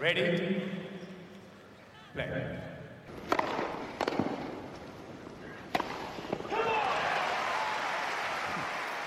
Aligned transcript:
Ready? 0.00 0.62
Play. 2.14 2.26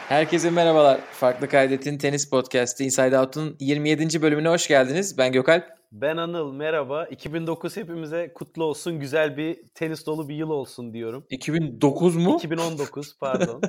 Herkese 0.10 0.50
merhabalar. 0.50 1.00
Farklı 1.12 1.50
Kaydet'in 1.50 1.98
tenis 1.98 2.29
podcast'i 2.29 2.84
Inside 2.84 3.20
Out'un 3.20 3.58
27. 3.60 4.21
bölümüne 4.21 4.50
hoş 4.50 4.68
geldiniz. 4.68 5.18
Ben 5.18 5.32
Gökalp. 5.32 5.83
Ben 5.94 6.18
Anıl, 6.18 6.54
merhaba. 6.54 7.06
2009 7.06 7.78
hepimize 7.78 8.34
kutlu 8.34 8.63
olsun, 8.63 8.99
güzel 8.99 9.38
bir 9.38 9.63
tenis 9.76 10.06
dolu 10.06 10.29
bir 10.29 10.35
yıl 10.35 10.49
olsun 10.49 10.94
diyorum. 10.94 11.26
2009 11.29 12.16
mu? 12.16 12.35
2019, 12.38 13.17
pardon. 13.20 13.62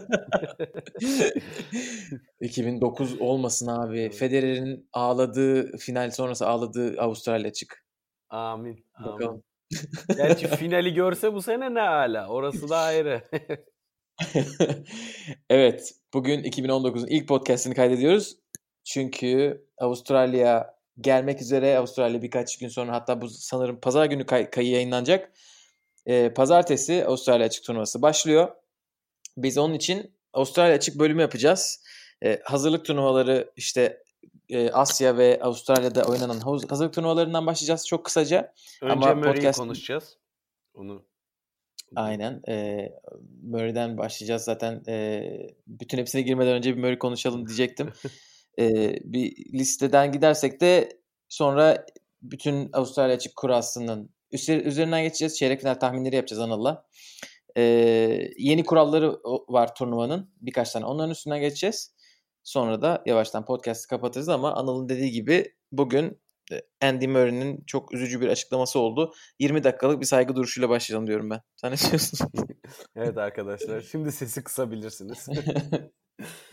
2009 2.41 3.21
olmasın 3.21 3.67
abi. 3.67 4.11
Federer'in 4.11 4.89
ağladığı, 4.93 5.77
final 5.77 6.11
sonrası 6.11 6.47
ağladığı 6.49 7.01
Avustralya 7.01 7.53
çık. 7.53 7.85
Amin. 8.29 8.87
Bakalım. 9.05 9.31
amin. 9.31 9.45
Gerçi 10.17 10.49
finali 10.49 10.95
görse 10.95 11.33
bu 11.33 11.43
sene 11.43 11.75
ne 11.75 11.81
hala, 11.81 12.29
orası 12.29 12.69
da 12.69 12.79
ayrı. 12.79 13.23
evet, 15.51 15.95
bugün 16.15 16.43
2019'un 16.43 17.07
ilk 17.07 17.29
podcast'ini 17.29 17.75
kaydediyoruz. 17.75 18.37
Çünkü 18.85 19.65
Avustralya 19.79 20.74
gelmek 21.01 21.41
üzere. 21.41 21.79
Avustralya 21.79 22.23
birkaç 22.23 22.59
gün 22.59 22.69
sonra 22.69 22.93
hatta 22.93 23.21
bu 23.23 23.29
sanırım 23.29 23.81
pazar 23.81 24.07
günü 24.07 24.27
kay- 24.27 24.51
kayı 24.51 24.69
yayınlanacak. 24.71 25.33
Ee, 26.07 26.33
pazartesi 26.35 27.05
Avustralya 27.07 27.47
açık 27.47 27.65
turnuvası 27.65 28.03
başlıyor. 28.03 28.49
Biz 29.37 29.59
onun 29.59 29.75
için 29.75 30.15
Avustralya 30.33 30.75
açık 30.75 30.99
bölümü 30.99 31.23
yapacağız. 31.23 31.85
Ee, 32.25 32.41
hazırlık 32.45 32.85
turnuvaları 32.85 33.53
işte 33.57 34.03
e, 34.49 34.71
Asya 34.71 35.17
ve 35.17 35.41
Avustralya'da 35.43 36.03
oynanan 36.05 36.41
haz- 36.41 36.71
hazırlık 36.71 36.95
turnuvalarından 36.95 37.47
başlayacağız 37.47 37.87
çok 37.87 38.05
kısaca. 38.05 38.53
Önce 38.83 38.93
Ama 38.93 39.15
Murray'i 39.15 39.37
podcast- 39.37 39.57
konuşacağız. 39.57 40.17
Onu 40.75 41.05
Aynen. 41.97 42.43
E, 42.49 42.89
Murray'den 43.43 43.99
başlayacağız 43.99 44.43
zaten. 44.45 44.83
E, 44.89 45.23
bütün 45.67 45.99
hepsine 45.99 46.23
girmeden 46.23 46.53
önce 46.53 46.77
bir 46.77 46.81
Murray 46.81 46.99
konuşalım 46.99 47.47
diyecektim. 47.47 47.93
E, 48.59 48.97
bir 49.05 49.37
listeden 49.53 50.13
gidersek 50.13 50.61
de 50.61 50.99
sonra 51.29 51.87
bütün 52.23 52.71
Avustralya 52.73 53.17
açık 53.17 53.37
kurasının 53.37 54.11
üzerinden 54.49 55.03
geçeceğiz. 55.03 55.39
Çeyrek 55.39 55.61
final 55.61 55.75
tahminleri 55.75 56.17
yapacağız 56.17 56.43
Anıl'la. 56.43 56.87
E, 57.57 57.63
yeni 58.39 58.65
kuralları 58.65 59.19
var 59.49 59.75
turnuvanın. 59.75 60.31
Birkaç 60.41 60.73
tane. 60.73 60.87
Onların 60.87 61.11
üstünden 61.11 61.41
geçeceğiz. 61.41 61.95
Sonra 62.45 62.83
da 62.83 63.03
yavaştan 63.07 63.45
podcast'ı 63.45 63.89
kapatırız 63.89 64.29
ama 64.29 64.55
Anıl'ın 64.55 64.89
dediği 64.89 65.11
gibi 65.11 65.55
bugün 65.73 66.21
Andy 66.83 67.07
Murray'nin 67.07 67.65
çok 67.67 67.95
üzücü 67.95 68.21
bir 68.21 68.29
açıklaması 68.29 68.79
oldu. 68.79 69.13
20 69.39 69.65
dakikalık 69.65 70.01
bir 70.01 70.07
saygı 70.07 70.37
duruşuyla 70.37 70.69
başlayalım 70.69 71.07
diyorum 71.07 71.31
ben. 71.31 71.41
Sen 71.57 71.73
ne 71.73 71.77
diyorsun? 71.77 72.29
Evet 72.97 73.19
arkadaşlar, 73.19 73.81
şimdi 73.81 74.13
sesi 74.13 74.45
kısabilirsiniz. 74.45 75.29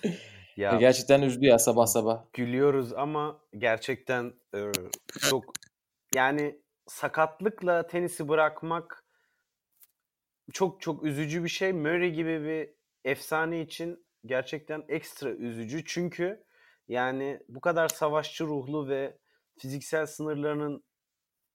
ya 0.62 0.76
Gerçekten 0.76 1.22
üzdü 1.22 1.45
ya 1.45 1.59
sabah 1.59 1.86
sabah. 1.86 2.23
gülüyoruz 2.34 2.94
ama 2.94 3.40
gerçekten 3.58 4.34
e, 4.56 4.72
çok 5.20 5.53
yani 6.16 6.62
sakatlıkla 6.88 7.88
tenisi 7.88 8.30
bırakmak 8.30 9.03
çok 10.53 10.81
çok 10.81 11.03
üzücü 11.03 11.44
bir 11.44 11.50
şey. 11.50 11.73
Murray 11.73 12.12
gibi 12.12 12.44
bir 12.44 12.70
efsane 13.12 13.62
için 13.62 14.06
gerçekten 14.26 14.84
ekstra 14.88 15.30
üzücü. 15.30 15.86
Çünkü 15.86 16.44
yani 16.88 17.40
bu 17.50 17.62
kadar 17.62 17.90
savaşçı 17.90 18.46
ruhlu 18.46 18.90
ve 18.90 19.18
fiziksel 19.58 20.06
sınırlarının 20.06 20.84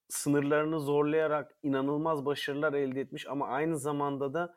sınırlarını 0.09 0.81
zorlayarak 0.81 1.57
inanılmaz 1.63 2.25
başarılar 2.25 2.73
elde 2.73 3.01
etmiş 3.01 3.27
ama 3.27 3.49
aynı 3.49 3.79
zamanda 3.79 4.35
da 4.35 4.57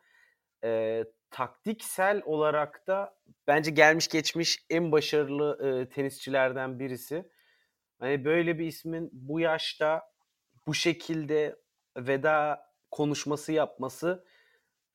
e, 0.64 1.04
taktiksel 1.30 2.22
olarak 2.24 2.86
da 2.86 3.14
bence 3.46 3.70
gelmiş 3.70 4.08
geçmiş 4.08 4.64
en 4.70 4.92
başarılı 4.92 5.80
e, 5.82 5.88
tenisçilerden 5.88 6.78
birisi. 6.78 7.30
Hani 8.00 8.24
böyle 8.24 8.58
bir 8.58 8.66
ismin 8.66 9.10
bu 9.12 9.40
yaşta 9.40 10.02
bu 10.66 10.74
şekilde 10.74 11.56
veda 11.96 12.66
konuşması 12.90 13.52
yapması 13.52 14.24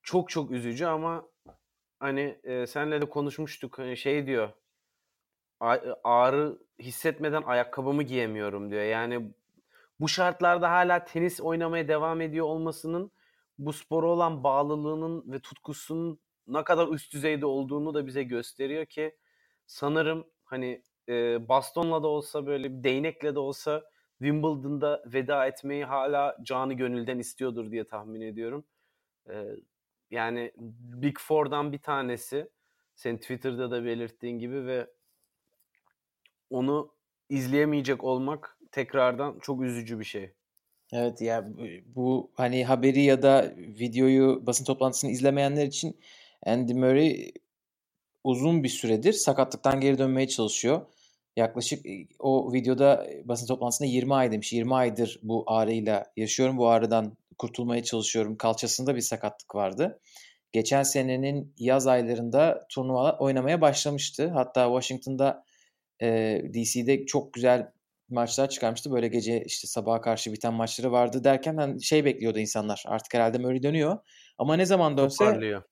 çok 0.03 0.29
çok 0.29 0.51
üzücü 0.51 0.85
ama 0.85 1.25
hani 1.99 2.39
e, 2.43 2.67
senle 2.67 3.01
de 3.01 3.09
konuşmuştuk 3.09 3.79
hani 3.79 3.97
şey 3.97 4.27
diyor 4.27 4.49
"A- 5.59 5.95
ağrı 6.03 6.59
hissetmeden 6.79 7.41
ayakkabımı 7.43 8.03
giyemiyorum 8.03 8.71
diyor. 8.71 8.83
Yani 8.83 9.33
bu 9.99 10.09
şartlarda 10.09 10.71
hala 10.71 11.05
tenis 11.05 11.41
oynamaya 11.41 11.87
devam 11.87 12.21
ediyor 12.21 12.45
olmasının 12.45 13.11
bu 13.57 13.73
spora 13.73 14.07
olan 14.07 14.43
bağlılığının 14.43 15.31
ve 15.31 15.39
tutkusunun 15.39 16.19
ne 16.47 16.63
kadar 16.63 16.87
üst 16.87 17.13
düzeyde 17.13 17.45
olduğunu 17.45 17.93
da 17.93 18.07
bize 18.07 18.23
gösteriyor 18.23 18.85
ki 18.85 19.15
sanırım 19.67 20.27
hani 20.43 20.81
e, 21.09 21.47
bastonla 21.47 22.03
da 22.03 22.07
olsa 22.07 22.45
böyle 22.45 22.77
bir 22.77 22.83
değnekle 22.83 23.35
de 23.35 23.39
olsa 23.39 23.83
Wimbledon'da 24.19 25.03
veda 25.05 25.47
etmeyi 25.47 25.85
hala 25.85 26.37
canı 26.43 26.73
gönülden 26.73 27.19
istiyordur 27.19 27.71
diye 27.71 27.83
tahmin 27.83 28.21
ediyorum. 28.21 28.65
E, 29.29 29.45
yani 30.11 30.51
Big 31.01 31.17
Four'dan 31.19 31.71
bir 31.71 31.77
tanesi 31.77 32.49
senin 32.95 33.17
Twitter'da 33.17 33.71
da 33.71 33.85
belirttiğin 33.85 34.39
gibi 34.39 34.65
ve 34.65 34.87
onu 36.49 36.91
izleyemeyecek 37.29 38.03
olmak 38.03 38.59
tekrardan 38.71 39.39
çok 39.41 39.61
üzücü 39.61 39.99
bir 39.99 40.05
şey. 40.05 40.33
Evet 40.93 41.21
ya 41.21 41.49
bu 41.85 42.31
hani 42.35 42.65
haberi 42.65 43.01
ya 43.01 43.21
da 43.21 43.53
videoyu 43.57 44.45
basın 44.45 44.65
toplantısını 44.65 45.11
izlemeyenler 45.11 45.65
için 45.65 45.99
Andy 46.45 46.73
Murray 46.73 47.31
uzun 48.23 48.63
bir 48.63 48.69
süredir 48.69 49.13
sakatlıktan 49.13 49.79
geri 49.79 49.97
dönmeye 49.97 50.27
çalışıyor. 50.27 50.81
Yaklaşık 51.35 51.85
e, 51.85 52.07
o 52.19 52.53
videoda 52.53 53.05
e, 53.05 53.27
basın 53.27 53.47
toplantısında 53.47 53.87
20 53.87 54.13
ay 54.13 54.31
demiş. 54.31 54.53
20 54.53 54.75
aydır 54.75 55.19
bu 55.23 55.43
ağrıyla 55.47 56.05
yaşıyorum. 56.17 56.57
Bu 56.57 56.69
ağrıdan 56.69 57.17
kurtulmaya 57.37 57.83
çalışıyorum. 57.83 58.37
Kalçasında 58.37 58.95
bir 58.95 59.01
sakatlık 59.01 59.55
vardı. 59.55 59.99
Geçen 60.51 60.83
senenin 60.83 61.53
yaz 61.59 61.87
aylarında 61.87 62.67
turnuva 62.69 63.17
oynamaya 63.17 63.61
başlamıştı. 63.61 64.27
Hatta 64.27 64.65
Washington'da 64.65 65.43
e, 66.01 66.41
DC'de 66.53 67.05
çok 67.05 67.33
güzel 67.33 67.71
maçlar 68.09 68.49
çıkarmıştı. 68.49 68.91
Böyle 68.91 69.07
gece 69.07 69.43
işte 69.43 69.67
sabaha 69.67 70.01
karşı 70.01 70.33
biten 70.33 70.53
maçları 70.53 70.91
vardı 70.91 71.23
derken 71.23 71.57
hani 71.57 71.83
şey 71.83 72.05
bekliyordu 72.05 72.39
insanlar. 72.39 72.83
Artık 72.87 73.13
herhalde 73.13 73.37
Murray 73.37 73.63
dönüyor. 73.63 73.97
Ama 74.37 74.55
ne 74.55 74.65
zaman 74.65 74.97
dönse 74.97 75.25
Toparlıyor. 75.25 75.63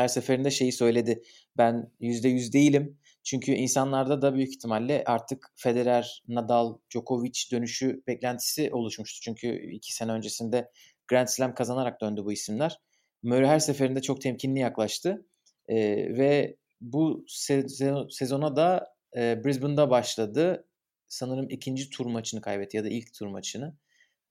Her 0.00 0.08
seferinde 0.08 0.50
şeyi 0.50 0.72
söyledi. 0.72 1.22
Ben 1.56 1.90
%100 2.00 2.52
değilim. 2.52 2.98
Çünkü 3.22 3.52
insanlarda 3.52 4.22
da 4.22 4.34
büyük 4.34 4.50
ihtimalle 4.50 5.02
artık 5.06 5.52
Federer, 5.56 6.22
Nadal, 6.28 6.78
Djokovic 6.90 7.50
dönüşü 7.52 8.02
beklentisi 8.06 8.70
oluşmuştu. 8.72 9.20
Çünkü 9.22 9.70
iki 9.72 9.94
sene 9.94 10.12
öncesinde 10.12 10.70
Grand 11.08 11.28
Slam 11.28 11.54
kazanarak 11.54 12.00
döndü 12.00 12.24
bu 12.24 12.32
isimler. 12.32 12.78
Murray 13.22 13.48
her 13.48 13.58
seferinde 13.58 14.02
çok 14.02 14.20
temkinli 14.20 14.60
yaklaştı. 14.60 15.26
Ee, 15.68 15.76
ve 16.18 16.56
bu 16.80 17.24
sezon, 17.28 18.08
sezona 18.08 18.56
da 18.56 18.94
e, 19.16 19.44
Brisbane'da 19.44 19.90
başladı. 19.90 20.66
Sanırım 21.08 21.50
ikinci 21.50 21.90
tur 21.90 22.06
maçını 22.06 22.40
kaybetti 22.40 22.76
ya 22.76 22.84
da 22.84 22.88
ilk 22.88 23.14
tur 23.14 23.26
maçını. 23.26 23.76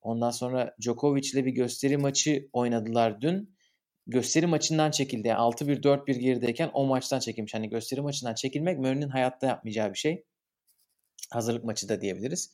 Ondan 0.01 0.31
sonra 0.31 0.75
Djokovic 0.81 1.29
ile 1.33 1.45
bir 1.45 1.51
gösteri 1.51 1.97
maçı 1.97 2.49
oynadılar 2.53 3.21
dün 3.21 3.55
gösteri 4.09 4.47
maçından 4.47 4.91
çekildi. 4.91 5.27
Yani 5.27 5.39
6-1 5.39 5.81
4-1 5.81 6.19
gerideyken 6.19 6.69
o 6.73 6.85
maçtan 6.85 7.19
çekilmiş. 7.19 7.53
Hani 7.53 7.69
gösteri 7.69 8.01
maçından 8.01 8.33
çekilmek 8.33 8.79
Murray'nin 8.79 9.09
hayatta 9.09 9.47
yapmayacağı 9.47 9.93
bir 9.93 9.97
şey. 9.97 10.23
Hazırlık 11.31 11.63
maçı 11.63 11.89
da 11.89 12.01
diyebiliriz. 12.01 12.53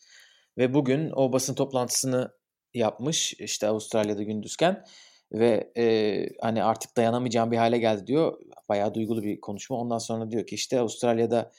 Ve 0.58 0.74
bugün 0.74 1.12
o 1.16 1.34
basın 1.34 1.56
toplantısını 1.56 2.32
yapmış 2.74 3.34
işte 3.34 3.68
Avustralya'da 3.68 4.24
gündüzken 4.24 4.86
ve 5.32 5.72
e, 5.78 6.30
hani 6.42 6.64
artık 6.64 6.98
dayanamayacağım 6.98 7.52
bir 7.52 7.58
hale 7.58 7.78
geldi 7.78 8.08
diyor. 8.08 8.40
Bayağı 8.70 8.94
duygulu 8.94 9.24
bir 9.24 9.42
konuşma. 9.42 9.78
Ondan 9.78 9.98
sonra 9.98 10.32
diyor 10.32 10.48
ki 10.48 10.56
işte 10.56 10.80
Avustralya'da 10.80 11.52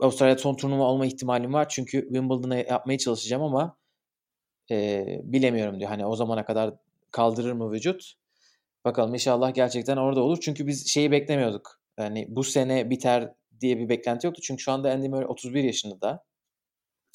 Avustralya'da 0.00 0.38
son 0.38 0.54
turnuva 0.54 0.84
olma 0.84 1.06
ihtimalim 1.06 1.52
var. 1.52 1.68
Çünkü 1.68 2.02
Wimbledon'a 2.02 2.56
yapmaya 2.56 2.98
çalışacağım 2.98 3.42
ama 3.42 3.78
e, 4.70 5.06
bilemiyorum 5.22 5.78
diyor. 5.78 5.90
Hani 5.90 6.06
o 6.06 6.16
zamana 6.16 6.44
kadar 6.44 6.74
kaldırır 7.10 7.52
mı 7.52 7.72
vücut? 7.72 8.21
Bakalım 8.84 9.14
inşallah 9.14 9.54
gerçekten 9.54 9.96
orada 9.96 10.20
olur. 10.20 10.38
Çünkü 10.40 10.66
biz 10.66 10.88
şeyi 10.88 11.10
beklemiyorduk. 11.10 11.80
Yani 11.98 12.26
bu 12.28 12.44
sene 12.44 12.90
biter 12.90 13.32
diye 13.60 13.78
bir 13.78 13.88
beklenti 13.88 14.26
yoktu. 14.26 14.42
Çünkü 14.44 14.62
şu 14.62 14.72
anda 14.72 14.92
Andy 14.92 15.08
Murray 15.08 15.26
31 15.26 15.64
yaşında 15.64 16.00
da. 16.00 16.24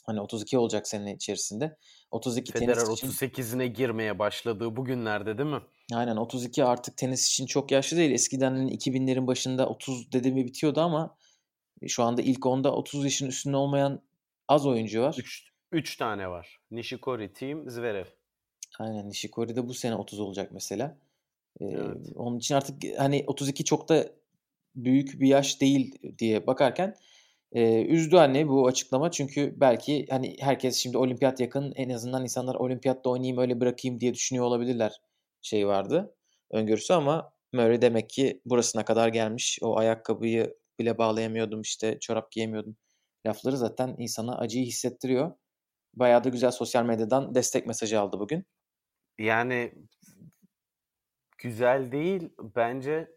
Hani 0.05 0.21
32 0.21 0.57
olacak 0.57 0.87
sene 0.87 1.13
içerisinde. 1.15 1.77
32 2.11 2.51
Federer 2.51 2.75
tenis 2.75 2.89
için 2.89 3.07
38'ine 3.07 3.65
girmeye 3.65 4.19
başladığı 4.19 4.75
bugünlerde 4.75 5.37
değil 5.37 5.49
mi? 5.49 5.61
aynen 5.93 6.15
32 6.15 6.63
artık 6.63 6.97
tenis 6.97 7.27
için 7.27 7.45
çok 7.45 7.71
yaşlı 7.71 7.97
değil. 7.97 8.11
Eskiden 8.11 8.51
hani 8.51 8.77
2000'lerin 8.77 9.27
başında 9.27 9.69
30 9.69 10.11
dedi 10.11 10.31
mi 10.31 10.45
bitiyordu 10.45 10.81
ama 10.81 11.17
şu 11.87 12.03
anda 12.03 12.21
ilk 12.21 12.45
onda 12.45 12.73
30 12.73 13.03
yaşın 13.03 13.27
üstünde 13.27 13.57
olmayan 13.57 14.01
az 14.47 14.65
oyuncu 14.65 15.01
var. 15.01 15.15
3 15.19 15.51
3 15.71 15.97
tane 15.97 16.29
var. 16.29 16.59
Nishikori, 16.71 17.33
Team, 17.33 17.69
Zverev. 17.69 18.05
Aynen 18.79 19.09
Nishikori 19.09 19.55
de 19.55 19.67
bu 19.67 19.73
sene 19.73 19.95
30 19.95 20.19
olacak 20.19 20.51
mesela. 20.51 20.97
Ee, 21.61 21.65
Evet. 21.65 21.97
onun 22.15 22.37
için 22.37 22.55
artık 22.55 22.83
hani 22.97 23.23
32 23.27 23.63
çok 23.63 23.89
da 23.89 24.05
büyük 24.75 25.21
bir 25.21 25.27
yaş 25.27 25.61
değil 25.61 25.95
diye 26.19 26.47
bakarken 26.47 26.95
e, 27.51 27.85
üzdü 27.85 28.15
anne 28.17 28.47
bu 28.47 28.67
açıklama. 28.67 29.11
Çünkü 29.11 29.53
belki 29.57 30.05
hani 30.09 30.35
herkes 30.39 30.75
şimdi 30.75 30.97
olimpiyat 30.97 31.39
yakın 31.39 31.73
en 31.75 31.89
azından 31.89 32.23
insanlar 32.23 32.55
olimpiyatta 32.55 33.09
oynayayım 33.09 33.37
öyle 33.37 33.59
bırakayım 33.59 33.99
diye 33.99 34.13
düşünüyor 34.13 34.45
olabilirler 34.45 35.01
şey 35.41 35.67
vardı 35.67 36.15
öngörüsü 36.51 36.93
ama 36.93 37.33
Murray 37.53 37.81
demek 37.81 38.09
ki 38.09 38.41
burasına 38.45 38.85
kadar 38.85 39.07
gelmiş. 39.07 39.59
O 39.61 39.77
ayakkabıyı 39.77 40.57
bile 40.79 40.97
bağlayamıyordum 40.97 41.61
işte 41.61 41.97
çorap 41.99 42.31
giyemiyordum 42.31 42.77
lafları 43.27 43.57
zaten 43.57 43.95
insana 43.97 44.37
acıyı 44.37 44.65
hissettiriyor. 44.65 45.31
Bayağı 45.93 46.23
da 46.23 46.29
güzel 46.29 46.51
sosyal 46.51 46.85
medyadan 46.85 47.35
destek 47.35 47.67
mesajı 47.67 47.99
aldı 47.99 48.19
bugün. 48.19 48.45
Yani 49.19 49.73
güzel 51.37 51.91
değil. 51.91 52.29
Bence 52.55 53.11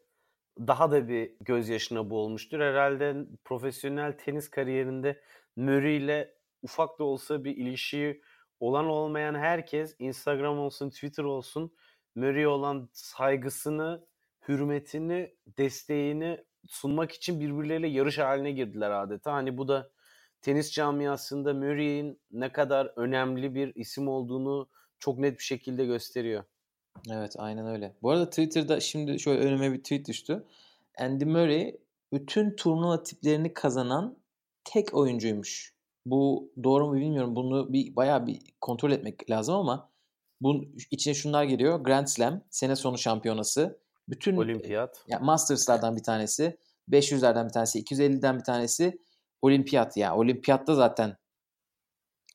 daha 0.59 0.91
da 0.91 1.09
bir 1.09 1.33
gözyaşına 1.41 2.11
boğulmuştur. 2.11 2.61
Herhalde 2.61 3.17
profesyonel 3.45 4.13
tenis 4.13 4.51
kariyerinde 4.51 5.21
Murray 5.57 5.97
ile 5.97 6.35
ufak 6.63 6.99
da 6.99 7.05
olsa 7.05 7.45
bir 7.45 7.57
ilişiği 7.57 8.23
olan 8.61 8.87
olmayan 8.87 9.35
herkes 9.35 9.97
Instagram 9.99 10.59
olsun, 10.59 10.91
Twitter 10.91 11.25
olsun 11.25 11.73
Murray'e 12.15 12.49
olan 12.49 12.89
saygısını, 12.93 14.07
hürmetini, 14.49 15.35
desteğini 15.59 16.45
sunmak 16.69 17.13
için 17.13 17.41
birbirleriyle 17.41 17.89
yarış 17.89 18.19
haline 18.19 18.53
girdiler 18.53 18.91
adeta. 18.91 19.33
Hani 19.33 19.59
bu 19.59 19.69
da 19.69 19.91
tenis 20.41 20.73
camiasında 20.73 21.55
Murray'in 21.55 22.21
ne 22.31 22.53
kadar 22.53 22.93
önemli 22.97 23.55
bir 23.55 23.75
isim 23.75 24.09
olduğunu 24.09 24.69
çok 24.99 25.19
net 25.19 25.39
bir 25.39 25.45
şekilde 25.45 25.87
gösteriyor. 25.87 26.45
Evet 27.11 27.35
aynen 27.39 27.67
öyle. 27.67 27.95
Bu 28.03 28.11
arada 28.11 28.31
Twitter'da 28.31 28.81
şimdi 28.81 29.21
şöyle 29.21 29.41
önüme 29.41 29.73
bir 29.73 29.79
tweet 29.79 30.09
düştü. 30.09 30.45
Andy 30.99 31.25
Murray 31.25 31.77
bütün 32.13 32.57
turnuva 32.57 33.03
tiplerini 33.03 33.55
kazanan 33.55 34.17
tek 34.65 34.95
oyuncuymuş. 34.95 35.75
Bu 36.07 36.53
doğru 36.63 36.87
mu 36.87 36.95
bilmiyorum. 36.95 37.37
Bunu 37.37 37.73
bir 37.73 37.97
bayağı 37.97 38.27
bir 38.27 38.39
kontrol 38.61 38.91
etmek 38.91 39.31
lazım 39.31 39.55
ama 39.55 39.91
bunun 40.41 40.77
içine 40.91 41.15
şunlar 41.15 41.45
giriyor. 41.45 41.81
Grand 41.81 42.07
Slam, 42.07 42.43
sene 42.51 42.77
sonu 42.77 42.99
şampiyonası, 42.99 43.81
bütün 44.09 44.37
Olimpiyat. 44.37 45.05
ya 45.09 45.19
Masters'lardan 45.19 45.97
bir 45.97 46.03
tanesi, 46.03 46.59
500'lerden 46.91 47.49
bir 47.49 47.53
tanesi, 47.53 47.83
250'den 47.83 48.39
bir 48.39 48.45
tanesi 48.45 48.99
olimpiyat 49.43 49.97
ya. 49.97 50.17
Olimpiyatta 50.17 50.75
zaten 50.75 51.17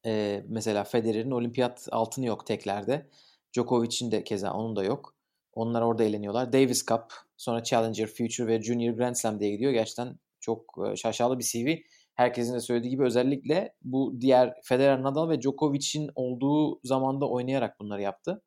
e, 0.06 0.44
mesela 0.47 0.83
Federer'in 0.83 1.31
olimpiyat 1.31 1.88
altını 1.91 2.25
yok 2.25 2.45
teklerde. 2.45 3.09
Djokovic'in 3.55 4.11
de 4.11 4.23
keza 4.23 4.53
onun 4.53 4.75
da 4.75 4.83
yok. 4.83 5.15
Onlar 5.53 5.81
orada 5.81 6.03
eğleniyorlar. 6.03 6.53
Davis 6.53 6.85
Cup, 6.85 7.01
sonra 7.37 7.63
Challenger, 7.63 8.07
Future 8.07 8.47
ve 8.47 8.61
Junior 8.61 8.93
Grand 8.93 9.15
Slam 9.15 9.39
diye 9.39 9.51
gidiyor. 9.51 9.71
Gerçekten 9.71 10.19
çok 10.39 10.75
e, 10.91 10.95
şaşalı 10.95 11.39
bir 11.39 11.43
CV. 11.43 11.81
Herkesin 12.15 12.53
de 12.53 12.59
söylediği 12.59 12.89
gibi 12.89 13.03
özellikle 13.03 13.73
bu 13.81 14.21
diğer 14.21 14.53
Federer, 14.63 15.03
Nadal 15.03 15.29
ve 15.29 15.41
Djokovic'in 15.41 16.09
olduğu 16.15 16.79
zamanda 16.83 17.29
oynayarak 17.29 17.79
bunları 17.79 18.01
yaptı. 18.01 18.41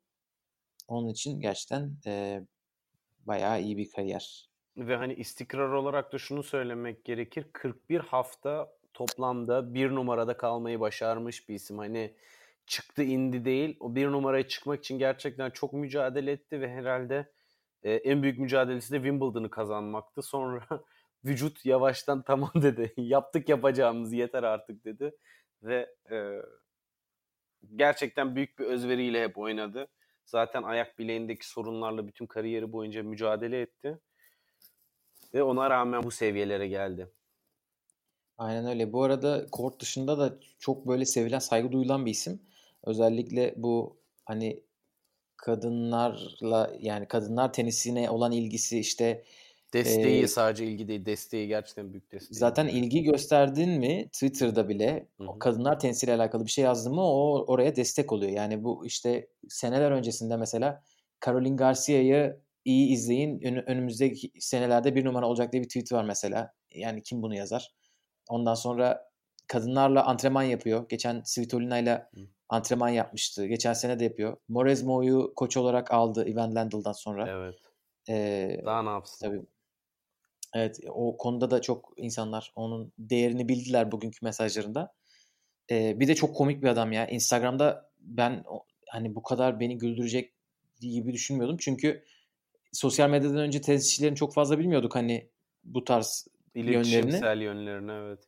Onun 0.87 1.09
için 1.09 1.39
gerçekten 1.39 1.97
e, 2.05 2.41
bayağı 3.19 3.61
iyi 3.61 3.77
bir 3.77 3.91
kariyer. 3.91 4.49
Ve 4.77 4.95
hani 4.95 5.13
istikrar 5.13 5.69
olarak 5.69 6.13
da 6.13 6.17
şunu 6.17 6.43
söylemek 6.43 7.05
gerekir. 7.05 7.45
41 7.53 7.99
hafta 7.99 8.69
toplamda 8.93 9.73
bir 9.73 9.89
numarada 9.89 10.37
kalmayı 10.37 10.79
başarmış 10.79 11.49
bir 11.49 11.55
isim. 11.55 11.77
Hani 11.77 12.13
çıktı 12.69 13.03
indi 13.03 13.45
değil. 13.45 13.77
O 13.79 13.95
bir 13.95 14.07
numaraya 14.07 14.47
çıkmak 14.47 14.79
için 14.79 14.99
gerçekten 14.99 15.49
çok 15.49 15.73
mücadele 15.73 16.31
etti 16.31 16.61
ve 16.61 16.69
herhalde 16.71 17.31
e, 17.83 17.93
en 17.93 18.23
büyük 18.23 18.39
mücadelesi 18.39 18.93
de 18.93 18.97
Wimbledon'ı 18.97 19.49
kazanmaktı. 19.49 20.21
Sonra 20.21 20.67
vücut 21.25 21.65
yavaştan 21.65 22.21
tamam 22.21 22.51
dedi. 22.61 22.93
Yaptık 22.97 23.49
yapacağımız 23.49 24.13
yeter 24.13 24.43
artık 24.43 24.85
dedi. 24.85 25.11
Ve 25.63 25.95
e, 26.11 26.41
gerçekten 27.75 28.35
büyük 28.35 28.59
bir 28.59 28.65
özveriyle 28.65 29.23
hep 29.23 29.37
oynadı. 29.37 29.87
Zaten 30.25 30.63
ayak 30.63 30.99
bileğindeki 30.99 31.49
sorunlarla 31.49 32.07
bütün 32.07 32.25
kariyeri 32.25 32.71
boyunca 32.71 33.03
mücadele 33.03 33.61
etti. 33.61 33.99
Ve 35.33 35.43
ona 35.43 35.69
rağmen 35.69 36.03
bu 36.03 36.11
seviyelere 36.11 36.67
geldi. 36.67 37.11
Aynen 38.37 38.65
öyle. 38.65 38.93
Bu 38.93 39.03
arada 39.03 39.45
kort 39.51 39.81
dışında 39.81 40.19
da 40.19 40.39
çok 40.59 40.87
böyle 40.87 41.05
sevilen, 41.05 41.39
saygı 41.39 41.71
duyulan 41.71 42.05
bir 42.05 42.11
isim. 42.11 42.41
Özellikle 42.83 43.53
bu 43.57 43.97
hani 44.25 44.63
kadınlarla 45.37 46.71
yani 46.79 47.07
kadınlar 47.07 47.53
tenisine 47.53 48.09
olan 48.09 48.31
ilgisi 48.31 48.79
işte 48.79 49.23
Desteği 49.73 50.23
e, 50.23 50.27
sadece 50.27 50.65
ilgi 50.65 50.87
değil, 50.87 51.05
desteği 51.05 51.47
gerçekten 51.47 51.91
büyük 51.91 52.11
desteği. 52.11 52.39
zaten 52.39 52.67
ilgi 52.67 53.03
gösterdin 53.03 53.69
mi 53.69 54.09
Twitter'da 54.13 54.69
bile 54.69 55.07
Hı 55.17 55.23
hı. 55.23 55.39
kadınlar 55.39 55.79
tenisiyle 55.79 56.13
alakalı 56.13 56.45
bir 56.45 56.51
şey 56.51 56.63
yazdın 56.63 56.93
mı 56.95 57.01
o 57.01 57.45
oraya 57.47 57.75
destek 57.75 58.11
oluyor. 58.11 58.31
Yani 58.31 58.63
bu 58.63 58.85
işte 58.85 59.27
seneler 59.49 59.91
öncesinde 59.91 60.37
mesela 60.37 60.83
Caroline 61.25 61.55
Garcia'yı 61.55 62.39
iyi 62.65 62.89
izleyin 62.93 63.41
ön- 63.41 63.63
önümüzdeki 63.71 64.31
senelerde 64.39 64.95
bir 64.95 65.05
numara 65.05 65.27
olacak 65.27 65.53
diye 65.53 65.63
bir 65.63 65.67
tweet 65.67 65.91
var 65.91 66.03
mesela. 66.03 66.53
Yani 66.75 67.03
kim 67.03 67.21
bunu 67.21 67.35
yazar? 67.35 67.73
Ondan 68.29 68.53
sonra 68.53 69.08
kadınlarla 69.49 70.05
antrenman 70.05 70.43
yapıyor. 70.43 70.89
Geçen 70.89 71.21
Svitolina'yla 71.25 72.09
Hı. 72.13 72.21
antrenman 72.49 72.89
yapmıştı. 72.89 73.45
Geçen 73.45 73.73
sene 73.73 73.99
de 73.99 74.03
yapıyor. 74.03 74.37
Moresmo'yu 74.47 75.33
koç 75.35 75.57
olarak 75.57 75.91
aldı 75.91 76.29
Ivan 76.29 76.55
Lendl'dan 76.55 76.91
sonra. 76.91 77.29
Evet. 77.29 77.55
Ee, 78.09 78.61
Daha 78.65 78.83
ne 78.83 78.89
yapsın? 78.89 79.25
tabii 79.25 79.41
Evet 80.53 80.79
o 80.89 81.17
konuda 81.17 81.51
da 81.51 81.61
çok 81.61 81.93
insanlar 81.97 82.51
onun 82.55 82.91
değerini 82.99 83.49
bildiler 83.49 83.91
bugünkü 83.91 84.25
mesajlarında. 84.25 84.93
Ee, 85.71 85.99
bir 85.99 86.07
de 86.07 86.15
çok 86.15 86.35
komik 86.35 86.63
bir 86.63 86.67
adam 86.67 86.91
ya. 86.91 87.07
Instagram'da 87.07 87.91
ben 87.99 88.43
hani 88.89 89.15
bu 89.15 89.23
kadar 89.23 89.59
beni 89.59 89.77
güldürecek 89.77 90.33
gibi 90.81 91.13
düşünmüyordum. 91.13 91.57
Çünkü 91.57 92.03
sosyal 92.71 93.09
medyadan 93.09 93.37
önce 93.37 93.61
tenisçilerin 93.61 94.15
çok 94.15 94.33
fazla 94.33 94.59
bilmiyorduk 94.59 94.95
hani 94.95 95.29
bu 95.63 95.83
tarz 95.83 96.27
yönlerini. 96.55 97.43
Yönlerini 97.43 97.91
evet. 97.91 98.19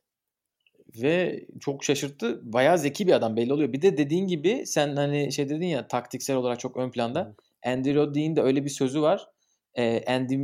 Ve 0.96 1.46
çok 1.60 1.84
şaşırttı. 1.84 2.52
Bayağı 2.52 2.78
zeki 2.78 3.06
bir 3.06 3.12
adam 3.12 3.36
belli 3.36 3.52
oluyor. 3.52 3.72
Bir 3.72 3.82
de 3.82 3.96
dediğin 3.96 4.26
gibi 4.26 4.66
sen 4.66 4.96
hani 4.96 5.32
şey 5.32 5.48
dedin 5.48 5.66
ya 5.66 5.88
taktiksel 5.88 6.36
olarak 6.36 6.60
çok 6.60 6.76
ön 6.76 6.90
planda. 6.90 7.34
Andy 7.66 7.94
Roddick'in 7.94 8.36
de 8.36 8.42
öyle 8.42 8.64
bir 8.64 8.70
sözü 8.70 9.02
var. 9.02 9.28
Ee, 9.74 10.04
Andy 10.14 10.38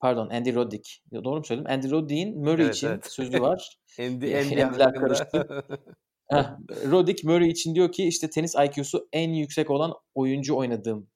pardon 0.00 0.28
Andy 0.28 0.54
Roddick. 0.54 0.90
Doğru 1.12 1.36
mu 1.38 1.44
söyledim? 1.44 1.70
Andy 1.70 1.90
Roddick'in 1.90 2.38
Murray 2.38 2.64
Evet, 2.64 2.74
için 2.76 2.88
evet. 2.88 3.12
sözü 3.12 3.40
var. 3.40 3.78
Andy, 4.00 4.32
Eh, 4.34 4.44
Andy 4.46 4.62
Andy'ler 4.64 4.94
karıştı. 4.94 5.64
Roddick 6.90 7.24
Murray 7.24 7.48
için 7.48 7.74
diyor 7.74 7.92
ki 7.92 8.04
işte 8.08 8.30
tenis 8.30 8.54
IQ'su 8.54 9.08
en 9.12 9.30
yüksek 9.30 9.70
olan 9.70 9.94
oyuncu 10.14 10.56
oynadığım. 10.56 11.06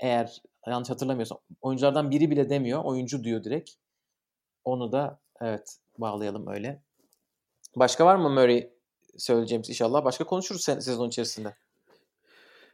Eğer 0.00 0.42
yanlış 0.66 0.90
hatırlamıyorsam 0.90 1.38
oyunculardan 1.60 2.10
biri 2.10 2.30
bile 2.30 2.50
demiyor. 2.50 2.84
Oyuncu 2.84 3.24
diyor 3.24 3.44
direkt. 3.44 3.70
Onu 4.64 4.92
da 4.92 5.20
evet 5.40 5.78
bağlayalım 5.98 6.46
öyle. 6.48 6.82
Başka 7.76 8.06
var 8.06 8.16
mı 8.16 8.30
Murray 8.30 8.70
söyleyeceğimiz 9.18 9.68
inşallah? 9.70 10.04
Başka 10.04 10.24
konuşuruz 10.24 10.64
sen, 10.64 10.78
sezon 10.78 11.08
içerisinde. 11.08 11.56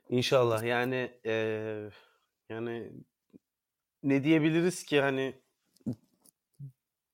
İnşallah 0.08 0.62
yani 0.62 1.20
eee, 1.24 1.90
yani 2.48 2.92
ne 4.02 4.24
diyebiliriz 4.24 4.84
ki 4.84 5.00
hani 5.00 5.40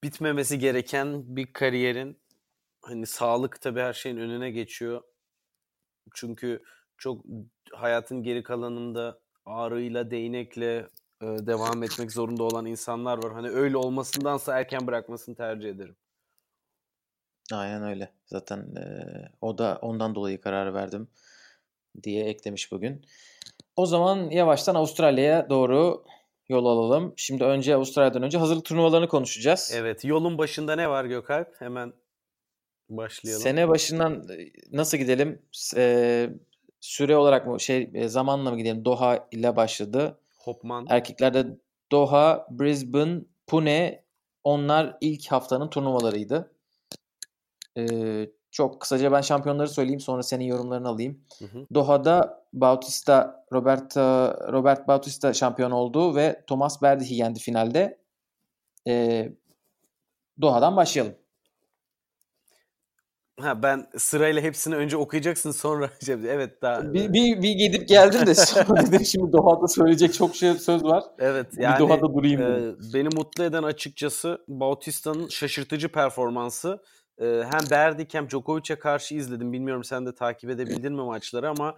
bitmemesi 0.03 0.59
gereken 0.59 1.37
bir 1.37 1.53
kariyerin 1.53 2.19
hani 2.83 3.07
sağlık 3.07 3.61
tabii 3.61 3.81
her 3.81 3.93
şeyin 3.93 4.17
önüne 4.17 4.51
geçiyor. 4.51 5.03
Çünkü 6.15 6.63
çok 6.99 7.25
hayatın 7.73 8.23
geri 8.23 8.43
kalanında 8.43 9.21
ağrıyla, 9.45 10.11
değnekle 10.11 10.77
e, 11.23 11.27
devam 11.27 11.83
etmek 11.83 12.13
zorunda 12.13 12.43
olan 12.43 12.67
insanlar 12.67 13.25
var. 13.25 13.33
Hani 13.33 13.49
öyle 13.49 13.77
olmasındansa 13.77 14.59
erken 14.59 14.87
bırakmasını 14.87 15.35
tercih 15.37 15.69
ederim. 15.71 15.97
Aynen 17.53 17.83
öyle. 17.83 18.13
Zaten 18.27 18.59
e, 18.59 18.83
o 19.41 19.59
da 19.59 19.79
ondan 19.83 20.15
dolayı 20.15 20.41
karar 20.41 20.75
verdim 20.75 21.09
diye 22.03 22.25
eklemiş 22.25 22.73
bugün. 22.73 23.07
O 23.77 23.87
zaman 23.87 24.31
yavaştan 24.31 24.75
Avustralya'ya 24.75 25.51
doğru 25.51 26.05
yol 26.49 26.67
alalım. 26.67 27.13
Şimdi 27.17 27.45
önce 27.45 27.75
Avustralya'dan 27.75 28.23
önce 28.23 28.39
hazırlık 28.39 28.65
turnuvalarını 28.65 29.09
konuşacağız. 29.09 29.73
Evet, 29.75 30.05
yolun 30.05 30.39
başında 30.39 30.77
ne 30.77 30.91
var 30.91 31.05
Gökalp? 31.05 31.61
Hemen 31.61 31.93
başlayalım. 32.91 33.43
Sene 33.43 33.69
başından 33.69 34.29
nasıl 34.73 34.99
gidelim? 34.99 35.43
S- 35.53 35.81
e, 35.81 36.31
süre 36.81 37.17
olarak 37.17 37.47
mı 37.47 37.61
şey 37.61 38.09
zamanla 38.09 38.51
mı 38.51 38.59
gidelim? 38.59 38.85
Doha 38.85 39.29
ile 39.33 39.57
başladı. 39.57 40.19
Hopman. 40.39 40.87
Erkeklerde 40.89 41.47
Doha, 41.93 42.47
Brisbane, 42.51 43.21
Pune 43.47 44.05
onlar 44.45 44.97
ilk 45.01 45.27
haftanın 45.27 45.71
turnuvalarıydı. 45.71 46.53
Çok 48.51 48.81
kısaca 48.81 49.13
ben 49.13 49.21
şampiyonları 49.21 49.69
söyleyeyim 49.69 50.01
sonra 50.01 50.23
senin 50.23 50.45
yorumlarını 50.45 50.89
alayım. 50.89 51.21
Hı 51.39 51.45
hı. 51.45 51.67
Doha'da 51.75 52.45
Bautista, 52.53 53.45
Robert 53.53 53.97
Robert 54.53 54.89
Bautista 54.89 55.33
şampiyon 55.33 55.71
oldu 55.71 56.17
ve 56.17 56.45
Thomas 56.47 56.83
Berdih'i 56.83 57.15
yendi 57.15 57.39
finalde. 57.39 57.99
Ee, 58.89 59.33
Doha'dan 60.41 60.77
başlayalım. 60.77 61.15
Ha 63.41 63.63
ben 63.63 63.87
sırayla 63.97 64.43
hepsini 64.43 64.77
önce 64.77 64.97
okuyacaksın 64.97 65.51
sonra 65.51 65.91
şey, 66.07 66.15
evet 66.15 66.63
daha 66.63 66.95
bir, 66.95 67.13
bir, 67.13 67.43
bir 67.43 67.53
gidip 67.53 67.89
geldim 67.89 68.27
de 68.27 68.35
sonra 68.35 68.87
dedim 68.87 69.05
şimdi 69.05 69.33
Doha'da 69.33 69.69
söyleyecek 69.69 70.15
çok 70.15 70.37
şey 70.37 70.55
söz 70.55 70.85
var. 70.85 71.05
Evet 71.19 71.57
bir 71.57 71.63
yani 71.63 71.79
Doha'da 71.79 72.15
durayım 72.15 72.43
e, 72.43 72.75
beni 72.95 73.09
mutlu 73.09 73.45
eden 73.45 73.63
açıkçası 73.63 74.45
Bautista'nın 74.49 75.29
şaşırtıcı 75.29 75.89
performansı. 75.89 76.83
E, 77.21 77.25
hem 77.25 77.71
Berdik 77.71 78.15
hem 78.15 78.31
Djokovic'e 78.31 78.79
karşı 78.79 79.15
izledim. 79.15 79.53
Bilmiyorum 79.53 79.85
sen 79.85 80.07
de 80.07 80.15
takip 80.15 80.51
edebildin 80.51 80.93
mi 80.93 81.03
maçları 81.03 81.49
ama 81.49 81.77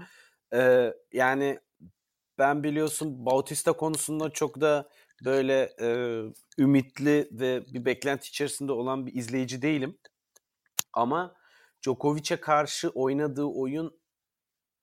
e, 0.54 0.92
yani 1.12 1.59
ben 2.38 2.62
biliyorsun 2.62 3.26
Bautista 3.26 3.73
konusunda 3.73 4.30
çok 4.30 4.61
da 4.61 4.88
böyle 5.25 5.75
e, 5.80 6.21
ümitli 6.59 7.28
ve 7.33 7.64
bir 7.66 7.85
beklenti 7.85 8.28
içerisinde 8.28 8.73
olan 8.73 9.07
bir 9.07 9.14
izleyici 9.14 9.62
değilim. 9.62 9.99
Ama 10.92 11.35
Djokovic'e 11.83 12.37
karşı 12.37 12.88
oynadığı 12.88 13.45
oyun 13.45 13.99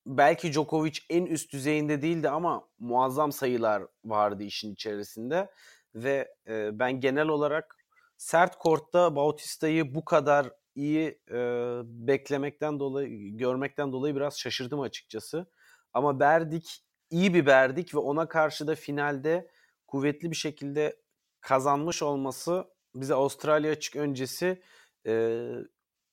belki 0.06 0.54
Djokovic 0.54 1.00
en 1.10 1.26
üst 1.26 1.54
düzeyinde 1.54 2.02
değildi 2.02 2.30
ama 2.30 2.68
muazzam 2.80 3.32
sayılar 3.32 3.84
vardı 4.06 4.44
işin 4.44 4.74
içerisinde 4.74 5.52
ve 5.96 6.36
e, 6.48 6.80
ben 6.80 7.00
genel 7.00 7.28
olarak 7.28 7.78
sert 8.18 8.58
kortta 8.58 9.16
Bautista'yı 9.16 9.96
bu 9.96 10.06
kadar 10.06 10.50
iyi 10.76 11.22
e, 11.32 11.38
beklemekten 11.84 12.80
dolayı 12.80 13.38
görmekten 13.38 13.92
dolayı 13.92 14.16
biraz 14.16 14.40
şaşırdım 14.40 14.80
açıkçası. 14.80 15.48
Ama 15.94 16.20
Berdik 16.20 16.84
iyi 17.10 17.34
bir 17.34 17.46
Berdik 17.46 17.96
ve 17.96 18.00
ona 18.00 18.28
karşı 18.28 18.68
da 18.68 18.76
finalde 18.76 19.50
kuvvetli 19.88 20.32
bir 20.32 20.36
şekilde 20.36 21.02
kazanmış 21.42 22.04
olması 22.04 22.66
bize 22.96 23.14
Avustralya 23.14 23.72
açık 23.72 23.96
öncesi 23.96 24.62
e, 25.08 25.44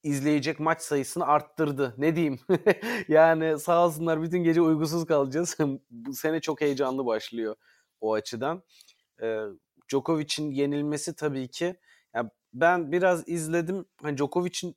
izleyecek 0.02 0.60
maç 0.60 0.82
sayısını 0.82 1.26
arttırdı. 1.26 1.94
Ne 1.98 2.16
diyeyim? 2.16 2.40
yani 3.08 3.58
sağ 3.58 3.86
olsunlar 3.86 4.22
bütün 4.22 4.44
gece 4.44 4.60
uykusuz 4.60 5.06
kalacağız. 5.06 5.56
Bu 5.90 6.14
sene 6.14 6.40
çok 6.40 6.60
heyecanlı 6.60 7.06
başlıyor 7.06 7.56
o 8.00 8.14
açıdan. 8.14 8.62
Ee, 9.22 9.44
Djokovic'in 9.92 10.50
yenilmesi 10.50 11.16
tabii 11.16 11.48
ki. 11.48 11.76
Yani 12.14 12.30
ben 12.52 12.92
biraz 12.92 13.28
izledim. 13.28 13.86
Hani 14.02 14.16
Djokovic'in 14.18 14.76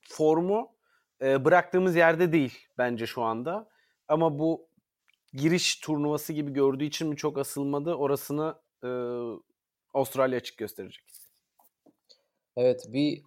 formu 0.00 0.76
e, 1.22 1.44
bıraktığımız 1.44 1.96
yerde 1.96 2.32
değil 2.32 2.58
bence 2.78 3.06
şu 3.06 3.22
anda. 3.22 3.68
Ama 4.08 4.38
bu 4.38 4.68
giriş 5.32 5.76
turnuvası 5.76 6.32
gibi 6.32 6.52
gördüğü 6.52 6.84
için 6.84 7.08
mi 7.08 7.16
çok 7.16 7.38
asılmadı 7.38 7.94
orasını 7.94 8.54
e, 8.84 8.88
Avustralya 9.94 10.36
açık 10.36 10.58
gösterecek. 10.58 11.04
Evet 12.56 12.86
bir 12.88 13.22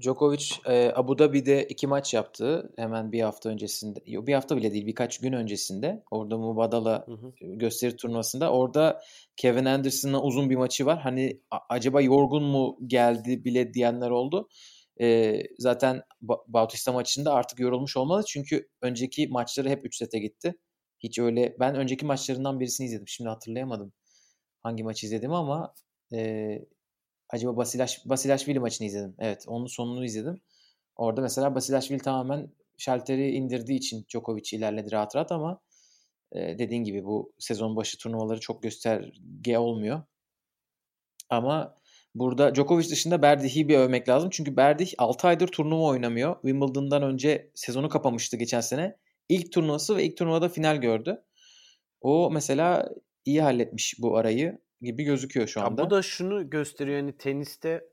Djokovic 0.00 0.52
e, 0.68 0.92
Abu 0.94 1.18
Dhabi'de 1.18 1.64
iki 1.64 1.86
maç 1.86 2.14
yaptı. 2.14 2.72
Hemen 2.76 3.12
bir 3.12 3.20
hafta 3.20 3.48
öncesinde. 3.48 4.00
Bir 4.06 4.34
hafta 4.34 4.56
bile 4.56 4.72
değil 4.72 4.86
birkaç 4.86 5.18
gün 5.18 5.32
öncesinde. 5.32 6.02
Orada 6.10 6.38
Mubadala 6.38 7.06
hı 7.06 7.12
hı. 7.12 7.32
gösteri 7.40 7.96
turnuvasında. 7.96 8.52
Orada 8.52 9.02
Kevin 9.36 9.64
Anderson'la 9.64 10.22
uzun 10.22 10.50
bir 10.50 10.56
maçı 10.56 10.86
var. 10.86 10.98
Hani 10.98 11.40
acaba 11.68 12.00
yorgun 12.00 12.42
mu 12.42 12.78
geldi 12.86 13.44
bile 13.44 13.74
diyenler 13.74 14.10
oldu. 14.10 14.48
E, 15.00 15.40
zaten 15.58 16.02
Bautista 16.48 16.92
maçında 16.92 17.34
artık 17.34 17.60
yorulmuş 17.60 17.96
olmalı. 17.96 18.22
Çünkü 18.28 18.68
önceki 18.82 19.28
maçları 19.28 19.68
hep 19.68 19.86
3 19.86 19.96
sete 19.96 20.18
gitti. 20.18 20.54
Hiç 20.98 21.18
öyle 21.18 21.56
ben 21.60 21.74
önceki 21.74 22.06
maçlarından 22.06 22.60
birisini 22.60 22.86
izledim. 22.86 23.08
Şimdi 23.08 23.30
hatırlayamadım 23.30 23.92
hangi 24.66 24.84
maçı 24.84 25.06
izledim 25.06 25.32
ama 25.32 25.74
e, 26.12 26.18
acaba 27.30 27.56
Basilaş 27.56 28.02
Basilashvili 28.06 28.58
maçını 28.58 28.86
izledim. 28.86 29.14
Evet, 29.18 29.44
onun 29.48 29.66
sonunu 29.66 30.04
izledim. 30.04 30.40
Orada 30.96 31.20
mesela 31.20 31.54
Basilashvili 31.54 31.98
tamamen 31.98 32.50
şalteri 32.78 33.30
indirdiği 33.30 33.78
için 33.78 34.06
Djokovic 34.08 34.56
ilerledi 34.56 34.92
rahat 34.92 35.16
rahat 35.16 35.32
ama 35.32 35.60
e, 36.32 36.58
dediğin 36.58 36.84
gibi 36.84 37.04
bu 37.04 37.32
sezon 37.38 37.76
başı 37.76 37.98
turnuvaları 37.98 38.40
çok 38.40 38.62
gösterge 38.62 39.58
olmuyor. 39.58 40.02
Ama 41.30 41.74
burada 42.14 42.54
Djokovic 42.54 42.90
dışında 42.90 43.22
Berdih'i 43.22 43.68
bir 43.68 43.78
övmek 43.78 44.08
lazım. 44.08 44.30
Çünkü 44.32 44.56
Berdih 44.56 44.92
6 44.98 45.28
aydır 45.28 45.48
turnuva 45.48 45.84
oynamıyor. 45.84 46.34
Wimbledon'dan 46.42 47.02
önce 47.02 47.50
sezonu 47.54 47.88
kapamıştı 47.88 48.36
geçen 48.36 48.60
sene. 48.60 48.96
İlk 49.28 49.52
turnuvası 49.52 49.96
ve 49.96 50.04
ilk 50.04 50.16
turnuvada 50.16 50.48
final 50.48 50.76
gördü. 50.76 51.22
O 52.00 52.30
mesela 52.30 52.88
iyi 53.24 53.42
halletmiş 53.42 53.94
bu 53.98 54.16
arayı 54.16 54.58
gibi 54.80 55.04
gözüküyor 55.04 55.46
şu 55.46 55.60
anda. 55.60 55.82
Ya 55.82 55.86
bu 55.86 55.90
da 55.90 56.02
şunu 56.02 56.50
gösteriyor 56.50 56.96
yani 56.96 57.16
teniste 57.16 57.88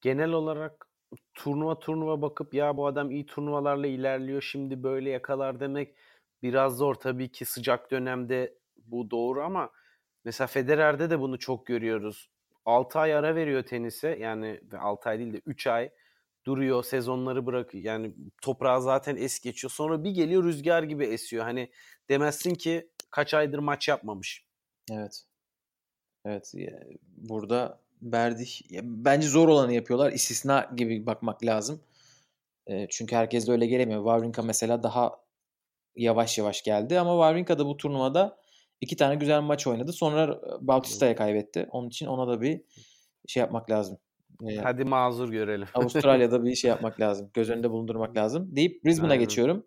genel 0.00 0.32
olarak 0.32 0.88
turnuva 1.34 1.78
turnuva 1.78 2.22
bakıp 2.22 2.54
ya 2.54 2.76
bu 2.76 2.86
adam 2.86 3.10
iyi 3.10 3.26
turnuvalarla 3.26 3.86
ilerliyor 3.86 4.42
şimdi 4.42 4.82
böyle 4.82 5.10
yakalar 5.10 5.60
demek 5.60 5.94
biraz 6.42 6.76
zor 6.76 6.94
tabii 6.94 7.32
ki 7.32 7.44
sıcak 7.44 7.90
dönemde 7.90 8.54
bu 8.76 9.10
doğru 9.10 9.42
ama 9.42 9.70
mesela 10.24 10.46
Federer'de 10.46 11.10
de 11.10 11.20
bunu 11.20 11.38
çok 11.38 11.66
görüyoruz. 11.66 12.30
6 12.64 12.98
ay 12.98 13.14
ara 13.14 13.34
veriyor 13.34 13.62
tenise 13.62 14.08
yani 14.08 14.60
6 14.78 15.08
ay 15.08 15.18
değil 15.18 15.32
de 15.32 15.40
3 15.46 15.66
ay 15.66 15.90
duruyor 16.46 16.84
sezonları 16.84 17.46
bırakıyor 17.46 17.84
yani 17.84 18.14
toprağı 18.42 18.82
zaten 18.82 19.16
es 19.16 19.40
geçiyor 19.40 19.70
sonra 19.70 20.04
bir 20.04 20.10
geliyor 20.10 20.44
rüzgar 20.44 20.82
gibi 20.82 21.04
esiyor 21.04 21.44
hani 21.44 21.70
demezsin 22.08 22.54
ki 22.54 22.90
kaç 23.10 23.34
aydır 23.34 23.58
maç 23.58 23.88
yapmamış. 23.88 24.46
Evet. 24.92 25.24
Evet. 26.24 26.52
Burada 27.16 27.80
Berdih 28.02 28.60
bence 28.82 29.28
zor 29.28 29.48
olanı 29.48 29.72
yapıyorlar. 29.72 30.12
İstisna 30.12 30.70
gibi 30.76 31.06
bakmak 31.06 31.44
lazım. 31.44 31.80
çünkü 32.90 33.16
herkes 33.16 33.48
de 33.48 33.52
öyle 33.52 33.66
gelemiyor. 33.66 34.00
Wawrinka 34.04 34.42
mesela 34.42 34.82
daha 34.82 35.20
yavaş 35.96 36.38
yavaş 36.38 36.62
geldi 36.62 37.00
ama 37.00 37.10
Wawrinka 37.10 37.58
da 37.58 37.66
bu 37.66 37.76
turnuvada 37.76 38.38
iki 38.80 38.96
tane 38.96 39.14
güzel 39.14 39.40
maç 39.40 39.66
oynadı. 39.66 39.92
Sonra 39.92 40.40
Bautista'ya 40.60 41.16
kaybetti. 41.16 41.68
Onun 41.70 41.88
için 41.88 42.06
ona 42.06 42.28
da 42.28 42.40
bir 42.40 42.60
şey 43.26 43.40
yapmak 43.40 43.70
lazım. 43.70 43.98
Hadi 44.62 44.84
mazur 44.84 45.28
görelim. 45.28 45.68
Avustralya'da 45.74 46.44
bir 46.44 46.54
şey 46.54 46.68
yapmak 46.68 47.00
lazım. 47.00 47.30
Göz 47.34 47.50
önünde 47.50 47.70
bulundurmak 47.70 48.16
lazım. 48.16 48.56
Deyip 48.56 48.84
Brisbane'a 48.84 49.16
geçiyorum. 49.16 49.66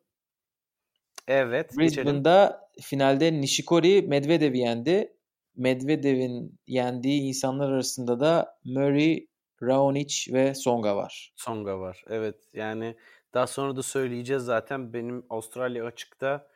Evet. 1.27 1.77
Brisbane'da 1.77 2.69
geçelim. 2.75 2.87
finalde 2.87 3.41
Nishikori 3.41 4.01
Medvedev'i 4.01 4.59
yendi. 4.59 5.13
Medvedev'in 5.55 6.59
yendiği 6.67 7.21
insanlar 7.21 7.71
arasında 7.71 8.19
da 8.19 8.57
Murray, 8.65 9.27
Raonic 9.61 10.33
ve 10.33 10.55
Songa 10.55 10.95
var. 10.95 11.33
Songa 11.35 11.79
var. 11.79 12.03
Evet. 12.07 12.35
Yani 12.53 12.95
daha 13.33 13.47
sonra 13.47 13.75
da 13.75 13.83
söyleyeceğiz 13.83 14.43
zaten. 14.43 14.93
Benim 14.93 15.25
Avustralya 15.29 15.85
açıkta 15.85 16.47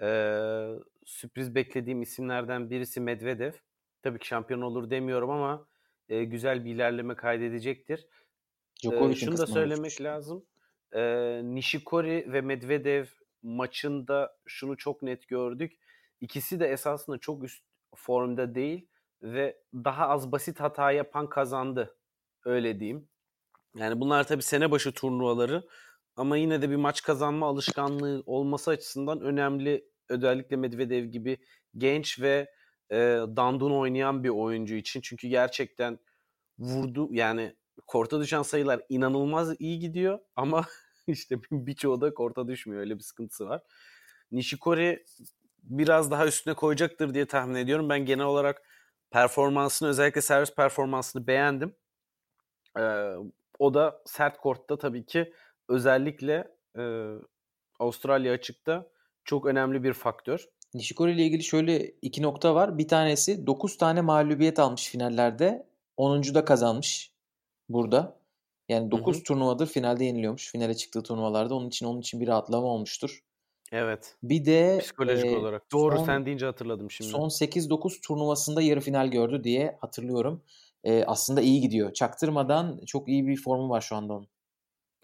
e, 0.00 0.06
sürpriz 1.04 1.54
beklediğim 1.54 2.02
isimlerden 2.02 2.70
birisi 2.70 3.00
Medvedev. 3.00 3.52
Tabii 4.02 4.18
ki 4.18 4.26
şampiyon 4.26 4.60
olur 4.60 4.90
demiyorum 4.90 5.30
ama 5.30 5.66
e, 6.08 6.24
güzel 6.24 6.64
bir 6.64 6.74
ilerleme 6.74 7.16
kaydedecektir. 7.16 8.06
E, 8.92 9.14
şunu 9.14 9.38
da 9.38 9.46
söylemek 9.46 9.78
olmuş. 9.78 10.00
lazım. 10.00 10.44
E, 10.92 11.00
Nishikori 11.44 12.32
ve 12.32 12.40
Medvedev 12.40 13.06
maçında 13.42 14.36
şunu 14.46 14.76
çok 14.76 15.02
net 15.02 15.28
gördük. 15.28 15.72
İkisi 16.20 16.60
de 16.60 16.66
esasında 16.66 17.18
çok 17.18 17.44
üst 17.44 17.64
formda 17.96 18.54
değil 18.54 18.88
ve 19.22 19.62
daha 19.74 20.08
az 20.08 20.32
basit 20.32 20.60
hata 20.60 20.92
yapan 20.92 21.28
kazandı. 21.28 21.96
Öyle 22.44 22.80
diyeyim. 22.80 23.08
Yani 23.76 24.00
bunlar 24.00 24.26
tabii 24.26 24.42
sene 24.42 24.70
başı 24.70 24.92
turnuvaları 24.92 25.68
ama 26.16 26.36
yine 26.36 26.62
de 26.62 26.70
bir 26.70 26.76
maç 26.76 27.02
kazanma 27.02 27.46
alışkanlığı 27.46 28.22
olması 28.26 28.70
açısından 28.70 29.20
önemli. 29.20 29.84
Özellikle 30.08 30.56
Medvedev 30.56 31.04
gibi 31.04 31.38
genç 31.76 32.20
ve 32.20 32.50
e, 32.90 32.96
dandun 33.36 33.70
oynayan 33.70 34.24
bir 34.24 34.28
oyuncu 34.28 34.74
için. 34.74 35.00
Çünkü 35.00 35.28
gerçekten 35.28 35.98
vurdu 36.58 37.08
yani 37.10 37.56
korta 37.86 38.20
düşen 38.20 38.42
sayılar 38.42 38.80
inanılmaz 38.88 39.56
iyi 39.58 39.78
gidiyor 39.78 40.18
ama 40.36 40.66
işte 41.06 41.36
birçoğu 41.50 42.00
da 42.00 42.14
korta 42.14 42.48
düşmüyor. 42.48 42.80
Öyle 42.80 42.98
bir 42.98 43.02
sıkıntısı 43.02 43.46
var. 43.46 43.62
Nishikori 44.32 45.04
biraz 45.64 46.10
daha 46.10 46.26
üstüne 46.26 46.54
koyacaktır 46.54 47.14
diye 47.14 47.26
tahmin 47.26 47.54
ediyorum. 47.54 47.88
Ben 47.88 48.04
genel 48.04 48.24
olarak 48.24 48.62
performansını 49.10 49.88
özellikle 49.88 50.20
servis 50.20 50.54
performansını 50.54 51.26
beğendim. 51.26 51.76
Ee, 52.78 53.14
o 53.58 53.74
da 53.74 54.02
sert 54.06 54.38
kortta 54.38 54.78
tabii 54.78 55.06
ki 55.06 55.32
özellikle 55.68 56.48
e, 56.78 56.82
Avustralya 57.80 58.32
açıkta 58.32 58.90
çok 59.24 59.46
önemli 59.46 59.82
bir 59.82 59.92
faktör. 59.92 60.48
Nishikori 60.74 61.12
ile 61.12 61.22
ilgili 61.22 61.42
şöyle 61.42 61.86
iki 62.02 62.22
nokta 62.22 62.54
var. 62.54 62.78
Bir 62.78 62.88
tanesi 62.88 63.46
9 63.46 63.78
tane 63.78 64.00
mağlubiyet 64.00 64.58
almış 64.58 64.88
finallerde. 64.88 65.66
10. 65.96 66.34
da 66.34 66.44
kazanmış 66.44 67.12
burada. 67.68 68.20
Yani 68.68 68.86
Hı 68.86 68.90
9 68.90 69.18
hı. 69.18 69.22
turnuvadır 69.22 69.66
finalde 69.66 70.04
yeniliyormuş. 70.04 70.52
Finale 70.52 70.74
çıktığı 70.74 71.02
turnuvalarda. 71.02 71.54
Onun 71.54 71.68
için 71.68 71.86
onun 71.86 72.00
için 72.00 72.20
bir 72.20 72.26
rahatlama 72.26 72.66
olmuştur. 72.66 73.20
Evet. 73.74 74.16
Bir 74.22 74.44
de 74.44 74.78
Psikolojik 74.80 75.26
e, 75.26 75.36
olarak. 75.36 75.72
Doğru 75.72 75.96
son 75.96 76.04
sen 76.04 76.26
deyince 76.26 76.46
hatırladım 76.46 76.90
şimdi. 76.90 77.10
son 77.10 77.28
8-9 77.28 78.00
turnuvasında 78.00 78.62
yarı 78.62 78.80
final 78.80 79.10
gördü 79.10 79.44
diye 79.44 79.78
hatırlıyorum. 79.80 80.42
E, 80.84 81.04
aslında 81.04 81.40
iyi 81.40 81.60
gidiyor. 81.60 81.92
Çaktırmadan 81.92 82.80
çok 82.86 83.08
iyi 83.08 83.26
bir 83.26 83.36
formu 83.36 83.68
var 83.68 83.80
şu 83.80 83.96
anda 83.96 84.12
onun. 84.12 84.28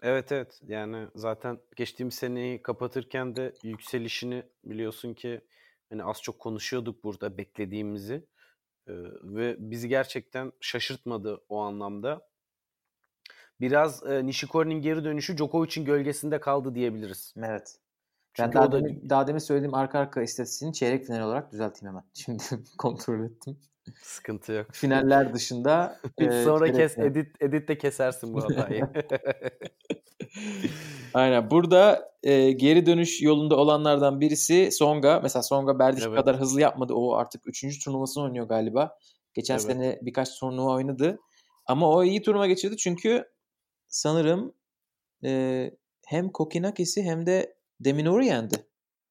Evet 0.01 0.31
evet 0.31 0.61
yani 0.67 1.07
zaten 1.15 1.59
geçtiğimiz 1.75 2.13
seneyi 2.13 2.61
kapatırken 2.61 3.35
de 3.35 3.53
yükselişini 3.63 4.43
biliyorsun 4.63 5.13
ki 5.13 5.41
hani 5.89 6.03
az 6.03 6.21
çok 6.21 6.39
konuşuyorduk 6.39 7.03
burada 7.03 7.37
beklediğimizi 7.37 8.25
Ee, 8.87 8.93
ve 9.23 9.55
bizi 9.59 9.89
gerçekten 9.89 10.51
şaşırtmadı 10.61 11.41
o 11.49 11.59
anlamda. 11.59 12.27
Biraz 13.61 14.03
e, 14.05 14.25
Nishikori'nin 14.25 14.81
geri 14.81 15.03
dönüşü 15.03 15.37
Djokovic'in 15.37 15.85
gölgesinde 15.85 16.39
kaldı 16.39 16.75
diyebiliriz. 16.75 17.33
Evet. 17.37 17.80
Ben 18.39 18.43
Çünkü 18.45 18.57
daha 18.57 18.65
o 18.67 18.71
da 18.71 18.79
demin, 18.79 19.09
daha 19.09 19.27
demin 19.27 19.39
söylediğim 19.39 19.73
arka 19.73 19.99
arka 19.99 20.21
istatistiğini 20.21 20.73
çeyrek 20.73 21.05
final 21.05 21.21
olarak 21.27 21.51
düzelteyim 21.51 21.87
hemen. 21.87 22.03
Şimdi 22.13 22.43
kontrol 22.77 23.25
ettim. 23.25 23.57
sıkıntı 24.03 24.51
yok. 24.51 24.67
Finaller 24.71 25.33
dışında 25.33 25.99
e, 26.17 26.43
Sonra 26.43 26.71
kes 26.71 26.95
final. 26.95 27.07
edit 27.07 27.27
editte 27.41 27.77
kesersin 27.77 28.33
bu 28.33 28.43
hatayı. 28.43 28.87
Aynen. 31.13 31.51
Burada 31.51 32.11
e, 32.23 32.51
geri 32.51 32.85
dönüş 32.85 33.21
yolunda 33.21 33.55
olanlardan 33.55 34.21
birisi 34.21 34.69
Songa. 34.71 35.19
Mesela 35.23 35.43
Songa 35.43 35.79
Berdych 35.79 36.03
Evet. 36.07 36.15
kadar 36.15 36.39
hızlı 36.39 36.61
yapmadı. 36.61 36.93
O 36.93 37.13
artık 37.13 37.41
3. 37.47 37.83
turnuvasını 37.83 38.23
oynuyor 38.23 38.47
galiba. 38.47 38.97
Geçen 39.33 39.53
Evet. 39.53 39.63
sene 39.63 39.99
birkaç 40.01 40.39
turnuva 40.39 40.71
oynadı. 40.73 41.19
Ama 41.65 41.89
o 41.89 42.03
iyi 42.03 42.21
turnuva 42.21 42.47
geçirdi 42.47 42.77
çünkü 42.77 43.25
sanırım 43.87 44.53
e, 45.23 45.71
hem 46.05 46.29
Kokinakis'i 46.29 47.03
hem 47.03 47.25
de 47.25 47.55
Deminur'u 47.85 48.23
yendi. 48.23 48.55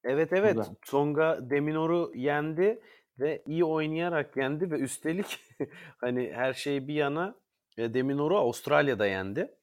Evet 0.05 0.33
evet. 0.33 0.57
Burada. 0.57 0.77
Tsonga 0.83 1.50
Deminor'u 1.50 2.12
yendi 2.15 2.81
ve 3.19 3.43
iyi 3.47 3.65
oynayarak 3.65 4.37
yendi 4.37 4.71
ve 4.71 4.79
üstelik 4.79 5.39
hani 5.99 6.33
her 6.33 6.53
şey 6.53 6.89
bir 6.89 6.95
yana 6.95 7.35
e, 7.79 7.95
Deminor'u 7.95 8.37
Avustralya'da 8.39 9.07
yendi. 9.07 9.55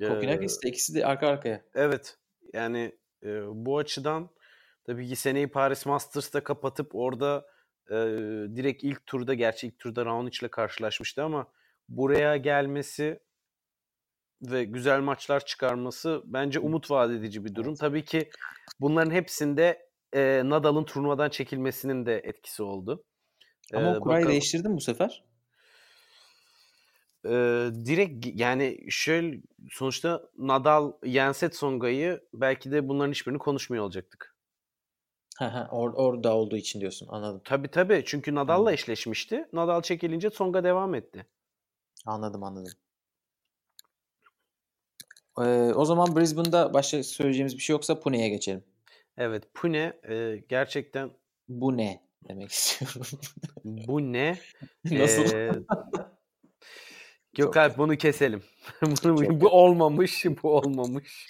Ee, 0.00 0.08
Kokinakis 0.08 0.62
de 0.62 0.68
ikisi 0.68 0.94
de 0.94 1.06
arka 1.06 1.28
arkaya. 1.28 1.62
evet. 1.74 2.16
Yani 2.52 2.92
e, 3.22 3.42
bu 3.46 3.78
açıdan 3.78 4.30
tabii 4.84 5.08
ki 5.08 5.16
seneyi 5.16 5.46
Paris 5.46 5.86
Masters'ta 5.86 6.44
kapatıp 6.44 6.94
orada 6.94 7.46
e, 7.90 7.94
direkt 8.56 8.84
ilk 8.84 9.06
turda 9.06 9.34
gerçi 9.34 9.66
ilk 9.66 9.78
turda 9.78 10.06
Raonic 10.06 10.38
ile 10.40 10.48
karşılaşmıştı 10.48 11.22
ama 11.22 11.46
buraya 11.88 12.36
gelmesi 12.36 13.20
ve 14.42 14.64
güzel 14.64 15.00
maçlar 15.00 15.44
çıkarması 15.44 16.22
bence 16.24 16.58
umut 16.60 16.90
vaat 16.90 17.10
edici 17.10 17.44
bir 17.44 17.54
durum. 17.54 17.74
Tabii 17.74 18.04
ki 18.04 18.30
bunların 18.80 19.10
hepsinde 19.10 19.88
e, 20.14 20.42
Nadal'ın 20.44 20.84
turnuvadan 20.84 21.30
çekilmesinin 21.30 22.06
de 22.06 22.18
etkisi 22.24 22.62
oldu. 22.62 23.04
Ama 23.74 23.86
Ee, 23.86 23.96
o 23.96 24.00
kurayı 24.00 24.16
bakalım- 24.18 24.30
değiştirdin 24.30 24.76
bu 24.76 24.80
sefer. 24.80 25.24
Ee, 27.24 27.30
direkt 27.86 28.26
yani 28.34 28.78
şöyle 28.90 29.40
sonuçta 29.70 30.22
Nadal 30.38 30.92
yense 31.04 31.50
Tsonga'yı 31.50 32.20
belki 32.34 32.72
de 32.72 32.88
bunların 32.88 33.10
hiçbirini 33.12 33.38
konuşmuyor 33.38 33.84
olacaktık. 33.84 34.36
Or, 35.70 35.92
orada 35.94 36.34
olduğu 36.36 36.56
için 36.56 36.80
diyorsun. 36.80 37.08
Anladım. 37.10 37.40
Tabii 37.44 37.68
tabii 37.68 38.02
çünkü 38.06 38.34
Nadal'la 38.34 38.72
eşleşmişti. 38.72 39.48
Nadal 39.52 39.82
çekilince 39.82 40.30
Tsonga 40.30 40.64
devam 40.64 40.94
etti. 40.94 41.26
Anladım 42.06 42.42
anladım. 42.42 42.72
Ee, 45.38 45.72
o 45.74 45.84
zaman 45.84 46.16
Brisbane'da 46.16 46.74
başka 46.74 47.02
söyleyeceğimiz 47.02 47.56
bir 47.56 47.62
şey 47.62 47.74
yoksa 47.74 48.00
Pune'ye 48.00 48.28
geçelim. 48.28 48.64
Evet 49.16 49.44
Pune 49.54 50.00
e, 50.10 50.36
gerçekten 50.48 51.10
Bu 51.48 51.76
ne 51.76 52.02
demek 52.28 52.50
istiyorum. 52.52 53.06
bu 53.64 54.12
ne? 54.12 54.38
Nasıl? 54.84 55.34
Ee, 55.36 55.52
Gökalp 57.36 57.78
bunu 57.78 57.96
keselim. 57.96 58.42
Bunu- 59.04 59.40
bu 59.40 59.48
olmamış, 59.48 60.24
bu 60.42 60.56
olmamış. 60.56 61.26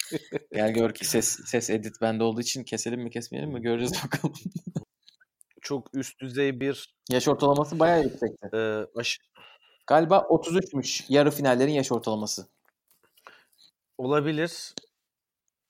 Gel 0.53 0.73
gör 0.73 0.93
ki 0.93 1.05
ses 1.05 1.39
ses 1.45 1.69
edit 1.69 1.95
bende 2.01 2.23
olduğu 2.23 2.41
için 2.41 2.63
keselim 2.63 3.01
mi 3.01 3.09
kesmeyelim 3.09 3.51
mi 3.53 3.61
göreceğiz 3.61 4.03
bakalım. 4.05 4.35
Çok 5.61 5.95
üst 5.95 6.19
düzey 6.19 6.59
bir 6.59 6.95
Yaş 7.11 7.27
ortalaması 7.27 7.79
bayağı 7.79 8.03
yüksekti. 8.03 8.49
e, 8.57 8.85
aş- 8.95 9.19
Galiba 9.87 10.17
33'müş 10.17 11.05
yarı 11.09 11.31
finallerin 11.31 11.71
yaş 11.71 11.91
ortalaması. 11.91 12.47
Olabilir. 13.97 14.73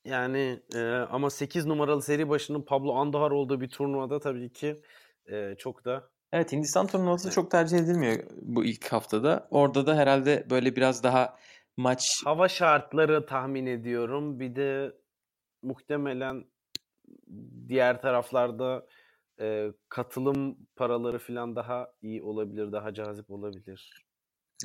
Yani 0.05 0.59
e, 0.75 0.79
ama 0.91 1.29
8 1.29 1.65
numaralı 1.65 2.01
seri 2.01 2.29
başının 2.29 2.62
Pablo 2.62 2.93
Andujar 2.93 3.31
olduğu 3.31 3.62
bir 3.62 3.69
turnuvada 3.69 4.19
tabii 4.19 4.53
ki 4.53 4.81
e, 5.31 5.55
çok 5.57 5.86
da 5.86 6.09
Evet 6.33 6.51
Hindistan 6.51 6.88
turnuvası 6.88 7.31
çok 7.31 7.51
tercih 7.51 7.77
edilmiyor 7.77 8.23
bu 8.41 8.65
ilk 8.65 8.88
haftada. 8.88 9.47
Orada 9.51 9.88
da 9.88 9.95
herhalde 9.95 10.47
böyle 10.49 10.75
biraz 10.75 11.03
daha 11.03 11.38
maç 11.77 12.21
hava 12.25 12.47
şartları 12.47 13.25
tahmin 13.25 13.65
ediyorum. 13.65 14.39
Bir 14.39 14.55
de 14.55 14.93
muhtemelen 15.62 16.45
diğer 17.67 18.01
taraflarda 18.01 18.88
e, 19.39 19.73
katılım 19.89 20.57
paraları 20.75 21.19
falan 21.19 21.55
daha 21.55 21.91
iyi 22.01 22.23
olabilir, 22.23 22.71
daha 22.71 22.93
cazip 22.93 23.31
olabilir. 23.31 24.05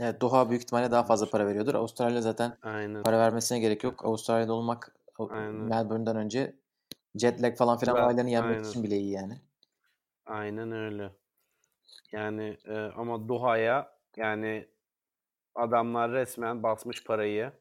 Evet, 0.01 0.21
Doha 0.21 0.51
büyük 0.51 0.63
ihtimalle 0.63 0.91
daha 0.91 1.03
fazla 1.03 1.31
para 1.31 1.47
veriyordur. 1.47 1.75
Avustralya 1.75 2.21
zaten 2.21 2.57
Aynen. 2.63 3.03
para 3.03 3.19
vermesine 3.19 3.59
gerek 3.59 3.85
yok. 3.85 4.05
Avustralya'da 4.05 4.53
olmak 4.53 4.95
Aynen. 5.19 5.55
Melbourne'den 5.55 6.17
önce 6.17 6.57
jet 7.15 7.43
lag 7.43 7.57
falan 7.57 7.79
filan 7.79 7.97
olaylarını 7.97 8.31
yenmek 8.31 8.57
aynen. 8.57 8.69
için 8.69 8.85
bile 8.85 8.97
iyi 8.99 9.11
yani. 9.11 9.41
Aynen 10.27 10.73
öyle. 10.73 11.11
Yani 12.13 12.57
e, 12.65 12.77
ama 12.79 13.29
Doha'ya 13.29 13.93
yani 14.17 14.69
adamlar 15.55 16.13
resmen 16.13 16.63
basmış 16.63 17.05
parayı. 17.05 17.53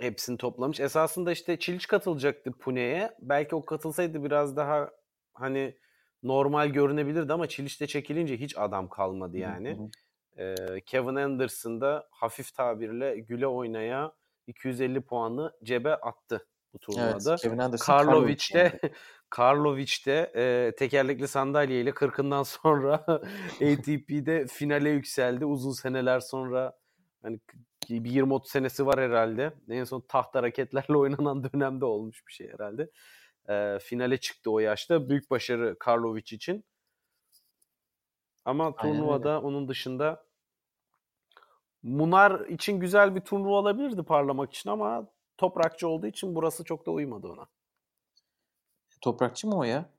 Hepsini 0.00 0.38
toplamış. 0.38 0.80
Esasında 0.80 1.32
işte 1.32 1.58
Çiliç 1.58 1.86
katılacaktı 1.86 2.52
Pune'ye. 2.52 3.16
Belki 3.20 3.54
o 3.54 3.64
katılsaydı 3.64 4.24
biraz 4.24 4.56
daha 4.56 4.90
hani 5.34 5.76
normal 6.22 6.68
görünebilirdi 6.68 7.32
ama 7.32 7.48
Çiliç'te 7.48 7.86
çekilince 7.86 8.36
hiç 8.36 8.58
adam 8.58 8.88
kalmadı 8.88 9.36
yani. 9.36 9.68
Hı 9.68 9.82
hı. 9.82 9.90
Ee, 10.38 10.54
Kevin 10.86 11.14
Anderson 11.14 11.80
da 11.80 12.08
hafif 12.10 12.54
tabirle 12.54 13.18
güle 13.18 13.46
oynaya 13.46 14.12
250 14.46 15.00
puanı 15.00 15.52
cebe 15.64 15.94
attı 15.94 16.46
bu 16.74 16.78
Evet, 16.98 17.20
turnuvada. 17.20 17.36
Kevin 17.36 17.58
Anderson 17.58 17.92
Karlovic 17.92 18.54
de 18.54 18.80
Karlovic 19.30 20.06
de 20.06 20.32
e, 20.36 20.72
tekerlekli 20.76 21.28
sandalyeyle 21.28 21.90
40'ından 21.90 22.44
sonra 22.44 22.94
ATP'de 23.54 24.46
finale 24.46 24.90
yükseldi. 24.90 25.44
Uzun 25.44 25.72
seneler 25.72 26.20
sonra 26.20 26.78
hani 27.22 27.40
bir 27.90 28.10
20-30 28.10 28.48
senesi 28.48 28.86
var 28.86 29.00
herhalde. 29.00 29.52
En 29.70 29.84
son 29.84 30.00
tahta 30.00 30.42
raketlerle 30.42 30.96
oynanan 30.96 31.44
dönemde 31.44 31.84
olmuş 31.84 32.26
bir 32.26 32.32
şey 32.32 32.52
herhalde. 32.52 32.90
E, 33.48 33.78
finale 33.78 34.16
çıktı 34.20 34.50
o 34.50 34.58
yaşta. 34.58 35.08
Büyük 35.08 35.30
başarı 35.30 35.76
Karlovic 35.78 36.36
için. 36.36 36.64
Ama 38.46 38.74
Aynen 38.76 38.94
turnuvada 38.94 39.40
onun 39.40 39.68
dışında 39.68 40.26
Munar 41.82 42.40
için 42.40 42.80
güzel 42.80 43.14
bir 43.14 43.20
turnuva 43.20 43.54
olabilirdi 43.54 44.02
parlamak 44.02 44.54
için 44.54 44.70
ama 44.70 45.06
toprakçı 45.38 45.88
olduğu 45.88 46.06
için 46.06 46.34
burası 46.34 46.64
çok 46.64 46.86
da 46.86 46.90
uymadı 46.90 47.28
ona. 47.28 47.46
Toprakçı 49.00 49.48
mı 49.48 49.58
o 49.58 49.64
ya? 49.64 49.90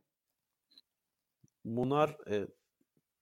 Munar 1.63 2.17
e, 2.29 2.47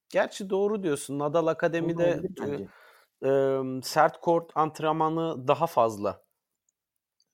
gerçi 0.10 0.50
doğru 0.50 0.84
diyorsun. 0.84 1.20
Nadal 1.20 1.48
Akademi'de 1.48 2.22
e, 2.42 3.30
e, 3.30 3.62
sert 3.84 4.22
kort 4.22 4.52
antrenmanı 4.56 5.48
daha 5.48 5.68
fazla. 5.68 6.22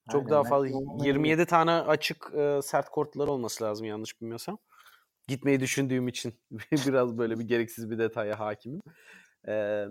Çok 0.09 0.21
Aynen, 0.21 0.31
daha 0.31 0.43
fazla. 0.43 0.67
olmayabilir. 0.77 1.05
27 1.05 1.45
tane 1.45 1.71
açık 1.71 2.31
e, 2.35 2.59
sert 2.63 2.89
kortları 2.89 3.31
olması 3.31 3.63
lazım 3.63 3.87
yanlış 3.87 4.21
bilmiyorsam. 4.21 4.57
Gitmeyi 5.31 5.59
düşündüğüm 5.59 6.07
için 6.07 6.33
biraz 6.87 7.17
böyle 7.17 7.39
bir 7.39 7.47
gereksiz 7.47 7.89
bir 7.89 7.99
detaya 7.99 8.39
hakimim. 8.39 8.81
E, 9.47 9.85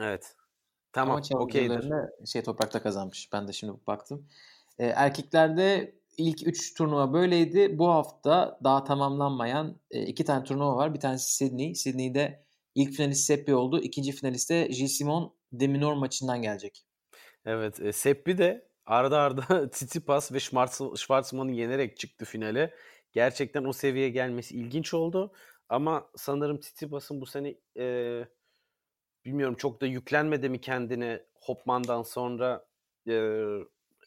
evet. 0.00 0.34
Tamam, 0.92 1.22
Ama 1.32 1.40
okeydir. 1.44 1.92
şey 2.26 2.42
toprakta 2.42 2.82
kazanmış. 2.82 3.28
Ben 3.32 3.48
de 3.48 3.52
şimdi 3.52 3.72
baktım. 3.86 4.26
Ee, 4.78 4.86
erkeklerde 4.86 5.94
ilk 6.18 6.46
3 6.46 6.74
turnuva 6.74 7.12
böyleydi. 7.12 7.78
Bu 7.78 7.88
hafta 7.88 8.58
daha 8.64 8.84
tamamlanmayan 8.84 9.80
e, 9.90 10.02
iki 10.02 10.24
tane 10.24 10.44
turnuva 10.44 10.76
var. 10.76 10.94
Bir 10.94 11.00
tanesi 11.00 11.34
Sydney. 11.34 11.74
Sydney'de 11.74 12.44
ilk 12.74 12.92
finalist 12.92 13.24
Seppi 13.26 13.54
oldu. 13.54 13.80
İkinci 13.80 14.12
finalist 14.12 14.50
de 14.50 14.66
Gilles 14.66 14.98
Simon 14.98 15.34
Deminor 15.52 15.92
maçından 15.94 16.42
gelecek. 16.42 16.84
Evet, 17.44 17.80
e, 17.80 17.92
Seppi 17.92 18.38
de 18.38 18.68
arda 18.86 19.20
arda 19.20 19.70
Tsitsipas 19.70 20.32
ve 20.32 20.38
Schwarz- 20.38 20.98
Schwartzman'ı 20.98 21.52
yenerek 21.52 21.96
çıktı 21.98 22.24
finale. 22.24 22.74
Gerçekten 23.12 23.64
o 23.64 23.72
seviyeye 23.72 24.10
gelmesi 24.10 24.56
ilginç 24.56 24.94
oldu. 24.94 25.32
Ama 25.68 26.10
sanırım 26.16 26.60
Tsitsipas'ın 26.60 27.20
bu 27.20 27.26
sene 27.26 27.54
e, 27.78 28.24
bilmiyorum 29.24 29.54
çok 29.54 29.80
da 29.80 29.86
yüklenmedi 29.86 30.48
mi 30.48 30.60
kendine? 30.60 31.26
Hopman'dan 31.34 32.02
sonra 32.02 32.66
e, 33.08 33.42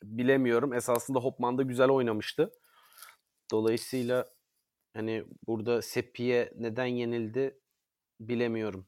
bilemiyorum. 0.03 0.73
Esasında 0.73 1.19
Hopman 1.19 1.57
da 1.57 1.61
güzel 1.61 1.89
oynamıştı. 1.89 2.51
Dolayısıyla 3.51 4.29
hani 4.93 5.25
burada 5.47 5.81
Seppi'ye 5.81 6.53
neden 6.57 6.85
yenildi 6.85 7.59
bilemiyorum. 8.19 8.87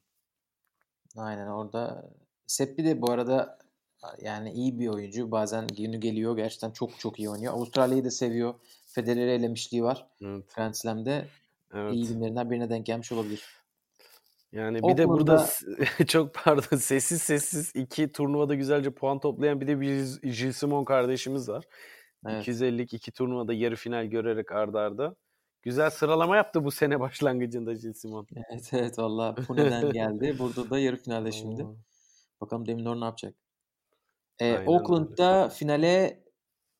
Aynen 1.17 1.47
orada 1.47 2.11
Seppi 2.47 2.85
de 2.85 3.01
bu 3.01 3.11
arada 3.11 3.59
yani 4.21 4.51
iyi 4.51 4.79
bir 4.79 4.87
oyuncu. 4.87 5.31
Bazen 5.31 5.67
günü 5.67 5.97
geliyor. 5.97 6.37
Gerçekten 6.37 6.71
çok 6.71 6.99
çok 6.99 7.19
iyi 7.19 7.29
oynuyor. 7.29 7.53
Avustralya'yı 7.53 8.05
da 8.05 8.11
seviyor. 8.11 8.53
Federer'i 8.93 9.31
elemişliği 9.31 9.83
var. 9.83 10.07
Evet. 10.21 10.55
Grand 10.55 10.73
Slam'de 10.73 11.25
evet. 11.73 11.93
iyi 11.93 12.07
günlerinden 12.07 12.51
birine 12.51 12.69
denk 12.69 12.85
gelmiş 12.85 13.11
olabilir. 13.11 13.45
Yani 14.51 14.83
bir 14.83 14.97
de 14.97 15.07
burada 15.07 15.49
çok 16.07 16.33
pardon 16.33 16.77
sessiz 16.77 17.21
sessiz 17.21 17.71
iki 17.75 18.11
turnuvada 18.11 18.55
güzelce 18.55 18.91
puan 18.91 19.19
toplayan 19.19 19.61
bir 19.61 19.67
de 19.67 19.81
bir 19.81 20.21
Gilles 20.21 20.57
Simon 20.57 20.85
kardeşimiz 20.85 21.49
var. 21.49 21.65
Evet. 22.27 22.41
250 22.41 22.81
iki 22.81 23.11
turnuvada 23.11 23.53
yarı 23.53 23.75
final 23.75 24.05
görerek 24.05 24.51
ardarda. 24.51 25.03
Arda. 25.03 25.15
Güzel 25.61 25.89
sıralama 25.89 26.35
yaptı 26.35 26.63
bu 26.63 26.71
sene 26.71 26.99
başlangıcında 26.99 27.73
Gilles 27.73 28.01
Simon. 28.01 28.27
Evet 28.51 28.69
evet 28.73 28.99
valla 28.99 29.35
Pune'den 29.35 29.91
geldi. 29.91 30.35
Burada 30.39 30.69
da 30.69 30.79
yarı 30.79 30.97
finalde 30.97 31.31
şimdi. 31.31 31.65
Bakalım 32.41 32.67
Deminor 32.67 33.01
ne 33.01 33.05
yapacak? 33.05 33.35
Ee, 34.39 34.57
Auckland'da 34.67 35.49
finale 35.49 36.22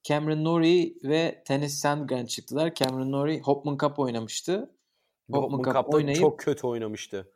Cameron 0.04 0.44
Norrie 0.44 0.94
ve 1.04 1.44
Tennis 1.46 1.80
Sandgren 1.80 2.26
çıktılar. 2.26 2.74
Cameron 2.74 3.12
Norrie 3.12 3.40
Hopman 3.40 3.78
Cup 3.78 4.00
oynamıştı. 4.00 4.70
Hopman, 5.32 5.58
Hopman 5.58 5.74
Cup'ta 5.74 5.98
oynayıp... 5.98 6.20
çok 6.20 6.40
kötü 6.40 6.68
oynamıştı. 6.68 7.32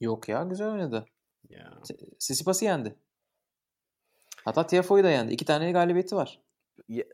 Yok 0.00 0.28
ya 0.28 0.42
güzel 0.42 0.72
oynadı. 0.72 1.06
Ya. 1.48 1.78
Sisipas'ı 2.18 2.64
yendi. 2.64 2.96
Hatta 4.44 4.66
Tiafoe'yu 4.66 5.04
da 5.04 5.10
yendi. 5.10 5.32
İki 5.32 5.44
tane 5.44 5.72
galibiyeti 5.72 6.16
var. 6.16 6.40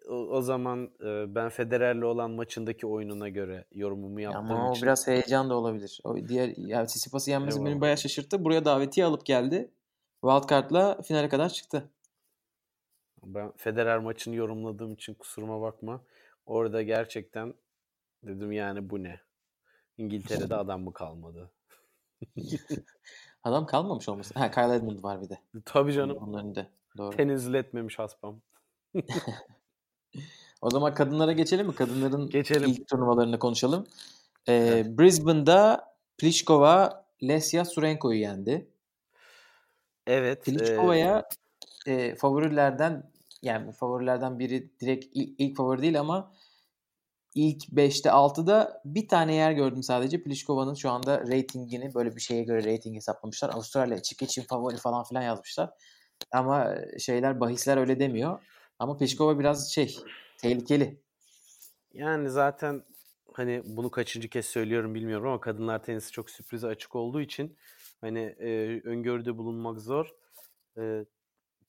O, 0.08 0.42
zaman 0.42 0.90
e, 1.04 1.34
ben 1.34 1.48
Federer'le 1.48 2.02
olan 2.02 2.30
maçındaki 2.30 2.86
oyununa 2.86 3.28
göre 3.28 3.64
yorumumu 3.72 4.20
yaptığım 4.20 4.50
Ama 4.50 4.70
için. 4.70 4.82
o 4.82 4.82
biraz 4.82 5.06
heyecan 5.06 5.50
da 5.50 5.54
olabilir. 5.54 6.00
O 6.04 6.16
diğer 6.28 6.54
ya 6.56 6.86
Sisipas'ı 6.86 7.30
yenmesi 7.30 7.64
beni 7.64 7.80
bayağı 7.80 7.98
şaşırttı. 7.98 8.44
Buraya 8.44 8.64
davetiye 8.64 9.06
alıp 9.06 9.26
geldi. 9.26 9.70
Wildcard'la 10.20 11.02
finale 11.02 11.28
kadar 11.28 11.48
çıktı. 11.48 11.90
Ben 13.24 13.52
Federer 13.56 13.98
maçını 13.98 14.34
yorumladığım 14.34 14.92
için 14.92 15.14
kusuruma 15.14 15.60
bakma. 15.60 16.00
Orada 16.46 16.82
gerçekten 16.82 17.54
dedim 18.22 18.52
yani 18.52 18.90
bu 18.90 19.02
ne? 19.02 19.20
İngiltere'de 19.98 20.54
adam 20.56 20.82
mı 20.82 20.92
kalmadı? 20.92 21.50
adam 23.44 23.66
kalmamış 23.66 24.08
olması. 24.08 24.34
Ha 24.34 24.50
Kyle 24.50 24.74
Edmund 24.74 25.02
var 25.02 25.22
bir 25.22 25.28
de. 25.28 25.38
Tabii 25.64 25.92
canım. 25.92 26.16
Onun 26.16 26.38
önünde. 26.38 26.66
Doğru. 26.96 27.16
Tenezzül 27.16 27.54
etmemiş 27.54 27.98
haspam. 27.98 28.40
o 30.62 30.70
zaman 30.70 30.94
kadınlara 30.94 31.32
geçelim 31.32 31.66
mi? 31.66 31.74
Kadınların 31.74 32.30
geçelim. 32.30 32.70
ilk 32.70 32.88
turnuvalarını 32.88 33.38
konuşalım. 33.38 33.86
Ee, 34.46 34.54
evet. 34.54 34.98
Brisbane'da 34.98 35.94
Pliskova 36.18 37.06
Lesya 37.22 37.64
Surenko'yu 37.64 38.20
yendi. 38.20 38.68
Evet. 40.06 40.44
Pliskova'ya 40.44 41.18
e... 41.18 41.45
e, 41.88 42.14
favorilerden 42.14 43.10
yani 43.42 43.72
favorilerden 43.72 44.38
biri 44.38 44.78
direkt 44.80 45.06
ilk, 45.12 45.40
ilk 45.40 45.56
favori 45.56 45.82
değil 45.82 46.00
ama 46.00 46.32
ilk 47.34 47.64
5'te 47.64 48.08
6'da 48.08 48.82
bir 48.84 49.08
tane 49.08 49.34
yer 49.34 49.52
gördüm 49.52 49.82
sadece. 49.82 50.22
Pliškova'nın 50.22 50.74
şu 50.74 50.90
anda 50.90 51.20
ratingini 51.20 51.94
böyle 51.94 52.16
bir 52.16 52.20
şeye 52.20 52.42
göre 52.42 52.74
rating 52.74 52.96
hesaplamışlar. 52.96 53.50
Avustralya 53.50 54.02
çık 54.02 54.22
için 54.22 54.42
favori 54.42 54.76
falan 54.76 55.04
filan 55.04 55.22
yazmışlar. 55.22 55.70
Ama 56.32 56.74
şeyler 56.98 57.40
bahisler 57.40 57.76
öyle 57.76 58.00
demiyor. 58.00 58.40
Ama 58.78 58.96
Pliškova 58.96 59.38
biraz 59.38 59.72
şey 59.72 59.96
tehlikeli. 60.38 61.00
Yani 61.92 62.30
zaten 62.30 62.82
hani 63.32 63.62
bunu 63.64 63.90
kaçıncı 63.90 64.28
kez 64.28 64.46
söylüyorum 64.46 64.94
bilmiyorum 64.94 65.26
ama 65.26 65.40
kadınlar 65.40 65.82
tenisi 65.82 66.12
çok 66.12 66.30
sürprize 66.30 66.66
açık 66.66 66.96
olduğu 66.96 67.20
için 67.20 67.56
hani 68.00 68.20
e, 68.20 68.80
öngörüde 68.84 69.38
bulunmak 69.38 69.80
zor. 69.80 70.14
E, 70.78 71.04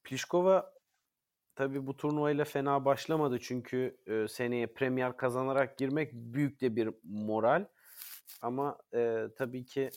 Pliškova 0.08 0.74
tabii 1.56 1.88
bu 1.88 1.98
turnuvayla 1.98 2.46
fena 2.46 2.86
başlamadı 2.86 3.40
çünkü 3.40 3.98
e, 4.08 4.28
seneye 4.28 4.68
Premier 4.68 5.18
kazanarak 5.18 5.78
girmek 5.78 6.14
büyük 6.14 6.62
de 6.62 6.76
bir 6.76 6.90
moral. 7.04 7.66
Ama 8.42 8.78
e, 8.94 9.26
tabii 9.38 9.66
ki 9.66 9.90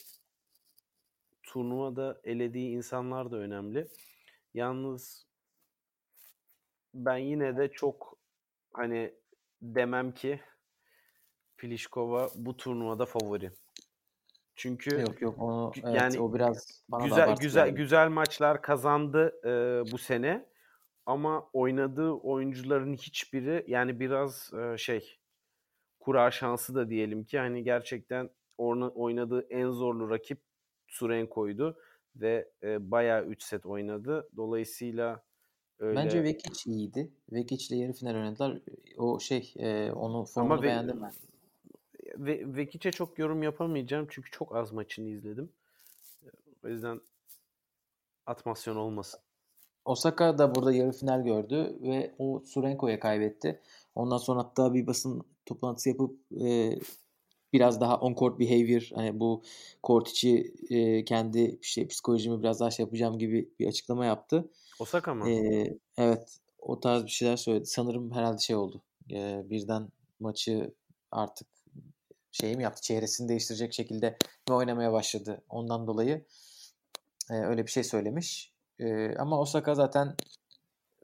turnuvada 1.43 2.21
elediği 2.23 2.69
insanlar 2.69 3.31
da 3.31 3.37
önemli. 3.37 3.87
Yalnız 4.53 5.27
ben 6.93 7.17
yine 7.17 7.57
de 7.57 7.71
çok 7.71 8.17
hani 8.73 9.15
demem 9.61 10.13
ki 10.13 10.41
Pliskova 11.57 12.29
bu 12.35 12.57
turnuvada 12.57 13.05
favori. 13.05 13.51
Çünkü 14.55 15.01
yok 15.01 15.21
yok 15.21 15.41
onu 15.41 15.71
evet, 15.83 15.95
yani 16.01 16.19
o 16.19 16.33
biraz 16.33 16.83
bana 16.89 17.03
güzel 17.05 17.35
güzel 17.35 17.65
yani. 17.65 17.75
güzel 17.75 18.09
maçlar 18.09 18.61
kazandı 18.61 19.33
e, 19.45 19.51
bu 19.91 19.97
sene 19.97 20.45
ama 21.05 21.49
oynadığı 21.53 22.11
oyuncuların 22.11 22.93
hiçbiri 22.93 23.65
yani 23.67 23.99
biraz 23.99 24.51
e, 24.53 24.77
şey 24.77 25.19
kura 25.99 26.31
şansı 26.31 26.75
da 26.75 26.89
diyelim 26.89 27.23
ki 27.23 27.39
hani 27.39 27.63
gerçekten 27.63 28.29
oynadığı 28.57 29.47
en 29.49 29.69
zorlu 29.69 30.09
rakip 30.09 30.41
Surenko'ydu 30.87 31.77
ve 32.15 32.49
e, 32.63 32.91
bayağı 32.91 33.25
3 33.25 33.43
set 33.43 33.65
oynadı. 33.65 34.29
Dolayısıyla 34.35 35.23
öyle... 35.79 35.95
Bence 35.95 36.23
Vekic 36.23 36.71
iyiydi. 36.71 37.11
Vekic 37.31 37.75
ile 37.75 37.83
yarı 37.83 37.93
final 37.93 38.15
oynadılar. 38.15 38.59
O 38.97 39.19
şey 39.19 39.53
e, 39.57 39.91
onu 39.91 40.25
formunu 40.25 40.53
Ama 40.53 40.63
beğendim 40.63 41.01
ben. 41.01 41.11
Ve, 42.21 42.55
Vekic'e 42.55 42.91
çok 42.91 43.19
yorum 43.19 43.43
yapamayacağım 43.43 44.07
çünkü 44.09 44.31
çok 44.31 44.55
az 44.55 44.71
maçını 44.71 45.07
izledim. 45.07 45.49
O 46.63 46.67
yüzden 46.67 47.01
atmasyon 48.25 48.75
olmasın. 48.75 49.19
Osaka 49.85 50.37
da 50.37 50.55
burada 50.55 50.73
yarı 50.73 50.91
final 50.91 51.23
gördü 51.23 51.77
ve 51.81 52.15
o 52.17 52.43
Surenko'ya 52.45 52.99
kaybetti. 52.99 53.61
Ondan 53.95 54.17
sonra 54.17 54.39
hatta 54.39 54.73
bir 54.73 54.87
basın 54.87 55.23
toplantısı 55.45 55.89
yapıp 55.89 56.19
e, 56.41 56.79
biraz 57.53 57.81
daha 57.81 57.97
on 57.97 58.13
court 58.13 58.39
behavior 58.39 58.89
hani 58.95 59.19
bu 59.19 59.43
kort 59.83 60.09
içi 60.09 60.53
e, 60.69 61.05
kendi 61.05 61.59
işte 61.61 61.87
psikolojimi 61.87 62.39
biraz 62.39 62.59
daha 62.59 62.71
şey 62.71 62.83
yapacağım 62.83 63.19
gibi 63.19 63.49
bir 63.59 63.67
açıklama 63.67 64.05
yaptı. 64.05 64.49
Osaka 64.79 65.13
mı? 65.13 65.29
E, 65.29 65.67
evet 65.97 66.39
o 66.59 66.79
tarz 66.79 67.03
bir 67.03 67.09
şeyler 67.09 67.37
söyledi. 67.37 67.65
Sanırım 67.65 68.11
herhalde 68.11 68.39
şey 68.39 68.55
oldu. 68.55 68.81
E, 69.11 69.43
birden 69.49 69.89
maçı 70.19 70.73
artık 71.11 71.47
şey 72.31 72.55
mi 72.55 72.63
yaptı 72.63 72.81
çehresini 72.81 73.29
değiştirecek 73.29 73.73
şekilde 73.73 74.17
mi 74.49 74.55
oynamaya 74.55 74.93
başladı. 74.93 75.43
Ondan 75.49 75.87
dolayı 75.87 76.25
e, 77.31 77.33
öyle 77.33 77.65
bir 77.65 77.71
şey 77.71 77.83
söylemiş. 77.83 78.53
E, 78.79 79.15
ama 79.15 79.39
Osaka 79.39 79.75
zaten 79.75 80.15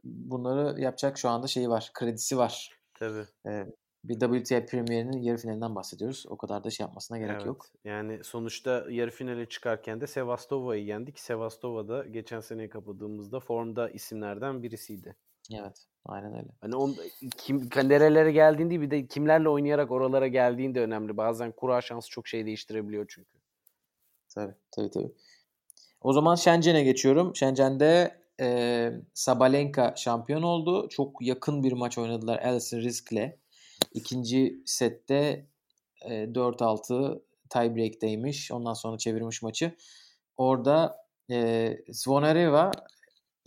bunları 0.04 0.82
yapacak 0.82 1.18
şu 1.18 1.30
anda 1.30 1.48
şeyi 1.48 1.70
var. 1.70 1.92
Kredisi 1.94 2.38
var. 2.38 2.72
Tabii. 3.00 3.26
E, 3.48 3.66
bir 4.04 4.20
WTA 4.20 4.66
Premier'inin 4.66 5.22
yarı 5.22 5.38
finalinden 5.38 5.76
bahsediyoruz. 5.76 6.26
O 6.30 6.38
kadar 6.38 6.64
da 6.64 6.70
şey 6.70 6.84
yapmasına 6.84 7.18
gerek 7.18 7.36
evet. 7.36 7.46
yok. 7.46 7.66
Yani 7.84 8.24
sonuçta 8.24 8.86
yarı 8.90 9.12
finale 9.12 9.50
çıkarken 9.50 10.02
de 10.02 10.08
Sevastova'yı 10.08 10.86
yendik. 10.86 11.20
Sevastova 11.20 11.88
da 11.88 12.06
geçen 12.06 12.40
seneyi 12.40 12.70
kapadığımızda 12.70 13.40
formda 13.40 13.90
isimlerden 13.90 14.64
birisiydi. 14.64 15.16
Evet. 15.54 15.88
Aynen 16.06 16.34
öyle. 16.34 16.48
Hani 16.62 16.76
on, 16.76 16.96
kim 17.38 17.70
nerelere 17.76 18.32
geldiğinde 18.32 18.82
bir 18.82 18.92
de 18.92 19.08
kimlerle 19.08 19.50
oynayarak 19.50 19.92
oralara 19.92 20.28
geldiğinde 20.28 20.82
önemli. 20.82 21.18
Bazen 21.18 21.52
kura 21.52 21.82
şansı 21.82 22.10
çok 22.10 22.28
şey 22.28 22.46
değiştirebiliyor 22.46 23.06
çünkü. 23.10 23.38
Tabii 24.36 24.54
tabii 24.72 24.90
tabii. 24.90 25.12
O 26.02 26.14
zaman 26.14 26.36
Shenzhen'e 26.36 26.84
geçiyorum. 26.84 27.36
Shenzhen'de 27.36 28.22
e, 28.40 28.92
Sabalenka 29.14 29.94
şampiyon 29.98 30.44
oldu. 30.44 30.90
Çok 30.90 31.22
yakın 31.22 31.64
bir 31.64 31.72
maç 31.72 31.98
oynadılar 31.98 32.40
Alison 32.40 32.78
Risk'le. 32.78 33.40
İkinci 33.94 34.62
sette 34.66 35.46
e, 36.02 36.10
4-6 36.10 37.22
tiebreak'teymiş. 37.50 38.52
Ondan 38.52 38.74
sonra 38.74 38.98
çevirmiş 38.98 39.42
maçı. 39.42 39.76
Orada 40.38 41.06
e, 41.32 41.78
Zvonareva 41.90 42.72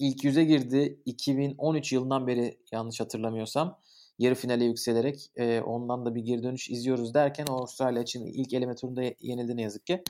ilk 0.00 0.24
yüze 0.24 0.44
girdi. 0.44 1.02
2013 1.06 1.92
yılından 1.92 2.26
beri 2.26 2.58
yanlış 2.72 3.00
hatırlamıyorsam 3.00 3.78
yarı 4.18 4.34
finale 4.34 4.64
yükselerek 4.64 5.30
e, 5.36 5.60
ondan 5.60 6.06
da 6.06 6.14
bir 6.14 6.20
geri 6.20 6.42
dönüş 6.42 6.70
izliyoruz 6.70 7.14
derken 7.14 7.46
Avustralya 7.46 8.02
için 8.02 8.26
ilk 8.26 8.52
eleme 8.52 8.74
turunda 8.74 9.02
yenildi 9.20 9.56
ne 9.56 9.62
yazık 9.62 9.86
ki. 9.86 10.02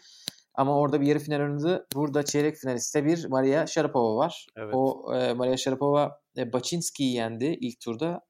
Ama 0.55 0.79
orada 0.79 1.01
bir 1.01 1.07
yarı 1.07 1.19
final 1.19 1.41
oynadı. 1.41 1.87
Burada 1.95 2.25
çeyrek 2.25 2.57
finaliste 2.57 3.05
bir 3.05 3.25
Maria 3.25 3.67
Sharapova 3.67 4.17
var. 4.17 4.47
Evet. 4.57 4.75
O 4.75 5.15
e, 5.15 5.33
Maria 5.33 5.57
Sharapova 5.57 6.21
e, 6.37 6.53
Baczynski'yi 6.53 7.15
yendi 7.15 7.59
ilk 7.61 7.81
turda. 7.81 8.21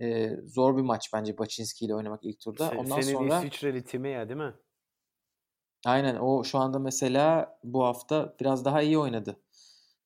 E, 0.00 0.30
zor 0.46 0.76
bir 0.76 0.82
maç 0.82 1.10
bence 1.14 1.38
Baczynski 1.38 1.84
ile 1.84 1.94
oynamak 1.94 2.24
ilk 2.24 2.40
turda. 2.40 2.68
Se, 2.68 2.76
Ondan 2.76 3.00
senin 3.00 3.16
sonra 3.16 3.38
İsviçreli 3.38 3.84
Timea 3.84 4.28
değil 4.28 4.40
mi? 4.40 4.54
Aynen 5.86 6.16
o 6.16 6.44
şu 6.44 6.58
anda 6.58 6.78
mesela 6.78 7.58
bu 7.64 7.84
hafta 7.84 8.36
biraz 8.40 8.64
daha 8.64 8.82
iyi 8.82 8.98
oynadı. 8.98 9.36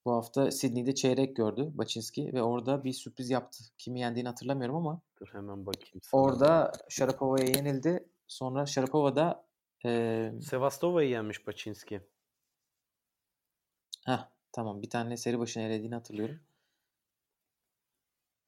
Bu 0.05 0.13
hafta 0.13 0.51
Sydney'de 0.51 0.95
çeyrek 0.95 1.37
gördü 1.37 1.71
Baczynski 1.75 2.33
ve 2.35 2.43
orada 2.43 2.85
bir 2.85 2.93
sürpriz 2.93 3.31
yaptı. 3.31 3.65
Kimi 3.79 4.01
yendiğini 4.01 4.29
hatırlamıyorum 4.29 4.77
ama 4.77 5.01
Dur 5.21 5.29
hemen 5.33 5.67
bakayım 5.67 6.01
sana. 6.03 6.23
orada 6.23 6.73
Sharapova'ya 6.89 7.47
yenildi. 7.47 8.09
Sonra 8.29 8.67
Sharapova 8.67 9.17
da 9.17 9.45
eee 9.85 10.33
Sevastova'yı 10.43 11.09
yenmiş 11.11 11.47
Baczynski. 11.47 12.01
heh, 14.07 14.29
tamam 14.53 14.83
bir 14.83 14.91
tane 14.91 15.17
seri 15.17 15.39
başına 15.39 15.63
elediğini 15.63 15.95
hatırlıyorum. 15.95 16.41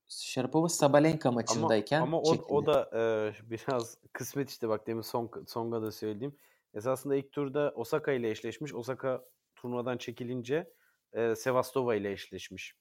Sharapova 0.09 0.69
Sabalenka 0.69 1.29
Ama 1.29 1.35
maçındayken 1.35 2.01
ama 2.03 2.21
o, 2.21 2.25
çekildi. 2.25 2.53
o 2.53 2.67
da 2.67 2.91
e, 2.95 3.01
biraz 3.51 3.99
kısmet 4.13 4.51
işte 4.51 4.69
bak 4.69 4.87
demin 4.87 5.03
son 5.03 5.31
Songa 5.47 5.83
da 5.83 5.93
söyleyeyim. 5.93 6.37
Esasında 6.75 7.17
ilk 7.17 7.33
turda 7.33 7.73
Osaka 7.77 8.13
ile 8.13 8.31
eşleşmiş. 8.31 8.75
Osaka 8.75 9.25
turnuvadan 9.57 9.99
çekilince 9.99 10.73
e, 11.15 11.35
Sevastova 11.37 11.95
ile 11.95 12.13
eşleşmiş. 12.13 12.77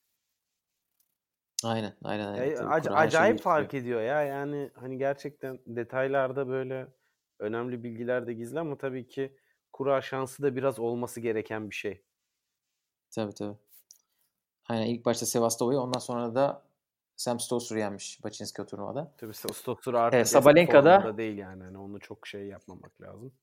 Aynen, 1.64 1.94
aynen, 2.04 2.28
aynen. 2.28 2.56
Tabii 2.56 2.66
ac- 2.68 2.94
acayip 2.94 3.40
fark 3.42 3.74
ediyor 3.74 4.02
ya. 4.02 4.22
Yani 4.24 4.72
hani 4.76 4.98
gerçekten 4.98 5.60
detaylarda 5.68 6.48
böyle 6.48 6.88
önemli 7.40 7.84
bilgiler 7.84 8.28
de 8.28 8.34
gizli 8.34 8.60
ama 8.60 8.78
tabii 8.78 9.08
ki 9.08 9.38
kura 9.74 10.02
şansı 10.02 10.44
da 10.44 10.56
biraz 10.56 10.80
olması 10.80 11.20
gereken 11.22 11.70
bir 11.70 11.76
şey. 11.76 12.04
Tabii 13.16 13.34
tabii. 13.34 13.58
Aynen 14.70 14.86
ilk 14.86 15.06
başta 15.06 15.26
Sevastova'yı 15.26 15.80
ondan 15.80 16.00
sonra 16.00 16.36
da 16.36 16.66
Sam 17.16 17.40
Stosur 17.40 17.76
yenmiş 17.76 18.24
Baczynski 18.24 18.62
o 18.62 18.66
turnuvada. 18.66 19.14
Tabii 19.18 19.34
Stosur 19.34 19.94
artık 19.94 20.20
eski 20.22 20.34
Sabalenka'da- 20.34 21.18
değil 21.18 21.38
yani. 21.38 21.64
Hani 21.64 21.78
onu 21.78 22.00
çok 22.00 22.28
şey 22.28 22.48
yapmamak 22.48 23.02
lazım. 23.02 23.34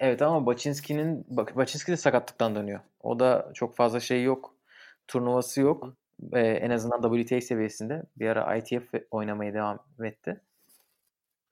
Evet 0.00 0.22
ama 0.22 0.46
Baczynski'nin 0.46 1.26
Baczynski 1.30 1.92
de 1.92 1.96
sakatlıktan 1.96 2.54
dönüyor. 2.54 2.80
O 3.02 3.20
da 3.20 3.50
çok 3.54 3.76
fazla 3.76 4.00
şey 4.00 4.22
yok. 4.22 4.54
Turnuvası 5.08 5.60
yok. 5.60 5.94
Ee, 6.32 6.40
en 6.40 6.70
azından 6.70 7.14
WTA 7.22 7.40
seviyesinde. 7.40 8.02
Bir 8.16 8.26
ara 8.28 8.56
ITF 8.56 8.94
oynamaya 9.10 9.54
devam 9.54 9.78
etti. 10.04 10.40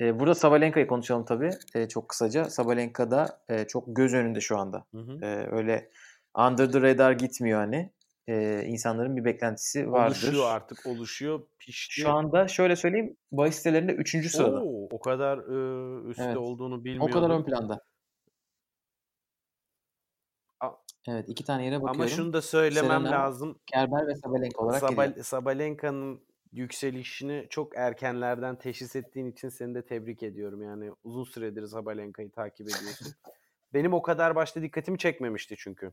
Ee, 0.01 0.21
burada 0.21 0.35
Sabalenka'yı 0.35 0.87
konuşalım 0.87 1.25
tabii. 1.25 1.51
Ee, 1.75 1.89
çok 1.89 2.09
kısaca. 2.09 2.45
Sabalenka 2.45 3.11
da 3.11 3.41
e, 3.49 3.65
çok 3.67 3.85
göz 3.97 4.15
önünde 4.15 4.41
şu 4.41 4.59
anda. 4.59 4.85
Hı 4.95 4.99
hı. 4.99 5.19
Ee, 5.23 5.49
öyle 5.57 5.91
under 6.39 6.73
the 6.73 6.81
radar 6.81 7.13
gitmiyor 7.13 7.59
hani. 7.61 7.91
Ee, 8.29 8.63
insanların 8.67 9.17
bir 9.17 9.25
beklentisi 9.25 9.93
vardır. 9.93 10.23
Oluşuyor 10.25 10.51
artık 10.51 10.87
oluşuyor. 10.87 11.41
Pişti. 11.59 12.01
Şu 12.01 12.11
anda 12.11 12.49
şöyle 12.49 12.77
söyleyeyim. 12.77 13.17
Bahis 13.33 13.57
sitelerinde 13.57 13.93
3. 13.93 14.31
sırada. 14.31 14.63
Oo, 14.63 14.89
o 14.91 15.01
kadar 15.01 15.39
e, 15.39 16.09
üstte 16.11 16.25
Evet. 16.25 16.37
olduğunu 16.37 16.75
O 16.75 16.85
bilmiyordum. 16.85 17.13
kadar 17.13 17.31
ön 17.31 17.45
planda. 17.45 17.81
Evet 21.09 21.29
iki 21.29 21.45
tane 21.45 21.65
yere 21.65 21.77
bakıyorum. 21.77 22.01
Ama 22.01 22.09
şunu 22.09 22.33
da 22.33 22.43
söylemem 22.43 23.03
Serena, 23.03 23.11
lazım. 23.11 23.59
Kerber 23.67 24.07
ve 24.07 24.15
Sabalenka 24.15 24.63
olarak 24.63 24.81
geliyor. 24.81 25.07
Sabal- 25.07 25.23
Sabalenka'nın 25.23 26.21
yükselişini 26.53 27.47
çok 27.51 27.77
erkenlerden 27.77 28.59
teşhis 28.59 28.97
ettiğin 28.97 29.27
için 29.33 29.49
seni 29.49 29.75
de 29.75 29.87
tebrik 29.87 30.23
ediyorum. 30.23 30.63
Yani 30.63 30.91
uzun 31.05 31.25
süredir 31.25 31.67
Sabalenka'yı 31.67 32.31
takip 32.31 32.67
ediyorsun. 32.67 33.15
Benim 33.75 33.95
o 33.95 34.03
kadar 34.03 34.35
başta 34.35 34.63
dikkatimi 34.63 34.99
çekmemişti 34.99 35.55
çünkü. 35.59 35.93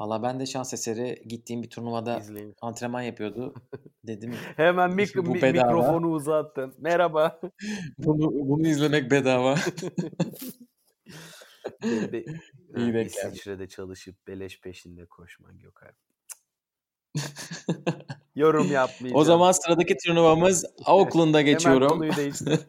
Valla 0.00 0.22
ben 0.22 0.40
de 0.40 0.46
şans 0.46 0.74
eseri 0.74 1.22
gittiğim 1.28 1.62
bir 1.62 1.70
turnuvada 1.70 2.18
İzleyin. 2.18 2.54
antrenman 2.62 3.02
yapıyordu. 3.02 3.54
Dedim 4.04 4.34
Hemen 4.56 4.90
mik- 4.90 5.26
Bu 5.26 5.34
bedava. 5.34 5.66
mikrofonu 5.66 6.10
uzattın. 6.10 6.74
Merhaba. 6.78 7.40
bunu, 7.98 8.48
bunu 8.48 8.66
izlemek 8.68 9.10
bedava. 9.10 9.54
Be- 11.82 12.12
be- 12.12 12.24
İyi 12.76 12.94
denk. 12.94 13.06
İsviçre'de 13.10 13.68
çalışıp 13.68 14.26
beleş 14.26 14.60
peşinde 14.60 15.06
koşman 15.06 15.58
Gökhan. 15.58 15.92
Yorum 18.34 18.72
yapmayacağım. 18.72 19.20
o 19.20 19.24
zaman 19.24 19.52
sıradaki 19.52 19.96
turnuvamız 20.06 20.64
Auckland'a 20.84 21.38
Hemen 21.40 21.52
geçiyorum. 21.52 21.88
konuyu 21.88 22.16
değiştir. 22.16 22.60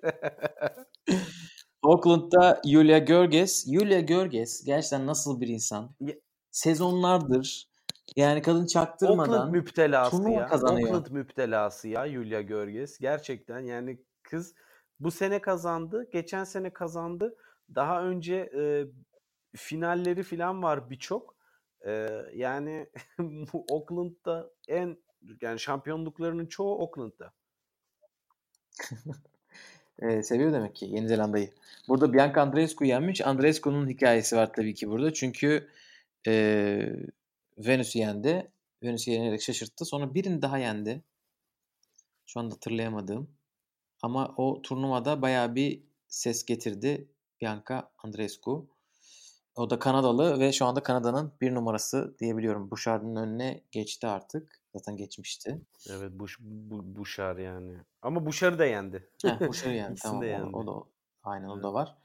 Auckland'da 1.84 2.62
Julia 2.66 2.98
Görges. 2.98 3.66
Julia 3.74 4.00
Görges 4.00 4.64
gerçekten 4.66 5.08
nasıl 5.08 5.42
bir 5.42 5.48
insan? 5.48 5.96
Sezonlardır 6.52 7.72
yani 8.16 8.42
kadın 8.42 8.56
Auckland 8.60 8.68
çaktırmadan 8.68 9.52
müptelası 9.52 10.12
turnuva 10.18 10.40
ya. 10.40 10.48
kazanıyor. 10.48 10.94
Auckland 10.94 11.08
müptelası 11.18 11.88
ya 11.88 12.10
Julia 12.10 12.42
Görges. 12.42 12.98
Gerçekten 13.00 13.60
yani 13.60 13.98
kız 14.24 14.54
bu 15.00 15.12
sene 15.12 15.42
kazandı. 15.42 16.10
Geçen 16.14 16.44
sene 16.44 16.70
kazandı. 16.74 17.36
Daha 17.76 18.04
önce 18.04 18.36
e, 18.36 18.86
finalleri 19.58 20.24
falan 20.24 20.64
var 20.64 20.90
birçok. 20.90 21.36
E, 21.86 22.22
yani 22.36 22.90
bu 23.20 23.66
Auckland'da 23.72 24.52
en 24.68 24.98
yani 25.42 25.60
şampiyonluklarının 25.60 26.46
çoğu 26.46 26.82
Auckland'da. 26.82 27.34
e, 30.00 30.24
seviyor 30.24 30.54
demek 30.54 30.76
ki 30.76 30.86
Yeni 30.86 31.08
Zelanda'yı. 31.08 31.50
Burada 31.88 32.14
Bianca 32.14 32.42
Andreescu 32.42 32.86
yenmiş. 32.86 33.22
Andreescu'nun 33.22 33.90
hikayesi 33.90 34.36
var 34.36 34.54
tabii 34.54 34.74
ki 34.74 34.90
burada. 34.90 35.14
Çünkü 35.14 35.70
e, 36.28 36.34
Venüs'ü 37.58 38.00
yendi. 38.00 38.52
Venüs'ü 38.84 39.12
yenerek 39.12 39.42
şaşırttı. 39.42 39.86
Sonra 39.86 40.14
birini 40.14 40.42
daha 40.42 40.58
yendi. 40.58 41.04
Şu 42.26 42.40
anda 42.40 42.56
hatırlayamadığım. 42.56 43.30
Ama 44.02 44.34
o 44.38 44.62
turnuvada 44.62 45.22
bayağı 45.22 45.56
bir 45.56 45.84
ses 46.08 46.46
getirdi 46.46 47.08
Bianca 47.42 47.92
Andreescu. 47.98 48.68
O 49.56 49.70
da 49.70 49.80
Kanadalı 49.80 50.40
ve 50.40 50.52
şu 50.52 50.66
anda 50.66 50.84
Kanada'nın 50.84 51.34
bir 51.42 51.56
numarası 51.56 52.16
diyebiliyorum. 52.20 52.72
Bouchard'ın 52.72 53.16
önüne 53.16 53.64
geçti 53.72 54.08
artık. 54.08 54.62
Zaten 54.76 54.98
geçmişti. 54.98 55.62
Evet 55.90 56.12
Buş, 56.12 56.38
bu, 56.40 56.96
Buşar 56.96 57.38
yani. 57.38 57.78
Ama 58.02 58.26
Buşar'ı 58.26 58.60
da 58.60 58.66
yendi. 58.66 59.10
Heh, 59.24 59.40
Bouchard'ı 59.40 59.74
yendi. 59.74 60.00
Tamam 60.04 60.22
de 60.22 60.26
o, 60.26 60.30
yendi. 60.30 60.56
o 60.56 60.68
da 60.68 60.88
aynen 61.24 61.48
o 61.48 61.54
Evet. 61.54 61.64
da 61.64 61.74
var. 61.74 61.98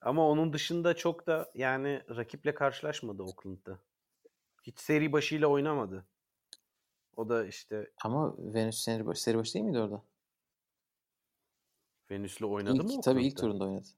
Ama 0.00 0.28
onun 0.28 0.52
dışında 0.52 0.96
çok 0.96 1.26
da 1.26 1.50
yani 1.54 2.02
rakiple 2.16 2.54
karşılaşmadı 2.54 3.22
Auckland'da. 3.22 3.78
Hiç 4.62 4.78
seri 4.78 5.12
başıyla 5.12 5.46
oynamadı. 5.46 6.06
O 7.16 7.28
da 7.28 7.46
işte 7.46 7.90
Ama 8.04 8.34
Venüs 8.38 8.78
seri 8.78 9.06
başı, 9.06 9.22
seri 9.22 9.38
başı 9.38 9.54
değil 9.54 9.64
miydi 9.64 9.78
orada? 9.78 10.02
Venüs'le 12.10 12.42
oynadı 12.42 12.74
İlk, 12.74 12.84
mı 12.84 13.00
tabii 13.00 13.26
ilk 13.26 13.36
turunda 13.36 13.64
oynadı. 13.64 13.88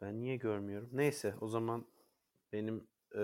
Ben 0.00 0.20
niye 0.20 0.36
görmüyorum? 0.36 0.88
Neyse 0.92 1.34
o 1.40 1.48
zaman 1.48 1.86
benim 2.52 2.86
e, 3.16 3.22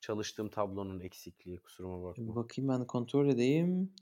çalıştığım 0.00 0.48
tablonun 0.48 1.00
eksikliği 1.00 1.58
kusuruma 1.58 2.02
bakma. 2.02 2.36
Bakayım 2.36 2.68
ben 2.68 2.86
kontrol 2.86 3.28
edeyim. 3.28 3.92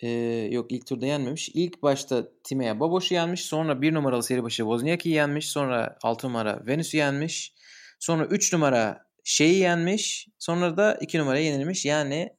Ee, 0.00 0.08
yok 0.50 0.72
ilk 0.72 0.86
turda 0.86 1.06
yenmemiş. 1.06 1.48
İlk 1.48 1.82
başta 1.82 2.28
Timea 2.44 2.80
Babos'u 2.80 3.14
yenmiş. 3.14 3.44
Sonra 3.44 3.82
bir 3.82 3.94
numaralı 3.94 4.22
seri 4.22 4.42
başı 4.42 4.62
Wozniacki'yi 4.62 5.14
yenmiş. 5.14 5.48
Sonra 5.50 5.98
6 6.02 6.26
numara 6.26 6.66
Venüs'ü 6.66 6.96
yenmiş. 6.96 7.54
Sonra 7.98 8.26
3 8.26 8.52
numara 8.52 9.06
şeyi 9.24 9.58
yenmiş. 9.58 10.28
Sonra 10.38 10.76
da 10.76 10.94
2 11.00 11.18
numaraya 11.18 11.44
yenilmiş. 11.44 11.84
Yani 11.84 12.36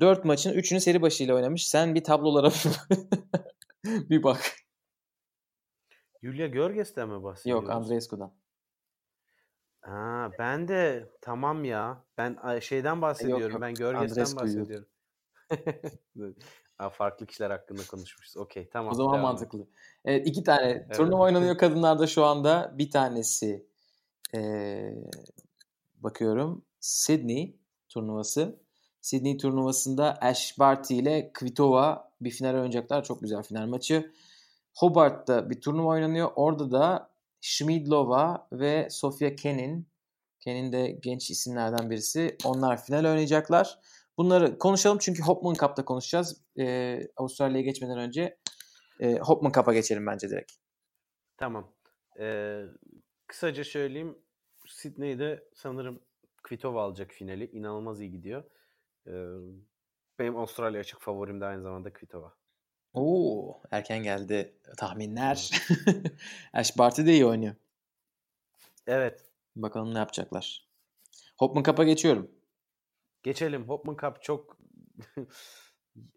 4 0.00 0.24
maçın 0.24 0.52
3'ünü 0.52 0.80
seri 0.80 1.02
başıyla 1.02 1.34
oynamış. 1.34 1.66
Sen 1.68 1.94
bir 1.94 2.04
tablolara 2.04 2.52
bir 3.84 4.22
bak. 4.22 4.59
Julia 6.22 6.46
Görges'ten 6.46 7.08
mi 7.08 7.22
bahsediyoruz? 7.22 7.62
Yok 7.64 7.70
Andreescu'dan. 7.70 8.32
Ha, 9.80 10.30
ben 10.38 10.68
de 10.68 11.08
tamam 11.20 11.64
ya. 11.64 12.04
Ben 12.18 12.58
şeyden 12.60 13.02
bahsediyorum. 13.02 13.52
yok. 13.52 13.62
Ben 13.62 13.74
Görges'ten 13.74 14.36
bahsediyorum. 14.36 14.86
Ha, 16.78 16.90
farklı 16.90 17.26
kişiler 17.26 17.50
hakkında 17.50 17.82
konuşmuşuz. 17.86 18.36
Okey 18.36 18.68
tamam. 18.68 18.92
O 18.92 18.94
zaman 18.94 19.12
devam 19.12 19.22
mantıklı. 19.22 19.66
Evet 20.04 20.26
iki 20.26 20.44
tane 20.44 20.68
Evet. 20.70 20.96
turnuva 20.96 21.22
oynanıyor 21.22 21.58
kadınlarda 21.58 22.06
şu 22.06 22.24
anda. 22.24 22.74
Bir 22.78 22.90
tanesi 22.90 23.66
eee, 24.34 24.94
bakıyorum 25.96 26.64
Sydney 26.80 27.56
turnuvası. 27.88 28.60
Sydney 29.00 29.36
turnuvasında 29.36 30.18
Ash 30.20 30.58
Barty 30.58 30.98
ile 30.98 31.30
Kvitova 31.32 32.12
bir 32.20 32.30
final 32.30 32.54
oynayacaklar. 32.54 33.04
Çok 33.04 33.20
güzel 33.20 33.42
final 33.42 33.66
maçı. 33.66 34.12
Hobart'ta 34.76 35.50
bir 35.50 35.60
turnuva 35.60 35.88
oynanıyor. 35.88 36.30
Orada 36.36 36.70
da 36.70 37.10
Schmidlova 37.40 38.48
ve 38.52 38.88
Sofia 38.90 39.34
Kenin. 39.34 39.90
Kenin 40.40 40.72
de 40.72 40.98
genç 41.02 41.30
isimlerden 41.30 41.90
birisi. 41.90 42.36
Onlar 42.44 42.84
final 42.84 43.04
oynayacaklar. 43.04 43.78
Bunları 44.18 44.58
konuşalım 44.58 44.98
çünkü 44.98 45.22
Hopman 45.22 45.54
Cup'ta 45.54 45.84
konuşacağız. 45.84 46.42
Ee, 46.58 47.00
Avustralya'ya 47.16 47.64
geçmeden 47.64 47.98
önce 47.98 48.38
e, 49.00 49.18
Hopman 49.18 49.52
Cup'a 49.52 49.72
geçelim 49.74 50.06
bence 50.06 50.30
direkt. 50.30 50.52
Tamam. 51.36 51.72
Ee, 52.20 52.62
kısaca 53.26 53.64
söyleyeyim. 53.64 54.18
Sydney'de 54.66 55.48
sanırım 55.54 56.00
Kvitova 56.42 56.82
alacak 56.82 57.10
finali. 57.10 57.50
İnanılmaz 57.50 58.00
iyi 58.00 58.10
gidiyor. 58.10 58.44
Ee, 59.06 59.12
benim 60.18 60.36
Avustralya 60.36 60.80
açık 60.80 61.00
favorim 61.00 61.40
de 61.40 61.44
aynı 61.44 61.62
zamanda 61.62 61.92
Kvitova. 61.92 62.39
Oo, 62.94 63.60
erken 63.70 64.02
geldi 64.02 64.54
tahminler. 64.76 65.50
Ash 66.52 66.78
Barty 66.78 67.06
de 67.06 67.12
iyi 67.12 67.26
oynuyor. 67.26 67.54
Evet. 68.86 69.24
Bakalım 69.56 69.94
ne 69.94 69.98
yapacaklar. 69.98 70.68
Hopman 71.38 71.62
Cup'a 71.62 71.84
geçiyorum. 71.84 72.30
Geçelim. 73.22 73.68
Hopman 73.68 73.96
Cup 74.00 74.22
çok 74.22 74.58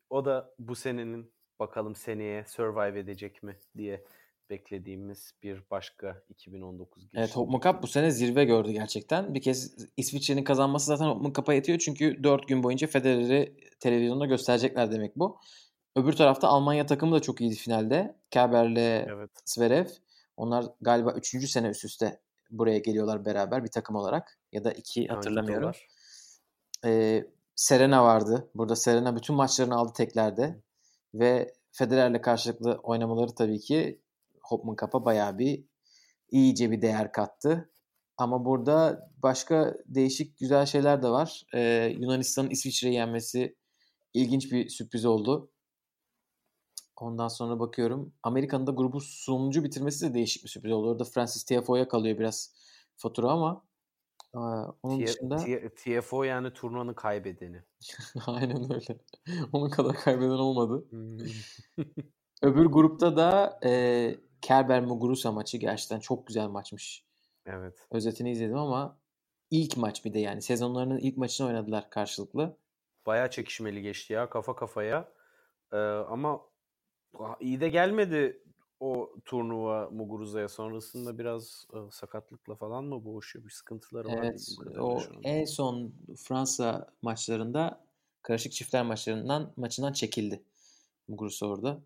o 0.09 0.25
da 0.25 0.53
bu 0.59 0.75
senenin 0.75 1.31
bakalım 1.59 1.95
seneye 1.95 2.45
survive 2.47 2.99
edecek 2.99 3.43
mi 3.43 3.57
diye 3.77 4.05
beklediğimiz 4.49 5.33
bir 5.43 5.61
başka 5.71 6.23
2019 6.29 7.03
girişimi. 7.03 7.19
Evet 7.19 7.35
Hopman 7.35 7.59
Cup 7.59 7.83
bu 7.83 7.87
sene 7.87 8.11
zirve 8.11 8.45
gördü 8.45 8.71
gerçekten. 8.71 9.33
Bir 9.33 9.41
kez 9.41 9.87
İsviçre'nin 9.97 10.43
kazanması 10.43 10.85
zaten 10.85 11.05
Hopman 11.05 11.33
Cup'a 11.33 11.53
yetiyor. 11.53 11.79
Çünkü 11.79 12.23
4 12.23 12.47
gün 12.47 12.63
boyunca 12.63 12.87
Federer'i 12.87 13.55
televizyonda 13.79 14.25
gösterecekler 14.25 14.91
demek 14.91 15.15
bu. 15.15 15.39
Öbür 15.95 16.13
tarafta 16.13 16.47
Almanya 16.47 16.85
takımı 16.85 17.15
da 17.15 17.19
çok 17.19 17.41
iyiydi 17.41 17.55
finalde. 17.55 18.15
Kerber'le 18.31 19.05
Evet. 19.07 19.31
Zverev. 19.45 19.85
Onlar 20.37 20.65
galiba 20.81 21.11
3. 21.13 21.49
sene 21.49 21.67
üst 21.67 21.85
üste 21.85 22.19
buraya 22.51 22.77
geliyorlar 22.77 23.25
beraber 23.25 23.63
bir 23.63 23.71
takım 23.71 23.95
olarak. 23.95 24.39
Ya 24.51 24.63
da 24.63 24.71
2 24.71 25.07
hatırlamıyorum. 25.07 25.71
Ee, 26.85 27.23
Serena 27.55 28.03
vardı. 28.03 28.49
Burada 28.55 28.75
Serena 28.75 29.15
bütün 29.15 29.35
maçlarını 29.35 29.75
aldı 29.75 29.93
teklerde. 29.93 30.61
Ve 31.13 31.53
Federer'le 31.71 32.21
karşılıklı 32.21 32.79
oynamaları 32.83 33.35
tabii 33.35 33.59
ki 33.59 34.01
Hopman 34.41 34.75
Cup'a 34.75 35.05
bayağı 35.05 35.37
bir 35.37 35.63
iyice 36.31 36.71
bir 36.71 36.81
değer 36.81 37.11
kattı. 37.11 37.69
Ama 38.17 38.45
burada 38.45 39.09
başka 39.17 39.75
değişik 39.85 40.37
güzel 40.37 40.65
şeyler 40.65 41.03
de 41.03 41.09
var. 41.09 41.43
Ee, 41.53 41.93
Yunanistan'ın 41.99 42.49
İsviçre'yi 42.49 42.95
yenmesi 42.95 43.55
ilginç 44.13 44.51
bir 44.51 44.69
sürpriz 44.69 45.05
oldu. 45.05 45.49
Ondan 47.03 47.27
sonra 47.27 47.59
bakıyorum. 47.59 48.13
Amerika'nın 48.23 48.67
da 48.67 48.71
grubu 48.71 49.01
sonuncu 49.01 49.63
bitirmesi 49.63 50.09
de 50.09 50.13
değişik 50.13 50.43
bir 50.43 50.49
sürpriz 50.49 50.71
oldu. 50.71 50.89
Orada 50.91 51.03
Francis 51.03 51.43
Tiafoe'ya 51.43 51.87
kalıyor 51.87 52.19
biraz 52.19 52.53
fatura 52.95 53.31
ama 53.31 53.65
e, 54.35 54.39
onun 54.83 54.99
T- 54.99 55.07
dışında 55.07 55.37
T- 55.37 55.69
TFO 55.75 56.23
yani 56.23 56.53
turnuvanın 56.53 56.93
kaybedeni. 56.93 57.63
aynen 58.27 58.73
öyle. 58.73 58.97
Onun 59.53 59.69
kadar 59.69 59.95
kaybeden 59.95 60.29
olmadı. 60.29 60.85
Öbür 62.41 62.65
grupta 62.71 63.17
da 63.17 63.59
e, 63.63 64.15
Kerber 64.41 64.81
Muguruza 64.81 65.31
maçı 65.31 65.57
gerçekten 65.57 65.99
çok 65.99 66.27
güzel 66.27 66.47
maçmış. 66.47 67.05
evet. 67.45 67.87
Özetini 67.91 68.31
izledim 68.31 68.57
ama 68.57 68.99
ilk 69.51 69.77
maç 69.77 70.05
bir 70.05 70.13
de 70.13 70.19
yani 70.19 70.41
sezonlarının 70.41 70.97
ilk 70.97 71.17
maçını 71.17 71.47
oynadılar 71.47 71.89
karşılıklı. 71.89 72.57
Bayağı 73.05 73.29
çekişmeli 73.29 73.81
geçti 73.81 74.13
ya 74.13 74.29
kafa 74.29 74.55
kafaya. 74.55 75.11
Ee, 75.73 75.77
ama 75.77 76.52
iyi 77.39 77.61
de 77.61 77.69
gelmedi 77.69 78.41
o 78.79 79.13
turnuva 79.25 79.89
Muguruza'ya. 79.91 80.49
Sonrasında 80.49 81.17
biraz 81.17 81.67
e, 81.73 81.77
sakatlıkla 81.91 82.55
falan 82.55 82.85
mı 82.85 83.05
boğuşuyor? 83.05 83.45
Bir 83.45 83.49
sıkıntıları 83.49 84.07
var. 84.07 84.19
Evet, 84.23 84.55
o 84.79 85.01
en 85.23 85.45
son 85.45 85.93
Fransa 86.17 86.93
maçlarında 87.01 87.85
karışık 88.21 88.51
çiftler 88.51 88.85
maçlarından 88.85 89.53
maçından 89.55 89.93
çekildi 89.93 90.43
Muguruza 91.07 91.45
orada. 91.45 91.81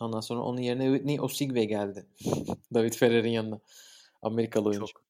Ondan 0.00 0.20
sonra 0.20 0.40
onun 0.40 0.60
yerine 0.60 0.84
Whitney 0.84 1.20
Osigwe 1.20 1.64
geldi. 1.64 2.06
David 2.74 2.92
Ferrer'in 2.92 3.30
yanına. 3.30 3.60
Amerikalı 4.22 4.68
oyuncu. 4.68 4.86
Çok. 4.86 5.02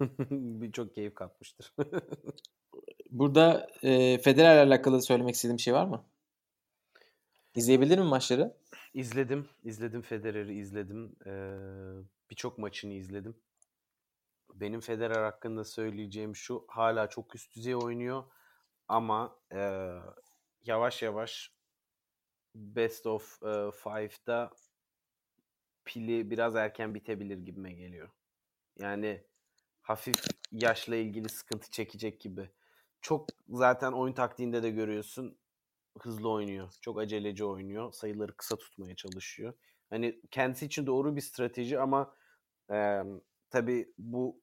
Bir 0.30 0.72
çok 0.72 0.94
keyif 0.94 1.14
katmıştır. 1.14 1.74
Burada 3.10 3.66
e, 3.82 4.18
Federer'le 4.18 4.66
alakalı 4.66 5.02
söylemek 5.02 5.34
istediğim 5.34 5.56
bir 5.56 5.62
şey 5.62 5.74
var 5.74 5.86
mı? 5.86 6.04
İzleyebilir 7.56 7.98
mi 7.98 8.04
maçları? 8.04 8.56
İzledim. 8.94 9.48
izledim 9.64 10.02
Federer'i 10.02 10.58
izledim. 10.58 11.16
Ee, 11.26 11.56
Birçok 12.30 12.58
maçını 12.58 12.92
izledim. 12.92 13.36
Benim 14.54 14.80
Federer 14.80 15.22
hakkında 15.22 15.64
söyleyeceğim 15.64 16.36
şu. 16.36 16.64
Hala 16.68 17.08
çok 17.08 17.34
üst 17.34 17.56
düzey 17.56 17.76
oynuyor. 17.76 18.24
Ama 18.88 19.38
e, 19.52 19.90
yavaş 20.64 21.02
yavaş 21.02 21.52
Best 22.54 23.06
of 23.06 23.42
e, 23.42 23.70
Five'da 23.70 24.50
pili 25.84 26.30
biraz 26.30 26.56
erken 26.56 26.94
bitebilir 26.94 27.38
gibime 27.38 27.72
geliyor. 27.72 28.10
Yani 28.78 29.24
hafif 29.82 30.16
yaşla 30.52 30.96
ilgili 30.96 31.28
sıkıntı 31.28 31.70
çekecek 31.70 32.20
gibi. 32.20 32.50
Çok 33.00 33.28
zaten 33.48 33.92
oyun 33.92 34.14
taktiğinde 34.14 34.62
de 34.62 34.70
görüyorsun 34.70 35.38
hızlı 36.00 36.30
oynuyor. 36.30 36.72
Çok 36.80 36.98
aceleci 36.98 37.44
oynuyor. 37.44 37.92
Sayıları 37.92 38.36
kısa 38.36 38.56
tutmaya 38.56 38.96
çalışıyor. 38.96 39.54
Hani 39.90 40.20
kendisi 40.30 40.66
için 40.66 40.86
doğru 40.86 41.16
bir 41.16 41.20
strateji 41.20 41.80
ama 41.80 42.14
e, 42.70 43.02
tabii 43.50 43.92
bu 43.98 44.40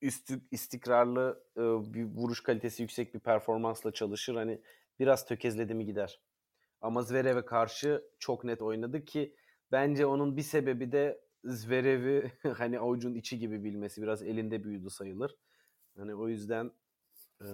üstü 0.00 0.40
istikrarlı 0.50 1.44
e, 1.56 1.60
bir 1.94 2.04
vuruş 2.04 2.42
kalitesi 2.42 2.82
yüksek 2.82 3.14
bir 3.14 3.20
performansla 3.20 3.92
çalışır. 3.92 4.34
Hani 4.34 4.60
biraz 4.98 5.26
tökezledi 5.26 5.74
mi 5.74 5.86
gider. 5.86 6.20
Ama 6.80 7.02
Zverev'e 7.02 7.44
karşı 7.44 8.04
çok 8.18 8.44
net 8.44 8.62
oynadı 8.62 9.04
ki 9.04 9.36
bence 9.72 10.06
onun 10.06 10.36
bir 10.36 10.42
sebebi 10.42 10.92
de 10.92 11.20
Zverev'i 11.44 12.32
hani 12.56 12.78
avucun 12.78 13.14
içi 13.14 13.38
gibi 13.38 13.64
bilmesi. 13.64 14.02
Biraz 14.02 14.22
elinde 14.22 14.64
büyüdü 14.64 14.90
sayılır. 14.90 15.36
Hani 15.96 16.14
o 16.14 16.28
yüzden 16.28 16.70
e, 17.40 17.46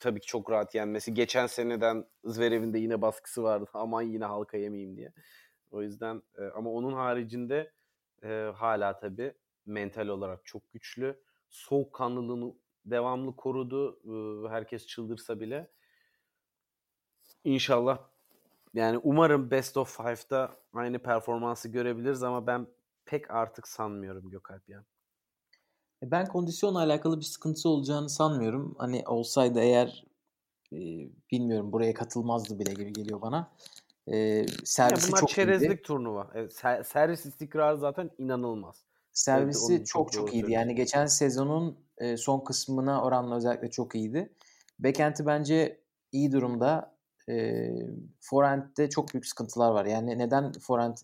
tabii 0.00 0.20
ki 0.20 0.26
çok 0.26 0.50
rahat 0.50 0.74
yenmesi. 0.74 1.14
Geçen 1.14 1.46
seneden 1.46 2.04
Zverev'in 2.24 2.72
de 2.72 2.78
yine 2.78 3.02
baskısı 3.02 3.42
vardı. 3.42 3.70
Aman 3.74 4.02
yine 4.02 4.24
halka 4.24 4.56
yemeyeyim 4.56 4.96
diye. 4.96 5.12
O 5.70 5.82
yüzden 5.82 6.22
e, 6.38 6.44
ama 6.44 6.70
onun 6.70 6.92
haricinde 6.92 7.72
e, 8.22 8.28
hala 8.54 8.98
tabii 8.98 9.34
mental 9.66 10.08
olarak 10.08 10.44
çok 10.44 10.72
güçlü. 10.72 11.20
Soğukkanlılığını 11.48 12.54
devamlı 12.84 13.36
korudu. 13.36 14.00
E, 14.04 14.48
herkes 14.48 14.86
çıldırsa 14.86 15.40
bile. 15.40 15.70
İnşallah 17.44 17.98
yani 18.74 18.98
umarım 18.98 19.50
Best 19.50 19.76
of 19.76 19.96
Five'da 19.96 20.56
aynı 20.72 20.98
performansı 20.98 21.68
görebiliriz 21.68 22.22
ama 22.22 22.46
ben 22.46 22.66
pek 23.04 23.30
artık 23.30 23.68
sanmıyorum 23.68 24.30
Gökalp 24.30 24.68
ya. 24.68 24.84
E, 26.02 26.10
Ben 26.10 26.26
kondisyonla 26.26 26.78
alakalı 26.78 27.20
bir 27.20 27.24
sıkıntısı 27.24 27.68
olacağını 27.68 28.08
sanmıyorum. 28.08 28.74
Hani 28.78 29.02
olsaydı 29.06 29.60
eğer 29.60 30.04
e, 30.72 30.76
bilmiyorum 31.32 31.72
buraya 31.72 31.94
katılmazdı 31.94 32.58
bile 32.58 32.72
gibi 32.74 32.92
geliyor 32.92 33.20
bana. 33.20 33.50
E, 34.06 34.16
Ya 34.16 34.46
servisi 34.64 35.08
bunlar 35.08 35.20
çok 35.20 35.30
iyiydi. 35.30 35.36
çerezlik 35.36 35.84
turnuva. 35.84 36.30
Evet, 36.34 36.52
ser- 36.52 36.84
servis 36.84 37.26
istikrarı 37.26 37.78
zaten 37.78 38.10
inanılmaz. 38.18 38.84
Servisi 39.12 39.58
onu 39.58 39.84
çok 39.84 40.12
çok 40.12 40.34
iyiydi. 40.34 40.52
Yani 40.52 40.74
geçen 40.74 41.06
sezonun 41.06 41.76
e, 41.98 42.16
son 42.16 42.40
kısmına 42.40 43.04
oranla 43.04 43.36
özellikle 43.36 43.70
çok 43.70 43.94
iyiydi. 43.94 44.32
Backend'i 44.78 45.26
bence 45.26 45.80
iyi 46.12 46.32
durumda. 46.32 46.94
E, 47.28 47.68
forehand'de 48.20 48.88
çok 48.90 49.12
büyük 49.14 49.26
sıkıntılar 49.26 49.70
var. 49.70 49.84
Yani 49.84 50.18
neden 50.18 50.52
forehand 50.52 50.96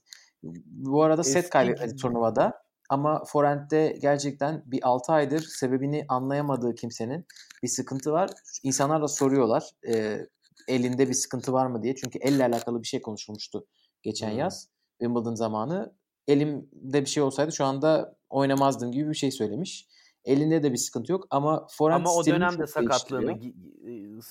bu 0.67 1.03
arada 1.03 1.25
set 1.25 1.51
kaybetmedi 1.51 1.89
gibi. 1.91 2.01
turnuvada. 2.01 2.63
Ama 2.91 3.25
forehand'de 3.25 3.99
gerçekten 4.03 4.63
bir 4.67 4.89
6 4.89 5.13
aydır 5.13 5.41
sebebini 5.41 6.05
anlayamadığı 6.09 6.75
kimsenin 6.75 7.27
bir 7.63 7.69
sıkıntı 7.69 8.13
var. 8.13 8.31
İnsanlar 8.63 9.03
da 9.03 9.09
soruyorlar 9.09 9.71
e, 9.89 10.27
elinde 10.69 11.09
bir 11.09 11.15
sıkıntı 11.15 11.53
var 11.53 11.67
mı 11.67 11.83
diye. 11.83 11.97
Çünkü 11.97 12.19
elle 12.19 12.45
alakalı 12.45 12.83
bir 12.83 12.87
şey 12.87 13.03
konuşulmuştu 13.03 13.67
geçen 14.03 14.31
Hmm. 14.31 14.39
yaz 14.39 14.69
Wimbledon 14.99 15.35
zamanı. 15.35 15.95
Elimde 16.29 17.01
bir 17.01 17.07
şey 17.07 17.23
olsaydı 17.23 17.53
şu 17.53 17.65
anda 17.65 18.17
oynamazdım 18.31 18.93
gibi 18.93 19.11
bir 19.11 19.15
şey 19.15 19.31
söylemiş. 19.31 19.89
Elinde 20.25 20.63
de 20.63 20.73
bir 20.73 20.77
sıkıntı 20.77 21.13
yok 21.13 21.27
ama 21.31 21.67
forehand 21.71 22.01
Ama 22.01 22.15
o 22.15 22.27
dönemde 22.27 22.67
sakatlığını 22.67 23.39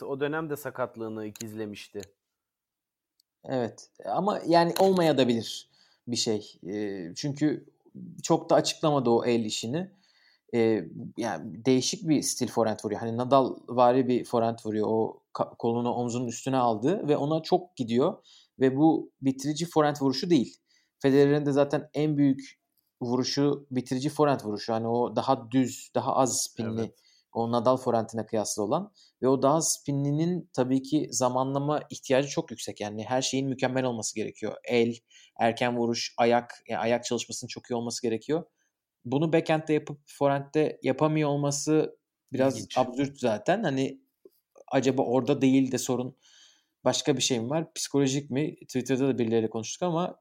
o 0.01 0.19
dönemde 0.19 0.55
sakatlığını 0.55 1.27
gizlemişti. 1.27 2.01
Evet 3.45 3.89
ama 4.05 4.41
yani 4.47 4.73
olmayabilir 4.79 5.69
bir 6.07 6.15
şey. 6.15 6.59
Ee, 6.67 7.11
çünkü 7.15 7.65
çok 8.23 8.49
da 8.49 8.55
açıklamadı 8.55 9.09
o 9.09 9.25
el 9.25 9.45
işini. 9.45 9.91
Ee, 10.53 10.85
yani 11.17 11.65
değişik 11.65 12.09
bir 12.09 12.21
stil 12.21 12.47
forehand 12.47 12.79
vuruyor. 12.83 13.01
Hani 13.01 13.17
Nadal 13.17 13.55
vari 13.67 14.07
bir 14.07 14.25
forehand 14.25 14.59
vuruyor. 14.65 14.87
O 14.89 15.23
kolunu 15.33 15.91
omzunun 15.91 16.27
üstüne 16.27 16.57
aldı 16.57 17.07
ve 17.07 17.17
ona 17.17 17.41
çok 17.41 17.75
gidiyor. 17.75 18.13
Ve 18.59 18.77
bu 18.77 19.11
bitirici 19.21 19.65
forehand 19.65 19.95
vuruşu 20.01 20.29
değil. 20.29 20.57
Federer'in 20.99 21.45
de 21.45 21.51
zaten 21.51 21.89
en 21.93 22.17
büyük 22.17 22.59
vuruşu 23.01 23.67
bitirici 23.71 24.09
forehand 24.09 24.41
vuruşu. 24.43 24.73
Hani 24.73 24.87
o 24.87 25.15
daha 25.15 25.51
düz, 25.51 25.91
daha 25.95 26.15
az 26.15 26.41
spinli 26.43 26.81
Evet. 26.81 26.93
O 27.33 27.51
Nadal 27.51 27.77
forehand'ine 27.77 28.25
kıyaslı 28.25 28.63
olan 28.63 28.93
ve 29.21 29.27
o 29.27 29.41
daha 29.41 29.61
spinlinin 29.61 30.49
tabii 30.53 30.81
ki 30.81 31.07
zamanlama 31.11 31.81
ihtiyacı 31.89 32.27
çok 32.27 32.51
yüksek. 32.51 32.81
Yani 32.81 33.03
her 33.03 33.21
şeyin 33.21 33.49
mükemmel 33.49 33.83
olması 33.83 34.15
gerekiyor. 34.15 34.55
El, 34.63 34.95
erken 35.39 35.77
vuruş, 35.77 36.13
ayak, 36.17 36.63
yani 36.67 36.79
ayak 36.79 37.03
çalışmasının 37.03 37.47
çok 37.47 37.69
iyi 37.69 37.75
olması 37.75 38.01
gerekiyor. 38.01 38.43
Bunu 39.05 39.33
backhand'de 39.33 39.73
yapıp 39.73 39.99
forehand'de 40.07 40.79
yapamıyor 40.83 41.29
olması 41.29 41.97
biraz 42.33 42.55
İlginç. 42.55 42.77
absürt 42.77 43.19
zaten. 43.19 43.63
Hani 43.63 44.01
acaba 44.71 45.01
orada 45.01 45.41
değil 45.41 45.71
de 45.71 45.77
sorun 45.77 46.17
başka 46.83 47.17
bir 47.17 47.21
şey 47.21 47.39
mi 47.39 47.49
var? 47.49 47.73
Psikolojik 47.73 48.31
mi? 48.31 48.55
Twitter'da 48.55 49.07
da 49.07 49.17
birileriyle 49.17 49.49
konuştuk 49.49 49.83
ama 49.83 50.19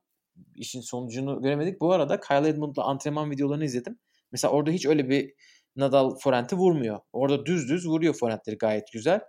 işin 0.54 0.80
sonucunu 0.80 1.42
göremedik. 1.42 1.80
Bu 1.80 1.92
arada 1.92 2.20
Kyle 2.20 2.48
Edmund'la 2.48 2.84
antrenman 2.84 3.30
videolarını 3.30 3.64
izledim. 3.64 3.98
Mesela 4.32 4.52
orada 4.52 4.70
hiç 4.70 4.86
öyle 4.86 5.08
bir 5.08 5.34
Nadal 5.78 6.14
forenti 6.18 6.56
vurmuyor. 6.56 7.00
Orada 7.12 7.46
düz 7.46 7.68
düz 7.68 7.86
vuruyor 7.86 8.14
forentleri 8.14 8.58
gayet 8.58 8.92
güzel. 8.92 9.20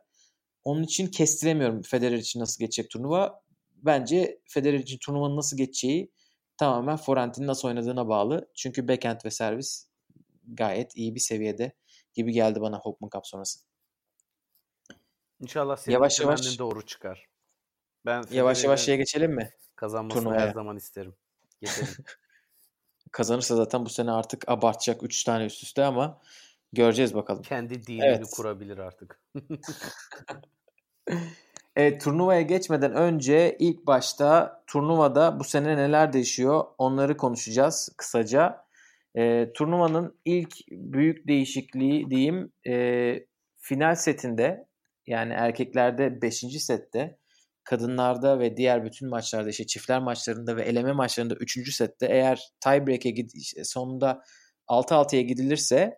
Onun 0.64 0.84
için 0.84 1.08
kestiremiyorum 1.08 1.82
Federer 1.82 2.18
için 2.18 2.40
nasıl 2.40 2.60
geçecek 2.60 2.92
turnuva. 2.92 3.42
Bence 3.72 4.42
Federer 4.48 4.80
için 4.80 4.98
turnuvanın 5.06 5.38
nasıl 5.38 5.58
geçeceği 5.58 6.12
tamamen 6.58 6.98
forentin 6.98 7.48
nasıl 7.48 7.68
oynadığına 7.68 8.08
bağlı. 8.08 8.50
Çünkü 8.56 8.88
backhand 8.88 9.20
ve 9.26 9.32
servis 9.32 9.90
gayet 10.48 10.96
iyi 10.96 11.16
bir 11.16 11.20
seviyede 11.20 11.74
gibi 12.14 12.32
geldi 12.32 12.62
bana 12.62 12.80
Hopman 12.80 13.10
Cup 13.10 13.28
sonrası. 13.28 13.60
İnşallah 15.42 15.78
senin 15.78 15.94
Yavaş 15.94 16.20
yavaş- 16.20 16.60
doğru 16.60 16.86
çıkar. 16.86 17.26
Ben 18.06 18.24
Yavaş 18.32 18.64
yavaş 18.64 18.82
şeye 18.86 18.98
geçelim 18.98 19.32
mi? 19.36 19.50
kazanmasını 19.76 20.24
turnuvaya. 20.24 20.48
her 20.48 20.54
zaman 20.54 20.78
isterim. 20.78 21.16
Geçelim. 21.62 21.94
Kazanırsa 23.12 23.56
zaten 23.56 23.86
bu 23.86 23.90
sene 23.90 24.12
artık 24.12 24.50
abartacak 24.50 25.04
3 25.04 25.24
tane 25.24 25.46
üst 25.46 25.64
üste 25.64 25.86
ama 25.86 26.22
göreceğiz 26.74 27.16
bakalım. 27.16 27.42
Kendi 27.42 27.88
dinini 27.88 28.06
Evet. 28.06 28.30
kurabilir 28.36 28.78
artık. 28.78 29.22
Evet 31.76 32.02
turnuvaya 32.02 32.42
geçmeden 32.42 32.94
önce 32.94 33.56
ilk 33.60 33.88
başta 33.88 34.62
turnuvada 34.68 35.40
bu 35.40 35.44
sene 35.44 35.78
neler 35.78 36.14
değişiyor 36.14 36.66
onları 36.78 37.18
konuşacağız 37.18 37.90
kısaca. 37.98 38.66
Ee, 39.18 39.52
turnuvanın 39.54 40.20
ilk 40.26 40.56
büyük 40.72 41.28
değişikliği 41.28 42.10
diyeyim 42.10 42.52
e, 42.68 43.26
final 43.58 43.96
setinde 43.96 44.68
yani 45.08 45.34
erkeklerde 45.34 46.22
5. 46.22 46.36
sette 46.60 47.18
kadınlarda 47.70 48.40
ve 48.40 48.58
diğer 48.58 48.86
bütün 48.86 49.10
maçlarda 49.10 49.50
işte 49.50 49.68
çiftler 49.68 50.00
maçlarında 50.00 50.56
ve 50.56 50.64
eleme 50.64 50.92
maçlarında 50.92 51.36
3. 51.36 51.72
sette 51.72 52.06
eğer 52.06 52.50
tiebreak'e 52.64 53.10
gid- 53.10 53.64
sonunda 53.66 54.24
6-6'ya 54.68 55.22
gidilirse 55.22 55.96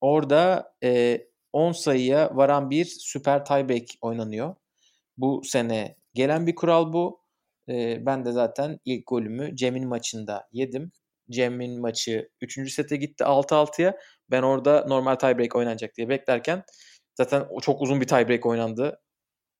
orada 0.00 0.72
e, 0.84 1.20
10 1.52 1.72
sayıya 1.72 2.36
varan 2.36 2.70
bir 2.70 2.84
süper 2.84 3.44
tiebreak 3.44 3.86
oynanıyor. 4.00 4.54
Bu 5.16 5.42
sene 5.44 5.96
gelen 6.14 6.46
bir 6.46 6.54
kural 6.54 6.92
bu. 6.92 7.20
Ee, 7.68 8.06
ben 8.06 8.24
de 8.24 8.32
zaten 8.32 8.78
ilk 8.84 9.06
golümü 9.06 9.56
Cem'in 9.56 9.88
maçında 9.88 10.48
yedim. 10.52 10.92
Cem'in 11.30 11.80
maçı 11.80 12.28
3. 12.40 12.72
sete 12.72 12.96
gitti 12.96 13.24
6-6'ya. 13.24 13.98
Ben 14.30 14.42
orada 14.42 14.84
normal 14.88 15.14
tiebreak 15.14 15.56
oynanacak 15.56 15.96
diye 15.96 16.08
beklerken 16.08 16.64
zaten 17.14 17.46
çok 17.62 17.82
uzun 17.82 18.00
bir 18.00 18.06
tiebreak 18.06 18.46
oynandı. 18.46 19.00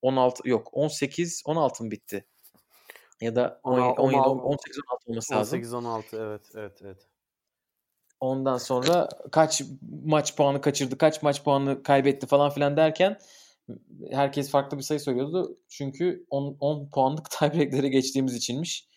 16 0.03 0.49
yok 0.49 0.69
18 0.73 1.43
16 1.47 1.85
mı 1.85 1.91
bitti? 1.91 2.27
Ya 3.21 3.37
da 3.37 3.61
17 3.65 4.01
On- 4.01 4.15
on- 4.15 4.39
18 4.39 4.79
16 4.91 5.11
olması 5.11 5.35
lazım. 5.35 5.61
18-16 5.61 6.17
evet 6.17 6.43
evet 6.55 6.79
evet. 6.83 7.09
Ondan 8.21 8.59
sonra 8.59 9.09
kaç 9.33 9.63
maç 10.05 10.37
puanı 10.37 10.61
kaçırdı, 10.61 10.99
kaç 10.99 11.23
maç 11.23 11.45
puanı 11.45 11.83
kaybetti 11.83 12.27
falan 12.27 12.51
filan 12.51 12.77
derken 12.77 13.19
herkes 14.11 14.51
farklı 14.51 14.79
bir 14.79 14.83
sayı 14.83 15.01
söylüyordu. 15.01 15.59
Çünkü 15.69 16.27
10, 16.31 16.57
10 16.61 16.91
puanlık 16.91 17.31
tiebreak'lere 17.39 17.89
geçtiğimiz 17.89 18.35
içinmiş. 18.35 18.89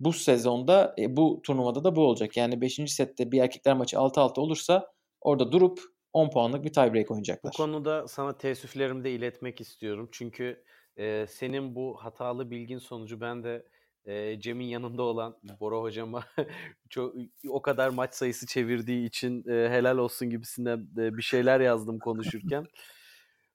Bu 0.00 0.12
sezonda, 0.12 0.94
e, 0.98 1.16
bu 1.16 1.40
turnuvada 1.42 1.84
da 1.84 1.96
bu 1.96 2.00
olacak. 2.00 2.36
Yani 2.36 2.60
5. 2.60 2.92
sette 2.92 3.32
bir 3.32 3.40
erkekler 3.40 3.76
maçı 3.76 3.96
6-6 3.96 4.40
olursa 4.40 4.92
orada 5.20 5.52
durup 5.52 5.80
10 6.16 6.30
puanlık 6.30 6.64
bir 6.64 6.72
tiebreak 6.72 7.08
Bu 7.08 7.14
oynayacaklar. 7.14 7.52
konuda 7.56 8.08
sana 8.08 8.38
teessüflerimi 8.38 9.04
de 9.04 9.10
iletmek 9.10 9.60
istiyorum. 9.60 10.08
Çünkü 10.12 10.64
e, 10.96 11.26
senin 11.28 11.74
bu 11.74 11.96
hatalı 12.00 12.50
bilgin 12.50 12.78
sonucu 12.78 13.20
ben 13.20 13.44
de 13.44 13.66
e, 14.04 14.40
Cem'in 14.40 14.64
yanında 14.64 15.02
olan 15.02 15.36
Bora 15.60 15.76
hocama 15.76 16.24
çok, 16.90 17.14
o 17.48 17.62
kadar 17.62 17.88
maç 17.88 18.14
sayısı 18.14 18.46
çevirdiği 18.46 19.06
için 19.06 19.48
e, 19.48 19.68
helal 19.70 19.98
olsun 19.98 20.30
gibisinden 20.30 20.88
e, 20.98 21.16
bir 21.16 21.22
şeyler 21.22 21.60
yazdım 21.60 21.98
konuşurken. 21.98 22.66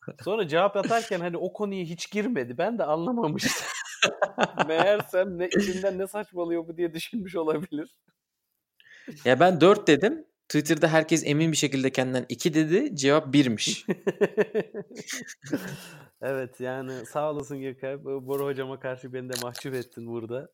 Sonra 0.24 0.48
cevap 0.48 0.78
atarken 0.78 1.20
hani 1.20 1.38
o 1.38 1.54
konuya 1.54 1.84
hiç 1.84 2.12
girmedi. 2.12 2.58
Ben 2.58 2.80
de 2.80 2.84
anlamamıştım. 2.84 3.68
Meğersem 4.68 5.40
ne 5.40 5.48
içinden 5.48 5.98
ne 5.98 6.08
saçmalıyor 6.08 6.68
bu 6.68 6.78
diye 6.78 6.94
düşünmüş 6.94 7.36
olabilir. 7.36 7.96
Ya 9.26 9.40
ben 9.40 9.62
4 9.62 9.88
dedim. 9.88 10.31
Twitter'da 10.52 10.88
herkes 10.88 11.24
emin 11.26 11.52
bir 11.52 11.58
şekilde 11.58 11.92
kendinden 11.92 12.26
2 12.30 12.54
dedi. 12.54 12.96
Cevap 12.96 13.36
1'miş. 13.36 13.86
evet 16.22 16.60
yani 16.60 17.06
sağ 17.06 17.32
olasın. 17.32 17.58
Bu- 18.04 18.28
Bora 18.28 18.44
hocama 18.44 18.80
karşı 18.80 19.14
beni 19.14 19.30
de 19.30 19.34
mahcup 19.44 19.74
ettin 19.74 20.08
burada. 20.08 20.52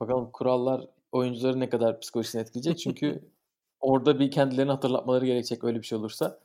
Bakalım 0.00 0.30
kurallar 0.32 0.86
oyuncuları 1.12 1.60
ne 1.60 1.68
kadar 1.68 2.00
psikolojisini 2.00 2.42
etkileyecek. 2.42 2.78
Çünkü 2.78 3.24
orada 3.80 4.20
bir 4.20 4.30
kendilerini 4.30 4.70
hatırlatmaları 4.70 5.26
gerekecek 5.26 5.64
öyle 5.64 5.78
bir 5.78 5.86
şey 5.86 5.98
olursa. 5.98 6.40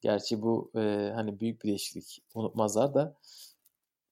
Gerçi 0.00 0.42
bu 0.42 0.70
e, 0.76 1.12
hani 1.14 1.40
büyük 1.40 1.64
bir 1.64 1.68
değişiklik 1.68 2.22
unutmazlar 2.34 2.94
da. 2.94 3.16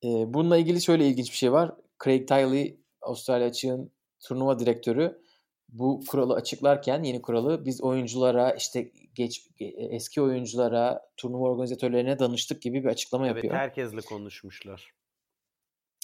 E, 0.05 0.09
bununla 0.09 0.57
ilgili 0.57 0.83
şöyle 0.83 1.07
ilginç 1.07 1.31
bir 1.31 1.37
şey 1.37 1.53
var. 1.53 1.75
Craig 2.05 2.29
Tiley 2.29 2.81
Avustralya 3.03 3.47
açığın 3.47 3.91
turnuva 4.21 4.59
direktörü 4.59 5.24
bu 5.79 6.01
kuralı 6.09 6.35
açıklarken 6.35 7.03
yeni 7.03 7.23
kuralı 7.23 7.65
biz 7.65 7.81
oyunculara 7.83 8.51
işte 8.53 8.91
geç 9.15 9.47
ge- 9.61 9.95
eski 9.95 10.23
oyunculara 10.23 11.11
turnuva 11.17 11.45
organizatörlerine 11.49 12.19
danıştık 12.19 12.63
gibi 12.63 12.85
bir 12.85 12.89
açıklama 12.89 13.27
Evet 13.27 13.37
yapıyor. 13.37 13.55
herkesle 13.55 14.01
konuşmuşlar. 14.01 14.95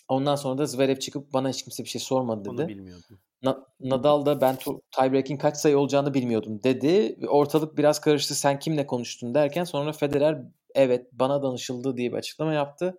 Ondan 0.09 0.37
sonra 0.37 0.59
da 0.59 0.66
Zverev 0.66 0.97
çıkıp 0.97 1.33
bana 1.33 1.49
hiç 1.49 1.62
kimse 1.62 1.85
bir 1.85 1.89
şey 1.89 2.01
sormadı 2.01 2.41
dedi. 2.45 2.51
Onu 2.51 2.68
bilmiyordum. 2.68 3.18
Na- 3.43 3.66
Nadal 3.81 4.27
da 4.27 4.41
ben 4.41 4.57
tiebreak'in 4.91 5.37
kaç 5.37 5.57
sayı 5.57 5.79
olacağını 5.79 6.14
bilmiyordum 6.14 6.62
dedi. 6.62 7.16
Ortalık 7.29 7.79
biraz 7.79 8.01
karıştı. 8.01 8.35
Sen 8.35 8.59
kimle 8.59 8.87
konuştun 8.87 9.35
derken 9.35 9.64
sonra 9.64 9.93
Federer 9.93 10.43
evet 10.75 11.07
bana 11.12 11.43
danışıldı 11.43 11.97
diye 11.97 12.12
bir 12.12 12.16
açıklama 12.16 12.55
yaptı. 12.55 12.99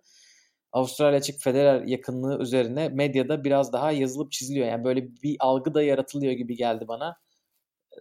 Avustralya 0.72 1.18
açık 1.18 1.40
Federer 1.40 1.82
yakınlığı 1.82 2.42
üzerine 2.42 2.88
medyada 2.88 3.44
biraz 3.44 3.72
daha 3.72 3.92
yazılıp 3.92 4.32
çiziliyor. 4.32 4.66
Yani 4.66 4.84
böyle 4.84 5.16
bir 5.22 5.36
algı 5.40 5.74
da 5.74 5.82
yaratılıyor 5.82 6.32
gibi 6.32 6.56
geldi 6.56 6.88
bana. 6.88 7.16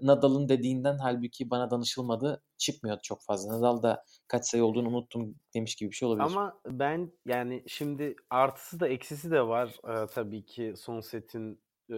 Nadal'ın 0.01 0.49
dediğinden 0.49 0.97
halbuki 0.97 1.49
bana 1.49 1.71
danışılmadı. 1.71 2.43
Çıkmıyordu 2.57 3.01
çok 3.03 3.23
fazla. 3.23 3.57
Nadal 3.57 3.83
da 3.83 4.03
kaç 4.27 4.45
sayı 4.45 4.63
olduğunu 4.63 4.87
unuttum 4.87 5.35
demiş 5.53 5.75
gibi 5.75 5.89
bir 5.89 5.95
şey 5.95 6.07
olabilir. 6.07 6.25
Ama 6.25 6.59
ben 6.67 7.11
yani 7.25 7.63
şimdi 7.67 8.15
artısı 8.29 8.79
da 8.79 8.87
eksisi 8.87 9.31
de 9.31 9.47
var 9.47 9.75
Ee, 9.87 10.07
tabii 10.07 10.45
ki 10.45 10.73
son 10.77 10.99
setin 10.99 11.61
e, 11.89 11.97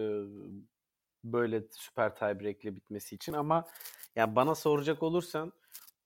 böyle 1.24 1.62
süper 1.70 2.16
tiebreak'le 2.16 2.64
bitmesi 2.76 3.14
için 3.14 3.32
ama 3.32 3.64
yani 4.16 4.36
bana 4.36 4.54
soracak 4.54 5.02
olursan 5.02 5.52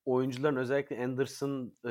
oyuncuların 0.05 0.57
özellikle 0.57 1.05
Anderson 1.05 1.73
e, 1.87 1.91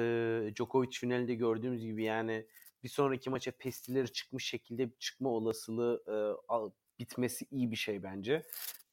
Djokovic 0.55 0.91
finalinde 0.91 1.35
gördüğümüz 1.35 1.81
gibi 1.81 2.03
yani 2.03 2.45
bir 2.87 2.91
sonraki 2.91 3.29
maça 3.29 3.51
pestileri 3.51 4.11
çıkmış 4.11 4.45
şekilde 4.45 4.89
çıkma 4.99 5.29
olasılığı 5.29 6.03
e, 6.07 6.15
al- 6.47 6.71
bitmesi 6.99 7.45
iyi 7.51 7.71
bir 7.71 7.75
şey 7.75 8.03
bence. 8.03 8.43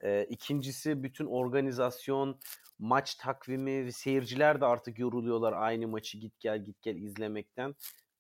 E, 0.01 0.25
ikincisi 0.25 1.03
bütün 1.03 1.27
organizasyon, 1.27 2.41
maç 2.79 3.15
takvimi 3.15 3.93
seyirciler 3.93 4.61
de 4.61 4.67
artık 4.67 4.99
yoruluyorlar 4.99 5.53
aynı 5.53 5.89
maçı 5.89 6.19
git 6.19 6.41
gel 6.41 6.65
git 6.65 6.83
gel 6.83 6.97
izlemekten. 6.97 7.75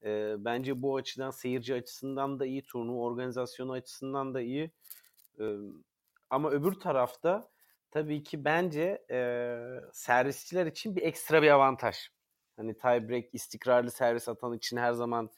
E, 0.04 0.34
bence 0.38 0.82
bu 0.82 0.96
açıdan 0.96 1.30
seyirci 1.30 1.74
açısından 1.74 2.40
da 2.40 2.46
iyi, 2.46 2.62
turnuva 2.62 3.00
organizasyonu 3.00 3.72
açısından 3.72 4.34
da 4.34 4.40
iyi. 4.40 4.70
E, 5.40 5.44
ama 6.30 6.50
öbür 6.50 6.72
tarafta 6.72 7.50
tabii 7.90 8.22
ki 8.22 8.44
bence 8.44 9.04
e, 9.10 9.18
servisçiler 9.92 10.66
için 10.66 10.96
bir 10.96 11.02
ekstra 11.02 11.42
bir 11.42 11.50
avantaj. 11.50 11.96
Hani 12.56 12.78
tiebreak 12.78 13.24
istikrarlı 13.34 13.90
servis 13.90 14.28
atan 14.28 14.52
için 14.56 14.76
her 14.76 14.92
zaman 14.92 15.30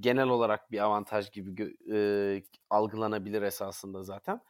genel 0.00 0.28
olarak 0.28 0.72
bir 0.72 0.78
avantaj 0.78 1.30
gibi 1.32 1.76
e, 1.92 2.42
algılanabilir 2.70 3.42
esasında 3.42 4.02
zaten. 4.02 4.40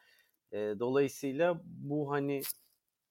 E, 0.52 0.58
dolayısıyla 0.58 1.60
bu 1.64 2.10
hani 2.10 2.42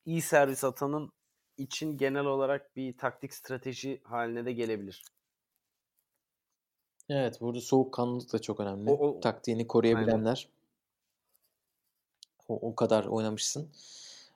iyi 0.06 0.22
servis 0.22 0.64
atanın 0.64 1.12
için 1.58 1.98
genel 1.98 2.26
olarak 2.26 2.76
bir 2.76 2.98
taktik 2.98 3.34
strateji 3.34 4.02
haline 4.04 4.46
de 4.46 4.54
gelebilir. 4.54 5.04
Evet 7.10 7.42
burada 7.42 7.62
soğukkanlılık 7.62 8.34
da 8.34 8.42
çok 8.42 8.60
önemli. 8.60 8.92
O- 8.92 9.08
o- 9.10 9.20
Taktiğini 9.20 9.68
koruyabilenler. 9.68 10.50
O, 12.48 12.70
o 12.70 12.76
kadar 12.76 13.06
oynamışsın. 13.06 13.70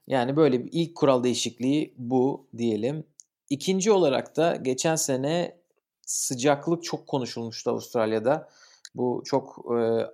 Yani 0.08 0.36
böyle 0.36 0.66
bir 0.66 0.70
ilk 0.72 0.95
kural 0.95 1.24
değişikliği 1.24 1.93
bu 1.98 2.48
diyelim. 2.58 3.04
İkinci 3.50 3.91
olarak 3.91 4.36
da 4.38 4.56
geçen 4.56 4.95
sene 4.95 5.58
sıcaklık 6.08 6.84
çok 6.84 7.08
konuşulmuştu 7.08 7.70
Avustralya'da. 7.70 8.49
Bu 8.95 9.24
çok 9.26 9.66
e, 9.80 10.08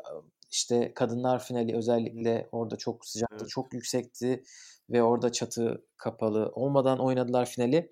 işte 0.51 0.93
kadınlar 0.93 1.43
finali 1.43 1.75
özellikle 1.77 2.49
orada 2.51 2.75
çok 2.75 3.05
sıcaklık 3.05 3.41
Evet. 3.41 3.49
çok 3.49 3.73
yüksekti 3.73 4.43
ve 4.89 5.03
orada 5.03 5.31
çatı 5.31 5.85
kapalı 5.97 6.51
olmadan 6.55 6.99
oynadılar 6.99 7.45
finali. 7.45 7.91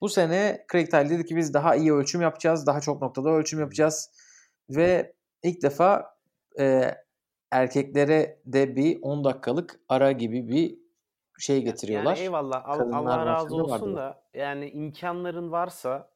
Bu 0.00 0.08
sene 0.08 0.64
Craig 0.72 0.90
Tiley 0.90 1.10
dedi 1.10 1.24
ki 1.24 1.36
biz 1.36 1.54
daha 1.54 1.76
iyi 1.76 1.92
ölçüm 1.92 2.20
yapacağız. 2.20 2.66
Daha 2.66 2.80
çok 2.80 3.02
noktada 3.02 3.28
ölçüm 3.28 3.60
yapacağız. 3.60 4.10
Ve 4.70 5.12
ilk 5.42 5.62
defa 5.62 6.16
e, 6.58 6.94
erkeklere 7.50 8.40
de 8.46 8.76
bir 8.76 8.98
10 9.02 9.24
dakikalık 9.24 9.80
ara 9.88 10.12
gibi 10.12 10.48
bir 10.48 10.78
şey 11.38 11.62
getiriyorlar. 11.62 12.16
Yani 12.16 12.22
eyvallah 12.22 12.68
Al- 12.68 12.78
Kadınlar 12.78 12.98
Allah 13.18 13.26
razı 13.26 13.44
vardı 13.44 13.62
olsun 13.62 13.92
bu. 13.92 13.96
da 13.96 14.22
yani 14.34 14.70
imkanların 14.70 15.52
varsa 15.52 16.10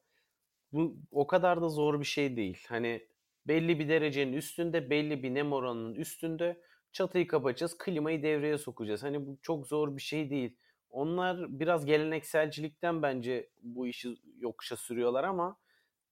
bu 0.72 0.96
o 1.10 1.26
kadar 1.26 1.62
da 1.62 1.68
zor 1.68 2.00
bir 2.00 2.04
şey 2.04 2.36
değil. 2.36 2.64
Hani 2.68 3.06
belli 3.46 3.78
bir 3.78 3.88
derecenin 3.88 4.32
üstünde, 4.32 4.90
belli 4.90 5.22
bir 5.22 5.34
nem 5.34 5.52
oranının 5.52 5.94
üstünde 5.94 6.60
çatıyı 6.92 7.26
kapatacağız, 7.26 7.78
klimayı 7.78 8.22
devreye 8.22 8.58
sokacağız. 8.58 9.02
Hani 9.02 9.26
bu 9.26 9.38
çok 9.42 9.66
zor 9.66 9.96
bir 9.96 10.02
şey 10.02 10.30
değil. 10.30 10.56
Onlar 10.90 11.60
biraz 11.60 11.84
gelenekselcilikten 11.86 13.02
bence 13.02 13.50
bu 13.62 13.86
işi 13.86 14.16
yokuşa 14.38 14.76
sürüyorlar 14.76 15.24
ama 15.24 15.56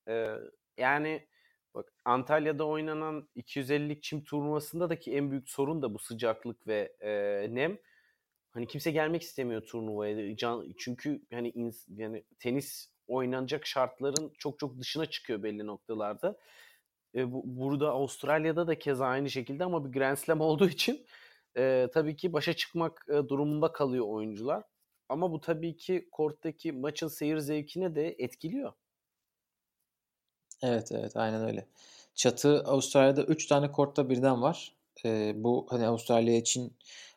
e, 0.08 0.34
yani 0.78 1.28
bak 1.74 1.92
Antalya'da 2.04 2.66
oynanan 2.66 3.28
250'lik 3.36 4.02
çim 4.02 4.24
turnuvasında 4.24 4.90
da 4.90 4.98
ki 4.98 5.12
en 5.12 5.30
büyük 5.30 5.50
sorun 5.50 5.82
da 5.82 5.94
bu 5.94 5.98
sıcaklık 5.98 6.66
ve 6.66 6.92
e, 7.00 7.10
nem. 7.54 7.78
Hani 8.50 8.66
kimse 8.66 8.90
gelmek 8.90 9.22
istemiyor 9.22 9.62
turnuvaya. 9.66 10.36
Can, 10.36 10.74
çünkü 10.78 11.22
hani 11.32 11.50
ins- 11.50 11.86
yani 11.96 12.24
tenis 12.38 12.90
oynanacak 13.10 13.66
şartların 13.66 14.32
çok 14.38 14.58
çok 14.58 14.78
dışına 14.78 15.06
çıkıyor 15.06 15.42
belli 15.42 15.66
noktalarda. 15.66 16.36
E, 17.14 17.32
bu, 17.32 17.42
burada 17.44 17.90
Avustralya'da 17.90 18.66
da 18.66 18.78
keza 18.78 19.06
aynı 19.06 19.30
şekilde 19.30 19.64
ama 19.64 19.84
bir 19.84 19.98
Grand 19.98 20.16
Slam 20.16 20.40
olduğu 20.40 20.68
için 20.68 21.06
e, 21.56 21.88
tabii 21.94 22.16
ki 22.16 22.32
başa 22.32 22.52
çıkmak 22.52 23.06
e, 23.08 23.12
durumunda 23.12 23.72
kalıyor 23.72 24.06
oyuncular. 24.08 24.64
Ama 25.08 25.32
bu 25.32 25.40
tabii 25.40 25.76
ki 25.76 26.08
korttaki 26.12 26.72
maçın 26.72 27.08
seyir 27.08 27.38
zevkine 27.38 27.94
de 27.94 28.16
etkiliyor. 28.18 28.72
Evet 30.62 30.92
evet 30.92 31.16
aynen 31.16 31.44
öyle. 31.44 31.66
Çatı 32.14 32.64
Avustralya'da 32.64 33.22
3 33.22 33.46
tane 33.46 33.72
kortta 33.72 34.10
birden 34.10 34.42
var. 34.42 34.74
Ee, 35.04 35.32
bu 35.36 35.66
hani 35.70 35.86
Avustralya 35.86 36.36
için 36.36 36.76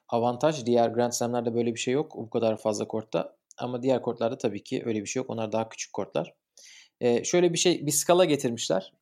avantaj. 0.09 0.65
Diğer 0.65 0.89
Grand 0.89 1.11
Slam'lerde 1.11 1.55
böyle 1.55 1.73
bir 1.73 1.79
şey 1.79 1.93
yok. 1.93 2.15
Bu 2.15 2.29
kadar 2.29 2.57
fazla 2.57 2.87
kortta. 2.87 3.35
Ama 3.57 3.83
diğer 3.83 4.01
kortlarda 4.01 4.37
tabii 4.37 4.63
ki 4.63 4.83
öyle 4.85 5.01
bir 5.01 5.05
şey 5.05 5.19
yok. 5.19 5.29
Onlar 5.29 5.51
daha 5.51 5.69
küçük 5.69 5.93
kortlar. 5.93 6.33
Ee, 7.01 7.23
şöyle 7.23 7.53
bir 7.53 7.57
şey 7.57 7.85
bir 7.85 7.91
skala 7.91 8.25
getirmişler. 8.25 8.93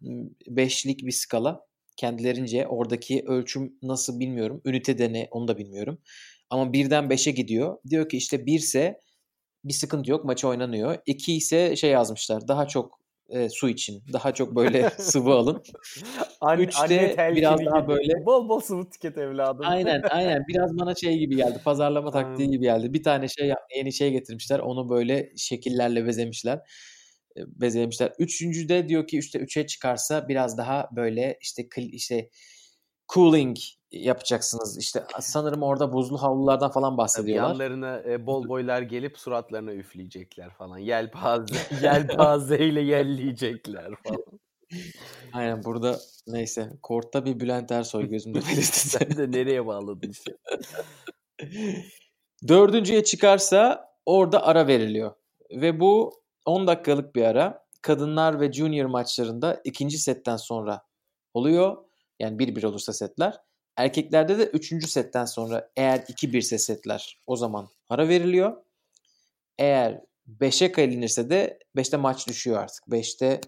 Beşlik 0.47 1.05
bir 1.05 1.11
skala. 1.11 1.65
Kendilerince 1.97 2.67
oradaki 2.67 3.23
ölçüm 3.27 3.73
nasıl 3.83 4.19
bilmiyorum. 4.19 4.61
Ünite 4.65 5.13
ne 5.13 5.27
onu 5.31 5.47
da 5.47 5.57
bilmiyorum. 5.57 5.97
Ama 6.49 6.73
birden 6.73 7.09
5'e 7.09 7.31
gidiyor. 7.31 7.77
Diyor 7.89 8.09
ki 8.09 8.17
işte 8.17 8.45
1 8.45 8.59
ise 8.59 8.99
bir 9.63 9.73
sıkıntı 9.73 10.11
yok 10.11 10.25
maçı 10.25 10.47
oynanıyor. 10.47 10.97
2 11.05 11.35
ise 11.35 11.75
şey 11.75 11.91
yazmışlar 11.91 12.47
daha 12.47 12.67
çok 12.67 13.00
e, 13.31 13.49
su 13.49 13.69
için. 13.69 14.03
Daha 14.13 14.33
çok 14.33 14.55
böyle 14.55 14.89
sıvı 14.97 15.31
alın. 15.33 15.63
Anne, 16.41 16.61
Üçte 16.63 17.15
anne 17.15 17.35
biraz 17.35 17.65
daha 17.65 17.79
gibi. 17.79 17.87
böyle- 17.87 18.25
Bol 18.25 18.49
bol 18.49 18.59
sıvı 18.59 18.89
tüket 18.89 19.17
evladım. 19.17 19.65
Aynen 19.65 20.01
aynen 20.09 20.43
biraz 20.47 20.77
bana 20.79 20.95
şey 20.95 21.17
gibi 21.17 21.35
geldi. 21.35 21.61
Pazarlama 21.65 22.11
taktiği 22.11 22.49
gibi 22.49 22.63
geldi. 22.63 22.93
Bir 22.93 23.03
tane 23.03 23.27
şey 23.27 23.51
yeni 23.75 23.93
şey 23.93 24.11
getirmişler. 24.11 24.59
Onu 24.59 24.89
böyle 24.89 25.29
şekillerle 25.37 26.05
bezemişler. 26.07 26.57
E, 27.37 27.41
Bezelemişler. 27.47 28.13
Üçüncüde 28.19 28.89
diyor 28.89 29.07
ki 29.07 29.17
işte 29.17 29.39
3'e 29.39 29.67
çıkarsa 29.67 30.27
biraz 30.27 30.57
daha 30.57 30.89
böyle 30.95 31.37
işte 31.41 31.63
işte 31.91 32.29
cooling 33.13 33.57
yapacaksınız. 33.91 34.77
İşte 34.77 35.03
sanırım 35.19 35.63
orada 35.63 35.93
buzlu 35.93 36.21
havlulardan 36.21 36.71
falan 36.71 36.89
Tabii 36.89 36.97
bahsediyorlar. 36.97 37.49
yanlarına 37.49 37.99
e, 37.99 38.25
bol 38.25 38.47
boylar 38.47 38.81
gelip 38.81 39.17
suratlarına 39.17 39.73
üfleyecekler 39.73 40.53
falan. 40.53 40.77
Yelpaze, 40.77 41.55
yelpazeyle 41.83 42.81
yelleyecekler 42.81 43.91
falan. 44.03 44.23
Aynen 45.33 45.63
burada 45.63 45.99
neyse. 46.27 46.71
Kortta 46.81 47.25
bir 47.25 47.39
Bülent 47.39 47.71
Ersoy 47.71 48.09
gözümde 48.09 48.39
belirdi. 48.39 48.61
Sen 48.61 49.17
de 49.17 49.31
nereye 49.31 49.65
bağladın 49.65 50.09
işte. 50.09 50.37
Dördüncüye 52.47 53.03
çıkarsa 53.03 53.89
orada 54.05 54.45
ara 54.45 54.67
veriliyor. 54.67 55.13
Ve 55.51 55.79
bu 55.79 56.21
10 56.45 56.67
dakikalık 56.67 57.15
bir 57.15 57.23
ara. 57.23 57.61
Kadınlar 57.81 58.39
ve 58.39 58.53
junior 58.53 58.85
maçlarında 58.85 59.61
ikinci 59.63 59.97
setten 59.97 60.37
sonra 60.37 60.81
oluyor. 61.33 61.77
Yani 62.21 62.37
1-1 62.39 62.65
olursa 62.65 62.93
setler. 62.93 63.37
Erkeklerde 63.77 64.39
de 64.39 64.43
üçüncü 64.45 64.87
setten 64.87 65.25
sonra 65.25 65.71
eğer 65.75 65.99
2-1 65.99 66.37
ise 66.37 66.57
setler 66.57 67.19
o 67.27 67.35
zaman 67.35 67.67
ara 67.89 68.07
veriliyor. 68.07 68.57
Eğer 69.57 70.01
5'e 70.39 70.71
kalinirse 70.71 71.29
de 71.29 71.59
5'te 71.75 71.97
maç 71.97 72.27
düşüyor 72.27 72.57
artık. 72.63 72.87
5'te 72.87 73.41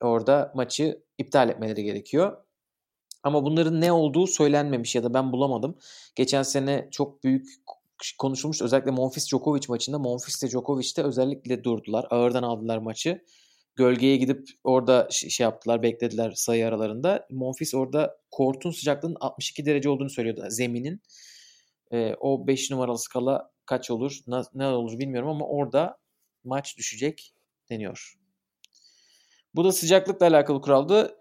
orada 0.00 0.52
maçı 0.54 1.02
iptal 1.18 1.48
etmeleri 1.48 1.84
gerekiyor. 1.84 2.36
Ama 3.22 3.44
bunların 3.44 3.80
ne 3.80 3.92
olduğu 3.92 4.26
söylenmemiş 4.26 4.94
ya 4.94 5.04
da 5.04 5.14
ben 5.14 5.32
bulamadım. 5.32 5.78
Geçen 6.14 6.42
sene 6.42 6.88
çok 6.90 7.24
büyük 7.24 7.46
konuşulmuş. 8.18 8.62
Özellikle 8.62 8.90
Monfils 8.90 9.28
Djokovic 9.28 9.66
maçında 9.68 9.98
Monfils 9.98 10.42
de 10.42 10.48
Djokovic 10.48 10.96
de 10.96 11.02
özellikle 11.02 11.64
durdular. 11.64 12.06
Ağırdan 12.10 12.42
aldılar 12.42 12.78
maçı. 12.78 13.24
Gölgeye 13.76 14.16
gidip 14.16 14.48
orada 14.64 15.08
şey 15.10 15.44
yaptılar, 15.44 15.82
beklediler 15.82 16.30
sayı 16.30 16.66
aralarında. 16.68 17.26
Monfils 17.30 17.74
orada 17.74 18.16
kortun 18.30 18.70
sıcaklığının 18.70 19.16
62 19.20 19.66
derece 19.66 19.88
olduğunu 19.88 20.10
söylüyordu 20.10 20.44
zeminin. 20.48 21.02
Ee, 21.92 22.14
o 22.20 22.46
5 22.46 22.70
numaralı 22.70 22.98
skala 22.98 23.50
kaç 23.66 23.90
olur, 23.90 24.18
na- 24.26 24.44
ne 24.54 24.66
olur 24.66 24.98
bilmiyorum 24.98 25.28
ama 25.28 25.46
orada 25.46 25.98
maç 26.44 26.78
düşecek 26.78 27.34
deniyor. 27.70 28.14
Bu 29.54 29.64
da 29.64 29.72
sıcaklıkla 29.72 30.26
alakalı 30.26 30.60
kuraldı. 30.60 31.16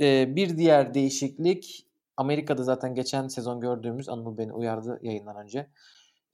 Ee, 0.00 0.36
bir 0.36 0.56
diğer 0.58 0.94
değişiklik 0.94 1.86
Amerika'da 2.16 2.62
zaten 2.62 2.94
geçen 2.94 3.28
sezon 3.28 3.60
gördüğümüz 3.60 4.08
Anıl 4.08 4.38
beni 4.38 4.52
uyardı 4.52 4.98
yayından 5.02 5.36
önce. 5.36 5.70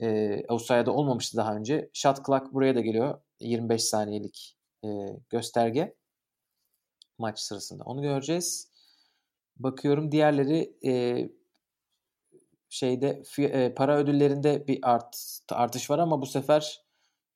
Ee, 0.01 0.43
Avustralya'da 0.49 0.93
olmamıştı 0.93 1.37
daha 1.37 1.57
önce. 1.57 1.91
Shot 1.93 2.27
clock 2.27 2.53
buraya 2.53 2.75
da 2.75 2.81
geliyor. 2.81 3.21
25 3.41 3.85
saniyelik 3.85 4.57
e, 4.85 4.89
gösterge 5.29 5.95
maç 7.19 7.41
sırasında. 7.41 7.85
Onu 7.85 8.03
göreceğiz. 8.03 8.73
Bakıyorum 9.57 10.13
diğerleri 10.13 10.77
e, 10.85 10.93
şeyde 12.69 13.23
e, 13.39 13.75
para 13.75 13.97
ödüllerinde 13.97 14.67
bir 14.67 14.79
art, 14.83 15.41
artış 15.51 15.91
var 15.91 15.99
ama 15.99 16.21
bu 16.21 16.27
sefer 16.27 16.85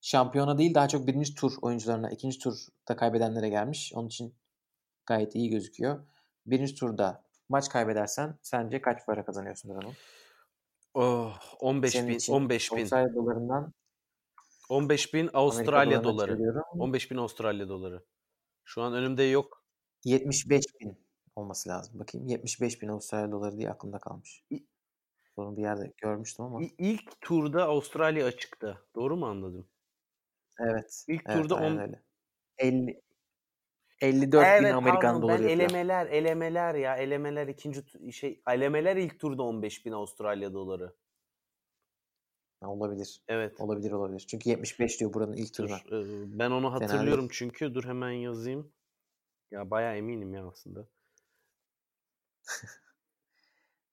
şampiyona 0.00 0.58
değil 0.58 0.74
daha 0.74 0.88
çok 0.88 1.06
birinci 1.06 1.34
tur 1.34 1.52
oyuncularına, 1.62 2.10
ikinci 2.10 2.38
turda 2.38 2.96
kaybedenlere 2.96 3.48
gelmiş. 3.48 3.92
Onun 3.94 4.06
için 4.06 4.34
gayet 5.06 5.34
iyi 5.34 5.50
gözüküyor. 5.50 6.06
Birinci 6.46 6.74
turda 6.74 7.24
maç 7.48 7.68
kaybedersen 7.68 8.38
sence 8.42 8.80
kaç 8.80 9.06
para 9.06 9.24
kazanıyorsun 9.24 9.70
Anıl? 9.70 9.92
Oh, 10.94 11.40
15 11.60 11.92
Senin 11.92 12.08
bin, 12.08 12.14
için 12.14 12.32
15 12.32 12.72
bin. 12.72 12.86
Dolarından 12.90 13.72
15 14.68 15.14
bin 15.14 15.30
Avustralya 15.34 16.04
doları. 16.04 16.30
çeviriyorum. 16.30 16.62
15 16.70 17.10
bin 17.10 17.16
Avustralya 17.16 17.68
doları. 17.68 18.04
Şu 18.64 18.82
an 18.82 18.94
önümde 18.94 19.22
yok. 19.22 19.64
75 20.04 20.64
bin 20.80 20.98
olması 21.36 21.68
lazım. 21.68 21.98
Bakayım 21.98 22.26
75 22.26 22.82
bin 22.82 22.88
Avustralya 22.88 23.32
doları 23.32 23.58
diye 23.58 23.70
aklımda 23.70 23.98
kalmış. 23.98 24.44
Bunu 25.36 25.56
bir 25.56 25.62
yerde 25.62 25.92
görmüştüm 25.96 26.44
ama. 26.44 26.60
İlk 26.78 27.20
turda 27.20 27.64
Avustralya 27.64 28.26
açıkta. 28.26 28.78
Doğru 28.94 29.16
mu 29.16 29.26
anladım? 29.26 29.68
Evet. 30.60 31.04
İlk 31.08 31.22
evet, 31.26 31.42
turda 31.42 31.56
aynen 31.56 31.76
on- 31.76 31.80
öyle. 31.80 32.02
50 32.58 33.02
54 34.00 34.44
bin 34.60 34.64
Evet 34.64 34.74
Amerikan 34.74 35.00
pardon 35.00 35.22
doları 35.22 35.44
ben 35.44 35.48
yapıyor. 35.48 35.70
elemeler 35.70 36.06
elemeler 36.06 36.74
ya 36.74 36.96
elemeler 36.96 37.46
ikinci 37.48 38.12
şey 38.12 38.42
elemeler 38.50 38.96
ilk 38.96 39.20
turda 39.20 39.42
15 39.42 39.86
bin 39.86 39.92
Avustralya 39.92 40.52
doları. 40.54 40.94
Ha, 42.66 42.70
olabilir. 42.72 43.20
Evet. 43.28 43.60
Olabilir 43.60 43.92
olabilir. 43.92 44.24
Çünkü 44.28 44.48
75 44.50 45.00
diyor 45.00 45.14
buranın 45.14 45.32
ilk 45.32 45.54
turuna. 45.54 45.76
e, 45.76 45.78
ben 46.38 46.50
onu 46.50 46.70
Fena 46.70 46.74
hatırlıyorum 46.92 47.28
çünkü. 47.32 47.74
Dur 47.74 47.84
hemen 47.84 48.10
yazayım. 48.10 48.72
Ya 49.50 49.70
bayağı 49.70 49.96
eminim 49.96 50.34
ya 50.34 50.46
aslında. 50.48 50.86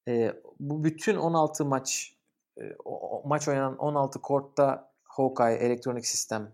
Ee, 0.08 0.34
bu 0.60 0.84
bütün 0.84 1.16
16 1.16 1.66
maç 1.66 2.14
e, 2.58 2.62
o- 2.86 3.18
o- 3.20 3.28
maç 3.28 3.48
oynanan 3.48 3.78
16 3.78 4.22
kortta 4.22 4.94
Hawkeye 5.04 5.58
elektronik 5.58 6.06
sistem 6.06 6.52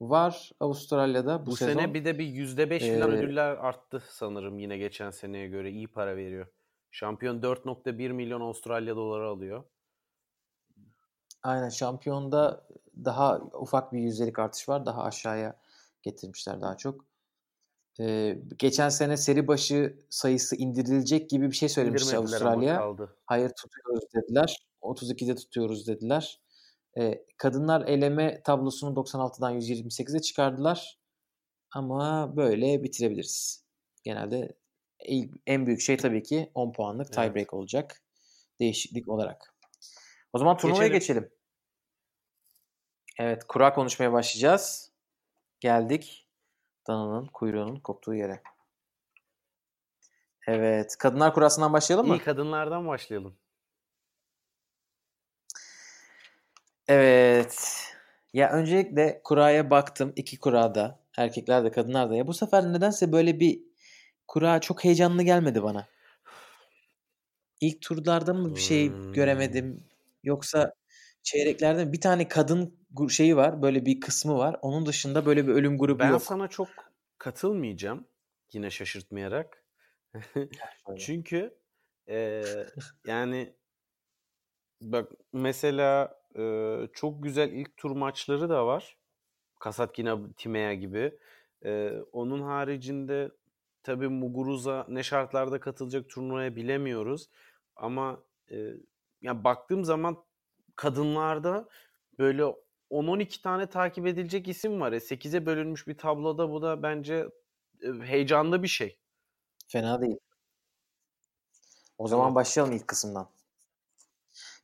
var 0.00 0.50
Avustralya'da 0.60 1.46
bu, 1.46 1.50
Bu 1.50 1.56
sezon. 1.56 1.72
sene 1.80 1.94
bir 1.94 2.04
de 2.04 2.18
bir 2.18 2.24
%5 2.26 2.80
falan 2.92 3.12
Ee, 3.12 3.16
ödüller 3.16 3.50
arttı 3.56 4.02
sanırım 4.08 4.58
yine 4.58 4.78
geçen 4.78 5.10
seneye 5.10 5.48
göre. 5.48 5.70
iyi 5.70 5.88
para 5.88 6.16
veriyor. 6.16 6.46
Şampiyon 6.90 7.42
4.1 7.42 8.12
milyon 8.12 8.40
Avustralya 8.40 8.96
doları 8.96 9.28
alıyor. 9.28 9.64
Aynen 11.42 11.68
şampiyonda 11.68 12.66
daha 13.04 13.38
ufak 13.38 13.92
bir 13.92 13.98
yüzdelik 13.98 14.38
artış 14.38 14.68
var. 14.68 14.86
Daha 14.86 15.02
aşağıya 15.02 15.56
getirmişler 16.02 16.60
daha 16.60 16.76
çok. 16.76 17.04
Ee, 18.00 18.38
geçen 18.58 18.88
sene 18.88 19.16
seri 19.16 19.48
başı 19.48 19.98
sayısı 20.10 20.56
indirilecek 20.56 21.30
gibi 21.30 21.50
bir 21.50 21.56
şey 21.56 21.68
söylemişti 21.68 22.16
Avustralya. 22.16 22.94
Hayır 23.26 23.48
tutuyoruz 23.48 24.04
dediler. 24.14 24.66
32'de 24.82 25.34
tutuyoruz 25.34 25.86
dediler. 25.86 26.40
Ee, 26.98 27.24
kadınlar 27.36 27.88
eleme 27.88 28.42
tablosunu 28.42 28.94
96'dan 28.94 29.60
128'e 29.60 30.20
çıkardılar. 30.20 31.00
Ama 31.70 32.36
böyle 32.36 32.82
bitirebiliriz. 32.82 33.64
Genelde 34.04 34.56
en 35.46 35.66
büyük 35.66 35.80
şey 35.80 35.96
tabii 35.96 36.22
ki 36.22 36.50
10 36.54 36.72
puanlık 36.72 37.06
Evet. 37.06 37.14
tiebreak 37.14 37.54
olacak. 37.54 38.02
Değişiklik 38.60 39.08
olarak. 39.08 39.54
O 40.32 40.38
zaman 40.38 40.56
turnuvaya 40.56 40.88
Geçelim. 40.88 41.22
geçelim. 41.22 41.32
Evet, 43.18 43.44
kura 43.48 43.72
konuşmaya 43.74 44.12
başlayacağız. 44.12 44.92
Geldik 45.60 46.26
dananın 46.88 47.26
kuyruğunun 47.26 47.76
koptuğu 47.80 48.14
yere. 48.14 48.42
Evet, 50.46 50.96
kadınlar 50.98 51.34
kurasından 51.34 51.72
başlayalım 51.72 52.08
mı? 52.08 52.16
İyi 52.16 52.18
kadınlardan 52.24 52.86
başlayalım. 52.88 53.36
Evet. 56.88 57.84
Ya 58.32 58.50
öncelikle 58.52 59.20
kuraya 59.24 59.70
baktım. 59.70 60.12
iki 60.16 60.38
kurada. 60.38 61.00
Erkekler 61.18 61.64
de 61.64 61.70
kadınlar 61.70 62.10
da. 62.10 62.16
Ya 62.16 62.26
bu 62.26 62.34
sefer 62.34 62.72
nedense 62.72 63.12
böyle 63.12 63.40
bir 63.40 63.60
kura 64.28 64.60
çok 64.60 64.84
heyecanlı 64.84 65.22
gelmedi 65.22 65.62
bana. 65.62 65.88
İlk 67.60 67.82
turlarda 67.82 68.34
mı 68.34 68.54
bir 68.54 68.60
şey 68.60 68.88
Hmm. 68.88 69.12
göremedim? 69.12 69.84
Yoksa 70.24 70.72
çeyreklerde 71.22 71.84
mi? 71.84 71.92
Bir 71.92 72.00
tane 72.00 72.28
kadın 72.28 72.78
şeyi 73.10 73.36
var. 73.36 73.62
Böyle 73.62 73.86
bir 73.86 74.00
kısmı 74.00 74.38
var. 74.38 74.56
Onun 74.62 74.86
dışında 74.86 75.26
böyle 75.26 75.46
bir 75.46 75.52
ölüm 75.52 75.78
grubu 75.78 76.06
Ben 76.06 76.06
yok. 76.06 76.22
sana 76.22 76.48
çok 76.48 76.68
katılmayacağım. 77.18 78.08
Yine 78.52 78.70
şaşırtmayarak. 78.70 79.64
Çünkü 80.96 81.58
eee, 82.08 82.66
yani 83.06 83.56
bak 84.80 85.12
mesela 85.32 86.20
eee, 86.34 86.88
çok 86.92 87.22
güzel 87.22 87.52
ilk 87.52 87.76
tur 87.76 87.90
maçları 87.90 88.48
da 88.50 88.66
var. 88.66 88.96
Kasatkina 89.60 90.20
Timea 90.36 90.74
gibi. 90.74 91.18
Eee, 91.64 92.02
onun 92.12 92.42
haricinde 92.42 93.32
tabii 93.82 94.08
Muguruza 94.08 94.86
ne 94.88 95.02
şartlarda 95.02 95.60
katılacak 95.60 96.10
turnuvaya 96.10 96.56
bilemiyoruz. 96.56 97.30
Ama 97.76 98.24
eee 98.50 98.76
ya 99.22 99.44
baktığım 99.44 99.84
zaman 99.84 100.24
kadınlarda 100.76 101.68
böyle 102.18 102.42
10-12 102.90 103.42
tane 103.42 103.66
takip 103.66 104.06
edilecek 104.06 104.48
isim 104.48 104.80
var. 104.80 104.92
E, 104.92 104.96
8'e 104.96 105.46
bölünmüş 105.46 105.86
bir 105.86 105.98
tabloda 105.98 106.50
bu 106.50 106.62
da 106.62 106.82
bence 106.82 107.26
heyecanlı 108.04 108.62
bir 108.62 108.68
şey. 108.68 108.98
Fena 109.68 110.00
değil. 110.00 110.16
O 111.98 112.08
zaman 112.08 112.22
Tamam. 112.22 112.34
başlayalım 112.34 112.76
ilk 112.76 112.88
kısımdan. 112.88 113.30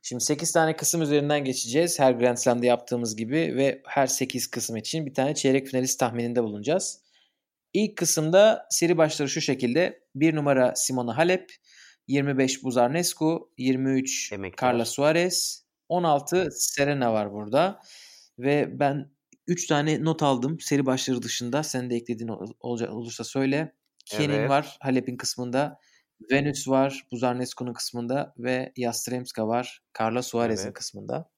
Şimdi 0.01 0.23
8 0.23 0.51
tane 0.51 0.75
kısım 0.75 1.01
üzerinden 1.01 1.43
geçeceğiz. 1.43 1.99
Her 1.99 2.11
Grand 2.11 2.37
Slam'da 2.37 2.65
yaptığımız 2.65 3.15
gibi 3.15 3.35
ve 3.35 3.81
her 3.85 4.07
8 4.07 4.47
kısım 4.47 4.77
için 4.77 5.05
bir 5.05 5.13
tane 5.13 5.35
çeyrek 5.35 5.67
finalist 5.67 5.99
tahmininde 5.99 6.43
bulunacağız. 6.43 7.01
İlk 7.73 7.97
kısımda 7.97 8.67
seri 8.69 8.97
başları 8.97 9.29
şu 9.29 9.41
şekilde. 9.41 10.03
1 10.15 10.35
numara 10.35 10.75
Simona 10.75 11.17
Halep, 11.17 11.51
25 12.07 12.63
Buzarnescu, 12.63 13.49
23 13.57 14.31
Emektar. 14.33 14.67
Carla 14.67 14.85
Suarez, 14.85 15.65
16 15.89 16.47
Serena 16.51 17.13
var 17.13 17.33
burada. 17.33 17.81
Ve 18.39 18.79
ben 18.79 19.11
3 19.47 19.67
tane 19.67 20.03
not 20.03 20.23
aldım 20.23 20.59
seri 20.59 20.85
başları 20.85 21.21
dışında. 21.21 21.63
Sen 21.63 21.89
de 21.89 21.95
eklediğin 21.95 22.27
ol- 22.29 22.53
olacak 22.59 22.93
olursa 22.93 23.23
söyle. 23.23 23.73
Kenin 24.05 24.33
Evet. 24.33 24.49
var 24.49 24.77
Halep'in 24.81 25.17
kısmında. 25.17 25.79
Venus 26.31 26.67
var 26.67 27.07
Buzarnescu'nun 27.11 27.73
kısmında 27.73 28.33
ve 28.37 28.73
Yastremska 28.77 29.47
var 29.47 29.83
Carla 29.99 30.23
Suarez'in 30.23 30.65
Evet. 30.65 30.73
kısmında. 30.73 31.29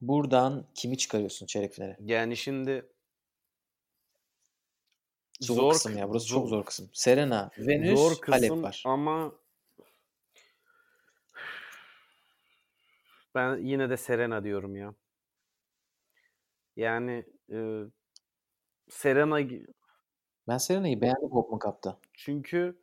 Buradan 0.00 0.66
kimi 0.74 0.98
çıkarıyorsun 0.98 1.46
çeyrek 1.46 1.72
finale? 1.74 1.96
Yani 2.00 2.36
şimdi 2.36 2.86
Zor, 5.40 5.72
kısım 5.72 5.98
ya. 5.98 6.08
Burası 6.08 6.26
çok 6.26 6.48
zor 6.48 6.64
kısım. 6.64 6.90
Serena, 6.92 7.50
Venüs, 7.58 7.98
zor 7.98 8.12
Halep 8.26 8.42
kısım 8.42 8.62
var. 8.62 8.82
ama 8.86 9.32
ben 13.34 13.56
yine 13.56 13.90
de 13.90 13.96
Serena 13.96 14.44
diyorum 14.44 14.76
ya. 14.76 14.94
Yani 16.76 17.24
e, 17.52 17.82
Serena 18.88 19.38
Ben 20.48 20.58
Serena'yı 20.58 21.00
beğendim 21.00 21.32
Open 21.32 21.58
Cup'ta. 21.58 21.98
çünkü 22.14 22.82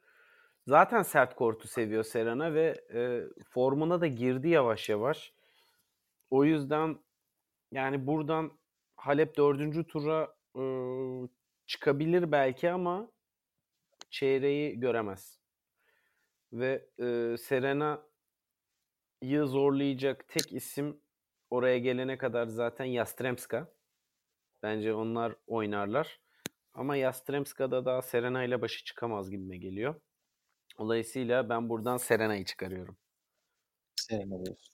zaten 0.68 1.02
sert 1.02 1.36
kortu 1.36 1.68
seviyor 1.68 2.04
Serena 2.04 2.54
ve 2.54 2.82
e, 2.94 3.22
formuna 3.50 4.02
da 4.02 4.08
girdi 4.08 4.50
yavaş 4.50 4.90
yavaş. 4.90 5.34
O 6.30 6.46
yüzden 6.46 7.00
yani 7.72 8.08
buradan 8.08 8.52
Halep 8.96 9.38
dördüncü 9.38 9.88
tura 9.88 10.36
e, 10.56 10.64
çıkabilir 11.68 12.32
belki 12.32 12.72
ama 12.72 13.12
çeyreği 14.10 14.80
göremez. 14.80 15.40
Ve 16.54 16.90
e, 17.00 17.38
Serena'yı 17.38 18.06
zorlayacak 19.46 20.28
tek 20.28 20.54
isim 20.54 21.02
oraya 21.50 21.78
gelene 21.78 22.18
kadar 22.18 22.48
zaten 22.48 22.86
Yastremska. 22.86 23.74
Bence 24.64 24.94
onlar 24.94 25.36
oynarlar. 25.48 26.20
Ama 26.74 26.96
Yastremska 26.96 27.72
da 27.72 27.86
daha 27.86 28.02
Serena 28.02 28.44
ile 28.44 28.62
başı 28.62 28.84
çıkamaz 28.84 29.30
gibime 29.30 29.58
geliyor. 29.58 30.02
Dolayısıyla 30.80 31.50
ben 31.50 31.70
buradan 31.70 31.98
Serena'yı 31.98 32.46
çıkarıyorum. 32.46 32.98
Serena 33.96 34.46
diyorsun. 34.46 34.74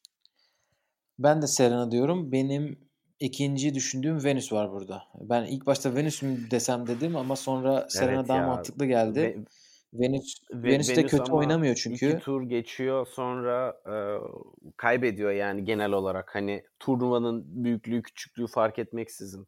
Ben 1.19 1.41
de 1.41 1.47
Serena 1.47 1.91
diyorum. 1.91 2.31
Benim 2.31 2.88
ikinci 3.19 3.73
düşündüğüm 3.73 4.23
Venüs 4.23 4.51
var 4.53 4.71
burada. 4.71 5.03
Ben 5.19 5.45
ilk 5.45 5.65
başta 5.65 5.95
Venüs 5.95 6.21
mü 6.21 6.51
desem 6.51 6.87
dedim 6.87 7.15
ama 7.15 7.35
sonra 7.35 7.89
Serena 7.89 8.27
daha 8.27 8.37
ya. 8.37 8.47
mantıklı 8.47 8.85
geldi. 8.85 9.19
Ve- 9.21 9.37
Venüs 9.93 10.35
Ve- 10.53 10.69
Venüs 10.71 10.89
de 10.89 11.05
kötü 11.05 11.31
oynamıyor 11.31 11.75
çünkü. 11.75 12.09
İki 12.11 12.19
tur 12.19 12.41
geçiyor 12.43 13.07
sonra 13.07 13.81
e, 13.85 13.93
kaybediyor 14.77 15.31
yani 15.31 15.65
genel 15.65 15.91
olarak. 15.91 16.35
Hani 16.35 16.63
turnuvanın 16.79 17.63
büyüklüğü 17.63 18.01
küçüklüğü 18.01 18.47
fark 18.47 18.79
etmeksizin. 18.79 19.47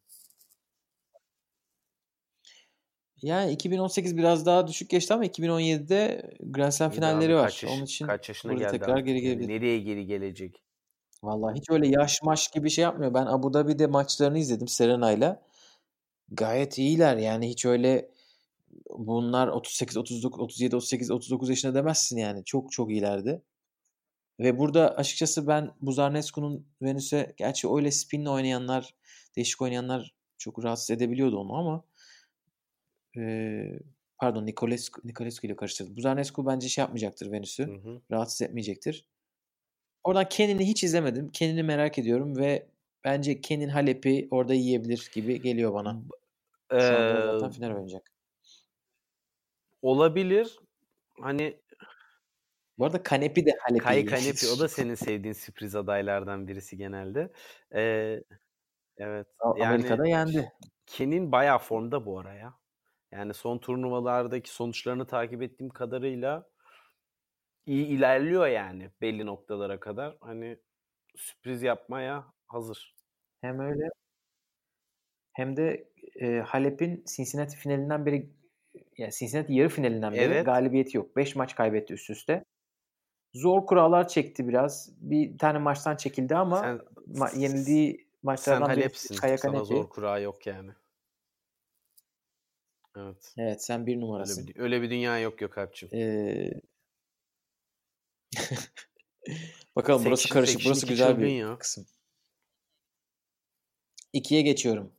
Yani 3.21 3.51
2018 3.51 4.17
biraz 4.17 4.45
daha 4.45 4.67
düşük 4.67 4.89
geçti 4.89 5.13
ama 5.13 5.25
2017'de 5.25 6.31
Grand 6.43 6.71
Slam 6.71 6.91
finalleri 6.91 7.35
var. 7.35 7.43
kaç 7.45 7.63
yaş- 7.63 7.71
Onun 7.71 7.83
için 7.85 8.05
kaç 8.07 8.29
yaşına 8.29 8.51
burada 8.51 8.63
geldi 8.63 8.79
tekrar 8.79 8.97
geri 8.97 9.21
gelebilir. 9.21 9.47
Nereye 9.47 9.79
geri 9.79 10.05
gelecek? 10.05 10.63
Vallahi 11.23 11.57
hiç 11.59 11.69
öyle 11.69 11.87
yaş 11.87 12.23
maş 12.23 12.47
gibi 12.47 12.69
şey 12.69 12.83
yapmıyor. 12.83 13.13
Ben 13.13 13.25
Abu 13.25 13.53
Dhabi'de 13.53 13.87
maçlarını 13.87 14.37
izledim 14.39 14.67
Serena'yla. 14.67 15.41
Gayet 16.31 16.77
iyiler. 16.77 17.17
Yani 17.17 17.49
hiç 17.49 17.65
öyle 17.65 18.11
bunlar 18.89 19.47
38, 19.47 19.97
39, 19.97 20.39
37, 20.41 20.75
38, 20.75 21.11
39 21.11 21.49
yaşında 21.49 21.73
demezsin 21.75 22.17
yani. 22.17 22.45
Çok 22.45 22.71
çok 22.71 22.91
iyilerdi. 22.91 23.41
Ve 24.39 24.59
burada 24.59 24.95
açıkçası 24.95 25.47
ben 25.47 25.71
Buzarnescu'nun 25.81 26.67
Venüs'e 26.81 27.33
gerçi 27.37 27.69
öyle 27.75 27.91
spinle 27.91 28.29
oynayanlar, 28.29 28.95
değişik 29.35 29.61
oynayanlar 29.61 30.13
çok 30.37 30.63
rahatsız 30.63 30.91
edebiliyordu 30.91 31.37
onu 31.37 31.53
ama 31.53 31.83
eee, 33.15 33.79
pardon 34.17 34.45
Nicolescu, 34.45 35.01
Nicolescu 35.03 35.47
ile 35.47 35.55
karıştırdım. 35.55 35.95
Buzarnescu 35.97 36.45
bence 36.45 36.69
şey 36.69 36.81
yapmayacaktır 36.81 37.31
Venüs'ü. 37.31 37.75
Rahatsız 38.11 38.41
etmeyecektir. 38.41 39.05
Oradan 40.03 40.29
Kenin'i 40.29 40.67
hiç 40.67 40.83
izlemedim. 40.83 41.29
Kenin'i 41.29 41.63
merak 41.63 41.99
ediyorum 41.99 42.37
ve 42.37 42.67
bence 43.03 43.41
Kenin 43.41 43.69
Halep'i 43.69 44.27
orada 44.31 44.53
yiyebilir 44.53 45.09
gibi 45.13 45.41
geliyor 45.41 45.73
bana. 45.73 46.01
Şu 46.69 46.75
Ee, 46.75 46.79
zaten 46.79 47.51
final 47.51 47.67
oynayacak. 47.69 48.11
olabilir. 49.81 50.59
Hani 51.21 51.61
Bu 52.77 52.85
arada 52.85 53.03
Kanepi 53.03 53.45
de 53.45 53.51
Halep'i 53.59 53.83
Kay. 53.83 54.05
Kanepi 54.05 54.47
o 54.55 54.59
da 54.59 54.67
senin 54.67 54.95
sevdiğin 54.95 55.33
sürpriz 55.33 55.75
adaylardan 55.75 56.47
birisi 56.47 56.77
genelde. 56.77 57.31
Ee, 57.75 58.23
evet. 58.97 59.27
Yani 59.57 59.65
Amerika'da 59.67 60.07
yendi. 60.07 60.51
Ken'in 60.85 61.31
bayağı 61.31 61.59
formda 61.59 62.05
bu 62.05 62.19
ara 62.19 62.33
ya. 62.33 62.53
Yani 63.11 63.33
son 63.33 63.57
turnuvalardaki 63.57 64.49
sonuçlarını 64.49 65.07
takip 65.07 65.41
ettiğim 65.41 65.69
kadarıyla 65.69 66.47
iyi 67.65 67.85
ilerliyor 67.87 68.47
yani 68.47 68.89
belli 69.01 69.25
noktalara 69.25 69.79
kadar. 69.79 70.17
Hani 70.21 70.57
sürpriz 71.15 71.61
yapmaya 71.63 72.25
hazır. 72.47 72.95
Hem 73.41 73.59
öyle 73.59 73.89
hem 75.33 75.57
de 75.57 75.89
e, 76.21 76.39
Halep'in 76.39 77.03
Cincinnati 77.15 77.57
finalinden 77.57 78.05
beri 78.05 78.29
yani 78.97 79.11
Cincinnati 79.11 79.53
yarı 79.53 79.69
finalinden 79.69 80.13
beri 80.13 80.21
Evet. 80.21 80.45
galibiyeti 80.45 80.97
yok. 80.97 81.15
5 81.15 81.35
maç 81.35 81.55
kaybetti 81.55 81.93
üst 81.93 82.09
üste. 82.09 82.43
Zor 83.33 83.65
kurallar 83.65 84.07
çekti 84.07 84.47
biraz. 84.47 84.89
Bir 85.01 85.37
tane 85.37 85.57
maçtan 85.57 85.95
çekildi 85.95 86.35
ama 86.35 86.59
Sen 86.59 86.79
ma- 87.13 87.39
yenildiği 87.39 87.97
sen 87.97 88.07
maçlardan 88.23 88.67
birisi 88.69 88.79
Halep'sin. 88.81 89.15
Kaya 89.15 89.37
Sana 89.37 89.51
Kanepi. 89.51 89.65
zor 89.67 89.89
kura 89.89 90.19
yok 90.19 90.47
yani. 90.47 90.71
Evet. 92.97 93.33
Evet 93.37 93.63
sen 93.63 93.85
bir 93.85 93.91
Öyle 93.95 94.01
numarasın. 94.05 94.47
bir, 94.47 94.59
öyle 94.59 94.81
bir 94.81 94.89
dünya 94.89 95.19
yok 95.19 95.41
yok 95.41 95.57
Alp'cim. 95.57 95.89
Ee, 95.93 96.51
Bakalım 99.75 99.99
section, 99.99 100.05
burası 100.05 100.29
karışık. 100.29 100.53
Section, 100.53 100.71
burası 100.71 100.87
güzel 100.87 101.19
bir 101.19 101.27
ya. 101.27 101.57
kısım. 101.57 101.85
İkiye 104.13 104.41
geçiyorum. 104.41 104.93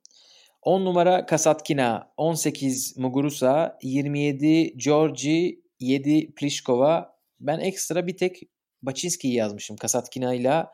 10 0.62 0.85
numara 0.85 1.26
Kasatkina, 1.26 2.12
18 2.16 2.97
Mugurusa, 2.99 3.78
27 3.83 4.76
Georgi, 4.76 5.62
7 5.80 6.35
Plishkova. 6.35 7.18
Ben 7.41 7.61
ekstra 7.61 8.07
bir 8.07 8.16
tek 8.16 8.43
Baczynski'yi 8.83 9.35
yazmışım. 9.35 9.76
Kasatkina 9.76 10.35
ile 10.35 10.66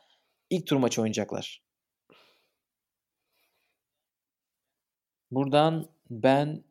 ilk 0.50 0.66
tur 0.66 0.76
maçı 0.76 1.02
oynayacaklar. 1.02 1.62
Buradan 5.30 5.90
ben 6.11 6.64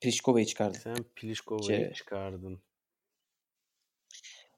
Plishkova'yı 0.00 0.46
çıkardım. 0.46 0.80
Sen 0.80 0.96
Plishkova'yı 1.16 1.78
şey, 1.80 1.92
çıkardın. 1.92 2.60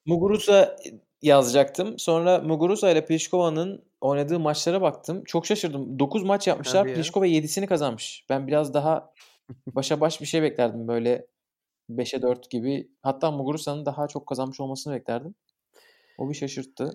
Muguruza 0.08 0.76
yazacaktım. 1.22 1.98
Sonra 1.98 2.38
Muguruza 2.38 2.90
ile 2.90 3.04
Pliškova'nın 3.06 3.84
oynadığı 4.00 4.40
maçlara 4.40 4.80
baktım. 4.82 5.24
Çok 5.24 5.46
şaşırdım. 5.46 5.98
9 5.98 6.22
maç 6.22 6.46
yapmışlar. 6.46 6.80
Hadi 6.80 6.90
ya. 6.90 6.94
Pliškova 6.94 7.26
7'sini 7.26 7.66
kazanmış. 7.66 8.26
Ben 8.30 8.46
biraz 8.46 8.74
daha 8.74 9.12
başa 9.66 10.00
baş 10.00 10.20
bir 10.20 10.26
şey 10.26 10.42
beklerdim. 10.42 10.88
Böyle 10.88 11.26
5'e 11.90 12.22
4 12.22 12.50
gibi. 12.50 12.90
Hatta 13.02 13.30
Muguruza'nın 13.30 13.86
daha 13.86 14.08
çok 14.08 14.26
kazanmış 14.26 14.60
olmasını 14.60 14.94
beklerdim. 14.94 15.34
O 16.18 16.28
bir 16.28 16.34
şaşırttı. 16.34 16.92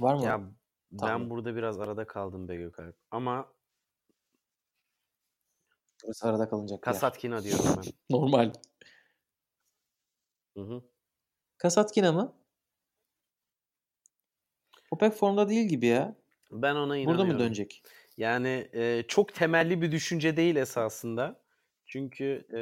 Var 0.00 0.14
mı? 0.14 0.24
Ya 0.24 0.40
ben 0.92 0.98
Tahmin. 0.98 1.30
burada 1.30 1.56
biraz 1.56 1.80
arada 1.80 2.06
kaldım 2.06 2.48
be 2.48 2.56
Gökalp. 2.56 2.96
Ama 3.10 3.46
Burası 6.04 6.28
arada 6.28 6.48
kalınacak. 6.48 6.82
Kasatkina 6.82 7.42
diyorum 7.42 7.64
ben. 7.76 7.92
Normal. 8.10 8.52
Hı 10.60 10.64
hı. 10.74 10.82
Kasatkina 11.58 12.12
mı? 12.12 12.36
O 14.90 14.98
pek 14.98 15.12
formda 15.12 15.48
değil 15.48 15.68
gibi 15.68 15.86
ya. 15.86 16.16
Ben 16.50 16.74
ona 16.74 16.86
Burada 16.86 16.98
inanıyorum. 16.98 17.32
mı 17.32 17.38
dönecek? 17.38 17.82
Yani 18.16 18.68
e, 18.72 19.04
çok 19.08 19.34
temelli 19.34 19.82
bir 19.82 19.92
düşünce 19.92 20.36
değil 20.36 20.56
esasında. 20.56 21.40
Çünkü 21.86 22.46
e, 22.56 22.60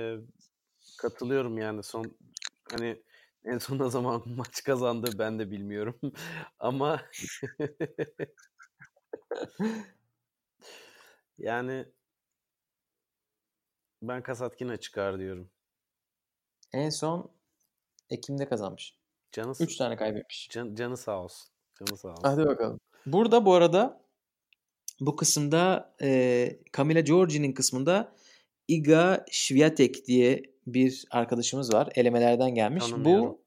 katılıyorum 0.98 1.58
yani 1.58 1.82
son 1.82 2.16
hani 2.70 3.02
en 3.44 3.58
son 3.58 3.78
ne 3.78 3.90
zaman 3.90 4.22
maç 4.36 4.64
kazandı 4.64 5.10
ben 5.18 5.38
de 5.38 5.50
bilmiyorum. 5.50 6.00
Ama 6.58 7.02
yani 11.38 11.86
ben 14.02 14.22
Kasatkina 14.22 14.76
çıkar 14.76 15.18
diyorum. 15.18 15.50
En 16.72 16.90
son 16.90 17.37
Ekim'de 18.10 18.48
kazanmış. 18.48 18.94
Canı, 19.32 19.52
3 19.60 19.76
tane 19.76 19.96
kaybetmiş. 19.96 20.48
can- 20.50 20.74
canı 20.74 20.96
sağ 20.96 21.22
olsun. 21.24 21.48
Canı 21.78 21.98
sağ 21.98 22.08
olsun. 22.08 22.22
Hadi 22.22 22.46
bakalım. 22.46 22.80
Burada 23.06 23.44
bu 23.46 23.54
arada 23.54 24.02
bu 25.00 25.16
kısımda 25.16 25.94
e, 26.02 26.58
Camila 26.76 27.00
Giorgi'nin 27.00 27.52
kısmında 27.52 28.12
Iga 28.68 29.24
Swiatek 29.30 30.06
diye 30.06 30.42
bir 30.66 31.04
arkadaşımız 31.10 31.74
var. 31.74 31.88
Elemelerden 31.94 32.54
gelmiş. 32.54 32.84
Bu 32.96 33.42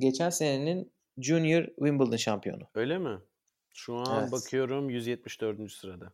geçen 0.00 0.30
senenin 0.30 0.92
Junior 1.18 1.64
Wimbledon 1.64 2.16
şampiyonu. 2.16 2.62
Öyle 2.74 2.98
mi? 2.98 3.18
Şu 3.74 3.94
an 3.96 4.20
Evet. 4.22 4.32
bakıyorum 4.32 4.90
174. 4.90 5.72
sırada. 5.72 6.12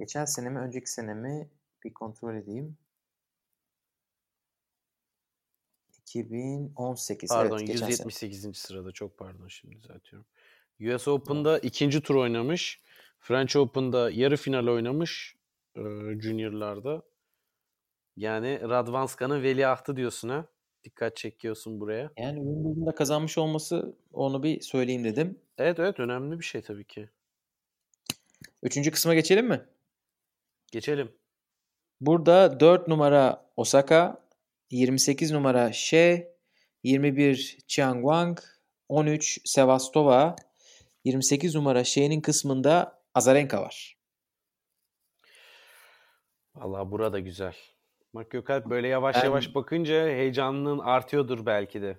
Geçen 0.00 0.24
sene 0.24 0.48
mi 0.50 0.58
önceki 0.58 0.90
sene 0.90 1.14
mi 1.14 1.50
bir 1.84 1.94
kontrol 1.94 2.34
edeyim. 2.36 2.78
2018 6.16 7.28
Pardon 7.28 7.56
evet 7.58 7.66
geçen 7.66 7.80
sene. 7.80 7.90
178. 7.90 8.56
sırada 8.56 8.92
çok 8.92 9.18
pardon 9.18 9.48
şimdi 9.48 9.76
düzeltiyorum. 9.76 10.26
US 10.80 11.08
Open'da 11.08 11.58
ikinci 11.58 12.00
tur 12.00 12.14
oynamış. 12.14 12.80
French 13.18 13.56
Open'da 13.56 14.10
yarı 14.10 14.36
final 14.36 14.66
oynamış. 14.66 15.36
e, 15.76 15.80
Junior'larda. 16.20 17.02
Yani 18.16 18.60
Radvanska'nın 18.60 19.42
veliahtı 19.42 19.96
diyorsun 19.96 20.28
ha. 20.28 20.44
Dikkat 20.84 21.16
çekiyorsun 21.16 21.80
buraya. 21.80 22.10
Yani 22.16 22.38
Wimbledon'da 22.38 22.94
kazanmış 22.94 23.38
olması 23.38 23.96
onu 24.12 24.42
bir 24.42 24.60
söyleyeyim 24.60 25.04
dedim. 25.04 25.38
Evet 25.58 25.78
evet 25.78 26.00
önemli 26.00 26.38
bir 26.38 26.44
şey 26.44 26.62
tabii 26.62 26.84
ki. 26.84 27.08
Üçüncü 28.62 28.90
kısma 28.90 29.14
geçelim 29.14 29.46
mi? 29.46 29.64
Geçelim. 30.72 31.12
Burada 32.00 32.60
4 32.60 32.88
numara 32.88 33.46
Osaka, 33.56 34.22
28 34.70 35.32
numara 35.32 35.72
She, 35.72 36.32
21 36.82 37.58
Chiangwang, 37.66 38.38
13 38.88 39.40
Sevastova, 39.44 40.36
28 41.04 41.54
numara 41.54 41.84
She'nin 41.84 42.20
kısmında 42.20 43.02
Azarenka 43.14 43.62
var. 43.62 43.98
Vallahi 46.54 46.90
burada 46.90 47.18
güzel. 47.18 47.56
Bak 48.14 48.30
Gökalp 48.30 48.66
böyle 48.66 48.88
yavaş 48.88 49.16
Ben- 49.16 49.24
yavaş 49.24 49.54
bakınca 49.54 50.06
heyecanın 50.08 50.78
artıyordur 50.78 51.46
belki 51.46 51.82
de. 51.82 51.98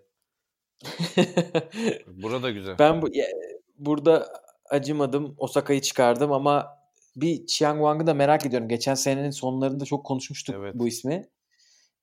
Burada 2.08 2.52
güzel. 2.52 2.76
ben 2.80 3.02
bu 3.02 3.16
ya, 3.16 3.26
burada 3.78 4.28
acımadım. 4.70 5.36
Osaka'yı 5.38 5.82
çıkardım 5.82 6.32
ama 6.32 6.80
bir 7.16 7.46
Chiangwang'ı 7.46 8.08
da 8.08 8.14
merak 8.14 8.46
ediyorum. 8.46 8.68
Geçen 8.70 8.94
senenin 8.94 9.30
sonlarında 9.30 9.86
çok 9.86 10.06
konuşmuştuk 10.06 10.56
Evet. 10.60 10.76
bu 10.76 10.88
ismi. 10.88 11.30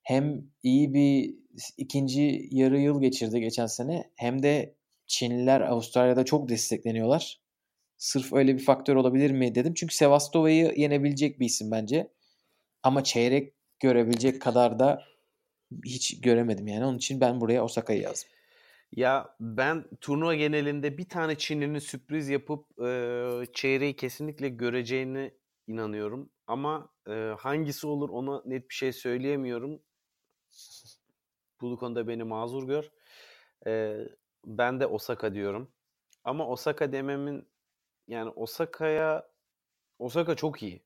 Hem 0.07 0.45
iyi 0.63 0.95
bir 0.95 1.35
ikinci 1.77 2.49
yarı 2.51 2.79
yıl 2.81 3.01
geçirdi 3.01 3.41
geçen 3.41 3.67
sene 3.67 4.11
hem 4.17 4.43
de 4.43 4.77
Çinliler 5.07 5.61
Avustralya'da 5.61 6.25
çok 6.25 6.49
destekleniyorlar. 6.49 7.41
Sırf 7.97 8.33
öyle 8.33 8.55
bir 8.55 8.65
faktör 8.65 8.97
olabilir 8.97 9.31
mi 9.31 9.55
dedim. 9.55 9.75
Çünkü 9.75 9.95
Sevastova'yı 9.95 10.75
yenebilecek 10.77 11.41
bir 11.41 11.47
isim 11.47 11.71
bence. 11.71 12.13
Ama 12.83 13.05
çeyrek 13.05 13.55
görebilecek 13.81 14.43
kadar 14.43 14.79
da 14.79 15.03
hiç 15.85 16.21
göremedim 16.21 16.67
yani. 16.67 16.85
Onun 16.85 16.97
için 16.97 17.21
ben 17.21 17.41
buraya 17.41 17.65
Osaka'yı 17.65 18.03
yazdım. 18.03 18.31
Ya 18.93 19.37
ben 19.41 19.85
turnuva 20.01 20.35
genelinde 20.35 20.99
bir 20.99 21.09
tane 21.09 21.39
Çinlinin 21.39 21.79
sürpriz 21.79 22.29
yapıp 22.29 22.81
e, 22.81 22.89
çeyreği 23.53 23.97
kesinlikle 23.97 24.49
göreceğine 24.49 25.31
inanıyorum. 25.67 26.31
Ama 26.47 26.89
e, 27.09 27.13
hangisi 27.39 27.87
olur 27.87 28.09
ona 28.09 28.43
net 28.45 28.71
bir 28.71 28.75
şey 28.75 28.93
söyleyemiyorum. 28.93 29.81
Bu 31.61 31.79
konuda 31.79 32.09
beni 32.09 32.25
mazur 32.25 32.67
gör. 32.67 32.91
E, 33.67 34.01
ben 34.47 34.81
de 34.81 34.87
Osaka 34.87 35.35
diyorum. 35.35 35.73
Ama 36.25 36.49
Osaka 36.49 36.93
dememin 36.93 37.49
yani 38.09 38.31
Osaka'ya 38.31 39.29
Osaka 39.99 40.35
çok 40.35 40.63
iyi. 40.63 40.83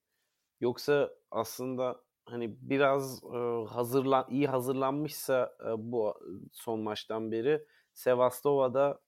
Yoksa 0.60 1.10
aslında 1.30 2.00
hani 2.24 2.56
biraz 2.60 3.24
e, 3.24 3.66
hazırlan 3.68 4.26
iyi 4.30 4.46
hazırlanmışsa 4.46 5.56
e, 5.66 5.92
bu 5.92 6.14
son 6.52 6.80
maçtan 6.80 7.32
beri 7.32 7.66
Sevastova'da 7.94 9.00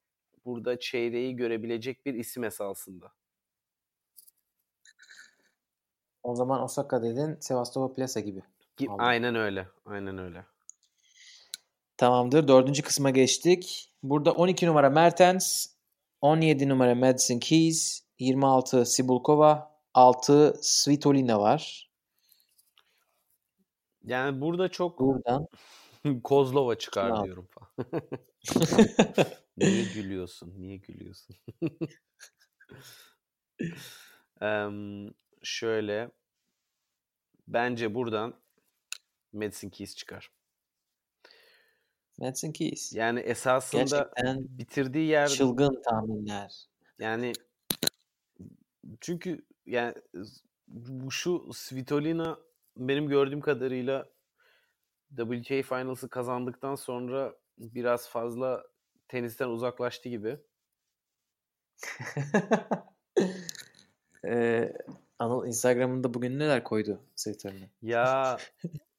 burada 0.44 0.80
çeyreği 0.80 1.36
görebilecek 1.36 2.06
bir 2.06 2.14
isim 2.14 2.44
esasında. 2.44 3.12
O 6.22 6.34
zaman 6.34 6.62
Osaka 6.62 7.02
dedin. 7.02 7.36
Sevastova 7.40 7.92
Plasa 7.92 8.20
gibi. 8.20 8.42
Vallahi. 8.80 9.06
Aynen 9.06 9.34
öyle. 9.34 9.68
Aynen 9.86 10.18
öyle. 10.18 10.44
Tamamdır. 11.97 12.49
Dördüncü 12.49 12.82
kısma 12.82 13.11
geçtik. 13.11 13.93
Burada 14.03 14.32
12 14.32 14.66
numara 14.66 14.90
Mertens, 14.90 15.66
17 16.20 16.68
numara 16.68 16.95
Madison 16.95 17.38
Keys, 17.38 18.03
26 18.18 18.86
Sibulkova, 18.86 19.78
6 19.95 20.55
Svitolina 20.62 21.40
var. 21.40 21.90
Yani 24.05 24.40
burada 24.40 24.68
çok 24.68 25.01
Buradan 25.01 25.47
Kozlova 26.24 26.78
çıkar 26.78 27.11
al. 27.11 27.24
diyorum 27.24 27.47
falan. 27.51 27.70
Niye 29.57 29.84
gülüyorsun? 29.95 30.55
Niye 30.59 30.76
gülüyorsun? 30.76 31.36
Em, 34.40 35.11
şöyle 35.43 36.11
bence 37.49 37.95
buradan 37.95 38.34
Madison 39.32 39.68
Keys 39.68 39.97
çıkar. 39.97 40.30
Madison 42.22 42.52
Keys. 42.52 42.92
Yani 42.92 43.20
esasında 43.20 43.82
Gerçekten 43.82 44.58
bitirdiği 44.58 45.08
yer 45.08 45.28
çılgın 45.28 45.82
tahminler. 45.82 46.66
yani 46.98 47.32
çünkü 49.00 49.46
yani 49.66 49.94
şu 51.10 51.50
Svitolina 51.52 52.38
benim 52.76 53.08
gördüğüm 53.08 53.40
kadarıyla 53.40 54.08
WTA 55.16 55.62
Finals'ı 55.62 56.08
kazandıktan 56.08 56.74
sonra 56.74 57.34
biraz 57.58 58.08
fazla 58.08 58.64
tenisten 59.08 59.48
uzaklaştı 59.48 60.08
gibi. 60.08 60.38
Ee, 64.24 64.72
Anıl 65.18 65.46
Instagram'ında 65.46 66.14
bugün 66.14 66.38
neler 66.38 66.64
koydu 66.64 67.00
Svitolina? 67.16 67.66
Ya 67.82 68.36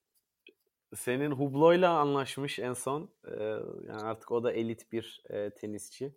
senin 0.96 1.32
Hublo'yla 1.32 1.98
anlaşmış 2.00 2.60
en 2.60 2.74
son. 2.74 3.10
Ee, 3.28 3.44
yani 3.88 4.02
artık 4.04 4.32
o 4.32 4.44
da 4.44 4.52
elit 4.52 4.92
bir 4.92 5.24
e, 5.30 5.50
tenisçi. 5.50 6.16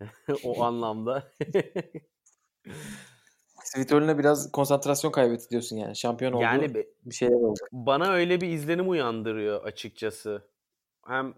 o 0.44 0.62
anlamda. 0.62 1.32
Svitolina 3.64 4.18
biraz 4.18 4.52
konsantrasyon 4.52 5.10
kaybetti 5.10 5.50
diyorsun 5.50 5.76
yani. 5.76 5.96
Şampiyon 5.96 6.32
oldu. 6.32 6.42
yani 6.42 6.74
be- 6.74 6.88
bir 7.04 7.14
şeyler 7.14 7.34
oldu. 7.34 7.60
bana 7.72 8.12
öyle 8.12 8.40
bir 8.40 8.48
izlenim 8.48 8.90
uyandırıyor 8.90 9.64
açıkçası. 9.64 10.50
Hem 11.06 11.34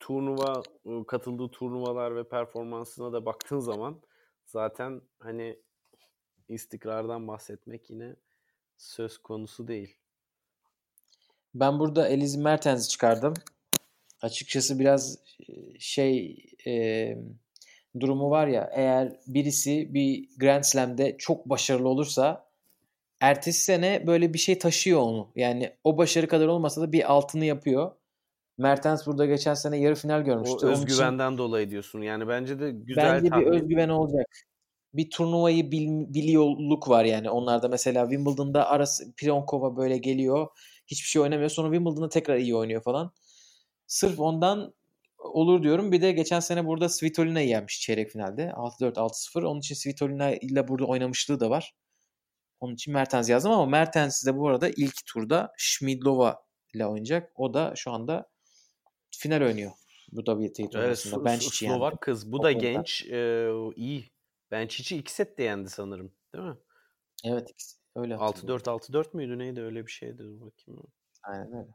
turnuva 0.00 0.62
katıldığı 1.06 1.48
turnuvalar 1.48 2.16
ve 2.16 2.28
performansına 2.28 3.12
da 3.12 3.26
baktığın 3.26 3.60
zaman 3.60 4.00
zaten 4.46 5.02
hani 5.18 5.58
istikrardan 6.48 7.28
bahsetmek 7.28 7.90
yine 7.90 8.16
söz 8.76 9.18
konusu 9.18 9.68
değil. 9.68 9.96
Ben 11.54 11.78
burada 11.78 12.08
Eliz 12.08 12.36
Mertens'i 12.36 12.88
çıkardım. 12.88 13.34
Açıkçası 14.22 14.78
biraz 14.78 15.18
şey 15.78 16.46
e, 16.66 17.16
durumu 18.00 18.30
var 18.30 18.46
ya 18.46 18.70
eğer 18.72 19.16
birisi 19.26 19.94
bir 19.94 20.28
Grand 20.38 20.62
Slam'de 20.62 21.16
çok 21.18 21.48
başarılı 21.48 21.88
olursa 21.88 22.46
ertesi 23.20 23.64
sene 23.64 24.06
böyle 24.06 24.34
bir 24.34 24.38
şey 24.38 24.58
taşıyor 24.58 25.00
onu. 25.00 25.28
Yani 25.36 25.72
o 25.84 25.98
başarı 25.98 26.28
kadar 26.28 26.46
olmasa 26.46 26.80
da 26.80 26.92
bir 26.92 27.12
altını 27.12 27.44
yapıyor. 27.44 27.92
Mertens 28.58 29.06
burada 29.06 29.26
geçen 29.26 29.54
sene 29.54 29.76
yarı 29.76 29.94
final 29.94 30.20
görmüştü. 30.20 30.66
O 30.66 30.68
özgüvenden 30.68 31.28
için, 31.28 31.38
dolayı 31.38 31.70
diyorsun. 31.70 32.02
Yani 32.02 32.28
bence 32.28 32.60
de 32.60 32.70
güzel 32.70 33.14
Bence 33.14 33.28
tahmin. 33.28 33.46
bir 33.46 33.50
özgüven 33.50 33.88
olacak. 33.88 34.26
Bir 34.94 35.10
turnuvayı 35.10 35.72
bil, 35.72 35.88
biliyorluk 36.14 36.88
var 36.88 37.04
yani. 37.04 37.30
Onlarda 37.30 37.68
mesela 37.68 38.02
Wimbledon'da 38.10 38.68
arası 38.68 39.14
Pionkova 39.14 39.76
böyle 39.76 39.98
geliyor. 39.98 40.48
Hiçbir 40.86 41.08
şey 41.08 41.22
oynamıyor. 41.22 41.50
Sonra 41.50 41.68
Wimbledon'da 41.68 42.08
tekrar 42.08 42.36
iyi 42.36 42.56
oynuyor 42.56 42.82
falan. 42.82 43.12
Sırf 43.86 44.20
ondan 44.20 44.74
olur 45.18 45.62
diyorum. 45.62 45.92
Bir 45.92 46.02
de 46.02 46.12
geçen 46.12 46.40
sene 46.40 46.66
burada 46.66 46.88
Svitolina'yı 46.88 47.48
yenmiş 47.48 47.80
çeyrek 47.80 48.10
finalde. 48.10 48.42
6-4, 48.42 48.92
6-0. 48.94 49.44
Onun 49.44 49.60
için 49.60 49.74
Svitolina 49.74 50.34
ile 50.34 50.68
burada 50.68 50.86
oynamışlığı 50.86 51.40
da 51.40 51.50
var. 51.50 51.74
Onun 52.60 52.74
için 52.74 52.94
Mertens 52.94 53.28
yazdım 53.28 53.52
ama 53.52 53.66
Mertens 53.66 54.26
de 54.26 54.36
bu 54.36 54.48
arada 54.48 54.68
ilk 54.68 55.06
turda 55.06 55.52
Schmidlova 55.56 56.44
ile 56.74 56.86
oynayacak. 56.86 57.32
O 57.34 57.54
da 57.54 57.72
şu 57.76 57.90
anda 57.90 58.30
final 59.10 59.42
oynuyor. 59.42 59.72
Bu 60.12 60.24
WTA 60.24 60.70
turnuvasında. 60.70 61.16
Evet, 61.16 61.26
Benčić 61.26 61.66
Slovak 61.66 61.92
yendi. 61.92 62.00
kız. 62.00 62.32
Bu 62.32 62.42
da 62.42 62.52
genç. 62.52 63.04
E, 63.04 63.48
iyi. 63.76 64.10
Benčić'i 64.50 64.96
iki 64.96 65.12
set 65.12 65.38
de 65.38 65.42
yendi 65.42 65.70
sanırım. 65.70 66.12
Değil 66.34 66.44
mi? 66.44 66.56
Evet. 67.24 67.50
Öyle 67.96 68.14
6-4 68.14 68.62
6-4 68.62 69.16
müydü 69.16 69.38
neydi 69.38 69.60
öyle 69.60 69.86
bir 69.86 69.90
şeydi. 69.90 70.22
Bakayım. 70.40 70.82
Aynen 71.22 71.52
öyle. 71.52 71.74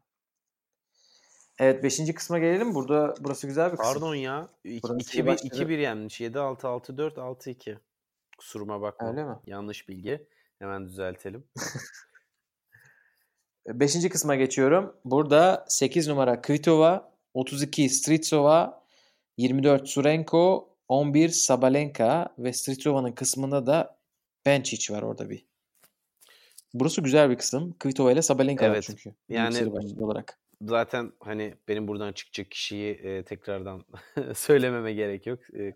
Evet 1.59 1.83
5. 1.83 2.13
kısma 2.13 2.39
gelelim. 2.39 2.75
Burada 2.75 3.15
burası 3.19 3.47
güzel 3.47 3.71
bir 3.71 3.77
kısım. 3.77 3.93
Pardon 3.93 4.15
ya. 4.15 4.49
2-1 4.65 5.49
2-1 5.49 5.79
yenmiş. 5.79 6.21
7-6 6.21 6.61
6-4 6.61 7.13
6-2. 7.13 7.77
Kusuruma 8.37 8.81
bakma. 8.81 9.09
Öyle 9.09 9.23
mi? 9.23 9.35
Yanlış 9.45 9.89
bilgi. 9.89 10.27
Hemen 10.59 10.87
düzeltelim. 10.87 11.43
Beşinci 13.67 14.09
kısma 14.09 14.35
geçiyorum. 14.35 14.95
Burada 15.05 15.65
8 15.67 16.07
numara 16.07 16.41
Kvitova, 16.41 17.13
32 17.33 17.89
Stritsova, 17.89 18.83
24 19.37 19.89
Surenko, 19.89 20.75
11 20.87 21.29
Sabalenka 21.29 22.35
ve 22.37 22.53
Stritsova'nın 22.53 23.11
kısmında 23.11 23.65
da 23.65 23.99
Benčić 24.45 24.93
var 24.93 25.01
orada 25.01 25.29
bir. 25.29 25.45
Burası 26.73 27.01
güzel 27.01 27.29
bir 27.29 27.37
kısım. 27.37 27.75
Kvitova 27.79 28.11
ile 28.11 28.21
Sabalenka 28.21 28.65
evet. 28.65 28.77
var 28.77 28.81
çünkü. 28.81 29.15
Yani 29.29 29.71
olarak. 29.99 30.39
Zaten 30.61 31.11
hani 31.19 31.55
benim 31.67 31.87
buradan 31.87 32.13
çıkacak 32.13 32.51
kişiyi 32.51 32.93
e, 32.93 33.23
tekrardan 33.23 33.85
söylememe 34.35 34.93
gerek 34.93 35.27
yok. 35.27 35.39
E, 35.53 35.73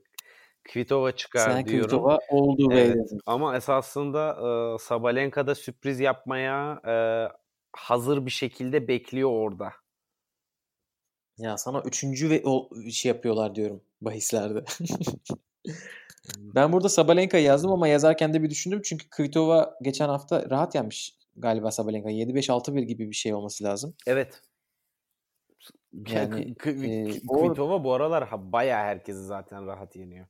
Kvitova 0.64 1.12
çıkar 1.12 1.52
Sen 1.52 1.66
diyorum. 1.66 1.90
Kvitova 1.90 2.20
oldu 2.30 2.74
evet. 2.74 3.12
Ama 3.26 3.58
esasında 3.58 4.30
e, 4.30 4.78
Sabalenka'da 4.78 5.56
sürpriz 5.56 6.00
yapmaya 6.00 6.82
e, 6.88 6.96
hazır 7.74 8.26
bir 8.26 8.32
şekilde 8.32 8.88
bekliyor 8.88 9.30
orada. 9.30 9.74
Ya 11.38 11.58
sana 11.58 11.82
üçüncü 11.82 12.30
ve 12.30 12.42
o 12.46 12.70
şey 12.92 13.10
yapıyorlar 13.10 13.56
diyorum 13.56 13.82
bahislerde. 14.02 14.64
ben 16.38 16.74
burada 16.74 16.90
Sabalenka 16.90 17.38
yazdım 17.38 17.72
ama 17.72 17.88
yazarken 17.88 18.34
de 18.34 18.44
bir 18.44 18.50
düşündüm. 18.50 18.82
Çünkü 18.84 19.10
Kvitova 19.10 19.76
geçen 19.82 20.10
hafta 20.10 20.50
rahat 20.50 20.76
yenmiş 20.76 21.18
galiba 21.36 21.72
Sabalenka. 21.72 22.12
7-5-6-1 22.12 22.82
gibi 22.82 23.10
bir 23.10 23.16
şey 23.16 23.34
olması 23.34 23.64
lazım. 23.64 23.96
Evet. 24.08 24.42
Yani 26.08 26.42
e, 26.42 26.54
Kvitova 27.28 27.84
bu 27.84 27.94
aralar 27.94 28.30
bayağı 28.52 28.84
herkesi 28.84 29.24
zaten 29.24 29.68
rahat 29.68 29.96
yeniyor. 29.96 30.28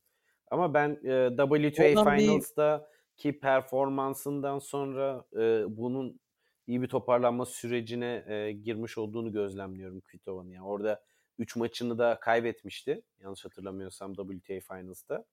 Ama 0.51 0.73
ben 0.73 0.89
e, 1.03 1.29
WTA 1.37 2.17
Finals'ta 2.17 2.79
bir... 2.79 3.21
ki 3.21 3.39
performansından 3.39 4.59
sonra 4.59 5.25
e, 5.33 5.63
bunun 5.77 6.19
iyi 6.67 6.81
bir 6.81 6.87
toparlanma 6.87 7.45
sürecine 7.45 8.25
e, 8.27 8.51
girmiş 8.51 8.97
olduğunu 8.97 9.31
gözlemliyorum 9.31 10.01
Kvitova'nın. 10.01 10.49
Yani 10.49 10.65
orada 10.65 11.03
3 11.37 11.55
maçını 11.55 11.97
da 11.97 12.19
kaybetmişti. 12.19 13.01
Yanlış 13.19 13.45
hatırlamıyorsam 13.45 14.13
WTA 14.13 14.59
Finals'ta. 14.59 15.25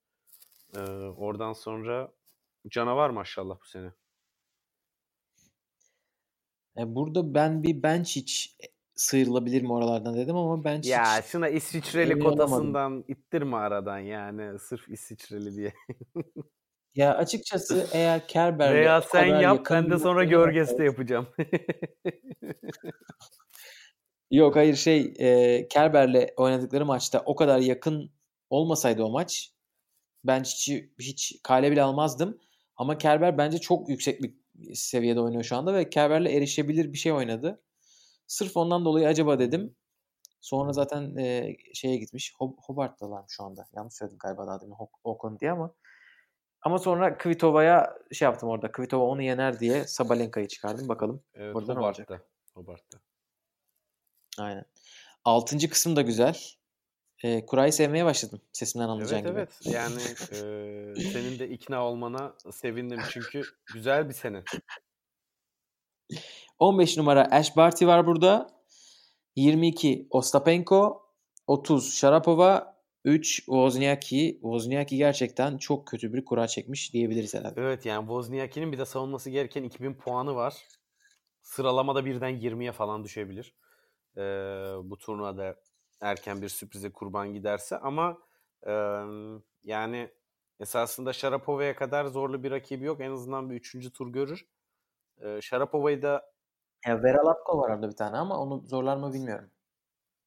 E, 0.76 0.80
oradan 1.16 1.52
sonra 1.52 2.12
canavar 2.68 3.10
maşallah 3.10 3.56
bu 3.60 3.66
sene. 3.66 3.92
E, 6.78 6.94
burada 6.94 7.34
ben 7.34 7.62
bir 7.62 7.82
bench 7.82 8.08
hiç 8.08 8.56
sıyrılabilir 8.94 9.62
mi 9.62 9.72
oralardan 9.72 10.16
dedim 10.16 10.36
ama 10.36 10.64
ben 10.64 10.82
Ya 10.84 11.22
şuna 11.22 11.48
İsviçreli 11.48 12.18
kotasından 12.18 13.04
ittirme 13.08 13.56
aradan 13.56 13.98
yani 13.98 14.58
sırf 14.58 14.88
İsviçreli 14.88 15.56
diye. 15.56 15.72
ya 16.94 17.14
açıkçası 17.16 17.88
eğer 17.92 18.28
Kerber'le 18.28 18.74
Veya 18.74 19.02
sen 19.02 19.26
yap 19.26 19.66
ben 19.70 19.90
de 19.90 19.98
sonra 19.98 20.24
Görges'te 20.24 20.84
yapacağım. 20.84 21.28
Yok 24.30 24.56
hayır 24.56 24.74
şey 24.74 25.14
e, 25.18 25.68
Kerber'le 25.68 26.28
oynadıkları 26.36 26.86
maçta 26.86 27.22
o 27.26 27.36
kadar 27.36 27.58
yakın 27.58 28.10
olmasaydı 28.50 29.04
o 29.04 29.10
maç 29.10 29.52
ben 30.24 30.40
hiç, 30.42 30.70
hiç 30.98 31.40
kale 31.42 31.70
bile 31.70 31.82
almazdım. 31.82 32.38
Ama 32.76 32.98
Kerber 32.98 33.38
bence 33.38 33.58
çok 33.58 33.88
yüksek 33.88 34.22
bir 34.22 34.34
seviyede 34.74 35.20
oynuyor 35.20 35.42
şu 35.42 35.56
anda 35.56 35.74
ve 35.74 35.90
Kerber'le 35.90 36.26
erişebilir 36.26 36.92
bir 36.92 36.98
şey 36.98 37.12
oynadı. 37.12 37.62
Sırf 38.26 38.56
ondan 38.56 38.84
dolayı 38.84 39.08
acaba 39.08 39.38
dedim. 39.38 39.76
Sonra 40.40 40.72
zaten 40.72 41.16
e, 41.16 41.56
şeye 41.74 41.96
gitmiş. 41.96 42.34
Hob 42.38 42.54
Hobart'talar 42.58 43.24
şu 43.28 43.44
anda. 43.44 43.66
Yanlış 43.72 43.94
söyledim 43.94 44.18
galiba 44.18 44.46
daha 44.46 44.60
demin 44.60 44.74
Oakland 45.04 45.40
diye 45.40 45.52
ama. 45.52 45.74
Ama 46.62 46.78
sonra 46.78 47.18
Kvitova'ya 47.18 47.98
şey 48.12 48.26
yaptım 48.26 48.48
orada. 48.48 48.72
Kvitova 48.72 49.04
onu 49.04 49.22
yener 49.22 49.60
diye 49.60 49.86
Sabalenka'yı 49.86 50.48
çıkardım. 50.48 50.88
Bakalım. 50.88 51.22
Evet, 51.34 51.54
Burada 51.54 51.74
Hobart'ta. 51.74 52.20
Hobart'ta. 52.54 52.98
Aynen. 54.38 54.64
Altıncı 55.24 55.70
kısım 55.70 55.96
da 55.96 56.02
güzel. 56.02 56.38
E, 57.24 57.46
kurayı 57.46 57.72
sevmeye 57.72 58.04
başladım. 58.04 58.40
Sesimden 58.52 58.88
anlayacağın 58.88 59.24
evet, 59.24 59.30
gibi. 59.30 59.38
Evet 59.38 59.60
Yani 59.66 60.02
e, 60.30 61.10
senin 61.12 61.38
de 61.38 61.48
ikna 61.48 61.84
olmana 61.84 62.34
sevindim. 62.52 63.00
Çünkü 63.10 63.42
güzel 63.74 64.08
bir 64.08 64.14
sene. 64.14 64.42
15 66.58 66.96
numara 66.96 67.24
Ash 67.30 67.56
Barty 67.56 67.86
var 67.86 68.06
burada. 68.06 68.50
22 69.36 70.06
Ostapenko. 70.10 71.02
30 71.46 71.94
Sharapova. 71.94 72.80
3 73.04 73.36
Wozniacki. 73.36 74.38
Wozniacki 74.42 74.96
gerçekten 74.96 75.58
çok 75.58 75.86
kötü 75.86 76.12
bir 76.12 76.24
kura 76.24 76.46
çekmiş 76.46 76.92
diyebiliriz 76.92 77.34
herhalde. 77.34 77.60
Evet 77.60 77.86
yani 77.86 78.00
Wozniacki'nin 78.00 78.72
bir 78.72 78.78
de 78.78 78.84
savunması 78.84 79.30
gereken 79.30 79.62
2000 79.62 79.94
puanı 79.94 80.34
var. 80.34 80.54
Sıralamada 81.42 82.04
birden 82.04 82.40
20'ye 82.40 82.72
falan 82.72 83.04
düşebilir. 83.04 83.54
Ee, 84.16 84.20
bu 84.84 84.98
turnuvada 84.98 85.56
erken 86.00 86.42
bir 86.42 86.48
sürprize 86.48 86.92
kurban 86.92 87.32
giderse 87.32 87.78
ama 87.78 88.18
e, 88.66 88.72
yani 89.64 90.10
esasında 90.60 91.12
Sharapova'ya 91.12 91.76
kadar 91.76 92.06
zorlu 92.06 92.42
bir 92.42 92.50
rakibi 92.50 92.84
yok. 92.84 93.00
En 93.00 93.10
azından 93.10 93.50
bir 93.50 93.54
üçüncü 93.54 93.92
tur 93.92 94.08
görür. 94.12 94.48
E, 95.18 95.40
Sharapova'yı 95.40 96.02
da 96.02 96.32
ya 96.86 97.02
Vera 97.02 97.26
Lapko 97.26 97.58
var 97.58 97.70
orada 97.70 97.88
bir 97.90 97.96
tane 97.96 98.16
ama 98.16 98.38
onu 98.38 98.62
zorlar 98.66 98.96
mı 98.96 99.12
bilmiyorum. 99.12 99.50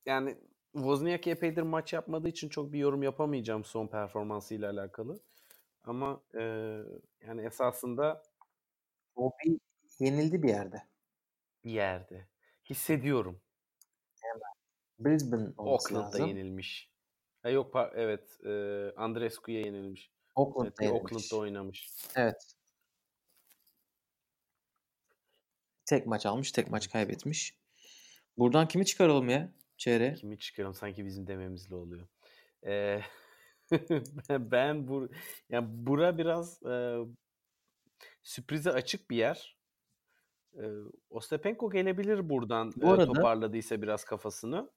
Yani 0.06 0.38
Wozniacki 0.74 1.32
epeydir 1.32 1.62
maç 1.62 1.94
yapmadığı 1.94 2.30
için 2.30 2.50
çok 2.50 2.74
bir 2.74 2.80
yorum 2.80 3.04
yapamayacağım 3.04 3.64
son 3.66 3.88
performansıyla 3.88 4.72
alakalı. 4.72 5.20
Ama 5.84 6.22
e, 6.36 6.42
yani 7.28 7.46
esasında 7.46 8.24
o 9.16 9.32
bir 9.46 9.60
yenildi 10.00 10.44
bir 10.44 10.50
yerde. 10.50 10.84
Bir 11.66 11.72
yerde. 11.72 12.28
Hissediyorum. 12.70 13.42
Brisbane 15.06 15.50
olması 15.58 15.88
Oakland'da 15.88 16.06
lazım. 16.06 16.28
yenilmiş. 16.28 16.90
Ha 17.44 17.50
yok 17.50 17.76
evet. 17.96 18.40
E, 18.46 18.52
Andrescu'ya 18.98 19.60
yenilmiş. 19.60 20.12
Oakland'da, 20.36 20.74
evet, 20.82 20.94
Oakland'da 20.94 21.38
oynamış. 21.38 21.90
Evet. 22.16 22.56
Tek 25.86 26.08
maç 26.08 26.26
almış, 26.26 26.52
tek 26.52 26.72
maç 26.72 26.90
kaybetmiş. 26.90 27.58
Buradan 28.38 28.68
kimi 28.68 28.86
çıkaralım 28.86 29.30
ya 29.30 29.52
çeyreğe? 29.78 30.14
Kimi 30.14 30.40
çıkaralım? 30.40 30.76
Sanki 30.76 31.06
bizim 31.06 31.28
dememizle 31.28 31.76
oluyor. 31.76 32.08
Ee, 32.66 33.02
ben 34.30 34.88
bu 34.88 35.10
yani 35.50 35.68
bura 35.70 36.18
biraz 36.18 36.64
e, 36.64 36.98
sürprize 38.24 38.72
açık 38.72 39.10
bir 39.10 39.18
yer. 39.18 39.58
E, 40.58 40.64
Ostapenko 41.10 41.70
gelebilir 41.70 42.30
buradan 42.30 42.74
bu 42.76 42.92
arada, 42.92 43.04
e, 43.04 43.06
toparladıysa 43.06 43.82
biraz 43.82 44.04
kafasını. 44.04 44.70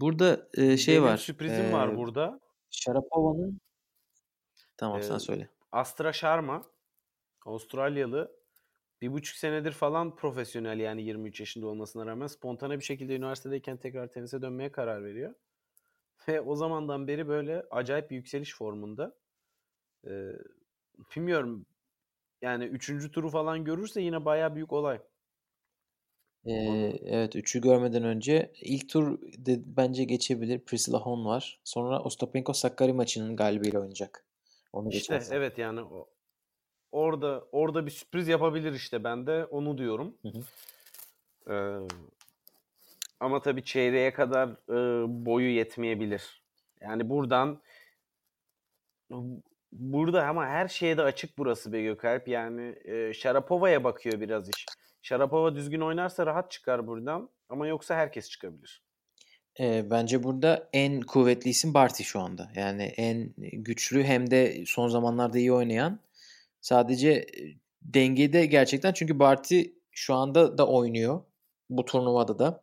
Burada 0.00 0.48
e, 0.54 0.76
şey 0.76 0.94
Benim 0.94 1.08
var. 1.08 1.16
sürprizim 1.16 1.64
e, 1.64 1.72
var 1.72 1.96
burada. 1.96 2.40
Sharapova'nın 2.70 3.60
Tamam 4.76 5.02
sen 5.02 5.14
Ee, 5.14 5.18
söyle. 5.18 5.48
Astra 5.72 6.12
Sharma 6.12 6.62
Avustralyalı 7.46 8.40
bir 9.02 9.12
buçuk 9.12 9.36
senedir 9.36 9.72
falan 9.72 10.16
profesyonel 10.16 10.80
yani 10.80 11.02
23 11.02 11.40
yaşında 11.40 11.66
olmasına 11.66 12.06
rağmen 12.06 12.26
spontane 12.26 12.78
bir 12.78 12.84
şekilde 12.84 13.16
üniversitedeyken 13.16 13.76
tekrar 13.76 14.12
tenise 14.12 14.42
dönmeye 14.42 14.72
karar 14.72 15.04
veriyor. 15.04 15.34
Ve 16.28 16.40
o 16.40 16.56
zamandan 16.56 17.08
beri 17.08 17.28
böyle 17.28 17.62
acayip 17.70 18.10
bir 18.10 18.16
yükseliş 18.16 18.54
formunda. 18.54 19.16
Ee, 20.06 20.32
bilmiyorum 21.16 21.66
yani 22.42 22.64
üçüncü 22.64 23.10
turu 23.10 23.28
falan 23.30 23.64
görürse 23.64 24.00
yine 24.00 24.24
bayağı 24.24 24.54
büyük 24.54 24.72
olay. 24.72 25.00
Ee, 26.46 26.52
evet 27.04 27.34
3'ü 27.34 27.60
görmeden 27.60 28.04
önce 28.04 28.52
ilk 28.60 28.88
tur 28.88 29.18
de, 29.22 29.60
bence 29.76 30.04
geçebilir. 30.04 30.58
Priscilla 30.58 30.98
Hon 30.98 31.24
var. 31.24 31.60
Sonra 31.64 32.02
Ostapenko 32.02 32.52
Sakkari 32.52 32.92
maçının 32.92 33.36
galibiyle 33.36 33.78
oynayacak. 33.78 34.24
Onu 34.72 34.88
işte 34.88 34.98
geçersen. 34.98 35.36
evet 35.36 35.58
yani 35.58 35.80
orada 36.92 37.44
orada 37.52 37.86
bir 37.86 37.90
sürpriz 37.90 38.28
yapabilir 38.28 38.72
işte 38.72 39.04
ben 39.04 39.26
de 39.26 39.44
onu 39.44 39.78
diyorum. 39.78 40.14
Hı 40.22 40.28
hı. 40.28 40.42
Ee, 41.54 41.88
ama 43.20 43.42
tabii 43.42 43.64
çeyreğe 43.64 44.12
kadar 44.12 44.48
e, 44.48 45.04
boyu 45.24 45.50
yetmeyebilir. 45.50 46.42
Yani 46.80 47.10
buradan 47.10 47.60
burada 49.72 50.26
ama 50.26 50.46
her 50.46 50.68
şeye 50.68 50.96
de 50.96 51.02
açık 51.02 51.38
burası 51.38 51.72
be 51.72 51.82
Gökalp. 51.82 52.28
Yani 52.28 52.74
e, 52.84 53.12
Şarapova'ya 53.14 53.84
bakıyor 53.84 54.20
biraz 54.20 54.48
iş. 54.48 54.66
Şarapova 55.02 55.54
düzgün 55.54 55.80
oynarsa 55.80 56.26
rahat 56.26 56.50
çıkar 56.50 56.86
buradan 56.86 57.30
ama 57.48 57.66
yoksa 57.66 57.94
herkes 57.94 58.30
çıkabilir. 58.30 58.82
Ee, 59.60 59.90
bence 59.90 60.22
burada 60.22 60.68
en 60.72 61.00
kuvvetli 61.00 61.50
isim 61.50 61.74
Barty 61.74 62.02
şu 62.02 62.20
anda. 62.20 62.50
Yani 62.54 62.82
en 62.82 63.34
güçlü 63.36 64.04
hem 64.04 64.30
de 64.30 64.64
son 64.66 64.88
zamanlarda 64.88 65.38
iyi 65.38 65.52
oynayan. 65.52 66.00
Sadece 66.60 67.10
e, 67.10 67.26
dengede 67.82 68.46
gerçekten 68.46 68.92
çünkü 68.92 69.18
Barty 69.18 69.62
şu 69.90 70.14
anda 70.14 70.58
da 70.58 70.66
oynuyor. 70.66 71.22
Bu 71.70 71.84
turnuvada 71.84 72.38
da. 72.38 72.62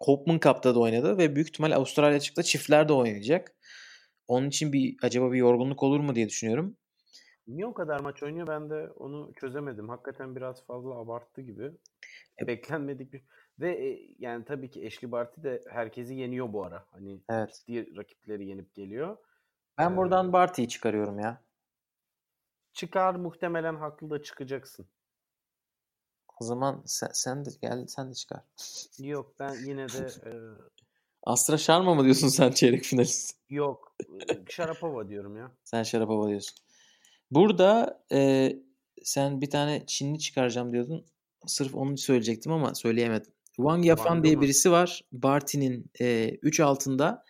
Hopman 0.00 0.38
Cup'ta 0.38 0.74
da 0.74 0.80
oynadı 0.80 1.18
ve 1.18 1.34
büyük 1.36 1.48
ihtimal 1.48 1.72
Avustralya 1.72 2.16
açıkta 2.16 2.42
çiftlerde 2.42 2.92
oynayacak. 2.92 3.54
Onun 4.28 4.48
için 4.48 4.72
bir 4.72 4.96
acaba 5.02 5.32
bir 5.32 5.38
yorgunluk 5.38 5.82
olur 5.82 6.00
mu 6.00 6.14
diye 6.14 6.28
düşünüyorum. 6.28 6.76
Niye 7.46 7.66
o 7.66 7.74
kadar 7.74 8.00
maç 8.00 8.22
oynuyor 8.22 8.46
ben 8.46 8.70
de 8.70 8.90
onu 8.96 9.32
çözemedim. 9.40 9.88
Hakikaten 9.88 10.36
biraz 10.36 10.66
fazla 10.66 10.94
abarttı 10.94 11.40
gibi. 11.40 11.72
E- 12.42 12.46
Beklenmedik 12.46 13.12
bir 13.12 13.22
ve 13.60 13.88
e, 13.88 14.14
yani 14.18 14.44
tabii 14.44 14.70
ki 14.70 14.86
Ashley 14.86 15.12
Barty 15.12 15.42
de 15.42 15.64
herkesi 15.70 16.14
yeniyor 16.14 16.52
bu 16.52 16.64
ara. 16.64 16.86
Hani 16.90 17.20
Evet. 17.28 17.54
ciddi 17.66 17.96
rakipleri 17.96 18.46
yenip 18.46 18.74
geliyor. 18.74 19.16
Ben 19.78 19.92
Ee, 19.92 19.96
buradan 19.96 20.32
Barty'yi 20.32 20.68
çıkarıyorum 20.68 21.18
ya. 21.18 21.42
çıkar 22.72 23.14
muhtemelen 23.14 23.74
haklı 23.74 24.10
da 24.10 24.22
çıkacaksın. 24.22 24.86
O 26.40 26.44
zaman 26.44 26.82
sen, 26.86 27.08
sen 27.12 27.44
de 27.44 27.50
gel 27.62 27.86
sen 27.86 28.10
de 28.10 28.14
çıkar. 28.14 28.40
Yok 28.98 29.34
ben 29.40 29.54
yine 29.54 29.88
de 29.88 30.06
e, 30.26 30.32
Astra 31.22 31.58
Sharma 31.58 31.94
mı 31.94 32.04
diyorsun 32.04 32.28
sen 32.28 32.50
çeyrek 32.50 32.84
finalist? 32.84 33.36
yok 33.50 33.96
Sharapova 34.50 35.08
diyorum 35.08 35.36
ya. 35.36 35.50
Sen 35.64 35.82
Sharapova 35.82 36.28
diyorsun. 36.28 36.58
Burada 37.34 38.00
e, 38.12 38.52
sen 39.02 39.40
bir 39.40 39.50
tane 39.50 39.86
Çinli 39.86 40.18
çıkaracağım 40.18 40.72
diyordun. 40.72 41.06
Sırf 41.46 41.74
onu 41.74 41.98
söyleyecektim 41.98 42.52
ama 42.52 42.74
söyleyemedim. 42.74 43.32
Wang 43.56 43.86
Yafan 43.86 44.04
Wang'ı 44.04 44.24
diye 44.24 44.36
mı? 44.36 44.42
birisi 44.42 44.72
var. 44.72 45.02
Barty'nin 45.12 45.90
3 46.42 46.60
altında. 46.60 47.24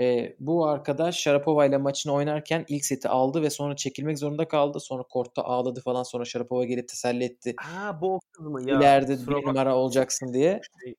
E, 0.00 0.36
bu 0.40 0.66
arkadaş 0.66 1.20
Sharapova 1.20 1.66
ile 1.66 1.76
maçını 1.76 2.12
oynarken 2.12 2.64
ilk 2.68 2.84
seti 2.84 3.08
aldı 3.08 3.42
ve 3.42 3.50
sonra 3.50 3.76
çekilmek 3.76 4.18
zorunda 4.18 4.48
kaldı. 4.48 4.80
Sonra 4.80 5.02
kortta 5.02 5.44
ağladı 5.44 5.80
falan. 5.80 6.02
Sonra 6.02 6.24
Sharapova 6.24 6.64
gelip 6.64 6.88
teselli 6.88 7.24
etti. 7.24 7.54
Ha 7.56 7.98
bu 8.00 8.14
o 8.14 8.20
kız 8.32 8.46
mı? 8.46 8.70
Ya 8.70 8.78
İleride 8.78 9.26
bir 9.26 9.32
numara 9.32 9.76
olacaksın 9.76 10.32
diye. 10.32 10.60
Şey, 10.84 10.94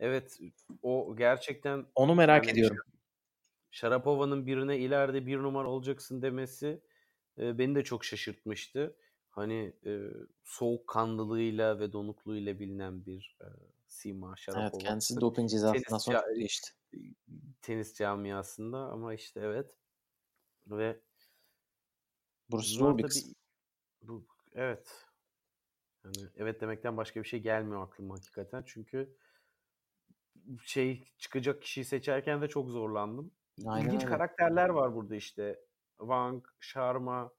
Evet 0.00 0.38
o 0.82 1.16
gerçekten 1.16 1.86
Onu 1.94 2.14
merak 2.14 2.46
Yani 2.46 2.52
ediyorum. 2.52 2.76
Şarapova'nın 3.70 4.46
birine 4.46 4.78
ileride 4.78 5.26
bir 5.26 5.38
numara 5.38 5.68
olacaksın 5.68 6.22
demesi 6.22 6.80
e, 7.38 7.58
beni 7.58 7.74
de 7.74 7.84
çok 7.84 8.04
şaşırtmıştı. 8.04 8.96
Hani 9.30 9.72
e, 9.86 10.00
soğukkanlılığıyla 10.44 11.78
ve 11.80 11.92
donukluğuyla 11.92 12.58
bilinen 12.58 13.06
bir 13.06 13.36
e, 13.40 13.46
Sima 13.86 14.36
Şarapova. 14.36 14.62
Evet 14.62 14.84
kendisi 14.86 15.20
doping 15.20 15.50
cezasından 15.50 15.98
sonra 15.98 16.18
ca- 16.18 16.36
değişti. 16.36 16.70
tenis 17.62 17.94
camiasında 17.98 18.78
ama 18.78 19.14
işte 19.14 19.40
evet 19.40 19.76
ve 20.66 21.00
Burası 22.50 22.68
zor 22.68 22.98
bir 22.98 23.02
kısım. 23.02 23.34
bu 24.02 24.26
evet 24.52 25.06
yani 26.04 26.28
evet 26.36 26.60
demekten 26.60 26.96
başka 26.96 27.22
bir 27.22 27.28
şey 27.28 27.40
gelmiyor 27.40 27.82
aklıma 27.82 28.14
hakikaten 28.14 28.62
çünkü 28.66 29.16
şey 30.64 31.12
çıkacak 31.18 31.62
kişiyi 31.62 31.84
seçerken 31.84 32.42
de 32.42 32.48
çok 32.48 32.68
zorlandım. 32.68 33.34
Aynen 33.66 33.86
İlginç 33.86 34.00
öyle. 34.04 34.10
karakterler 34.10 34.68
var 34.68 34.94
burada 34.94 35.16
işte. 35.16 35.65
Wang, 35.98 36.44
Sharma, 36.60 37.30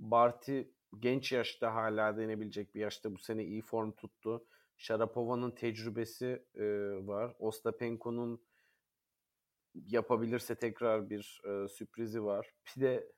Barty 0.00 0.60
genç 0.98 1.32
yaşta 1.32 1.74
hala 1.74 2.16
denebilecek 2.16 2.74
bir 2.74 2.80
yaşta 2.80 3.14
bu 3.14 3.18
sene 3.18 3.44
iyi 3.44 3.62
form 3.62 3.92
tuttu. 3.92 4.46
Sharapova'nın 4.76 5.50
tecrübesi 5.50 6.44
e, 6.54 6.64
var. 7.06 7.34
Ostapenko'nun 7.38 8.42
yapabilirse 9.74 10.54
tekrar 10.54 11.10
bir 11.10 11.42
e, 11.44 11.68
sürprizi 11.68 12.24
var. 12.24 12.54
Bir 12.76 12.80
de 12.80 13.12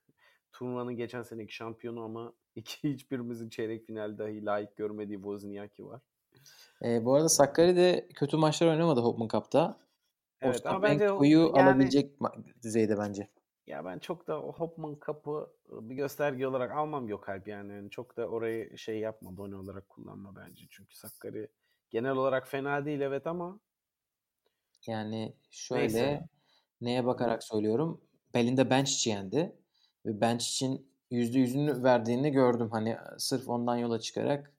turnuvanın 0.53 0.97
geçen 0.97 1.22
seneki 1.22 1.55
şampiyonu 1.55 2.03
ama 2.03 2.32
iki 2.55 2.92
hiçbirimizin 2.92 3.49
çeyrek 3.49 3.86
final 3.86 4.18
dahi 4.18 4.44
layık 4.44 4.76
görmediği 4.76 5.16
Wozniacki 5.16 5.86
var. 5.86 6.03
Ee, 6.84 7.05
bu 7.05 7.14
arada 7.14 7.28
Sakkari 7.28 7.76
de 7.76 8.09
kötü 8.14 8.36
maçlar 8.36 8.68
oynamadı 8.68 9.01
Hopman 9.01 9.28
Cup'ta. 9.28 9.78
Evet 10.40 10.57
Ostapenko'yu 10.57 11.38
yani- 11.38 11.62
alabilecek 11.62 12.16
düzeyde 12.62 12.99
bence. 12.99 13.28
Ya 13.67 13.85
ben 13.85 13.99
çok 13.99 14.27
da 14.27 14.43
o 14.43 14.53
Hopman 14.53 14.95
kapı 14.95 15.51
bir 15.71 15.95
gösterge 15.95 16.47
olarak 16.47 16.73
almam 16.73 17.09
yok 17.09 17.29
Alp 17.29 17.49
yani. 17.49 17.73
Yani 17.73 17.91
çok 17.91 18.17
da 18.17 18.27
orayı 18.27 18.79
şey 18.79 18.99
yapma, 18.99 19.37
done 19.37 19.57
olarak 19.57 19.89
kullanma 19.89 20.37
bence. 20.37 20.67
Çünkü 20.71 20.97
Sakkari 20.97 21.49
genel 21.91 22.12
olarak 22.12 22.49
fena 22.49 22.85
değil 22.85 23.01
evet 23.01 23.27
ama 23.27 23.61
Yani 24.87 25.35
şöyle 25.51 25.83
Neyse. 25.83 26.29
neye 26.81 27.07
bakarak 27.07 27.45
söylüyorum. 27.45 28.01
Belinda 28.35 28.71
Bencic'i 28.71 29.11
yendi. 29.11 29.57
Ve 30.07 30.21
Bencic'in 30.21 30.89
%100'ünü 31.11 31.83
verdiğini 31.83 32.33
gördüm. 32.33 32.69
Hani 32.71 32.97
sırf 33.19 33.49
ondan 33.49 33.77
yola 33.77 34.01
çıkarak 34.01 34.53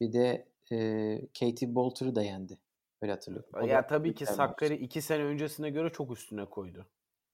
bir 0.00 0.12
de 0.12 0.48
e, 0.72 1.20
Katie 1.40 1.74
Bolter'ı 1.74 2.14
da 2.14 2.22
yendi. 2.22 2.58
Öyle 3.02 3.12
hatırlıyorum. 3.12 3.50
O 3.52 3.66
ya 3.66 3.86
tabii 3.86 4.14
ki 4.14 4.26
Sakkari 4.26 4.74
maç. 4.74 4.80
iki 4.82 5.02
sene 5.02 5.24
öncesine 5.24 5.70
göre 5.70 5.90
çok 5.90 6.12
üstüne 6.12 6.44
koydu. 6.44 6.86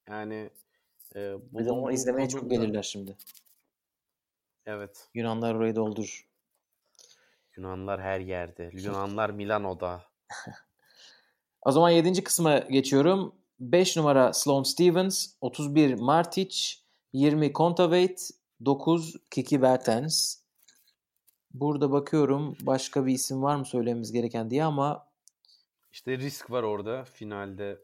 Yani 0.09 0.51
e, 1.17 1.35
Bir 1.53 1.65
de 1.67 1.71
onu 1.71 1.93
izlemeye 1.93 2.29
çok 2.29 2.51
gelirler 2.51 2.83
şimdi. 2.83 3.17
Evet. 4.67 5.09
Yunanlar 5.15 5.55
orayı 5.55 5.77
doldurur. 5.77 6.29
Yunanlar 7.57 8.01
her 8.03 8.21
yerde. 8.21 8.71
Yunanlar 8.73 9.31
Milano'da. 9.31 10.03
O 11.63 11.73
zaman 11.73 11.91
7. 11.91 12.25
kısma 12.25 12.59
geçiyorum. 12.59 13.35
5 13.61 13.97
numara 13.97 14.33
Sloane 14.33 14.65
Stevens, 14.65 15.29
31 15.41 15.95
Martic, 15.95 16.75
20 17.13 17.53
Kontaveit, 17.53 18.31
9 18.65 19.17
Kiki 19.31 19.63
Bertens. 19.63 20.37
Burada 21.55 21.93
bakıyorum 21.93 22.57
başka 22.61 23.07
bir 23.07 23.13
isim 23.13 23.43
var 23.43 23.57
mı 23.57 23.65
söylememiz 23.65 24.13
gereken 24.13 24.51
diye 24.51 24.65
ama 24.65 25.09
İşte 25.93 26.19
risk 26.19 26.51
var 26.51 26.63
orada. 26.63 27.05
Finalde 27.05 27.81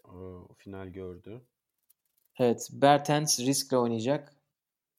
final 0.57 0.87
gördü. 0.87 1.41
Evet 2.41 2.69
Bertens 2.73 3.41
riskle 3.41 3.79
oynayacak 3.79 4.33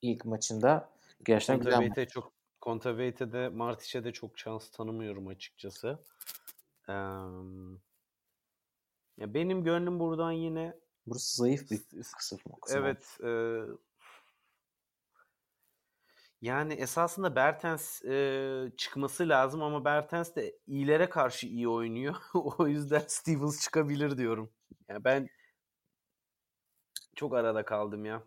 ilk 0.01 0.25
maçında. 0.25 0.89
Gerçekten 1.25 1.59
güzel 1.59 1.81
maç. 1.89 2.09
Çok 2.09 2.33
Kontaveit'e 2.61 3.31
de 3.33 3.49
Martic'e 3.49 4.03
de 4.03 4.13
çok 4.13 4.39
şans 4.39 4.71
tanımıyorum 4.71 5.27
açıkçası. 5.27 5.99
Eee, 6.89 6.95
ya 9.17 9.33
benim 9.33 9.63
gönlüm 9.63 9.99
buradan 9.99 10.31
yine 10.31 10.73
Burası 11.07 11.37
zayıf 11.37 11.71
bir 11.71 11.81
kısım. 12.17 12.39
kısım 12.61 12.83
evet 12.83 13.17
eee, 13.23 13.61
yani 16.41 16.73
esasında 16.73 17.35
Bertens 17.35 18.01
eee, 18.03 18.71
çıkması 18.77 19.29
lazım 19.29 19.61
ama 19.63 19.85
Bertens 19.85 20.35
de 20.35 20.55
iyilere 20.67 21.09
karşı 21.09 21.47
iyi 21.47 21.67
oynuyor. 21.69 22.15
o 22.33 22.67
yüzden 22.67 23.03
Stevens 23.07 23.63
çıkabilir 23.63 24.17
diyorum. 24.17 24.51
Yani 24.89 25.03
ben 25.03 25.29
çok 27.21 27.33
arada 27.33 27.65
kaldım 27.65 28.05
ya. 28.05 28.23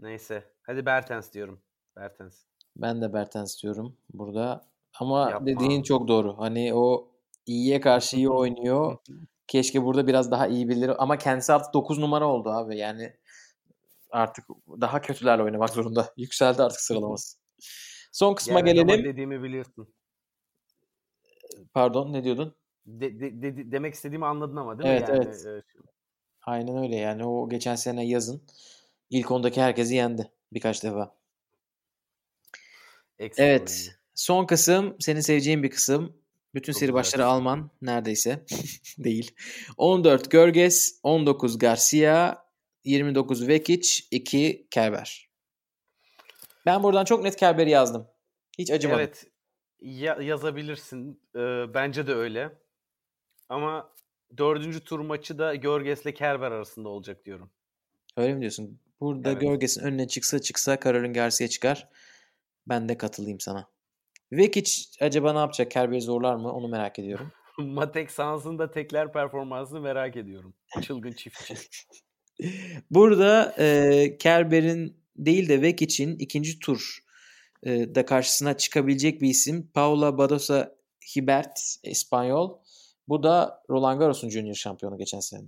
Neyse. 0.00 0.44
Hadi 0.62 0.86
Bertens 0.86 1.32
diyorum. 1.32 1.60
Bertens. 1.96 2.44
Ben 2.76 3.02
de 3.02 3.12
Bertens 3.12 3.62
diyorum 3.62 3.96
burada. 4.12 4.68
Ama 5.00 5.30
Yapma 5.30 5.46
dediğin 5.46 5.82
çok 5.82 6.08
doğru. 6.08 6.38
Hani 6.38 6.74
o 6.74 7.08
iyiye 7.46 7.80
karşı 7.80 8.16
iyi 8.16 8.30
oynuyor. 8.30 8.96
Keşke 9.46 9.84
burada 9.84 10.06
biraz 10.06 10.30
daha 10.30 10.46
iyi 10.46 10.68
bilir. 10.68 11.02
Ama 11.02 11.18
kendisi 11.18 11.52
artık 11.52 11.74
9 11.74 11.98
numara 11.98 12.28
oldu 12.28 12.50
abi. 12.50 12.76
Yani 12.78 13.16
artık 14.10 14.44
daha 14.68 15.00
kötülerle 15.00 15.42
oynamak 15.42 15.70
zorunda. 15.70 16.12
Yükseldi 16.16 16.62
artık 16.62 16.80
sıralaması. 16.80 17.38
Son 18.12 18.34
kısma 18.34 18.58
Yani 18.58 18.72
gelelim. 18.74 19.04
dediğimi 19.04 19.42
biliyorsun. 19.42 19.94
Pardon 21.74 22.12
ne 22.12 22.24
diyordun? 22.24 22.54
De, 22.86 23.20
de- 23.20 23.42
de- 23.42 23.72
demek 23.72 23.94
istediğimi 23.94 24.26
anladın 24.26 24.56
ama 24.56 24.78
değil 24.78 24.90
Evet, 24.90 25.08
mi? 25.08 25.14
Yani, 25.14 25.34
evet. 25.46 25.64
Aynen 26.48 26.82
öyle 26.82 26.96
yani 26.96 27.24
o 27.24 27.48
geçen 27.48 27.74
sene 27.74 28.06
yazın 28.06 28.42
ilk 29.10 29.30
ondaki 29.30 29.62
herkesi 29.62 29.94
yendi 29.94 30.30
birkaç 30.52 30.84
defa. 30.84 31.14
ekstra 33.18 33.44
Evet. 33.44 33.98
Son 34.14 34.46
kısım 34.46 34.96
senin 35.00 35.20
seveceğin 35.20 35.62
bir 35.62 35.70
kısım. 35.70 36.16
Bütün 36.54 36.72
Çok 36.72 36.80
seri 36.80 36.94
başları. 36.94 37.26
Alman 37.26 37.70
neredeyse. 37.82 38.44
Değil. 38.98 39.34
14 39.76 40.30
Görges, 40.30 41.00
19 41.02 41.58
Garcia, 41.58 42.36
29 42.84 43.48
Vekic, 43.48 44.04
2 44.10 44.66
Kerber. 44.70 45.30
Ben 46.66 46.82
buradan 46.82 47.04
çok 47.04 47.22
net 47.22 47.36
Kerber'i 47.36 47.70
yazdım. 47.70 48.08
Hiç 48.58 48.70
acımadım. 48.70 49.00
Evet. 49.00 49.26
Ya- 49.80 50.18
yazabilirsin. 50.22 51.22
Ee, 51.36 51.74
bence 51.74 52.06
de 52.06 52.14
öyle. 52.14 52.58
Ama 53.48 53.92
dördüncü 54.36 54.80
tur 54.80 55.00
maçı 55.00 55.38
da 55.38 55.54
Görges'le 55.54 56.14
Kerber 56.14 56.52
arasında 56.52 56.88
olacak 56.88 57.24
diyorum. 57.24 57.50
Öyle 58.16 58.34
mi 58.34 58.40
diyorsun? 58.40 58.80
Burada 59.00 59.30
Evet. 59.30 59.40
Görges'in 59.40 59.82
önüne 59.82 60.08
çıksa 60.08 60.38
çıksa 60.38 60.80
Caroline 60.80 61.12
Garcia 61.12 61.48
çıkar. 61.48 61.88
Ben 62.66 62.88
de 62.88 62.98
katılayım 62.98 63.40
sana. 63.40 63.68
Vekic 64.32 64.72
acaba 65.00 65.32
ne 65.32 65.38
yapacak? 65.38 65.70
Kerber'i 65.70 66.00
zorlar 66.00 66.34
mı? 66.34 66.52
Onu 66.52 66.68
merak 66.68 66.98
ediyorum. 66.98 67.32
Matek 67.58 68.10
sahasında 68.10 68.70
tekler 68.70 69.12
performansını 69.12 69.80
merak 69.80 70.16
ediyorum. 70.16 70.54
Çılgın 70.82 71.12
çiftçi. 71.12 71.54
Burada 72.90 73.54
e, 73.58 74.16
Kerber'in 74.18 74.96
değil 75.16 75.48
de 75.48 75.62
Vekic'in 75.62 76.18
ikinci 76.18 76.58
tur 76.58 76.98
e, 77.62 77.94
da 77.94 78.06
karşısına 78.06 78.56
çıkabilecek 78.56 79.22
bir 79.22 79.28
isim. 79.28 79.70
Paula 79.74 80.18
Badosa 80.18 80.76
Hibert, 81.16 81.60
İspanyol. 81.82 82.58
Bu 83.08 83.22
da 83.22 83.62
Roland 83.70 83.98
Garros'un 84.00 84.28
Junior 84.28 84.54
şampiyonu 84.54 84.98
geçen 84.98 85.20
sene. 85.20 85.46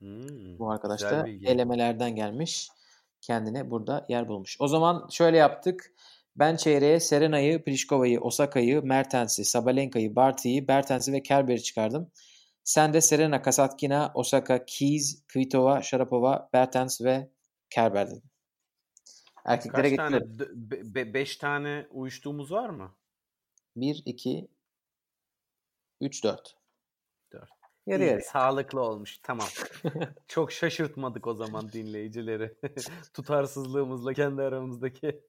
Hmm, 0.00 0.58
Bu 0.58 0.70
arkadaş 0.70 1.02
da 1.02 1.28
elemelerden 1.28 2.16
gelmiş. 2.16 2.68
Kendine 3.20 3.70
burada 3.70 4.06
yer 4.08 4.28
bulmuş. 4.28 4.56
O 4.60 4.68
zaman 4.68 5.08
şöyle 5.10 5.36
yaptık. 5.36 5.92
Ben 6.36 6.56
çeyreğe 6.56 7.00
Serena'yı, 7.00 7.64
Pliškova'yı, 7.64 8.20
Osaka'yı, 8.20 8.82
Mertens'i, 8.82 9.44
Sabalenka'yı, 9.44 10.16
Barty'yi, 10.16 10.68
Bertens'i 10.68 11.12
ve 11.12 11.22
Kerber'i 11.22 11.62
çıkardım. 11.62 12.10
Sen 12.64 12.94
de 12.94 13.00
Serena, 13.00 13.42
Kasatkina, 13.42 14.10
Osaka, 14.14 14.64
Keys, 14.64 15.26
Kvitova, 15.28 15.82
Sharapova, 15.82 16.48
Bertens 16.52 17.00
ve 17.00 17.30
Kerber 17.70 18.10
dedin. 18.10 18.22
Erkeklere 19.44 19.88
Kaç 19.88 19.96
tane? 19.96 20.20
be- 20.94 21.14
beş 21.14 21.36
tane 21.36 21.86
uyuştuğumuz 21.90 22.52
var 22.52 22.68
mı? 22.68 22.94
1, 23.76 24.02
2, 24.06 24.48
3, 26.00 26.24
4. 26.24 26.56
Dört. 27.32 27.50
Yarı 27.86 28.02
İyi, 28.02 28.10
yarı. 28.10 28.22
sağlıklı 28.22 28.80
olmuş. 28.80 29.18
Tamam. 29.22 29.46
Çok 30.28 30.52
şaşırtmadık 30.52 31.26
o 31.26 31.34
zaman 31.34 31.72
dinleyicileri. 31.72 32.54
Tutarsızlığımızla 33.14 34.14
kendi 34.14 34.42
aramızdaki. 34.42 35.20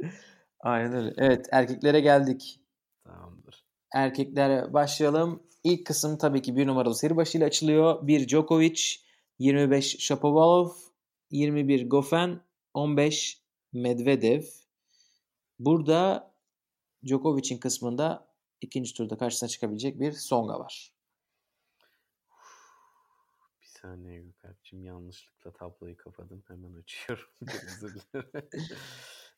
Aynen 0.60 0.94
öyle. 0.94 1.14
Evet 1.18 1.46
erkeklere 1.52 2.00
geldik. 2.00 2.60
Tamamdır. 3.04 3.64
Erkeklere 3.94 4.72
başlayalım. 4.72 5.42
İlk 5.64 5.86
kısım 5.86 6.18
tabii 6.18 6.42
ki 6.42 6.56
bir 6.56 6.66
numaralı 6.66 6.94
seri 6.94 7.16
başıyla 7.16 7.46
açılıyor. 7.46 8.06
1 8.06 8.28
Djokovic, 8.28 8.82
25 9.38 9.98
Shapovalov, 9.98 10.70
21 11.30 11.90
Goffin, 11.90 12.40
15 12.74 13.42
Medvedev. 13.72 14.42
Burada 15.58 16.30
Djokovic'in 17.06 17.58
kısmında 17.58 18.33
ikinci 18.64 18.94
turda 18.94 19.18
karşısına 19.18 19.48
çıkabilecek 19.48 20.00
bir 20.00 20.12
Songa 20.12 20.60
var. 20.60 20.92
Bir 23.60 23.66
saniye 23.66 24.22
Gökalp'cim 24.22 24.82
yanlışlıkla 24.82 25.52
tabloyu 25.52 25.96
kapadım. 25.96 26.44
Hemen 26.48 26.72
açıyorum. 26.72 27.28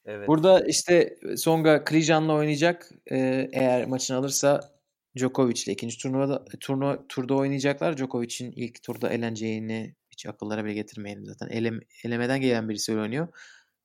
Evet. 0.07 0.29
Burada 0.29 0.61
işte 0.67 1.19
Songa 1.37 1.85
Krijan'la 1.85 2.35
oynayacak. 2.35 2.91
Ee, 3.11 3.49
eğer 3.53 3.87
maçını 3.89 4.17
alırsa 4.17 4.61
Djokovic 5.19 5.63
ile 5.67 5.73
ikinci 5.73 5.99
turnuvada 5.99 6.45
turnuva 6.61 7.07
turda 7.09 7.35
oynayacaklar. 7.35 7.97
Djokovic'in 7.97 8.53
ilk 8.57 8.83
turda 8.83 9.09
eleneceğini 9.09 9.95
hiç 10.11 10.27
akıllara 10.27 10.65
bile 10.65 10.75
getirmeyelim 10.75 11.27
zaten. 11.27 11.49
Elem, 11.49 11.81
elemeden 12.05 12.41
gelen 12.41 12.69
birisi 12.69 12.93
öyle 12.93 13.03
oynuyor. 13.03 13.29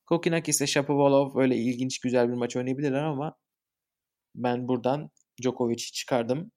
Kokinakis 0.06 0.60
ile 0.60 0.66
Shapovalov 0.66 1.38
öyle 1.38 1.56
ilginç 1.56 1.98
güzel 2.00 2.28
bir 2.28 2.34
maç 2.34 2.56
oynayabilirler 2.56 3.02
ama 3.02 3.36
ben 4.34 4.68
buradan 4.68 5.10
Djokovic'i 5.42 5.92
çıkardım. 5.92 6.52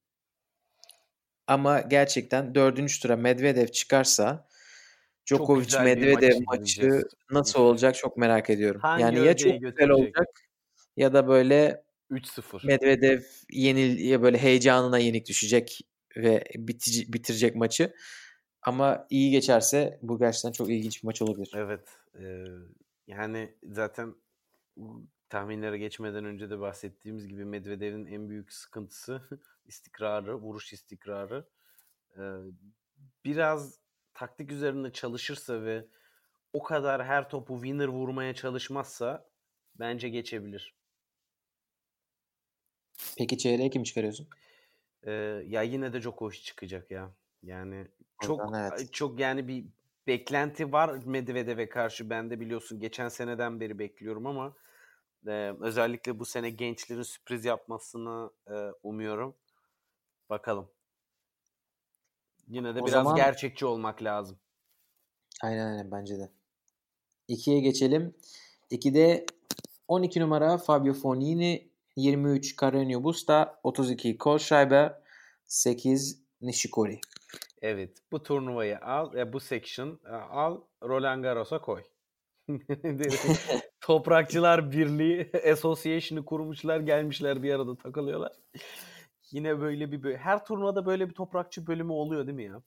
Ama 1.47 1.81
gerçekten 1.81 2.55
dördüncü 2.55 2.99
tura 3.01 3.15
Medvedev 3.15 3.67
çıkarsa 3.67 4.47
Djokovic 5.29 5.79
Medvedev 5.83 6.33
maç 6.45 6.61
maçı 6.61 7.03
nasıl 7.31 7.59
olacak 7.59 7.95
çok 7.95 8.17
merak 8.17 8.49
ediyorum. 8.49 8.81
Hangi 8.83 9.01
yani 9.01 9.25
ya 9.25 9.37
çok 9.37 9.51
güzel 9.53 9.59
götürecek? 9.71 9.91
olacak 9.97 10.27
ya 10.97 11.13
da 11.13 11.27
böyle 11.27 11.83
3-0. 12.09 12.63
Medvedev 12.63 13.21
yenil 13.51 13.99
ya 14.09 14.21
böyle 14.21 14.37
heyecanına 14.37 14.99
yenik 14.99 15.27
düşecek 15.27 15.81
ve 16.17 16.43
bitici, 16.55 17.13
bitirecek 17.13 17.55
maçı. 17.55 17.93
Ama 18.61 19.07
iyi 19.09 19.31
geçerse 19.31 19.99
bu 20.01 20.19
gerçekten 20.19 20.51
çok 20.51 20.69
ilginç 20.69 21.03
bir 21.03 21.07
maç 21.07 21.21
olabilir. 21.21 21.51
Evet. 21.55 21.89
eee, 22.19 22.45
yani 23.07 23.55
zaten 23.63 24.15
tahminlere 25.29 25.77
geçmeden 25.77 26.25
önce 26.25 26.49
de 26.49 26.59
bahsettiğimiz 26.59 27.27
gibi 27.27 27.45
Medvedev'in 27.45 28.05
en 28.05 28.29
büyük 28.29 28.53
sıkıntısı 28.53 29.21
istikrarı, 29.65 30.35
vuruş 30.35 30.73
istikrarı. 30.73 31.49
Eee, 32.17 32.37
biraz 33.25 33.79
taktik 34.13 34.51
üzerinde 34.51 34.91
çalışırsa 34.91 35.63
ve 35.63 35.85
o 36.53 36.63
kadar 36.63 37.05
her 37.05 37.29
topu 37.29 37.55
winner 37.55 37.87
vurmaya 37.87 38.33
çalışmazsa 38.35 39.29
bence 39.79 40.09
geçebilir. 40.09 40.75
Peki 43.17 43.37
çeyreğe 43.37 43.69
kim 43.69 43.83
çıkarıyorsun? 43.83 44.27
Eee, 45.05 45.43
ya 45.47 45.61
yine 45.61 45.93
de 45.93 46.01
Djokovic 46.01 46.41
çıkacak 46.41 46.91
ya. 46.91 47.15
Yani 47.43 47.87
çok 48.21 48.41
evet. 48.55 48.93
çok 48.93 49.19
yani 49.19 49.47
bir 49.47 49.65
beklenti 50.07 50.71
var 50.71 50.99
Medvedev'e 51.05 51.69
karşı. 51.69 52.09
Ben 52.09 52.29
de 52.29 52.39
biliyorsun 52.39 52.79
geçen 52.79 53.09
seneden 53.09 53.59
beri 53.59 53.79
bekliyorum 53.79 54.27
ama 54.27 54.55
e, 55.27 55.53
özellikle 55.61 56.19
bu 56.19 56.25
sene 56.25 56.49
gençlerin 56.49 57.01
sürpriz 57.01 57.45
yapmasını 57.45 58.29
e, 58.49 58.53
umuyorum. 58.83 59.35
Bakalım. 60.29 60.69
Yine 62.47 62.75
de 62.75 62.81
O 62.81 62.85
biraz 62.87 62.91
zaman- 63.03 63.15
gerçekçi 63.15 63.65
olmak 63.65 64.03
lazım. 64.03 64.39
Aynen 65.41 65.67
aynen 65.67 65.91
bence 65.91 66.17
de. 66.19 66.31
2'ye 67.29 67.59
geçelim. 67.59 68.15
2'de 68.71 69.25
12 69.87 70.19
numara 70.19 70.57
Fabio 70.57 70.93
Fognini, 70.93 71.69
23 71.95 72.55
Carreño 72.55 73.03
Busta, 73.03 73.59
32 73.63 74.17
Kohlschreiber, 74.17 75.01
8 75.45 76.21
Nishikori. 76.41 76.99
Evet, 77.61 77.97
bu 78.11 78.23
turnuvayı 78.23 78.79
al, 78.79 79.33
bu 79.33 79.39
section 79.39 79.99
al, 80.29 80.61
Roland 80.83 81.23
Garros'a 81.23 81.61
koy. 81.61 81.83
Toprakçılar 83.85 84.71
Birliği 84.71 85.31
Association'ı 85.51 86.25
kurmuşlar, 86.25 86.79
gelmişler 86.79 87.43
bir 87.43 87.53
arada 87.53 87.75
takılıyorlar. 87.75 88.31
Yine 89.31 89.61
böyle 89.61 89.91
bir 89.91 90.03
bö- 90.03 90.17
her 90.17 90.45
turnuvada 90.45 90.85
böyle 90.85 91.09
bir 91.09 91.13
toprakçı 91.13 91.67
bölümü 91.67 91.91
oluyor 91.91 92.27
değil 92.27 92.35
mi 92.35 92.43
ya? 92.43 92.61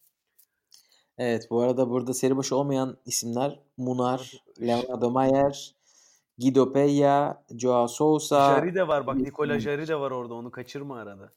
Evet 1.19 1.51
bu 1.51 1.61
arada 1.61 1.91
burada 1.91 2.15
seri 2.15 2.37
başı 2.37 2.57
olmayan 2.57 2.97
isimler 3.07 3.59
Munar, 3.77 4.45
Leonardo 4.61 5.11
Mayer, 5.11 5.75
Guido 6.39 6.73
Peya, 6.73 7.43
Joao 7.59 7.89
Sousa. 7.89 8.47
Jari 8.47 8.75
de 8.75 8.89
var 8.89 9.07
bak, 9.07 9.17
isim. 9.21 9.61
Jari 9.61 9.89
de 9.89 10.01
var 10.01 10.11
orada, 10.11 10.35
onu 10.35 10.51
kaçırma 10.51 10.99
arada. 10.99 11.33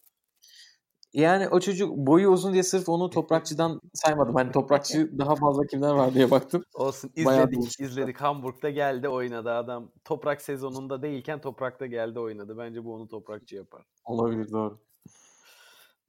Yani 1.14 1.50
o 1.50 1.60
çocuk 1.60 1.98
boyu 1.98 2.30
uzun 2.30 2.54
diye 2.54 2.64
sırf 2.64 2.90
onu 2.90 3.10
toprakçıdan 3.10 3.82
saymadım. 3.94 4.36
Hani 4.36 4.52
toprakçı 4.52 5.12
daha 5.20 5.36
fazla 5.36 5.66
kimler 5.66 5.92
var 5.92 6.14
diye 6.14 6.32
baktım. 6.32 6.64
Olsun 6.74 7.12
izledik, 7.16 7.80
izledik. 7.80 8.22
Hamburg'da 8.22 8.70
geldi 8.70 9.10
oynadı 9.10 9.52
adam. 9.52 9.92
Toprak 10.06 10.42
sezonunda 10.42 11.02
değilken 11.02 11.42
toprakta 11.42 11.86
geldi 11.86 12.20
oynadı. 12.20 12.58
Bence 12.58 12.86
bu 12.86 12.94
onu 12.94 13.08
toprakçı 13.08 13.56
yapar. 13.56 13.86
Olabilir 14.06 14.52
doğru. 14.52 14.80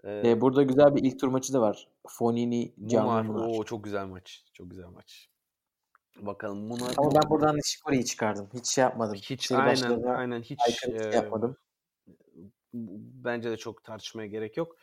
Ee, 0.04 0.22
Ee, 0.24 0.40
burada 0.40 0.62
güzel 0.62 0.96
bir 0.96 1.04
ilk 1.04 1.20
tur 1.20 1.28
maçı 1.28 1.52
da 1.52 1.60
var. 1.60 1.88
Fonini, 2.08 2.74
Can 2.86 3.04
Munar. 3.04 3.22
Munar. 3.22 3.48
Oo, 3.48 3.64
çok 3.64 3.84
güzel 3.84 4.06
maç. 4.06 4.44
Çok 4.52 4.70
güzel 4.70 4.86
maç. 4.86 5.28
Bakalım 6.20 6.58
Munar 6.58 6.94
Ama 6.96 7.14
ben 7.14 7.30
buradan 7.30 7.56
Nishikori'yi 7.56 8.04
çıkardım. 8.04 8.48
Hiç 8.54 8.66
şey 8.66 8.82
yapmadım. 8.82 9.14
hiç 9.14 9.46
Seri 9.46 9.58
aynen 9.58 10.02
aynen 10.02 10.42
hiç 10.42 10.60
şey 10.62 10.96
e, 10.96 11.14
yapmadım. 11.14 11.56
Bence 12.74 13.50
de 13.50 13.56
çok 13.56 13.84
tartışmaya 13.84 14.26
gerek 14.26 14.56
yok. 14.56 14.76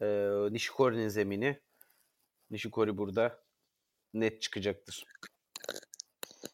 E, 0.00 0.06
Nishikori'nin 0.50 1.08
zemini. 1.08 1.60
Nishikori 2.50 2.98
burada 2.98 3.38
net 4.14 4.42
çıkacaktır. 4.42 5.04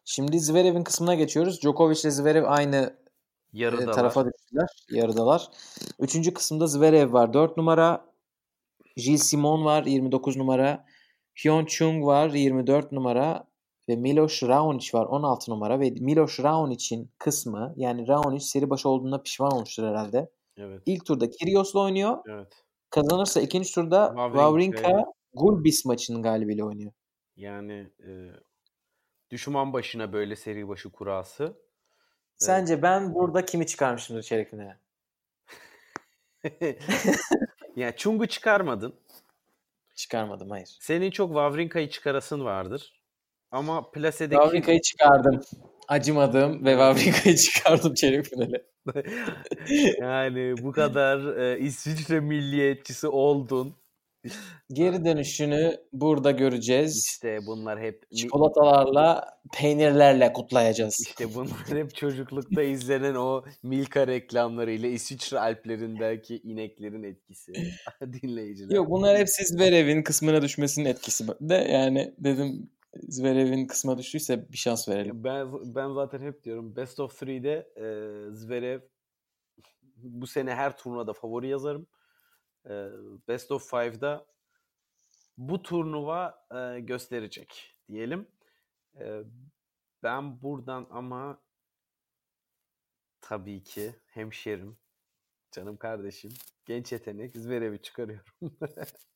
Şimdi 0.05 0.41
Zverev'in 0.41 0.85
kısmına 0.85 1.15
geçiyoruz. 1.15 1.63
Djokovic 1.63 2.01
ile 2.01 2.11
Zverev 2.11 2.45
aynı 2.47 2.97
Yarıdalar. 3.53 3.93
tarafa 3.93 4.25
düştüler. 4.25 4.69
Yarıdalar. 4.91 5.49
Üçüncü 5.99 6.35
kısımda 6.35 6.67
Zverev 6.67 7.13
var 7.13 7.33
4 7.33 7.57
numara. 7.57 8.05
Gilles 8.97 9.23
Simon 9.23 9.65
var 9.65 9.85
29 9.85 10.37
numara. 10.37 10.85
Hyun 11.45 11.65
Chung 11.65 12.05
var 12.07 12.31
24 12.31 12.93
numara. 12.93 13.51
Ve 13.89 13.97
Miloš 13.97 14.43
Raonic 14.43 14.99
var 14.99 15.07
16 15.07 15.51
numara. 15.51 15.81
Ve 15.81 15.91
Miloš 15.91 16.41
Raonic'in 16.41 17.11
kısmı 17.19 17.75
yani 17.77 18.09
Raonic 18.09 18.45
seri 18.45 18.71
başı 18.71 18.89
olduğunda 18.89 19.23
pişman 19.23 19.53
olmuştur 19.53 19.85
herhalde. 19.85 20.31
Evet. 20.61 20.83
İlk 20.87 21.07
turda 21.07 21.31
Kyrgios'la 21.31 21.81
oynuyor. 21.81 22.19
Evet. 22.29 22.65
Kazanırsa 22.91 23.41
ikinci 23.41 23.75
turda 23.75 24.07
Wawrinka- 24.07 24.33
Wawrinka 24.33 25.05
Gulbis 25.35 25.85
maçının 25.85 26.23
galibiyle 26.23 26.65
oynuyor. 26.65 26.93
Yani 27.37 27.91
e, 28.01 28.11
düşman 29.31 29.73
başına 29.73 30.13
böyle 30.13 30.37
seri 30.37 30.69
başı 30.69 30.91
kurası. 30.91 31.57
Sence 32.37 32.83
ben 32.83 33.15
burada 33.15 33.45
kimi 33.45 33.67
çıkarmışımdır 33.67 34.23
çeyrek 34.23 34.51
finale? 34.51 34.79
yani 37.77 37.95
Chung'u 37.97 38.27
çıkarmadın. 38.27 38.95
Çıkarmadım 39.95 40.51
hayır. 40.51 40.77
Senin 40.81 41.11
çok 41.11 41.29
Wawrinka'yı 41.29 41.91
çıkarasın 41.91 42.45
vardır. 42.45 43.01
Ama 43.51 43.91
plasedeki 43.91 44.37
Wawrinka'yı 44.41 44.81
çıkardım. 44.81 45.41
Acımadım 45.89 46.65
ve 46.65 46.71
Wawrinka'yı 46.71 47.37
çıkardım 47.37 47.95
çeyrek 47.95 48.25
finale. 48.27 48.70
yani 50.01 50.55
bu 50.63 50.73
kadar 50.73 51.37
e, 51.37 51.59
İsviçre 51.59 52.21
milliyetçisi 52.21 53.09
oldun. 53.09 53.75
Geri 54.73 55.05
dönüşünü 55.05 55.77
burada 55.93 56.31
göreceğiz. 56.31 57.07
İşte 57.13 57.39
bunlar 57.47 57.81
hep 57.81 58.11
Çikolatalarla, 58.17 59.39
peynirlerle 59.53 60.33
kutlayacağız. 60.33 61.07
işte 61.07 61.35
bunlar 61.35 61.67
hep 61.69 61.95
çocuklukta 61.95 62.63
izlenen 62.63 63.15
o 63.15 63.45
Milka 63.63 64.07
reklamlarıyla 64.07 64.89
İsviçre 64.89 65.39
Alplerindeki 65.39 66.37
ineklerin 66.37 67.03
etkisi. 67.03 67.53
Dinleyiciler. 68.23 68.77
Yok 68.77 68.91
bunlar 68.91 69.19
hep 69.19 69.29
Zverev'in 69.29 70.03
kısmına 70.03 70.43
düşmesinin 70.43 70.89
etkisi. 70.89 71.25
De 71.41 71.55
yani 71.55 72.15
dedim 72.19 72.71
Zverev'in 72.95 73.67
kısma 73.67 73.99
düştüyse 73.99 74.53
bir 74.53 74.57
şans 74.57 74.89
verelim. 74.89 75.25
Ben 75.25 75.75
ben 75.75 75.93
zaten 75.93 76.21
hep 76.21 76.45
diyorum 76.45 76.77
Best 76.77 77.01
of 77.01 77.23
3'de 77.23 77.73
e, 77.77 77.85
Zverev 78.35 78.81
bu 79.97 80.27
sene 80.27 80.55
her 80.55 80.77
turnuvada 80.77 81.13
favori 81.13 81.49
yazarım. 81.49 81.87
E, 82.67 82.89
Best 83.29 83.51
of 83.51 83.73
5'da 83.73 84.27
bu 85.39 85.63
turnuva 85.63 86.47
e, 86.55 86.81
gösterecek 86.81 87.77
diyelim. 87.89 88.29
E, 89.01 89.23
ben 90.03 90.43
buradan 90.43 90.87
ama 90.91 91.41
tabii 93.21 93.63
ki 93.63 93.95
hemşerim, 94.07 94.79
canım 95.53 95.77
kardeşim, 95.77 96.31
genç 96.67 96.93
yetenek 96.93 97.37
Zverev'i 97.37 97.83
çıkarıyorum. 97.83 98.35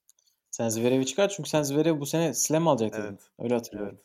Sen 0.54 0.68
Zverev'i 0.68 1.06
çıkar 1.06 1.28
çünkü 1.28 1.50
sen 1.50 1.62
Zverev 1.62 2.00
bu 2.00 2.06
sene 2.06 2.34
slam 2.34 2.68
alacak 2.68 2.92
dedin. 2.92 3.02
Evet. 3.02 3.20
Öyle 3.38 3.54
hatırlıyorum. 3.54 3.94
evet. 3.94 4.04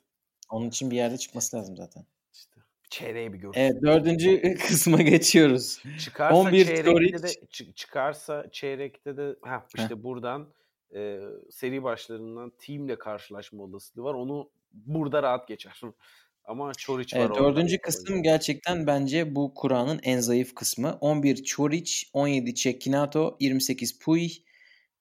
Onun 0.50 0.70
için 0.70 0.92
bir 0.92 0.96
yerde 0.96 1.18
çıkması 1.18 1.58
lazım 1.58 1.78
zaten. 1.78 2.06
İşte 2.34 2.60
çeyreği 2.90 3.34
bir 3.34 3.38
gör. 3.38 3.52
Evet 3.56 3.82
dördüncü 3.82 4.58
kısma 4.68 5.02
geçiyoruz. 5.02 5.84
Çıkarsa 6.00 6.36
11 6.36 6.66
çeyrekte 6.66 7.24
de 7.24 7.28
çı- 7.28 7.74
çıkarsa 7.74 8.46
çeyrekte 8.52 9.18
de 9.18 9.36
ha 9.42 9.66
işte 9.78 10.04
buradan 10.04 10.54
e, 10.96 11.20
seri 11.52 11.84
başlarından 11.84 12.52
teamle 12.60 13.00
karşılaşma 13.00 13.64
olasılığı 13.64 14.04
var. 14.04 14.14
Onu 14.14 14.50
burada 14.74 15.24
rahat 15.24 15.48
geçer. 15.48 15.82
Ama 16.46 16.74
Çoric 16.74 17.20
var 17.20 17.26
Evet, 17.26 17.40
dördüncü 17.40 17.78
kısım 17.78 18.04
yüzden. 18.04 18.24
gerçekten 18.24 18.88
bence 18.88 19.36
bu 19.36 19.54
Kur'an'ın 19.54 20.00
en 20.04 20.20
zayıf 20.20 20.56
kısmı. 20.56 20.98
11 21.02 21.44
Çoric, 21.44 22.08
17 22.14 22.56
Cekinato, 22.56 23.38
28 23.40 24.00
Puy, 24.00 24.30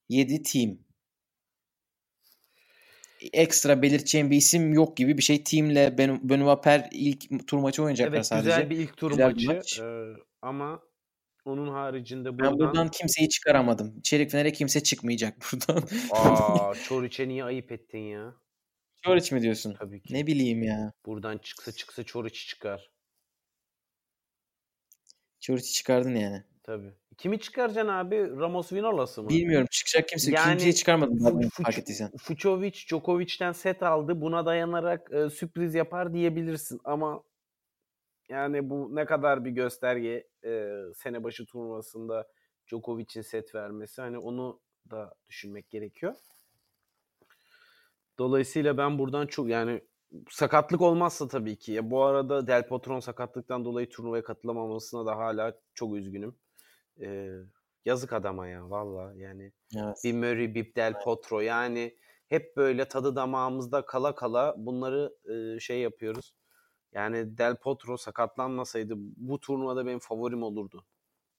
7 0.08 0.42
Team. 0.42 0.87
Ekstra 3.32 3.82
belirteceğim 3.82 4.30
bir 4.30 4.36
isim 4.36 4.72
yok 4.72 4.96
gibi 4.96 5.18
bir 5.18 5.22
şey. 5.22 5.44
Team'le 5.44 5.98
Ben 5.98 6.28
Benoit 6.28 6.64
Per 6.64 6.88
ilk 6.92 7.46
tur 7.48 7.58
maçı 7.58 7.82
oynayacaklar 7.82 8.14
Evet 8.16 8.26
sadece. 8.26 8.48
güzel 8.50 8.70
bir 8.70 8.76
ilk 8.78 8.96
tur 8.96 9.10
Güzel 9.10 9.26
maçı. 9.30 9.46
maç. 9.46 9.78
E, 9.80 10.04
ama 10.42 10.82
onun 11.44 11.68
haricinde 11.68 12.28
Ben 12.28 12.38
buradan, 12.38 12.58
buradan 12.58 12.88
kimseyi 12.90 13.28
çıkaramadım. 13.28 14.00
Çeyrek 14.00 14.30
finale 14.30 14.52
kimse 14.52 14.82
çıkmayacak 14.82 15.36
buradan. 15.52 15.88
aa 16.10 16.74
Çoric'e 16.88 17.28
niye 17.28 17.44
ayıp 17.44 17.72
ettin 17.72 17.98
ya? 17.98 18.34
Çoric 19.04 19.34
mi 19.34 19.42
diyorsun? 19.42 19.74
Tabii 19.78 20.02
ki. 20.02 20.14
Ne 20.14 20.26
bileyim 20.26 20.62
ya. 20.62 20.92
Buradan 21.06 21.38
çıksa 21.38 21.72
çıksa 21.72 22.04
Çoric 22.04 22.34
çıkar. 22.46 22.90
Çoric'i 25.40 25.72
çıkardın 25.72 26.14
yani. 26.14 26.42
Tabii. 26.62 26.92
Kimi 27.18 27.40
çıkaracaksın 27.40 27.88
abi? 27.92 28.16
Ramos 28.16 28.72
Vinola'sı 28.72 29.22
mı? 29.22 29.28
Bilmiyorum 29.28 29.66
çıkacak 29.70 30.08
kimse. 30.08 30.32
Yani 30.32 30.50
kimseyi 30.50 30.74
çıkarmadım 30.74 31.48
fark 31.48 31.78
ettiysen. 31.78 32.10
Fucovic 32.18 32.72
Djokovic'ten 32.72 33.52
set 33.52 33.82
aldı. 33.82 34.20
Buna 34.20 34.46
dayanarak 34.46 35.12
e, 35.12 35.30
sürpriz 35.30 35.74
yapar 35.74 36.12
diyebilirsin 36.14 36.80
ama 36.84 37.22
yani 38.28 38.70
bu 38.70 38.96
ne 38.96 39.04
kadar 39.04 39.44
bir 39.44 39.50
gösterge 39.50 40.28
e, 40.44 40.72
sene 40.94 41.24
başı 41.24 41.46
turnuvasında 41.46 42.28
Djokovic'in 42.66 43.22
set 43.22 43.54
vermesi 43.54 44.02
hani 44.02 44.18
onu 44.18 44.60
da 44.90 45.14
düşünmek 45.28 45.70
gerekiyor. 45.70 46.14
Dolayısıyla 48.18 48.78
ben 48.78 48.98
buradan 48.98 49.26
çok 49.26 49.48
yani 49.48 49.80
sakatlık 50.30 50.80
olmazsa 50.80 51.28
tabii 51.28 51.56
ki. 51.56 51.72
Ya 51.72 51.90
bu 51.90 52.02
arada 52.02 52.46
Del 52.46 52.68
Potron 52.68 53.00
sakatlıktan 53.00 53.64
dolayı 53.64 53.88
turnuvaya 53.88 54.22
katılamamasına 54.22 55.06
da 55.06 55.16
hala 55.16 55.54
çok 55.74 55.96
üzgünüm. 55.96 56.36
E, 57.00 57.38
yazık 57.84 58.12
adama 58.12 58.48
ya 58.48 58.70
valla 58.70 59.12
yani 59.16 59.52
Evet. 59.76 59.96
bir 60.04 60.12
Murray, 60.12 60.54
bir 60.54 60.74
Del 60.74 61.00
Potro 61.00 61.40
yani 61.40 61.96
hep 62.28 62.56
böyle 62.56 62.88
tadı 62.88 63.16
damağımızda 63.16 63.86
kala 63.86 64.14
kala 64.14 64.54
bunları 64.58 65.14
e, 65.24 65.60
şey 65.60 65.80
yapıyoruz. 65.80 66.34
Yani 66.92 67.38
Del 67.38 67.56
Potro 67.56 67.96
sakatlanmasaydı 67.96 68.94
bu 68.96 69.40
turnuvada 69.40 69.86
benim 69.86 69.98
favorim 69.98 70.42
olurdu. 70.42 70.84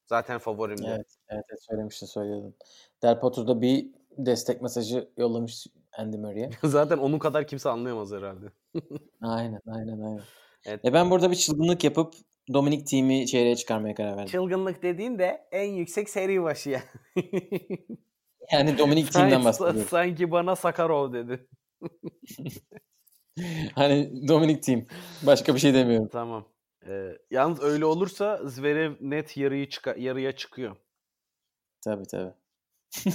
Zaten 0.06 0.40
favorimdi. 0.40 0.86
Evet, 0.88 1.16
evet, 1.30 1.46
evet 1.50 1.64
söylemiştin 1.64 2.06
söylüyordun. 2.06 2.56
Del 3.04 3.20
Potro'da 3.20 3.62
bir 3.62 3.88
destek 4.18 4.62
mesajı 4.62 5.10
yollamış 5.18 5.68
Andy 5.98 6.18
Murray'e. 6.18 6.50
Zaten 6.64 6.98
onun 6.98 7.20
kadar 7.20 7.48
kimse 7.48 7.70
anlayamaz 7.70 8.12
herhalde. 8.12 8.46
Aynen, 9.22 9.62
aynen, 9.68 10.00
aynen. 10.00 10.22
Evet. 10.66 10.86
E 10.86 10.94
ben 10.94 11.12
burada 11.12 11.32
bir 11.32 11.36
çılgınlık 11.36 11.84
yapıp 11.84 12.14
Dominik 12.54 12.88
Team'i 12.88 13.28
çeyreğe 13.28 13.56
çıkarmaya 13.56 13.96
karar 13.96 14.12
verdim. 14.18 14.32
Çılgınlık 14.32 14.84
dediğin 14.84 15.20
de 15.20 15.48
en 15.52 15.72
yüksek 15.72 16.10
seri 16.10 16.44
başı 16.44 16.70
ya. 16.70 16.82
Yani 18.52 18.78
Dominik 18.78 19.12
Team'den 19.14 19.46
bahsediyorum. 19.46 19.86
Sanki 19.90 20.32
bana 20.32 20.56
Sakarov 20.56 21.14
dedi. 21.14 21.48
Hani 23.76 24.28
Dominik 24.28 24.64
Team. 24.64 24.86
Başka 25.26 25.56
bir 25.56 25.60
şey 25.60 25.74
demiyorum. 25.74 26.10
Tamam. 26.12 26.48
Ee, 26.88 27.18
yalnız 27.32 27.62
öyle 27.64 27.86
olursa 27.86 28.40
Zverev 28.46 28.94
net 29.02 29.38
yarıyı 29.38 29.66
çıka- 29.70 29.96
yarıya 30.00 30.32
çıkıyor. 30.32 30.76
Tabii 31.84 32.04
tabii. 32.08 32.34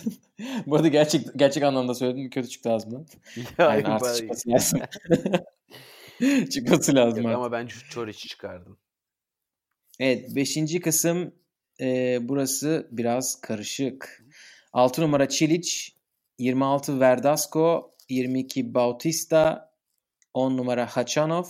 Bu 0.67 0.77
arada 0.77 0.89
gerçek 0.89 1.27
gerçek 1.37 1.63
anlamda 1.63 1.95
söyledim. 1.95 2.31
Kötü 2.31 2.49
çıktı 2.49 2.71
ağzımdan. 2.73 3.07
Ya, 3.37 3.45
Yani 3.59 3.87
artı 3.87 4.05
ben- 4.09 4.15
çıkması 4.15 4.49
lazım. 4.51 4.81
çıkması 6.51 6.95
lazım 6.95 7.23
Yok 7.23 7.27
artık. 7.27 7.37
ama 7.37 7.53
ben 7.53 7.67
Çoric 7.91 8.29
çıkardım. 8.29 8.79
Evet 10.01 10.37
5. 10.37 10.81
kısım 10.81 11.35
e, 11.81 12.19
burası 12.23 12.89
biraz 12.91 13.41
karışık. 13.41 14.25
6 14.73 15.03
numara 15.03 15.29
Çilic, 15.29 15.71
26 16.39 17.01
Verdasco, 17.01 17.95
22 18.09 18.75
Bautista, 18.75 19.73
10 20.35 20.57
numara 20.57 20.87
Hachanov. 20.87 21.45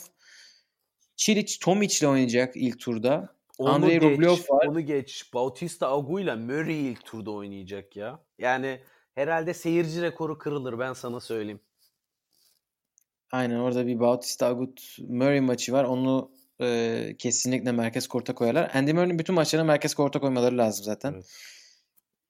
Çilic 1.17 1.59
Tomic 1.61 1.99
ile 2.01 2.09
oynayacak 2.09 2.57
ilk 2.57 2.81
turda. 2.81 3.35
Onu 3.59 3.71
Andrei 3.71 3.99
geç, 3.99 4.03
Rublev 4.03 4.31
var. 4.31 4.67
Onu 4.67 4.81
geç. 4.81 5.35
Bautista 5.35 5.93
Agu 5.93 6.21
ile 6.21 6.35
Murray 6.35 6.91
ilk 6.91 7.05
turda 7.05 7.31
oynayacak 7.31 7.97
ya. 7.97 8.21
Yani 8.39 8.81
herhalde 9.15 9.55
seyirci 9.55 10.03
rekoru 10.03 10.39
kırılır 10.39 10.79
ben 10.79 10.93
sana 10.93 11.21
söyleyeyim. 11.21 11.61
Aynen 13.33 13.59
orada 13.59 13.87
bir 13.87 14.01
Bautista 14.01 14.47
Agut 14.47 14.99
Murray 15.09 15.41
maçı 15.41 15.73
var. 15.73 15.85
Onu 15.85 16.31
e, 16.61 17.17
kesinlikle 17.19 17.73
merkez 17.73 18.07
korta 18.09 18.35
koyarlar. 18.35 18.71
Andy 18.75 18.93
Murray'nin 18.93 19.19
bütün 19.19 19.35
maçlarına 19.35 19.67
merkez 19.67 19.95
korta 19.95 20.21
koymaları 20.21 20.59
lazım 20.59 20.85
zaten. 20.85 21.13
Evet. 21.13 21.27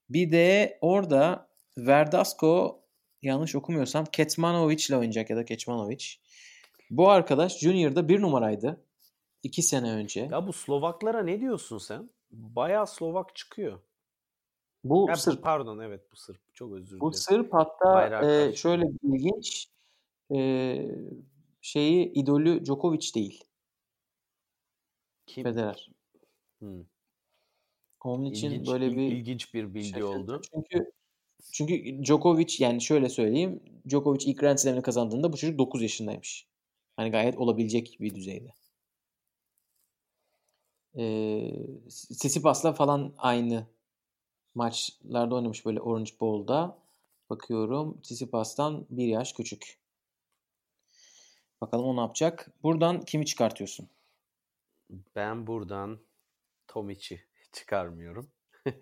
Bir 0.09 0.33
de 0.33 0.79
orada 0.81 1.49
Verdasco 1.79 2.81
yanlış 3.23 3.55
okumuyorsam 3.55 4.05
Ketmanovic 4.05 4.87
ile 4.89 4.97
oynayacak 4.97 5.31
ya 5.31 5.37
da 5.37 5.45
Keçmanovic. 5.45 6.05
Bu 6.91 7.11
arkadaş 7.11 7.59
Junior'da 7.59 8.09
bir 8.09 8.21
numaraydı. 8.23 8.85
iki 9.43 9.63
sene 9.63 9.91
önce. 9.93 10.29
Ya 10.33 10.47
bu 10.47 10.53
Slovaklara 10.53 11.23
ne 11.23 11.41
diyorsun 11.41 11.79
sen? 11.79 12.11
Bayağı 12.31 12.87
Slovak 12.87 13.37
çıkıyor. 13.37 13.81
Bu 14.85 15.07
Ya 15.09 15.15
bu- 15.15 15.19
Sırp. 15.19 15.43
Pardon 15.43 15.79
evet 15.79 16.01
bu 16.13 16.17
Sırp. 16.17 16.55
Çok 16.55 16.73
özür 16.73 17.01
Bu 17.01 17.13
dilerim. 17.13 17.23
Sırp 17.23 17.53
hatta 17.53 18.27
e, 18.33 18.57
şöyle 18.57 18.85
ilginç 19.03 19.69
e, 20.37 20.39
şeyi 21.61 22.13
idolü 22.13 22.65
Djokovic 22.65 23.15
değil. 23.15 23.45
Kim? 25.27 25.45
Federer. 25.45 25.91
Hmm. 26.59 26.85
Onun 28.05 28.25
için 28.25 28.51
İlginç, 28.51 28.69
böyle 28.69 28.97
bir 28.97 29.13
ilginç 29.13 29.55
bir 29.55 29.75
bilgi 29.75 29.89
şaşırttı. 29.89 30.09
oldu. 30.09 30.43
Çünkü 30.53 30.93
çünkü 31.53 32.05
Djokovic 32.05 32.57
yani 32.59 32.83
şöyle 32.83 33.09
söyleyeyim. 33.09 33.63
Djokovic 33.89 34.25
ilk 34.27 34.39
Grand 34.39 34.59
Slam'ini 34.59 34.83
kazandığında 34.83 35.33
bu 35.33 35.37
çocuk 35.37 35.59
9 35.59 35.83
yaşındaymış. 35.83 36.47
Hani 36.97 37.11
gayet 37.11 37.39
olabilecek 37.39 37.97
bir 38.01 38.15
düzeyde. 38.15 38.55
Ee, 40.99 41.53
Tsitsipas'la 41.89 42.73
falan 42.73 43.15
aynı 43.19 43.67
maçlarda 44.55 45.35
oynamış 45.35 45.67
böyle 45.67 45.81
Orange 45.81 46.11
Bowl'da. 46.21 46.79
Bakıyorum 47.31 48.01
Tsitsipas'tan 48.01 48.87
bir 48.91 49.07
yaş 49.07 49.33
küçük. 49.33 49.79
Bakalım 51.61 51.85
o 51.85 51.97
ne 51.97 52.01
yapacak. 52.01 52.51
Buradan 52.63 53.05
kimi 53.05 53.27
çıkartıyorsun? 53.27 53.89
Ben 54.91 55.47
buradan 55.47 56.01
Tomic'i 56.67 57.21
çıkarmıyorum. 57.53 58.31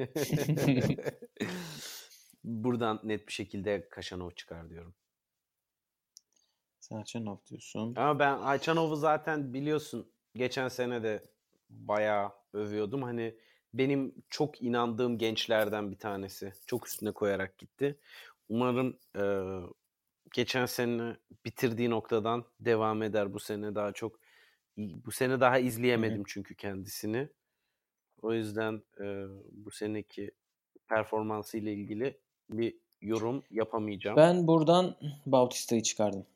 buradan 2.44 3.00
net 3.04 3.28
bir 3.28 3.32
şekilde 3.32 3.88
Kaşanov 3.88 4.30
çıkar 4.30 4.70
diyorum. 4.70 4.94
Sen 6.80 6.96
Açanov 6.96 7.36
diyorsun. 7.46 7.94
Ama 7.96 8.18
ben 8.18 8.38
Ayçanov'u 8.38 8.96
zaten 8.96 9.54
biliyorsun 9.54 10.12
geçen 10.34 10.68
sene 10.68 11.02
de 11.02 11.24
bayağı 11.70 12.32
övüyordum. 12.52 13.02
Hani 13.02 13.38
benim 13.74 14.14
çok 14.30 14.62
inandığım 14.62 15.18
gençlerden 15.18 15.90
bir 15.90 15.98
tanesi. 15.98 16.52
Çok 16.66 16.88
üstüne 16.88 17.12
koyarak 17.12 17.58
gitti. 17.58 17.98
Umarım 18.48 18.98
e, 19.16 19.24
geçen 20.32 20.66
sene 20.66 21.16
bitirdiği 21.44 21.90
noktadan 21.90 22.44
devam 22.60 23.02
eder 23.02 23.34
bu 23.34 23.40
sene 23.40 23.74
daha 23.74 23.92
çok. 23.92 24.20
Bu 24.76 25.10
sene 25.12 25.40
daha 25.40 25.58
izleyemedim 25.58 26.22
çünkü 26.26 26.54
kendisini. 26.54 27.28
O 28.22 28.32
yüzden 28.32 28.82
e, 29.00 29.24
bu 29.52 29.70
seneki 29.70 30.30
performansı 30.88 31.58
ile 31.58 31.72
ilgili 31.72 32.18
bir 32.50 32.76
yorum 33.00 33.44
yapamayacağım. 33.50 34.16
Ben 34.16 34.46
buradan 34.46 34.96
Bautista'yı 35.26 35.82
çıkardım. 35.82 36.26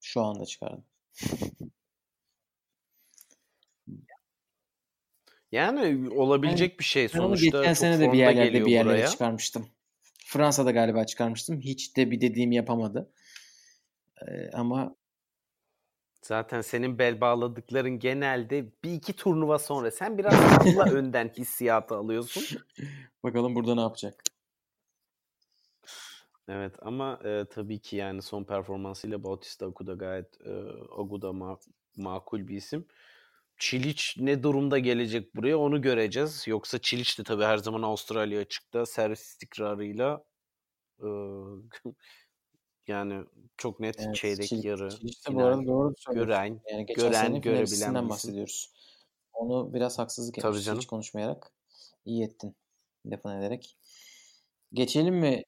Şu 0.00 0.20
anda 0.20 0.44
çıkardım. 0.44 0.84
Yani 5.52 6.10
olabilecek 6.10 6.78
bir 6.78 6.84
şey 6.84 7.08
sonuçta. 7.08 7.58
geçen 7.58 7.72
sene 7.72 8.00
de 8.00 8.12
bir 8.12 8.18
yerlerde 8.18 8.64
bir 8.64 8.70
yerlere 8.70 8.94
buraya. 8.94 9.08
çıkarmıştım. 9.08 9.68
Fransa'da 10.26 10.70
galiba 10.70 11.06
çıkarmıştım. 11.06 11.60
Hiç 11.60 11.96
de 11.96 12.10
bir 12.10 12.20
dediğimi 12.20 12.56
yapamadı. 12.56 13.12
Ee, 14.28 14.50
ama 14.52 14.96
Zaten 16.22 16.60
senin 16.60 16.98
bel 16.98 17.20
bağladıkların 17.20 17.98
genelde 17.98 18.66
bir 18.84 18.92
iki 18.92 19.12
turnuva 19.16 19.58
sonra 19.58 19.90
sen 19.90 20.18
biraz 20.18 20.34
fazla 20.34 20.84
önden 20.90 21.28
hissiyatı 21.28 21.94
alıyorsun. 21.96 22.58
bakalım 23.22 23.54
burada 23.54 23.74
ne 23.74 23.80
yapacak. 23.80 24.22
Evet 26.48 26.74
ama 26.82 27.20
e, 27.24 27.44
tabii 27.50 27.78
ki 27.78 27.96
yani 27.96 28.22
son 28.22 28.44
performansıyla 28.44 29.24
Bautista 29.24 29.66
Agut 29.66 29.86
da 29.86 29.94
gayet 29.94 30.40
e, 30.40 30.50
Agut 30.98 31.22
da 31.22 31.26
ma- 31.26 31.60
makul 31.96 32.48
bir 32.48 32.56
isim. 32.56 32.86
Çiliç 33.58 34.16
ne 34.20 34.42
durumda 34.42 34.78
gelecek 34.78 35.36
buraya 35.36 35.58
onu 35.58 35.82
göreceğiz. 35.82 36.44
Yoksa 36.46 36.78
Çiliç 36.78 37.18
de 37.18 37.24
tabii 37.24 37.44
her 37.44 37.56
zaman 37.56 37.82
Avustralya 37.82 38.40
açıkta 38.40 38.86
servis 38.86 39.20
istikrarıyla 39.20 40.24
e, 41.00 41.06
yani 42.88 43.24
çok 43.56 43.80
net 43.80 43.96
Evet, 44.00 44.14
çeyrek 44.14 44.48
Çelik- 44.48 44.64
yarı 44.64 44.90
Çelik'te 44.90 45.34
bu 45.34 45.44
arada 45.44 45.66
doğru 45.66 45.94
söylüyorsun. 45.98 46.28
gören 46.28 46.60
Yani 46.70 46.86
geçen 46.86 47.10
gören, 47.10 47.40
görebilen 47.40 48.08
bahsediyoruz. 48.08 48.72
Onu 49.32 49.74
biraz 49.74 49.98
haksızlık 49.98 50.34
canım. 50.64 50.78
hiç 50.80 50.86
konuşmayarak. 50.86 51.52
İyi 52.04 52.24
ettin. 52.24 52.56
Lafını 53.06 53.38
ederek. 53.38 53.76
Geçelim 54.72 55.14
mi? 55.14 55.42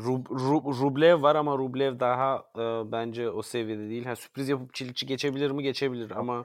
Rub, 0.00 0.26
Rub- 0.26 0.80
Rublev 0.80 1.22
var 1.22 1.36
ama 1.36 1.58
Rublev 1.58 2.00
daha 2.00 2.36
e, 2.56 2.92
bence 2.92 3.30
o 3.30 3.42
seviyede 3.42 3.88
değil. 3.88 4.04
Ha, 4.04 4.16
sürpriz 4.16 4.48
yapıp 4.48 4.74
Çiliç'i 4.74 5.06
geçebilir 5.06 5.50
mi? 5.50 5.62
Geçebilir 5.62 6.10
ama 6.10 6.42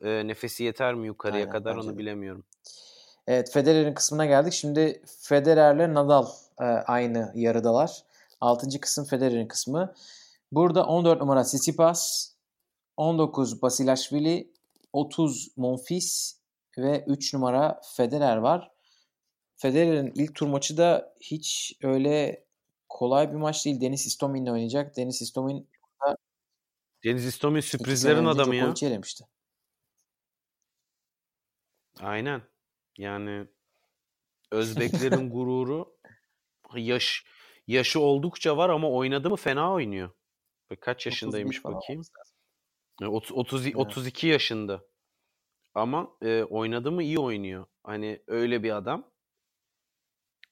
e, 0.00 0.26
nefesi 0.26 0.64
yeter 0.64 0.94
mi 0.94 1.06
yukarıya 1.06 1.40
Aynen, 1.40 1.52
kadar 1.52 1.76
onu 1.76 1.94
de. 1.94 1.98
bilemiyorum. 1.98 2.44
Evet 3.26 3.52
Federer'in 3.52 3.94
kısmına 3.94 4.26
geldik. 4.26 4.52
Şimdi 4.52 5.02
Federer'le 5.20 5.94
Nadal 5.94 6.26
e, 6.60 6.64
aynı 6.64 7.32
yarıdalar. 7.34 8.02
6. 8.40 8.80
kısım 8.80 9.04
Federer'in 9.04 9.48
kısmı. 9.48 9.94
Burada 10.52 10.86
14 10.86 11.20
numara 11.20 11.42
Tsitsipas, 11.42 12.32
19 12.96 13.62
Basilashvili, 13.62 14.52
30 14.92 15.56
Monfils 15.56 16.32
ve 16.78 17.04
3 17.06 17.34
numara 17.34 17.80
Federer 17.96 18.36
var. 18.36 18.70
Federer'in 19.56 20.12
ilk 20.14 20.34
tur 20.34 20.46
maçı 20.46 20.76
da 20.76 21.14
hiç 21.20 21.76
öyle 21.82 22.44
kolay 22.88 23.30
bir 23.30 23.36
maç 23.36 23.66
değil. 23.66 23.80
Denis 23.80 24.06
Istomin'le 24.06 24.46
oynayacak. 24.46 24.96
Denis 24.96 25.22
Istomin 25.22 25.68
Deniz 27.04 27.24
İstomin 27.24 27.60
sürprizlerin 27.60 28.24
adamı 28.24 28.56
ya. 28.56 28.74
Elemişti. 28.82 29.24
Aynen. 32.00 32.42
Yani 32.98 33.46
Özbeklerin 34.50 35.30
gururu 35.34 35.96
yaş 36.76 37.24
yaşı 37.66 38.00
oldukça 38.00 38.56
var 38.56 38.68
ama 38.70 38.90
oynadı 38.90 39.30
mı 39.30 39.36
fena 39.36 39.72
oynuyor. 39.72 40.10
Bak 40.70 40.80
Kaç 40.80 40.96
31 41.06 41.10
yaşındaymış 41.12 41.64
bakayım. 41.64 41.82
olması 41.88 42.10
lazım. 42.18 42.36
E, 43.02 43.04
ot- 43.06 43.32
30 43.32 43.66
Evet. 43.66 43.76
32 43.76 44.26
yaşında. 44.26 44.84
Ama 45.74 46.16
e, 46.22 46.42
oynadı 46.42 46.92
mı 46.92 47.02
iyi 47.02 47.18
oynuyor. 47.18 47.66
Hani 47.82 48.22
öyle 48.26 48.62
bir 48.62 48.76
adam. 48.76 49.10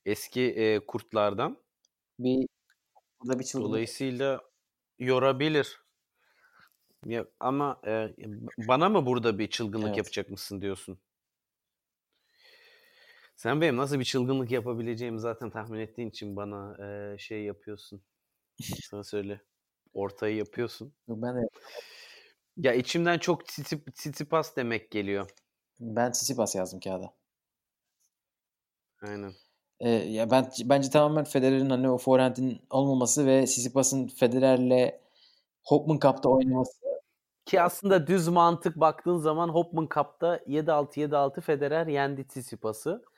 Eski 0.04 0.40
e, 0.42 0.86
kurtlardan. 0.86 1.58
Bir 2.18 2.46
burada 3.20 3.38
bir 3.38 3.44
çılgınlık 3.44 3.68
Dolayısıyla 3.70 4.40
yorabilir. 4.98 5.82
Ya, 7.06 7.26
ama 7.40 7.80
e, 7.86 8.14
bana 8.68 8.88
mı 8.88 9.06
burada 9.06 9.38
bir 9.38 9.50
çılgınlık 9.50 9.86
Evet. 9.86 9.96
yapacak 9.96 10.30
mısın 10.30 10.60
diyorsun? 10.62 10.98
Sen 13.42 13.60
benim 13.60 13.76
nasıl 13.76 13.98
bir 13.98 14.04
çılgınlık 14.04 14.50
yapabileceğimi 14.50 15.20
zaten 15.20 15.50
tahmin 15.50 15.80
ettiğin 15.80 16.08
için 16.08 16.36
bana 16.36 16.76
e, 16.86 17.18
şey 17.18 17.42
yapıyorsun. 17.44 18.02
Sana 18.90 19.04
söyle. 19.04 19.40
Ortayı 19.94 20.36
yapıyorsun. 20.36 20.94
Yok, 21.08 21.18
ben 21.22 21.36
de 21.36 21.48
Ya 22.56 22.74
içimden 22.74 23.18
çok 23.18 23.42
Tsitsip- 23.42 23.92
Tsitsipas 23.92 24.56
demek 24.56 24.90
geliyor. 24.90 25.30
ben 25.80 26.12
Tsitsipas 26.12 26.54
yazdım 26.54 26.80
kağıda. 26.80 27.14
Aynen. 29.02 29.32
Ee, 29.80 29.90
ya 29.90 30.30
ben 30.30 30.50
bence 30.64 30.90
tamamen 30.90 31.24
Federer'in 31.24 31.70
hani 31.70 31.90
o 31.90 31.98
forehand'in 31.98 32.60
olmaması 32.70 33.26
ve 33.26 33.44
Tsitsipas'ın 33.44 34.06
Federer'le 34.08 35.00
Hopman 35.64 35.98
Cup'ta 35.98 36.28
oynaması. 36.28 36.80
Ki 37.46 37.60
aslında 37.60 38.06
düz 38.06 38.28
mantık 38.28 38.76
baktığın 38.76 39.18
zaman 39.18 39.48
Hopman 39.48 39.88
Cup'ta 39.94 40.40
7-6 40.46 41.00
7-6 41.00 41.40
Federer 41.40 41.86
yendi 41.86 42.26
Tsitsipas'ı. 42.28 43.11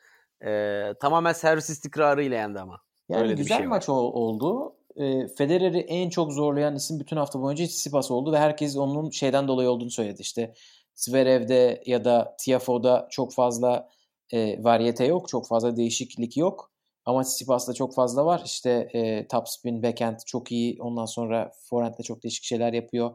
Ee, 0.47 0.95
tamamen 1.01 1.33
servis 1.33 1.71
istikrarıyla 1.71 2.37
yendi 2.37 2.61
ama. 2.61 2.81
Yani 3.09 3.23
Öyle 3.23 3.35
güzel 3.35 3.57
şey 3.57 3.67
var. 3.67 3.71
maç 3.71 3.89
ol- 3.89 4.13
oldu. 4.13 4.75
Ee, 4.97 5.29
Federer'i 5.29 5.79
en 5.81 6.11
çok 6.11 6.33
zorlayan 6.33 6.77
isim 6.77 7.01
bütün 7.01 7.17
hafta 7.17 7.41
boyunca 7.43 7.67
Tsitsipas 7.67 8.11
oldu 8.11 8.33
ve 8.33 8.39
herkes 8.39 8.77
onun 8.77 9.11
şeyden 9.11 9.49
dolayı 9.49 9.71
olduğunu 9.71 9.91
söyledi. 9.91 10.23
İşte 10.23 10.55
Zverev'de 10.95 11.83
ya 11.87 12.05
da 12.05 12.37
Tiafoe'da 12.39 13.09
çok 13.11 13.33
fazla 13.33 13.89
e, 14.33 14.65
varyete 14.65 15.05
yok, 15.05 15.29
çok 15.29 15.49
fazla 15.49 15.77
değişiklik 15.77 16.37
yok. 16.37 16.71
Ama 17.05 17.23
Tsitsipas'ta 17.23 17.75
çok 17.75 17.95
fazla 17.95 18.27
var. 18.27 18.43
İşte 18.45 18.71
e, 18.93 19.29
topspin, 19.29 19.83
backhand 19.83 20.19
çok 20.27 20.53
iyi. 20.53 20.83
Ondan 20.83 21.05
sonra 21.07 21.53
forehand'de 21.71 22.03
çok 22.03 22.23
değişik 22.23 22.45
şeyler 22.45 22.73
yapıyor. 22.73 23.15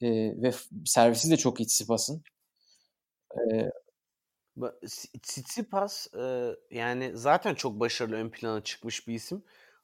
E, 0.00 0.08
ve 0.42 0.50
servisi 0.84 1.30
de 1.30 1.36
çok 1.36 1.60
iyi 1.60 1.66
Tsitsipas'ın. 1.66 2.22
E, 3.36 3.70
Tsitsipas 5.22 6.14
e, 6.14 6.56
yani 6.70 7.10
zaten 7.14 7.54
çok 7.54 7.80
başarılı 7.80 8.16
ön 8.16 8.30
plana 8.30 8.60
çıkmış 8.60 9.08
bir 9.08 9.14
isim. 9.14 9.42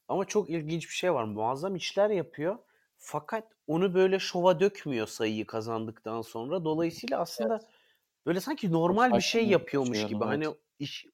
Ama 0.08 0.24
çok 0.24 0.50
ilginç 0.50 0.88
bir 0.88 0.94
şey 0.94 1.14
var. 1.14 1.24
Muazzam 1.24 1.76
işler 1.76 2.10
yapıyor. 2.10 2.58
Fakat 2.98 3.44
onu 3.66 3.94
böyle 3.94 4.18
şova 4.18 4.60
dökmüyor 4.60 5.06
sayıyı 5.06 5.46
kazandıktan 5.46 6.22
sonra. 6.22 6.64
Dolayısıyla 6.64 7.20
aslında 7.20 7.60
böyle 8.26 8.40
sanki 8.40 8.72
normal 8.72 9.16
bir 9.16 9.20
şey 9.20 9.46
yapıyormuş 9.46 9.98
şey 9.98 10.08
gibi. 10.08 10.24
Hani 10.24 10.44
evet. 10.44 10.56
iş 10.78 11.06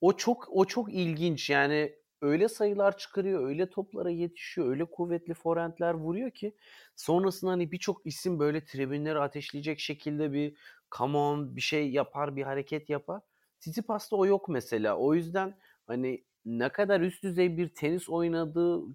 o 0.00 0.16
çok 0.16 0.48
o 0.50 0.64
çok 0.64 0.92
ilginç. 0.92 1.50
Yani 1.50 1.94
öyle 2.22 2.48
sayılar 2.48 2.98
çıkarıyor, 2.98 3.48
öyle 3.48 3.70
toplara 3.70 4.10
yetişiyor, 4.10 4.68
öyle 4.68 4.84
kuvvetli 4.84 5.34
forehandler 5.34 5.94
vuruyor 5.94 6.30
ki 6.30 6.54
sonrasında 6.96 7.50
hani 7.50 7.72
birçok 7.72 8.06
isim 8.06 8.38
böyle 8.38 8.64
tribünleri 8.64 9.18
ateşleyecek 9.18 9.80
şekilde 9.80 10.32
bir 10.32 10.56
come 10.90 11.18
on 11.18 11.56
bir 11.56 11.60
şey 11.60 11.90
yapar, 11.90 12.36
bir 12.36 12.42
hareket 12.42 12.90
yapar. 12.90 13.22
Tsitsipas'ta 13.60 14.16
o 14.16 14.26
yok 14.26 14.48
mesela. 14.48 14.96
O 14.96 15.14
yüzden 15.14 15.54
hani 15.86 16.24
ne 16.44 16.68
kadar 16.68 17.00
üst 17.00 17.22
düzey 17.22 17.56
bir 17.56 17.68
tenis 17.68 18.08
oynadığını 18.08 18.94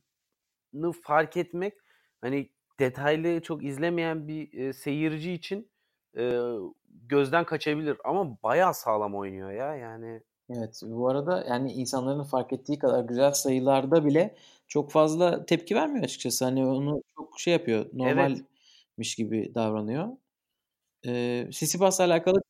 fark 1.04 1.38
etmek 1.38 1.74
hani 2.22 2.50
detaylı 2.80 3.42
çok 3.42 3.64
izlemeyen 3.64 4.28
bir 4.28 4.54
e, 4.54 4.74
seyirci 4.74 5.34
için 5.34 5.72
e, 6.18 6.40
gözden 6.90 7.46
kaçabilir 7.46 7.98
ama 8.04 8.38
bayağı 8.44 8.74
sağlam 8.74 9.16
oynuyor 9.16 9.52
ya 9.52 9.76
yani. 9.76 10.22
Evet 10.50 10.82
bu 10.86 11.10
arada 11.10 11.46
yani 11.50 11.72
insanların 11.72 12.24
fark 12.24 12.54
ettiği 12.54 12.80
kadar 12.80 13.04
güzel 13.04 13.32
sayılarda 13.32 14.06
bile 14.06 14.36
çok 14.68 14.92
fazla 14.92 15.46
tepki 15.46 15.76
vermiyor 15.76 16.04
açıkçası. 16.04 16.46
Hani 16.46 16.66
onu 16.66 17.02
çok 17.16 17.40
şey 17.40 17.54
yapıyor. 17.54 17.86
Normalmiş 17.94 19.16
gibi 19.16 19.56
davranıyor. 19.56 20.08
Ee, 21.08 21.48
Sisipas'la 21.52 22.04
alakalı 22.04 22.42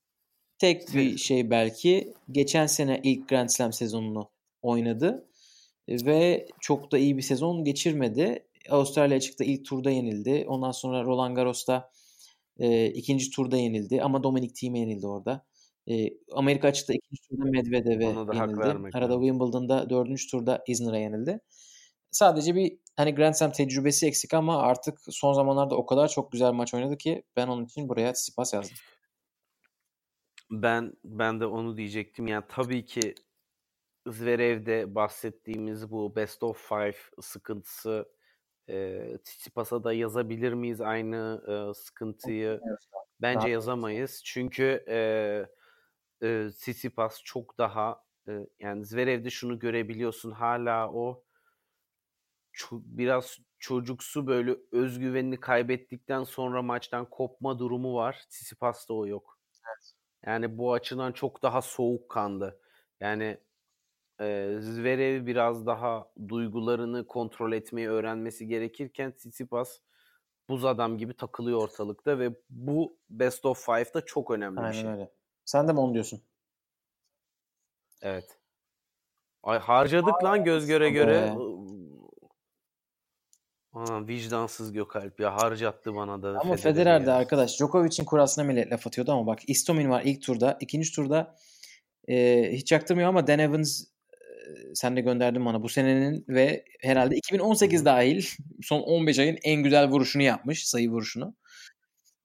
tek 0.57 0.93
bir 0.93 1.17
şey 1.17 1.49
belki 1.49 2.13
geçen 2.31 2.67
sene 2.67 3.01
ilk 3.03 3.29
Grand 3.29 3.49
Slam 3.49 3.73
sezonunu 3.73 4.29
oynadı 4.61 5.27
ve 5.89 6.47
çok 6.59 6.91
da 6.91 6.97
iyi 6.97 7.17
bir 7.17 7.21
sezon 7.21 7.63
geçirmedi. 7.63 8.47
Avustralya 8.69 9.19
çıktı 9.19 9.43
ilk 9.43 9.65
turda 9.65 9.91
yenildi. 9.91 10.45
Ondan 10.47 10.71
sonra 10.71 11.03
Roland 11.03 11.35
Garros'ta 11.35 11.91
e, 12.59 12.87
ikinci 12.87 13.29
turda 13.29 13.57
yenildi 13.57 14.01
ama 14.01 14.23
Dominic 14.23 14.53
Thiem'e 14.53 14.79
yenildi 14.79 15.07
orada. 15.07 15.45
E, 15.89 16.09
Amerika 16.31 16.67
açıkta 16.67 16.93
ikinci 16.93 17.21
turda 17.29 17.43
Medvedev'e 17.45 18.05
yenildi. 18.05 18.97
Arada 18.97 19.13
Wimbledon'da 19.13 19.89
dördüncü 19.89 20.27
turda 20.27 20.63
Isner'a 20.67 20.97
yenildi. 20.97 21.39
Sadece 22.13 22.55
bir 22.55 22.77
hani 22.95 23.15
Grand 23.15 23.33
Slam 23.33 23.51
tecrübesi 23.51 24.07
eksik 24.07 24.33
ama 24.33 24.61
artık 24.61 24.99
son 25.09 25.33
zamanlarda 25.33 25.75
o 25.75 25.85
kadar 25.85 26.07
çok 26.07 26.31
güzel 26.31 26.51
maç 26.51 26.73
oynadı 26.73 26.97
ki 26.97 27.23
ben 27.35 27.47
onun 27.47 27.65
için 27.65 27.89
buraya 27.89 28.13
Tsitsipas 28.13 28.53
yazdım. 28.53 28.77
Ben 30.51 30.93
ben 31.03 31.39
de 31.39 31.45
onu 31.45 31.77
diyecektim. 31.77 32.27
Yani 32.27 32.43
tabii 32.49 32.85
ki 32.85 33.15
Zverev'de 34.07 34.95
bahsettiğimiz 34.95 35.91
bu 35.91 36.15
best 36.15 36.43
of 36.43 36.69
five 36.69 36.95
sıkıntısı 37.21 38.09
e, 38.69 39.07
Tsitsipas'a 39.23 39.83
da 39.83 39.93
yazabilir 39.93 40.53
miyiz 40.53 40.81
aynı 40.81 41.41
e, 41.47 41.73
sıkıntıyı? 41.73 42.61
Bence 43.21 43.49
yazamayız. 43.49 44.21
Çünkü 44.25 44.83
e, 44.87 44.97
e, 46.27 46.49
Tsitsipas 46.49 47.23
çok 47.23 47.57
daha 47.57 48.03
e, 48.27 48.31
yani 48.59 48.85
Zverev'de 48.85 49.29
şunu 49.29 49.59
görebiliyorsun 49.59 50.31
hala 50.31 50.91
o 50.91 51.23
biraz 52.71 53.37
çocuksu 53.59 54.27
böyle 54.27 54.57
özgüvenini 54.71 55.39
kaybettikten 55.39 56.23
sonra 56.23 56.61
maçtan 56.61 57.09
kopma 57.09 57.59
durumu 57.59 57.95
var. 57.95 58.25
Tsitsipas'ta 58.29 58.93
o 58.93 59.07
yok. 59.07 59.39
Evet. 59.67 59.93
Yani 60.25 60.57
bu 60.57 60.73
açıdan 60.73 61.11
çok 61.11 61.43
daha 61.43 61.61
soğukkanlı. 61.61 62.59
Yani 62.99 63.37
e, 64.21 64.57
Zverev 64.59 65.25
biraz 65.25 65.65
daha 65.65 66.11
duygularını 66.27 67.07
kontrol 67.07 67.51
etmeyi 67.53 67.89
öğrenmesi 67.89 68.47
gerekirken 68.47 69.11
Tsitsipas 69.11 69.79
buz 70.49 70.65
adam 70.65 70.97
gibi 70.97 71.13
takılıyor 71.13 71.61
ortalıkta 71.61 72.19
ve 72.19 72.35
bu 72.49 72.97
Best 73.09 73.45
of 73.45 73.65
Five'da 73.65 74.05
çok 74.05 74.31
önemli 74.31 74.59
Aynen 74.59 74.71
bir 74.71 74.77
şey. 74.77 74.91
öyle. 74.91 75.11
Sen 75.45 75.67
de 75.67 75.73
mi 75.73 75.79
onu 75.79 75.93
diyorsun? 75.93 76.21
Evet. 78.01 78.39
Ay 79.43 79.59
harcadık 79.59 80.23
Aa, 80.23 80.23
lan 80.23 80.43
göz 80.43 80.67
göre 80.67 80.89
göre. 80.89 81.35
Ana 83.73 84.07
vicdansız 84.07 84.73
Gökalp 84.73 85.19
ya 85.19 85.35
harcattı 85.35 85.95
bana 85.95 86.23
da. 86.23 86.39
Ama 86.39 86.55
Federer 86.55 87.05
de 87.05 87.11
arkadaş 87.11 87.57
Djokovic'in 87.57 88.05
kurasına 88.05 88.43
millet 88.45 88.71
laf 88.71 88.87
atıyordu 88.87 89.11
ama 89.11 89.27
bak 89.27 89.39
Istomin 89.47 89.89
var 89.89 90.01
ilk 90.05 90.21
turda. 90.21 90.57
ikinci 90.59 90.91
turda 90.91 91.35
e, 92.07 92.49
hiç 92.51 92.71
yaktırmıyor 92.71 93.09
ama 93.09 93.27
Dan 93.27 93.39
Evans 93.39 93.83
sen 94.73 94.95
de 94.95 95.01
gönderdin 95.01 95.45
bana 95.45 95.63
bu 95.63 95.69
senenin 95.69 96.25
ve 96.27 96.65
herhalde 96.81 97.15
2018 97.15 97.85
dahil 97.85 98.25
son 98.61 98.79
15 98.79 99.19
ayın 99.19 99.37
en 99.43 99.63
güzel 99.63 99.89
vuruşunu 99.89 100.23
yapmış 100.23 100.67
sayı 100.67 100.89
vuruşunu. 100.89 101.35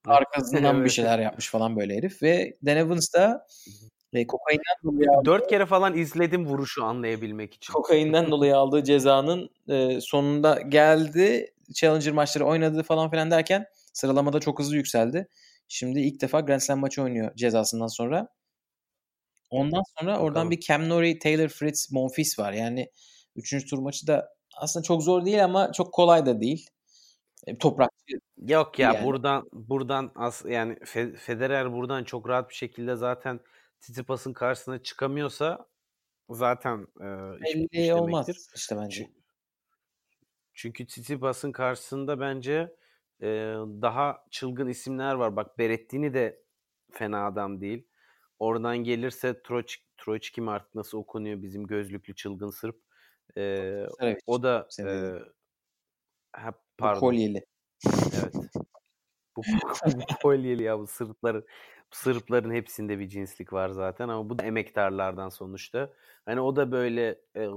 Arkasından 0.06 0.74
evet. 0.76 0.84
bir 0.84 0.90
şeyler 0.90 1.18
yapmış 1.18 1.50
falan 1.50 1.76
böyle 1.76 1.96
herif 1.96 2.22
ve 2.22 2.56
Dan 2.66 2.76
Evans 2.76 3.14
da 3.14 3.46
e, 4.12 4.26
kokainden 4.26 4.76
dolayı 4.84 5.10
aldığı, 5.10 5.24
Dört 5.24 5.46
kere 5.50 5.66
falan 5.66 5.96
izledim 5.96 6.46
vuruşu 6.46 6.84
anlayabilmek 6.84 7.54
için. 7.54 7.72
Kokainden 7.72 8.30
dolayı 8.30 8.56
aldığı 8.56 8.84
cezanın 8.84 9.50
e, 9.68 10.00
sonunda 10.00 10.60
geldi. 10.68 11.54
Challenger 11.72 12.12
maçları 12.12 12.44
oynadı 12.44 12.82
falan 12.82 13.10
filan 13.10 13.30
derken 13.30 13.66
sıralamada 13.92 14.40
çok 14.40 14.58
hızlı 14.58 14.76
yükseldi. 14.76 15.28
Şimdi 15.68 16.00
ilk 16.00 16.20
defa 16.20 16.40
Grand 16.40 16.60
Slam 16.60 16.78
maçı 16.78 17.02
oynuyor 17.02 17.36
cezasından 17.36 17.86
sonra. 17.86 18.28
Ondan 19.50 19.82
sonra 19.98 20.10
Bakalım. 20.10 20.26
oradan 20.26 20.50
bir 20.50 20.60
Cam 20.60 20.88
Norrie, 20.88 21.18
Taylor 21.18 21.48
Fritz, 21.48 21.92
Monfils 21.92 22.38
var. 22.38 22.52
Yani 22.52 22.90
3. 23.36 23.70
tur 23.70 23.78
maçı 23.78 24.06
da 24.06 24.28
aslında 24.56 24.84
çok 24.84 25.02
zor 25.02 25.24
değil 25.24 25.44
ama 25.44 25.72
çok 25.72 25.94
kolay 25.94 26.26
da 26.26 26.40
değil. 26.40 26.66
E, 27.46 27.58
toprakçı. 27.58 28.20
Yok 28.36 28.78
ya 28.78 28.92
yani. 28.92 29.06
buradan 29.06 29.48
buradan 29.52 30.12
as 30.14 30.44
yani 30.48 30.76
Federer 31.16 31.72
buradan 31.72 32.04
çok 32.04 32.28
rahat 32.28 32.50
bir 32.50 32.54
şekilde 32.54 32.96
zaten 32.96 33.40
Tsitsipas'ın 33.80 34.32
karşısına 34.32 34.82
çıkamıyorsa 34.82 35.68
zaten 36.30 36.86
e, 37.00 37.06
Belli 37.72 37.94
olmaz 37.94 38.26
demektir. 38.26 38.50
işte 38.56 38.76
bence. 38.76 39.10
Çünkü 40.54 40.86
Tsitsipas'ın 40.86 41.52
karşısında 41.52 42.20
bence 42.20 42.76
e, 43.22 43.26
daha 43.82 44.24
çılgın 44.30 44.68
isimler 44.68 45.14
var. 45.14 45.36
Bak 45.36 45.58
Berettini 45.58 46.14
de 46.14 46.42
fena 46.92 47.26
adam 47.26 47.60
değil. 47.60 47.86
Oradan 48.38 48.78
gelirse 48.78 49.42
Troç, 49.42 49.78
Troçki 49.96 50.40
mi 50.40 50.50
artık 50.50 50.74
nasıl 50.74 50.98
okunuyor 50.98 51.42
bizim 51.42 51.66
gözlüklü 51.66 52.14
çılgın 52.14 52.50
Sırp. 52.50 52.80
Ee, 53.36 53.86
o 54.26 54.42
da 54.42 54.68
e, 54.80 55.12
ha, 56.32 56.52
pardon. 56.78 57.00
Kolyeli. 57.00 57.44
Evet. 58.14 58.34
Bu, 59.38 59.42
bu 59.86 60.18
kolyeli 60.22 60.62
ya 60.62 60.78
bu 60.78 60.86
Sırpların 60.86 61.44
bu 61.90 62.52
hepsinde 62.52 62.98
bir 62.98 63.08
cinslik 63.08 63.52
var 63.52 63.68
zaten 63.68 64.08
ama 64.08 64.30
bu 64.30 64.38
da 64.38 64.44
emektarlardan 64.44 65.28
sonuçta. 65.28 65.90
Hani 66.24 66.40
o 66.40 66.56
da 66.56 66.72
böyle 66.72 67.20
e, 67.36 67.48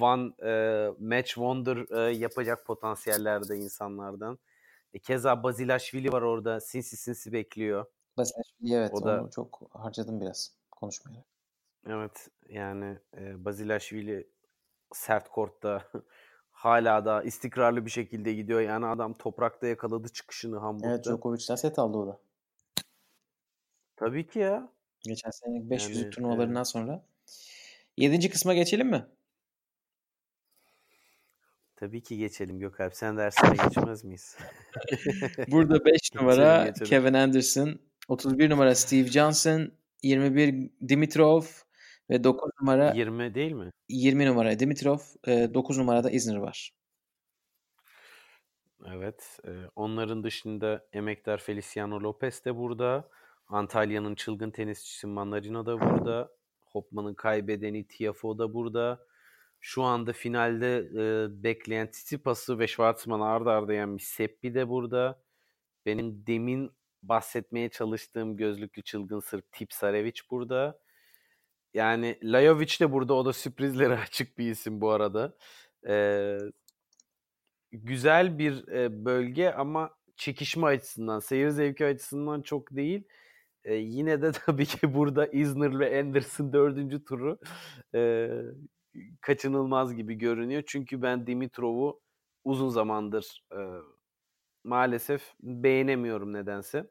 one 0.00 0.32
e, 0.42 0.90
match 1.00 1.28
wonder 1.28 2.08
e, 2.08 2.12
yapacak 2.12 2.66
potansiyellerde 2.66 3.56
insanlardan. 3.56 4.38
E, 4.94 4.98
keza 4.98 5.42
Bazilashvili 5.42 6.12
var 6.12 6.22
orada. 6.22 6.60
Sinsi 6.60 6.96
sinsi 6.96 7.32
bekliyor. 7.32 7.86
Basilashvili 8.16 8.74
evet 8.74 8.90
o 8.94 9.04
da, 9.04 9.22
onu 9.22 9.30
çok 9.30 9.70
harcadım 9.72 10.20
biraz 10.20 10.54
konuşmaya. 10.70 11.24
Evet 11.86 12.28
yani 12.48 12.98
e, 13.16 13.44
Bazilashvili 13.44 14.28
sert 14.92 15.28
kortta 15.28 15.90
hala 16.58 17.04
da 17.04 17.22
istikrarlı 17.22 17.86
bir 17.86 17.90
şekilde 17.90 18.34
gidiyor. 18.34 18.60
Yani 18.60 18.86
adam 18.86 19.14
toprakta 19.14 19.66
yakaladı 19.66 20.08
çıkışını 20.08 20.58
Hamburg'da. 20.58 20.90
Evet 20.90 21.04
Djokovic'den 21.04 21.54
set 21.54 21.78
aldı 21.78 21.98
o 21.98 22.06
da. 22.06 22.18
Tabii 23.96 24.26
ki 24.26 24.38
ya. 24.38 24.68
Geçen 25.00 25.30
senelik 25.30 25.70
500 25.70 26.00
yani, 26.00 26.10
turnuvalarından 26.10 26.62
e... 26.62 26.64
sonra. 26.64 27.04
Yedinci 27.96 28.30
kısma 28.30 28.54
geçelim 28.54 28.88
mi? 28.88 29.06
Tabii 31.76 32.02
ki 32.02 32.16
geçelim 32.16 32.58
Gökalp. 32.58 32.94
Sen 32.94 33.16
dersine 33.16 33.50
geçmez 33.64 34.04
miyiz? 34.04 34.36
Burada 35.48 35.84
5 35.84 36.14
numara. 36.14 36.72
Kevin 36.72 37.14
Anderson, 37.14 37.78
31 38.08 38.50
numara 38.50 38.74
Steve 38.74 39.08
Johnson, 39.08 39.72
21 40.02 40.70
Dimitrov 40.88 41.42
ve 42.10 42.24
9 42.24 42.50
numara 42.60 42.92
20 42.94 43.34
değil 43.34 43.52
mi? 43.52 43.70
20 43.88 44.26
numara 44.26 44.58
Dimitrov, 44.58 44.98
9 45.26 45.78
numarada 45.78 46.10
Isner 46.10 46.36
var. 46.36 46.72
Evet. 48.86 49.40
Onların 49.76 50.24
dışında 50.24 50.86
emektar 50.92 51.38
Feliciano 51.38 52.00
Lopez 52.00 52.44
de 52.44 52.56
burada. 52.56 53.08
Antalya'nın 53.48 54.14
çılgın 54.14 54.50
tenisçisi 54.50 55.06
Manarino 55.06 55.66
da 55.66 55.80
burada. 55.80 56.30
Hopman'ın 56.64 57.14
kaybedeni 57.14 57.88
Tiafo 57.88 58.38
da 58.38 58.54
burada. 58.54 59.06
Şu 59.60 59.82
anda 59.82 60.12
finalde 60.12 60.76
e, 60.76 61.26
bekleyen 61.42 61.90
Tsitsipas'ı 61.90 62.58
ve 62.58 62.66
Schwartzman'ı 62.66 63.24
arda 63.26 63.52
arda 63.52 63.72
yenmiş 63.72 64.06
Seppi 64.06 64.54
de 64.54 64.68
burada. 64.68 65.22
Benim 65.86 66.26
demin 66.26 66.72
bahsetmeye 67.02 67.68
çalıştığım 67.68 68.36
gözlüklü 68.36 68.82
çılgın 68.82 69.20
Sırp 69.20 69.52
Tip 69.52 69.72
Sarevic 69.72 70.20
burada. 70.30 70.78
Yani 71.78 72.18
Lajovic 72.22 72.80
de 72.80 72.92
burada. 72.92 73.14
O 73.14 73.24
da 73.24 73.32
sürprizlere 73.32 73.98
açık 73.98 74.38
bir 74.38 74.50
isim 74.50 74.80
bu 74.80 74.90
arada. 74.90 75.36
Ee, 75.88 76.38
güzel 77.72 78.38
bir 78.38 78.68
e, 78.68 79.04
bölge 79.04 79.50
ama 79.50 79.90
çekişme 80.16 80.66
açısından, 80.66 81.18
seyir 81.20 81.48
zevki 81.48 81.86
açısından 81.86 82.42
çok 82.42 82.76
değil. 82.76 83.04
Ee, 83.64 83.74
yine 83.74 84.22
de 84.22 84.32
tabii 84.46 84.66
ki 84.66 84.94
burada 84.94 85.26
Isner 85.26 85.78
ve 85.80 86.00
Anderson 86.00 86.52
dördüncü 86.52 87.04
turu 87.04 87.38
e, 87.94 88.30
kaçınılmaz 89.20 89.94
gibi 89.94 90.14
görünüyor. 90.14 90.62
Çünkü 90.66 91.02
ben 91.02 91.26
Dimitrov'u 91.26 92.00
uzun 92.44 92.68
zamandır 92.68 93.44
e, 93.52 93.60
maalesef 94.64 95.34
beğenemiyorum 95.40 96.32
nedense. 96.32 96.90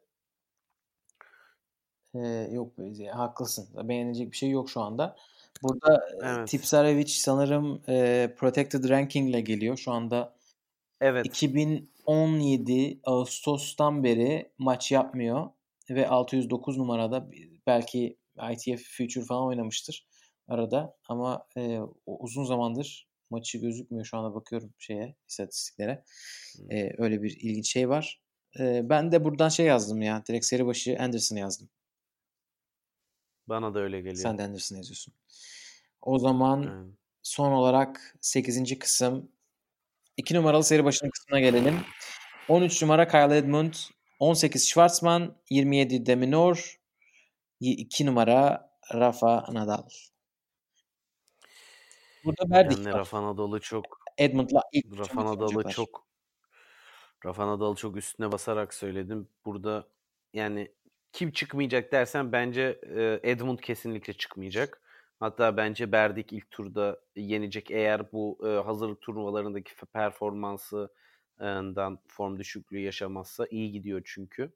Ee, 2.14 2.48
yok 2.52 2.72
haklısın. 3.12 3.88
Beğenecek 3.88 4.32
bir 4.32 4.36
şey 4.36 4.50
yok 4.50 4.70
şu 4.70 4.80
anda. 4.80 5.16
Burada 5.62 6.08
evet. 6.22 6.48
Tipsarevic 6.48 7.08
sanırım 7.08 7.82
e, 7.88 8.30
Protected 8.38 8.88
Ranking 8.88 9.30
ile 9.30 9.40
geliyor. 9.40 9.76
Şu 9.76 9.92
anda 9.92 10.38
Evet. 11.00 11.26
2017 11.26 13.00
Ağustos'tan 13.04 14.04
beri 14.04 14.50
maç 14.58 14.92
yapmıyor 14.92 15.50
ve 15.90 16.08
609 16.08 16.78
numarada 16.78 17.30
belki 17.66 18.16
ITF 18.52 18.82
Future 18.96 19.24
falan 19.24 19.46
oynamıştır 19.46 20.06
arada 20.48 20.96
ama 21.08 21.46
e, 21.56 21.80
uzun 22.06 22.44
zamandır 22.44 23.08
maçı 23.30 23.58
gözükmüyor 23.58 24.04
şu 24.04 24.18
anda 24.18 24.34
bakıyorum 24.34 24.74
şeye 24.78 25.14
istatistiklere. 25.28 26.04
E, 26.70 26.90
öyle 26.98 27.22
bir 27.22 27.30
ilginç 27.30 27.72
şey 27.72 27.88
var. 27.88 28.22
E, 28.60 28.88
ben 28.88 29.12
de 29.12 29.24
buradan 29.24 29.48
şey 29.48 29.66
yazdım 29.66 30.02
ya. 30.02 30.22
Direkt 30.28 30.44
seri 30.44 30.66
başı 30.66 30.96
Anderson 31.00 31.36
yazdım. 31.36 31.68
Bana 33.48 33.74
da 33.74 33.80
öyle 33.80 33.98
geliyor. 34.00 34.16
Sen 34.16 34.38
de 34.38 34.42
Anderson 34.42 34.76
yazıyorsun. 34.76 35.14
O 36.02 36.18
zaman 36.18 36.62
evet. 36.62 36.94
son 37.22 37.52
olarak 37.52 38.16
8. 38.20 38.78
kısım 38.78 39.32
2 40.16 40.34
numaralı 40.34 40.64
seri 40.64 40.84
başının 40.84 41.10
kısmına 41.10 41.40
gelelim. 41.40 41.80
13 42.48 42.82
numara 42.82 43.08
Kyle 43.08 43.36
Edmund, 43.36 43.74
18 44.18 44.68
Schwarzman, 44.68 45.36
27 45.50 46.06
Deminor, 46.06 46.80
2 47.60 48.06
numara 48.06 48.70
Rafa 48.94 49.46
Nadal. 49.52 49.88
Burada 52.24 52.50
verdik. 52.50 52.78
Yani 52.78 52.92
Rafa 52.92 53.22
Nadal'ı 53.22 53.60
çok 53.60 53.84
Edmund'la 54.18 54.62
ilk 54.72 54.98
Rafa 54.98 55.24
Nadal'ı 55.24 55.70
çok 55.70 56.06
Rafa 57.24 57.46
Nadal'ı 57.46 57.76
çok 57.76 57.96
üstüne 57.96 58.32
basarak 58.32 58.74
söyledim. 58.74 59.28
Burada 59.44 59.88
yani 60.32 60.72
kim 61.18 61.30
çıkmayacak 61.30 61.92
dersen 61.92 62.32
bence 62.32 62.80
Edmund 63.22 63.58
kesinlikle 63.58 64.12
çıkmayacak. 64.12 64.80
Hatta 65.20 65.56
bence 65.56 65.92
Berdik 65.92 66.32
ilk 66.32 66.50
turda 66.50 67.00
yenecek 67.16 67.70
eğer 67.70 68.12
bu 68.12 68.38
hazırlık 68.66 69.00
turnuvalarındaki 69.00 69.72
performansından 69.92 71.98
form 72.08 72.38
düşüklüğü 72.38 72.78
yaşamazsa 72.78 73.46
iyi 73.50 73.72
gidiyor 73.72 74.02
çünkü. 74.04 74.52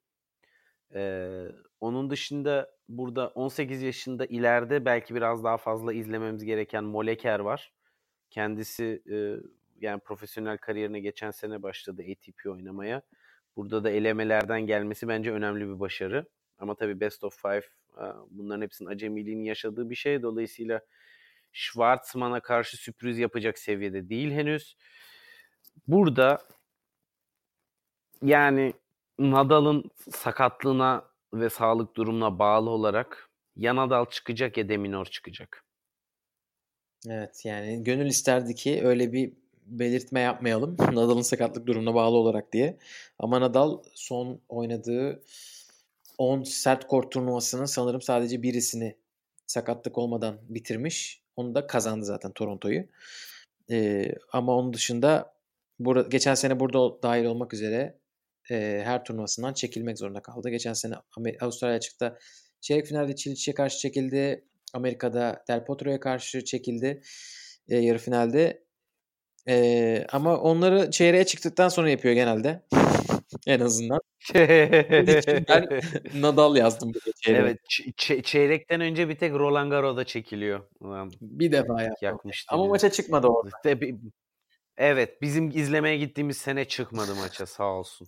Ee, 0.94 1.46
onun 1.80 2.10
dışında 2.10 2.70
burada 2.88 3.28
18 3.28 3.82
yaşında 3.82 4.26
ileride 4.26 4.84
belki 4.84 5.14
biraz 5.14 5.44
daha 5.44 5.56
fazla 5.56 5.92
izlememiz 5.92 6.44
gereken 6.44 6.84
Moleker 6.84 7.40
var. 7.40 7.72
Kendisi 8.30 9.02
e, 9.10 9.36
yani 9.80 10.00
profesyonel 10.00 10.58
kariyerine 10.58 11.00
geçen 11.00 11.30
sene 11.30 11.62
başladı 11.62 12.02
ATP 12.12 12.46
oynamaya. 12.46 13.02
Burada 13.56 13.84
da 13.84 13.90
elemelerden 13.90 14.66
gelmesi 14.66 15.08
bence 15.08 15.32
önemli 15.32 15.68
bir 15.68 15.80
başarı. 15.80 16.26
Ama 16.62 16.74
tabii 16.74 17.00
best 17.00 17.24
of 17.24 17.42
five 17.42 17.62
bunların 18.30 18.62
hepsinin 18.62 18.88
acemiliğini 18.88 19.46
yaşadığı 19.46 19.90
bir 19.90 19.94
şey. 19.94 20.22
Dolayısıyla 20.22 20.80
Schwartzman'a 21.52 22.40
karşı 22.40 22.76
sürpriz 22.76 23.18
yapacak 23.18 23.58
seviyede 23.58 24.08
değil 24.08 24.30
henüz. 24.30 24.76
Burada 25.86 26.38
yani 28.22 28.72
Nadal'ın 29.18 29.90
sakatlığına 30.10 31.04
ve 31.34 31.50
sağlık 31.50 31.96
durumuna 31.96 32.38
bağlı 32.38 32.70
olarak 32.70 33.30
ya 33.56 33.76
Nadal 33.76 34.06
çıkacak 34.06 34.56
ya 34.56 34.68
Deminor 34.68 35.06
çıkacak. 35.06 35.64
Evet 37.08 37.44
yani 37.44 37.84
gönül 37.84 38.06
isterdi 38.06 38.54
ki 38.54 38.80
öyle 38.84 39.12
bir 39.12 39.32
belirtme 39.66 40.20
yapmayalım 40.20 40.76
Nadal'ın 40.80 41.22
sakatlık 41.22 41.66
durumuna 41.66 41.94
bağlı 41.94 42.16
olarak 42.16 42.52
diye. 42.52 42.78
Ama 43.18 43.40
Nadal 43.40 43.82
son 43.94 44.40
oynadığı 44.48 45.22
10 46.18 46.42
sert 46.42 46.86
kort 46.86 47.12
turnuvasının 47.12 47.64
sanırım 47.64 48.02
sadece 48.02 48.42
birisini 48.42 48.96
sakatlık 49.46 49.98
olmadan 49.98 50.38
bitirmiş. 50.48 51.22
Onu 51.36 51.54
da 51.54 51.66
kazandı 51.66 52.04
zaten 52.04 52.32
Toronto'yu. 52.32 52.84
Ee, 53.70 54.14
ama 54.32 54.56
onun 54.56 54.72
dışında 54.72 55.34
burada, 55.78 56.08
geçen 56.08 56.34
sene 56.34 56.60
burada 56.60 57.02
dahil 57.02 57.24
olmak 57.24 57.54
üzere 57.54 57.98
e, 58.50 58.82
her 58.84 59.04
turnuvasından 59.04 59.52
çekilmek 59.52 59.98
zorunda 59.98 60.22
kaldı. 60.22 60.50
Geçen 60.50 60.72
sene 60.72 60.94
Avustralya 61.40 61.80
çıktı. 61.80 62.18
Çeyrek 62.60 62.86
finalde 62.86 63.16
Çiliç'e 63.16 63.54
karşı 63.54 63.78
çekildi. 63.78 64.44
Amerika'da 64.74 65.44
Del 65.48 65.64
Potro'ya 65.64 66.00
karşı 66.00 66.44
çekildi. 66.44 67.02
E, 67.68 67.76
yarı 67.76 67.98
finalde. 67.98 68.64
E, 69.48 70.06
ama 70.12 70.40
onları 70.40 70.90
çeyreğe 70.90 71.26
çıktıktan 71.26 71.68
sonra 71.68 71.90
yapıyor 71.90 72.14
genelde. 72.14 72.62
En 73.46 73.60
azından. 73.60 74.00
ben 75.48 75.68
Nadal 76.14 76.56
yazdım 76.56 76.94
bu 76.94 77.12
çeyreğe. 77.20 77.42
Evet 77.42 77.58
ç- 77.68 78.22
çeyrekten 78.22 78.80
önce 78.80 79.08
bir 79.08 79.16
tek 79.16 79.32
Roland 79.32 79.70
Garros'da 79.70 80.04
çekiliyor. 80.04 80.60
Bir 81.20 81.52
defa 81.52 81.82
yapmıştı. 82.00 82.54
Ama 82.54 82.66
maça 82.66 82.90
çıkmadı 82.90 83.26
orada. 83.26 83.56
Evet 84.76 85.22
bizim 85.22 85.48
izlemeye 85.48 85.96
gittiğimiz 85.96 86.36
sene 86.36 86.64
çıkmadı 86.64 87.14
maça 87.14 87.46
sağ 87.46 87.64
olsun. 87.64 88.06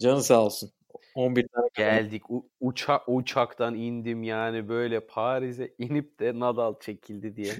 Canı 0.00 0.22
sağ 0.22 0.44
olsun. 0.44 0.70
11 1.14 1.48
tane 1.48 1.68
geldik. 1.74 2.30
U- 2.30 2.48
uça 2.60 3.02
uçaktan 3.06 3.74
indim 3.74 4.22
yani 4.22 4.68
böyle 4.68 5.06
Paris'e 5.06 5.74
inip 5.78 6.20
de 6.20 6.40
Nadal 6.40 6.80
çekildi 6.80 7.36
diye. 7.36 7.52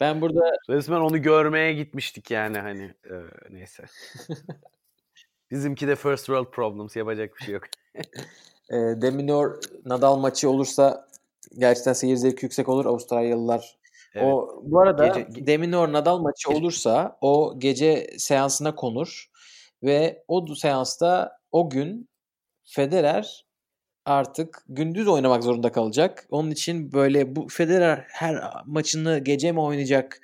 ben 0.00 0.20
burada 0.20 0.40
resmen 0.70 1.00
onu 1.00 1.22
görmeye 1.22 1.72
gitmiştik 1.72 2.30
yani 2.30 2.58
hani 2.58 2.94
e, 3.04 3.14
neyse. 3.50 3.84
Bizimki 5.52 5.88
de 5.88 5.96
first 5.96 6.26
world 6.26 6.50
problems 6.50 6.96
yapacak 6.96 7.36
bir 7.36 7.44
şey 7.44 7.54
yok. 7.54 7.62
e, 8.70 8.76
Deminor 8.76 9.58
Nadal 9.84 10.16
maçı 10.16 10.50
olursa 10.50 11.08
gerçekten 11.58 11.92
seyir 11.92 12.16
zevki 12.16 12.44
yüksek 12.44 12.68
olur. 12.68 12.86
Avustralyalılar 12.86 13.82
Evet. 14.14 14.26
O 14.26 14.62
bu 14.62 14.80
arada 14.80 15.06
gece, 15.06 15.46
Deminor 15.46 15.92
Nadal 15.92 16.18
maçı 16.18 16.50
olursa 16.50 17.18
o 17.20 17.54
gece 17.58 18.10
seansına 18.18 18.74
konur 18.74 19.30
ve 19.82 20.24
o 20.28 20.54
seansta 20.54 21.38
o 21.52 21.70
gün 21.70 22.08
Federer 22.64 23.46
artık 24.04 24.64
gündüz 24.68 25.08
oynamak 25.08 25.44
zorunda 25.44 25.72
kalacak. 25.72 26.26
Onun 26.30 26.50
için 26.50 26.92
böyle 26.92 27.36
bu 27.36 27.48
Federer 27.48 28.04
her 28.08 28.36
maçını 28.66 29.18
gece 29.18 29.52
mi 29.52 29.60
oynayacak 29.60 30.20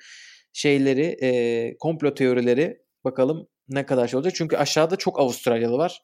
şeyleri, 0.53 1.17
e, 1.21 1.77
komplo 1.77 2.13
teorileri 2.13 2.81
bakalım 3.03 3.47
ne 3.69 3.85
kadar 3.85 4.07
şey 4.07 4.17
olacak. 4.17 4.35
Çünkü 4.35 4.57
aşağıda 4.57 4.95
çok 4.95 5.19
Avustralyalı 5.19 5.77
var. 5.77 6.03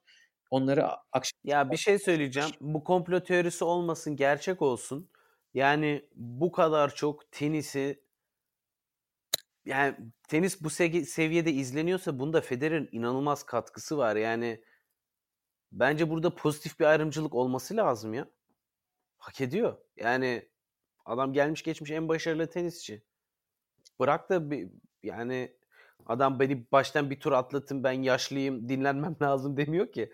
Onları 0.51 0.87
akşam... 1.11 1.39
Ya 1.43 1.71
bir 1.71 1.77
şey 1.77 1.99
söyleyeceğim. 1.99 2.49
Bu 2.61 2.83
komplo 2.83 3.23
teorisi 3.23 3.63
olmasın, 3.63 4.15
gerçek 4.15 4.61
olsun. 4.61 5.09
Yani 5.53 6.09
bu 6.15 6.51
kadar 6.51 6.95
çok 6.95 7.31
tenisi 7.31 8.05
yani 9.65 9.95
tenis 10.27 10.61
bu 10.61 10.69
seviyede 10.69 11.51
izleniyorsa 11.51 12.19
bunda 12.19 12.41
Federer'in 12.41 12.89
inanılmaz 12.91 13.43
katkısı 13.43 13.97
var. 13.97 14.15
Yani 14.15 14.63
bence 15.71 16.09
burada 16.09 16.35
pozitif 16.35 16.79
bir 16.79 16.85
ayrımcılık 16.85 17.35
olması 17.35 17.77
lazım 17.77 18.13
ya. 18.13 18.27
Hak 19.17 19.41
ediyor. 19.41 19.77
Yani 19.95 20.49
adam 21.05 21.33
gelmiş 21.33 21.63
geçmiş 21.63 21.91
en 21.91 22.07
başarılı 22.07 22.49
tenisçi. 22.49 23.03
Bırak 23.99 24.29
da 24.29 24.51
bir, 24.51 24.69
yani 25.03 25.57
adam 26.05 26.39
beni 26.39 26.71
baştan 26.71 27.09
bir 27.09 27.19
tur 27.19 27.31
atlatın 27.31 27.83
ben 27.83 27.91
yaşlıyım 27.91 28.69
dinlenmem 28.69 29.15
lazım 29.21 29.57
demiyor 29.57 29.91
ki. 29.91 30.11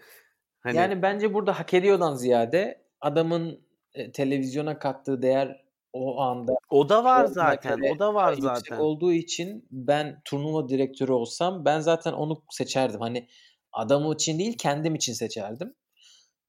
Hani... 0.59 0.77
Yani 0.77 1.01
bence 1.01 1.33
burada 1.33 1.59
hak 1.59 1.73
ediyordan 1.73 2.15
ziyade 2.15 2.81
adamın 3.01 3.61
e, 3.93 4.11
televizyona 4.11 4.79
kattığı 4.79 5.21
değer 5.21 5.61
o 5.93 6.19
anda 6.21 6.53
o 6.69 6.89
da 6.89 7.03
var 7.03 7.25
zaten. 7.25 7.95
O 7.95 7.99
da 7.99 8.13
var 8.13 8.33
zaten. 8.33 8.77
olduğu 8.77 9.13
için 9.13 9.67
ben 9.71 10.21
turnuva 10.25 10.69
direktörü 10.69 11.11
olsam 11.11 11.65
ben 11.65 11.79
zaten 11.79 12.13
onu 12.13 12.43
seçerdim. 12.49 12.99
Hani 12.99 13.27
adamı 13.71 14.13
için 14.13 14.39
değil 14.39 14.57
kendim 14.57 14.95
için 14.95 15.13
seçerdim. 15.13 15.75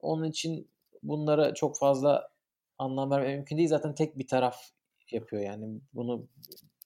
Onun 0.00 0.24
için 0.24 0.70
bunlara 1.02 1.54
çok 1.54 1.78
fazla 1.78 2.30
anlam 2.78 3.10
vermek 3.10 3.36
mümkün 3.36 3.58
değil. 3.58 3.68
Zaten 3.68 3.94
tek 3.94 4.18
bir 4.18 4.26
taraf 4.26 4.56
yapıyor 5.10 5.42
yani. 5.42 5.80
Bunu 5.92 6.26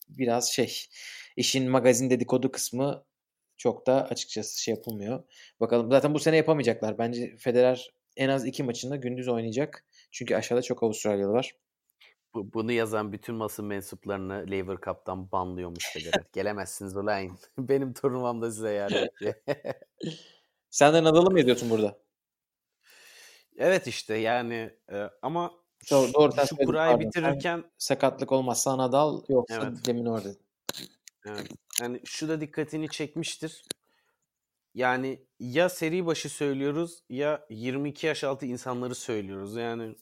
biraz 0.09 0.53
şey 0.53 0.85
işin 1.37 1.71
magazin 1.71 2.11
dedikodu 2.11 2.53
kısmı 2.53 3.05
çok 3.57 3.87
da 3.87 4.09
açıkçası 4.09 4.63
şey 4.63 4.75
yapılmıyor. 4.75 5.25
Bakalım 5.61 5.91
zaten 5.91 6.15
bu 6.15 6.19
sene 6.19 6.37
yapamayacaklar. 6.37 6.99
Bence 6.99 7.37
Federer 7.37 7.95
en 8.17 8.29
az 8.29 8.47
iki 8.47 8.63
maçında 8.63 8.97
gündüz 8.97 9.29
oynayacak. 9.29 9.85
Çünkü 10.11 10.37
aşağıda 10.37 10.63
çok 10.63 10.83
Avustralyalı 10.83 11.33
var. 11.33 11.57
Bu, 12.35 12.53
bunu 12.53 12.73
yazan 12.73 13.13
bütün 13.13 13.41
basın 13.41 13.67
mensuplarını 13.67 14.51
Lever 14.51 14.77
Cup'tan 14.85 15.33
banlıyormuş 15.33 15.93
Federer. 15.93 16.25
Gelemezsiniz 16.33 16.97
ulan. 16.97 17.39
Benim 17.59 17.95
turnuvamda 17.95 18.51
size 18.51 18.73
yer 18.73 19.09
Sen 20.71 20.95
de 20.95 21.05
Nadal'ı 21.05 21.31
mı 21.31 21.41
ediyorsun 21.41 21.71
burada? 21.71 21.99
Evet 23.57 23.87
işte 23.87 24.15
yani 24.15 24.71
e, 24.93 25.11
ama 25.23 25.66
doğru, 25.91 26.15
doğru, 26.15 26.33
şu, 26.33 26.47
şu 26.47 26.57
kurayı 26.57 27.01
bitirirken 27.01 27.65
sakatlık 27.79 28.33
olmazsa 28.33 28.79
Nadal 28.79 29.23
yoksa 29.29 29.63
evet. 29.63 29.87
demin 29.87 30.07
orada. 30.07 30.29
Evet. 31.27 31.49
Yani 31.81 32.01
şu 32.05 32.29
da 32.29 32.41
dikkatini 32.41 32.89
çekmiştir. 32.89 33.65
Yani 34.75 35.21
ya 35.41 35.69
seri 35.69 36.07
başı 36.07 36.29
söylüyoruz 36.29 37.03
ya 37.09 37.47
22 37.51 38.07
yaş 38.07 38.25
altı 38.25 38.47
insanları 38.47 38.95
söylüyoruz. 38.95 39.57
Yani 39.57 39.97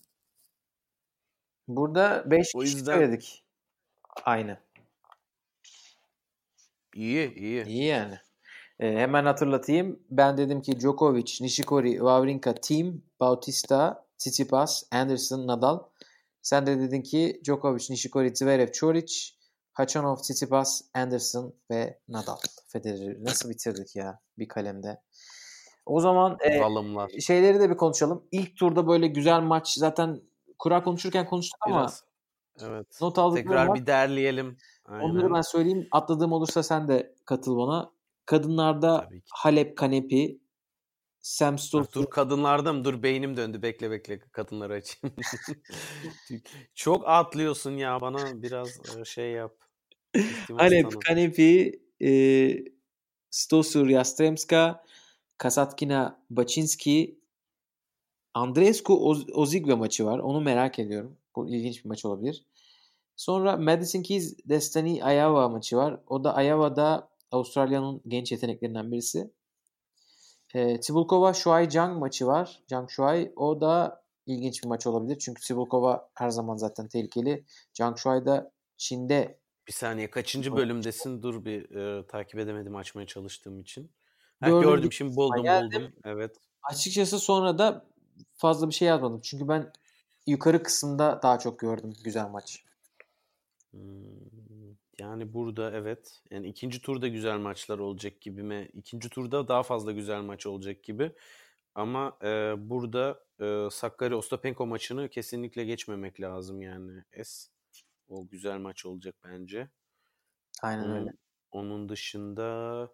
Burada 1.68 2.24
5 2.26 2.52
o 2.54 2.58
kişi 2.58 2.76
yüzden... 2.76 2.94
söyledik. 2.94 3.44
Aynı. 4.24 4.58
İyi, 6.94 7.34
iyi. 7.34 7.64
İyi 7.64 7.84
yani. 7.84 8.18
E, 8.80 8.92
hemen 8.92 9.24
hatırlatayım. 9.24 10.02
Ben 10.10 10.36
dedim 10.38 10.62
ki 10.62 10.80
Djokovic, 10.80 11.38
Nishikori, 11.40 11.90
Wawrinka, 11.90 12.54
Team, 12.54 13.02
Bautista, 13.20 14.03
Tsitsipas, 14.18 14.82
Anderson, 14.90 15.46
Nadal. 15.46 15.78
Sen 16.42 16.66
de 16.66 16.80
dedin 16.80 17.02
ki 17.02 17.40
Djokovic, 17.44 17.86
Nishikori, 17.90 18.36
Zverev, 18.36 18.72
Çoric, 18.72 19.14
Hachanov, 19.72 20.16
Tsitsipas, 20.16 20.82
Anderson 20.94 21.54
ve 21.70 21.98
Nadal. 22.08 22.36
Federer'i 22.66 23.24
nasıl 23.24 23.50
bitirdik 23.50 23.96
ya 23.96 24.20
bir 24.38 24.48
kalemde. 24.48 25.00
O 25.86 26.00
zaman 26.00 26.38
e, 26.40 27.20
şeyleri 27.20 27.60
de 27.60 27.70
bir 27.70 27.76
konuşalım. 27.76 28.24
İlk 28.32 28.56
turda 28.56 28.88
böyle 28.88 29.06
güzel 29.06 29.40
maç 29.40 29.74
zaten 29.74 30.20
kura 30.58 30.82
konuşurken 30.82 31.26
konuştuk 31.26 31.58
ama 31.66 31.80
Biraz. 31.80 32.04
Evet. 32.60 32.86
not 33.00 33.18
aldıklarım 33.18 33.48
Tekrar 33.48 33.66
var. 33.66 33.74
bir 33.74 33.86
derleyelim. 33.86 34.56
Onları 34.88 35.24
Aynen. 35.24 35.34
ben 35.34 35.40
söyleyeyim. 35.40 35.88
Atladığım 35.90 36.32
olursa 36.32 36.62
sen 36.62 36.88
de 36.88 37.14
katıl 37.24 37.56
bana. 37.56 37.90
Kadınlarda. 38.26 39.08
Halep 39.30 39.78
Kanepi, 39.78 40.40
Sam 41.24 41.58
Stosur. 41.58 41.92
Dur 41.92 42.10
kadınlarda 42.10 42.72
mı? 42.72 42.84
Dur 42.84 43.02
beynim 43.02 43.36
döndü. 43.36 43.62
Bekle 43.62 43.90
bekle 43.90 44.18
kadınları 44.18 44.72
açayım. 44.72 45.16
Çok 46.74 47.08
atlıyorsun 47.08 47.70
ya. 47.76 48.00
Bana 48.00 48.42
biraz 48.42 48.98
e, 49.00 49.04
şey 49.04 49.30
yap. 49.30 49.56
Tanı. 50.48 51.00
Kanepi, 51.06 51.80
e, 52.02 52.10
Stosur 53.30 53.88
Yastremska, 53.88 54.84
Kasatkina 55.38 56.24
Baczynski, 56.30 57.18
Andreescu 58.34 58.94
Oz- 58.94 59.32
Ozigve 59.32 59.74
maçı 59.74 60.04
var. 60.04 60.18
Onu 60.18 60.40
merak 60.40 60.78
ediyorum. 60.78 61.16
Bu 61.36 61.48
ilginç 61.48 61.84
bir 61.84 61.88
maç 61.88 62.04
olabilir. 62.04 62.44
Sonra 63.16 63.56
Madison 63.56 64.02
Keys 64.02 64.38
Destiny 64.48 64.98
Iowa 64.98 65.48
maçı 65.48 65.76
var. 65.76 66.00
O 66.06 66.24
da 66.24 66.42
Iowa'da 66.42 67.08
Avustralya'nın 67.30 68.02
genç 68.08 68.32
yeteneklerinden 68.32 68.92
birisi. 68.92 69.30
E, 70.54 70.80
Tibulkova 70.80 71.32
Shuai 71.32 71.70
Zhang 71.70 71.98
maçı 71.98 72.26
var. 72.26 72.62
Zhang 72.68 72.90
Shuai 72.90 73.32
o 73.36 73.60
da 73.60 74.02
ilginç 74.26 74.62
bir 74.62 74.68
maç 74.68 74.86
olabilir. 74.86 75.18
Çünkü 75.18 75.42
Tibulkova 75.42 76.08
her 76.14 76.30
zaman 76.30 76.56
zaten 76.56 76.88
tehlikeli. 76.88 77.44
Zhang 77.74 77.98
Shuai 77.98 78.26
da 78.26 78.52
Çin'de 78.76 79.38
Bir 79.68 79.72
saniye 79.72 80.10
kaçıncı 80.10 80.56
bölümdesin? 80.56 81.22
Dur 81.22 81.44
bir 81.44 81.70
e, 81.70 82.06
takip 82.06 82.40
edemedim 82.40 82.76
açmaya 82.76 83.06
çalıştığım 83.06 83.60
için. 83.60 83.90
Ha, 84.40 84.48
Gördüm, 84.48 84.70
gördüm 84.70 84.92
şimdi 84.92 85.16
buldum 85.16 85.42
geldim. 85.42 85.82
buldum. 85.82 85.92
Evet. 86.04 86.36
Açıkçası 86.62 87.18
sonra 87.18 87.58
da 87.58 87.84
fazla 88.34 88.68
bir 88.68 88.74
şey 88.74 88.88
yazmadım. 88.88 89.20
Çünkü 89.20 89.48
ben 89.48 89.72
yukarı 90.26 90.62
kısımda 90.62 91.20
daha 91.22 91.38
çok 91.38 91.58
gördüm 91.58 91.92
güzel 92.04 92.28
maç. 92.28 92.64
Hmm, 93.70 93.80
Yani 94.98 95.32
burada 95.34 95.70
evet. 95.70 96.22
Yani 96.30 96.48
ikinci 96.48 96.82
turda 96.82 97.08
güzel 97.08 97.38
maçlar 97.38 97.78
olacak 97.78 98.20
gibi 98.20 98.42
mi? 98.42 98.68
İkinci 98.74 99.08
turda 99.08 99.48
daha 99.48 99.62
fazla 99.62 99.92
güzel 99.92 100.20
maç 100.22 100.46
olacak 100.46 100.82
gibi. 100.82 101.12
Ama 101.74 102.18
e, 102.22 102.54
burada 102.58 103.24
e, 103.40 103.68
Sakkari 103.70 104.14
Ostapenko 104.14 104.66
maçını 104.66 105.08
kesinlikle 105.08 105.64
geçmemek 105.64 106.20
lazım 106.20 106.62
yani. 106.62 107.04
Es. 107.12 107.50
O 108.08 108.28
güzel 108.28 108.58
maç 108.58 108.86
olacak 108.86 109.14
bence. 109.24 109.68
Aynen 110.62 110.90
öyle. 110.90 111.10
Onun, 111.52 111.70
onun 111.72 111.88
dışında 111.88 112.88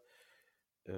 e, 0.89 0.95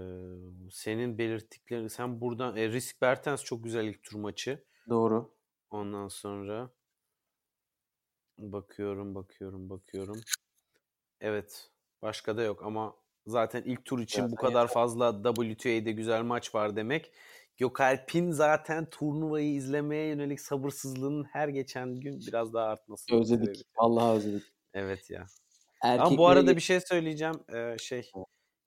senin 0.71 1.19
belirttiklerin 1.19 1.89
sen 1.89 2.21
buradan 2.21 2.57
e, 2.57 2.69
Risk 2.69 3.03
Bertens 3.03 3.45
çok 3.45 3.65
güzel 3.65 3.85
ilk 3.85 4.03
tur 4.03 4.19
maçı. 4.19 4.65
Doğru. 4.89 5.35
Ondan 5.71 6.09
sonra 6.09 6.71
bakıyorum, 8.39 9.15
bakıyorum, 9.15 9.71
bakıyorum. 9.71 10.21
Evet, 11.23 11.71
başka 12.03 12.37
da 12.37 12.43
yok 12.43 12.63
ama 12.63 12.97
zaten 13.27 13.63
ilk 13.63 13.85
tur 13.85 14.01
için 14.01 14.25
bu 14.25 14.31
Zaten 14.31 14.49
kadar 14.49 14.69
fazla 14.69 15.35
WTA'de 15.35 15.93
güzel 15.93 16.23
maç 16.23 16.55
var 16.55 16.77
demek. 16.77 17.13
Gökalp'in 17.57 18.31
zaten 18.31 18.91
turnuvayı 18.91 19.55
izlemeye 19.55 20.07
yönelik 20.09 20.41
sabırsızlığının 20.41 21.25
her 21.25 21.49
geçen 21.49 21.95
gün 21.95 22.21
biraz 22.27 22.55
daha 22.55 22.67
artması. 22.67 23.15
Özledik. 23.15 23.65
Vallahi 23.77 24.17
özledik. 24.17 24.43
Evet 24.75 25.11
ya. 25.11 25.27
Erkeklere 25.83 26.09
Ama 26.09 26.19
bu 26.19 26.27
arada 26.27 26.57
bir 26.57 26.61
şey 26.61 26.81
söyleyeceğim. 26.81 27.35
Ee, 27.55 27.77
şey 27.79 28.11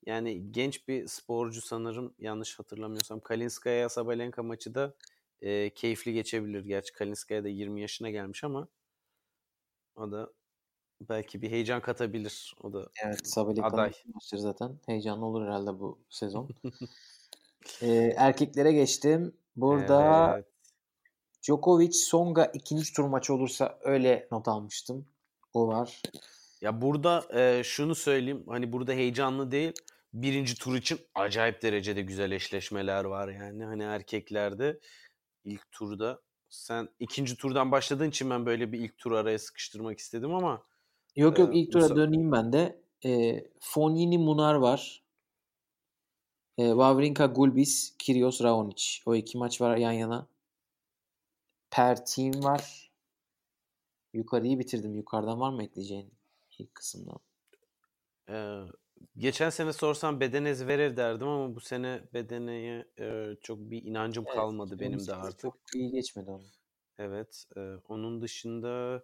yani 0.05 0.51
genç 0.51 0.87
bir 0.87 1.07
sporcu 1.07 1.61
sanırım 1.61 2.15
yanlış 2.19 2.59
hatırlamıyorsam 2.59 3.19
Kalinskaya 3.19 3.89
Sabalenka 3.89 4.43
maçı 4.43 4.75
da 4.75 4.95
e, 5.41 5.69
keyifli 5.69 6.13
geçebilir. 6.13 6.65
Gerçi 6.65 6.93
Kalinskaya 6.93 7.43
da 7.43 7.49
20 7.49 7.81
yaşına 7.81 8.09
gelmiş 8.09 8.43
ama 8.43 8.67
o 9.95 10.11
da 10.11 10.29
belki 11.01 11.41
bir 11.41 11.51
heyecan 11.51 11.81
katabilir. 11.81 12.55
O 12.61 12.73
da 12.73 12.87
Evet 13.03 13.27
Sabalenka'nın 13.27 13.73
aday. 13.73 13.91
maçları 14.13 14.41
zaten 14.41 14.79
heyecanlı 14.85 15.25
olur 15.25 15.45
herhalde 15.45 15.79
bu 15.79 15.99
sezon. 16.09 16.49
Ee, 17.81 18.13
erkeklere 18.17 18.71
geçtim. 18.71 19.37
Burada 19.55 20.31
Evet. 20.35 20.45
Djokovic 21.43 21.91
Songa 21.91 22.45
ikinci 22.45 22.93
tur 22.93 23.03
maçı 23.03 23.33
olursa 23.33 23.79
öyle 23.81 24.27
not 24.31 24.47
almıştım. 24.47 25.07
O 25.53 25.67
var. 25.67 26.01
Ya 26.61 26.81
burada 26.81 27.23
e, 27.39 27.63
şunu 27.63 27.95
söyleyeyim. 27.95 28.43
Hani 28.47 28.71
burada 28.71 28.93
heyecanlı 28.93 29.51
değil. 29.51 29.73
Birinci 30.13 30.55
tur 30.55 30.75
için 30.75 30.99
acayip 31.15 31.61
derecede 31.61 32.01
güzel 32.01 32.31
eşleşmeler 32.31 33.03
var 33.03 33.27
yani. 33.27 33.65
Hani 33.65 33.83
erkeklerde 33.83 34.79
ilk 35.43 35.71
turda 35.71 36.21
sen 36.49 36.89
ikinci 36.99 37.37
turdan 37.37 37.71
başladığın 37.71 38.09
için 38.09 38.29
ben 38.29 38.45
böyle 38.45 38.71
bir 38.71 38.79
ilk 38.79 38.97
tur 38.97 39.11
araya 39.11 39.39
sıkıştırmak 39.39 39.99
istedim 39.99 40.33
ama 40.33 40.63
Yok 41.15 41.39
yok 41.39 41.55
Ee, 41.55 41.59
ilk 41.59 41.71
tura 41.71 41.83
Musa- 41.83 41.95
döneyim 41.95 42.31
ben 42.31 42.53
de. 42.53 42.79
Ee, 43.05 43.43
Fonini 43.59 44.17
Munar 44.17 44.55
var. 44.55 45.01
Ee, 46.57 46.69
Wawrinka 46.69 47.25
Gulbis, 47.25 47.95
Kyrgios 47.99 48.41
Raonic. 48.41 48.83
O 49.05 49.15
iki 49.15 49.37
maç 49.37 49.61
var 49.61 49.77
yan 49.77 49.91
yana. 49.91 50.27
Per 51.71 52.05
Team 52.05 52.43
var. 52.43 52.91
Yukarıyı 54.13 54.59
bitirdim. 54.59 54.95
Yukarıdan 54.95 55.39
var 55.39 55.49
mı 55.49 55.63
ekleyeceğin 55.63 56.11
ilk 56.59 56.75
kısımdan? 56.75 57.19
e, 58.29 58.61
geçen 59.17 59.49
sene 59.49 59.73
sorsam 59.73 60.19
Bedene 60.19 60.55
Zverev 60.55 60.97
derdim 60.97 61.27
ama 61.27 61.55
bu 61.55 61.59
sene 61.59 62.01
Bedene'ye 62.13 62.85
e, 62.99 63.35
çok 63.41 63.59
bir 63.59 63.83
inancım 63.83 64.23
Evet, 64.27 64.35
kalmadı 64.35 64.79
benim 64.79 64.99
de 64.99 65.03
2018 65.03 65.25
artık. 65.27 65.39
Çok 65.39 65.57
iyi 65.75 65.91
geçmedi 65.91 66.29
onu. 66.31 66.43
Evet. 66.97 67.45
e, 67.57 67.59
onun 67.89 68.21
dışında 68.21 69.03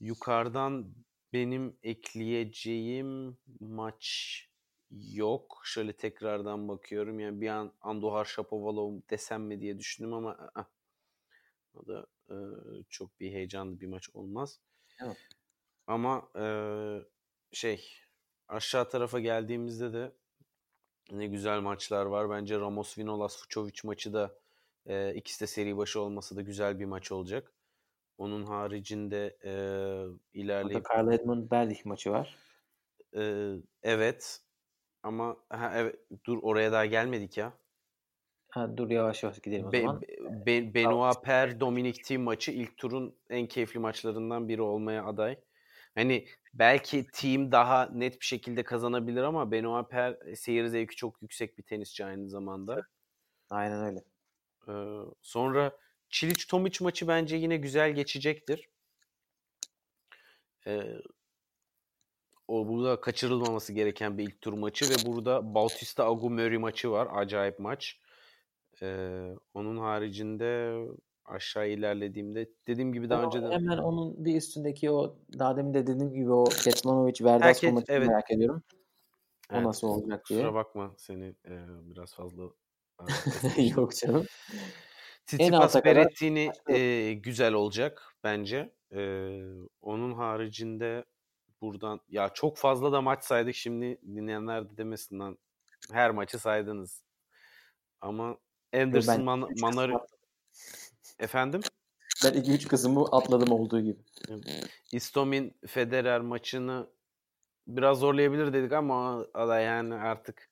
yukarıdan 0.00 0.86
benim 1.36 1.76
ekleyeceğim 1.82 3.38
maç 3.60 4.06
yok. 4.90 5.62
Şöyle 5.64 5.92
tekrardan 5.92 6.68
bakıyorum. 6.68 7.20
Yani 7.20 7.40
bir 7.40 7.48
an 7.48 7.72
Andohar 7.80 8.24
Shapovalov 8.24 9.00
desem 9.10 9.42
mi 9.42 9.60
diye 9.60 9.78
düşündüm 9.78 10.12
ama 10.12 10.50
ı-ı. 10.56 10.66
o 11.74 11.86
da 11.86 12.06
e, 12.30 12.36
çok 12.88 13.20
bir 13.20 13.32
heyecanlı 13.32 13.80
bir 13.80 13.86
maç 13.86 14.10
olmaz. 14.14 14.60
Evet. 15.02 15.28
Ama 15.86 16.28
e, 16.38 16.44
şey 17.52 17.90
aşağı 18.48 18.88
tarafa 18.88 19.20
geldiğimizde 19.20 19.92
de 19.92 20.12
ne 21.10 21.26
güzel 21.26 21.60
maçlar 21.60 22.06
var. 22.06 22.30
Bence 22.30 22.58
Ramos 22.58 22.98
Vinolas 22.98 23.36
Fucovic 23.38 23.80
maçı 23.84 24.12
da 24.12 24.38
e, 24.86 25.14
ikisi 25.14 25.40
de 25.40 25.46
seri 25.46 25.76
başı 25.76 26.00
olması 26.00 26.36
da 26.36 26.42
güzel 26.42 26.78
bir 26.80 26.84
maç 26.84 27.12
olacak. 27.12 27.55
Onun 28.18 28.42
haricinde 28.46 29.38
e, 29.44 29.52
ilerleyip 30.40 30.86
Carl 30.90 31.12
Edmund 31.12 31.50
Berdych 31.50 31.84
maçı 31.84 32.10
var. 32.10 32.36
e, 33.16 33.52
evet 33.82 34.40
ama 35.02 35.36
ha, 35.50 35.72
evet 35.76 35.96
dur 36.26 36.38
oraya 36.42 36.72
daha 36.72 36.86
gelmedik 36.86 37.38
ya. 37.38 37.58
Ha, 38.48 38.76
dur 38.76 38.90
yavaş 38.90 39.22
yavaş 39.22 39.38
gidelim 39.42 39.66
o 39.66 39.72
Be, 39.72 39.80
zaman. 39.80 40.00
Be- 40.46 40.74
Benoit 40.74 41.22
Per 41.24 41.60
Dominic 41.60 42.02
Thiem 42.02 42.22
maçı 42.22 42.52
ilk 42.52 42.76
turun 42.76 43.18
en 43.30 43.46
keyifli 43.46 43.80
maçlarından 43.80 44.48
biri 44.48 44.62
olmaya 44.62 45.04
aday. 45.04 45.36
Hani 45.94 46.26
belki 46.54 47.06
Thiem 47.12 47.52
daha 47.52 47.86
net 47.92 48.20
bir 48.20 48.26
şekilde 48.26 48.62
kazanabilir 48.62 49.22
ama 49.22 49.50
Benoit 49.52 49.90
Per 49.90 50.34
seyir 50.36 50.66
zevki 50.66 50.96
çok 50.96 51.22
yüksek 51.22 51.58
bir 51.58 51.62
tenisçi 51.62 52.04
aynı 52.04 52.28
zamanda. 52.28 52.86
Aynen 53.50 53.82
öyle. 53.84 54.04
Ee, 54.68 54.72
sonra 55.22 55.78
Çiliç 56.10 56.46
Tomic 56.46 56.84
maçı 56.84 57.08
bence 57.08 57.36
yine 57.36 57.56
güzel 57.56 57.92
geçecektir. 57.92 58.68
Ee, 60.66 60.82
o 62.48 62.68
burada 62.68 63.00
kaçırılmaması 63.00 63.72
gereken 63.72 64.18
bir 64.18 64.24
ilk 64.24 64.40
tur 64.40 64.52
maçı 64.52 64.84
ve 64.84 65.06
burada 65.06 65.54
Bautista 65.54 66.04
Agu 66.04 66.30
Murray 66.30 66.58
maçı 66.58 66.90
var. 66.90 67.08
Acayip 67.12 67.58
maç. 67.58 68.00
Ee, 68.82 69.30
onun 69.54 69.76
haricinde 69.76 70.80
aşağı 71.24 71.68
ilerlediğimde 71.68 72.50
dediğim 72.66 72.92
gibi 72.92 73.10
daha 73.10 73.22
önce 73.22 73.42
de 73.42 73.50
Hemen 73.50 73.78
onun 73.78 74.24
bir 74.24 74.36
üstündeki 74.36 74.90
o 74.90 75.16
daha 75.38 75.56
demin 75.56 75.74
de 75.74 75.86
dediğim 75.86 76.14
gibi 76.14 76.32
o 76.32 76.44
Ketmanovic 76.44 77.24
Verdasco 77.24 77.72
maçını 77.72 77.96
evet. 77.96 78.08
merak 78.08 78.30
ediyorum. 78.30 78.62
O 79.50 79.54
Evet, 79.54 79.66
nasıl 79.66 79.88
olacak 79.88 80.28
diye. 80.28 80.40
kusura 80.40 80.54
bakma 80.54 80.94
seni 80.96 81.24
e, 81.24 81.54
biraz 81.82 82.14
fazla 82.14 82.42
Yok 83.76 83.96
canım. 83.96 84.26
Tsitsipas 85.26 85.74
yok. 85.74 85.84
e, 86.68 87.12
güzel 87.14 87.52
olacak 87.52 88.14
bence. 88.24 88.72
E, 88.92 89.00
onun 89.82 90.14
haricinde 90.14 91.04
buradan 91.60 92.00
ya 92.08 92.28
çok 92.28 92.56
fazla 92.56 92.92
da 92.92 93.00
maç 93.00 93.24
saydık 93.24 93.54
şimdi 93.54 93.98
dinleyenler 94.02 94.70
de 94.70 94.76
demesin 94.76 95.18
lan 95.18 95.38
her 95.92 96.10
maçı 96.10 96.38
saydınız. 96.38 97.02
Ama 98.00 98.38
Anderson, 98.74 99.24
Man- 99.24 99.48
Manarino 99.60 100.06
efendim 101.18 101.60
ben 102.24 102.32
2-3 102.32 102.68
kısmı 102.68 103.04
atladım 103.12 103.52
olduğu 103.52 103.80
gibi. 103.80 103.98
Istomin 104.92 105.56
Federer 105.66 106.20
maçını 106.20 106.86
biraz 107.66 107.98
zorlayabilir 107.98 108.52
dedik 108.52 108.72
ama 108.72 109.26
da 109.34 109.60
yani 109.60 109.94
artık 109.94 110.50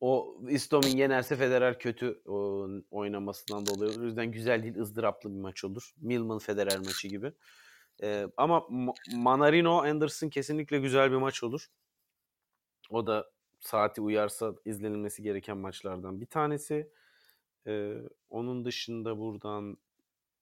o 0.00 0.40
Istomin 0.48 0.96
yenerse 0.96 1.36
Federer 1.36 1.78
kötü 1.78 2.22
o, 2.26 2.68
oynamasından 2.90 3.66
dolayı. 3.66 4.00
O 4.00 4.02
yüzden 4.02 4.32
güzel 4.32 4.62
değil 4.62 4.78
ızdıraplı 4.78 5.30
bir 5.30 5.40
maç 5.40 5.64
olur. 5.64 5.92
Milman 6.00 6.38
Federer 6.38 6.78
maçı 6.78 7.08
gibi. 7.08 7.32
Ee, 8.02 8.26
ama 8.36 8.66
Manarino 9.14 9.82
Anderson 9.82 10.28
kesinlikle 10.28 10.78
güzel 10.78 11.10
bir 11.10 11.16
maç 11.16 11.42
olur. 11.42 11.66
O 12.90 13.06
da 13.06 13.30
saati 13.60 14.00
uyarsa 14.00 14.54
izlenilmesi 14.64 15.22
gereken 15.22 15.58
maçlardan 15.58 16.20
bir 16.20 16.26
tanesi. 16.26 16.90
Ee, 17.66 17.94
onun 18.30 18.64
dışında 18.64 19.18
buradan 19.18 19.76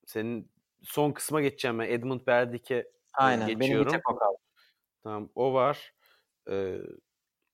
senin 0.05 0.51
son 0.83 1.11
kısma 1.11 1.41
geçeceğim 1.41 1.79
ben. 1.79 1.89
Edmund 1.89 2.27
Berdik'e 2.27 2.91
Aynen. 3.13 3.47
geçiyorum. 3.47 3.59
Benim 3.59 3.85
bir 3.85 3.91
tek 3.91 4.09
o 4.09 4.15
kaldı. 4.15 4.37
Tamam 5.03 5.29
o 5.35 5.53
var. 5.53 5.93
Ee, 6.49 6.77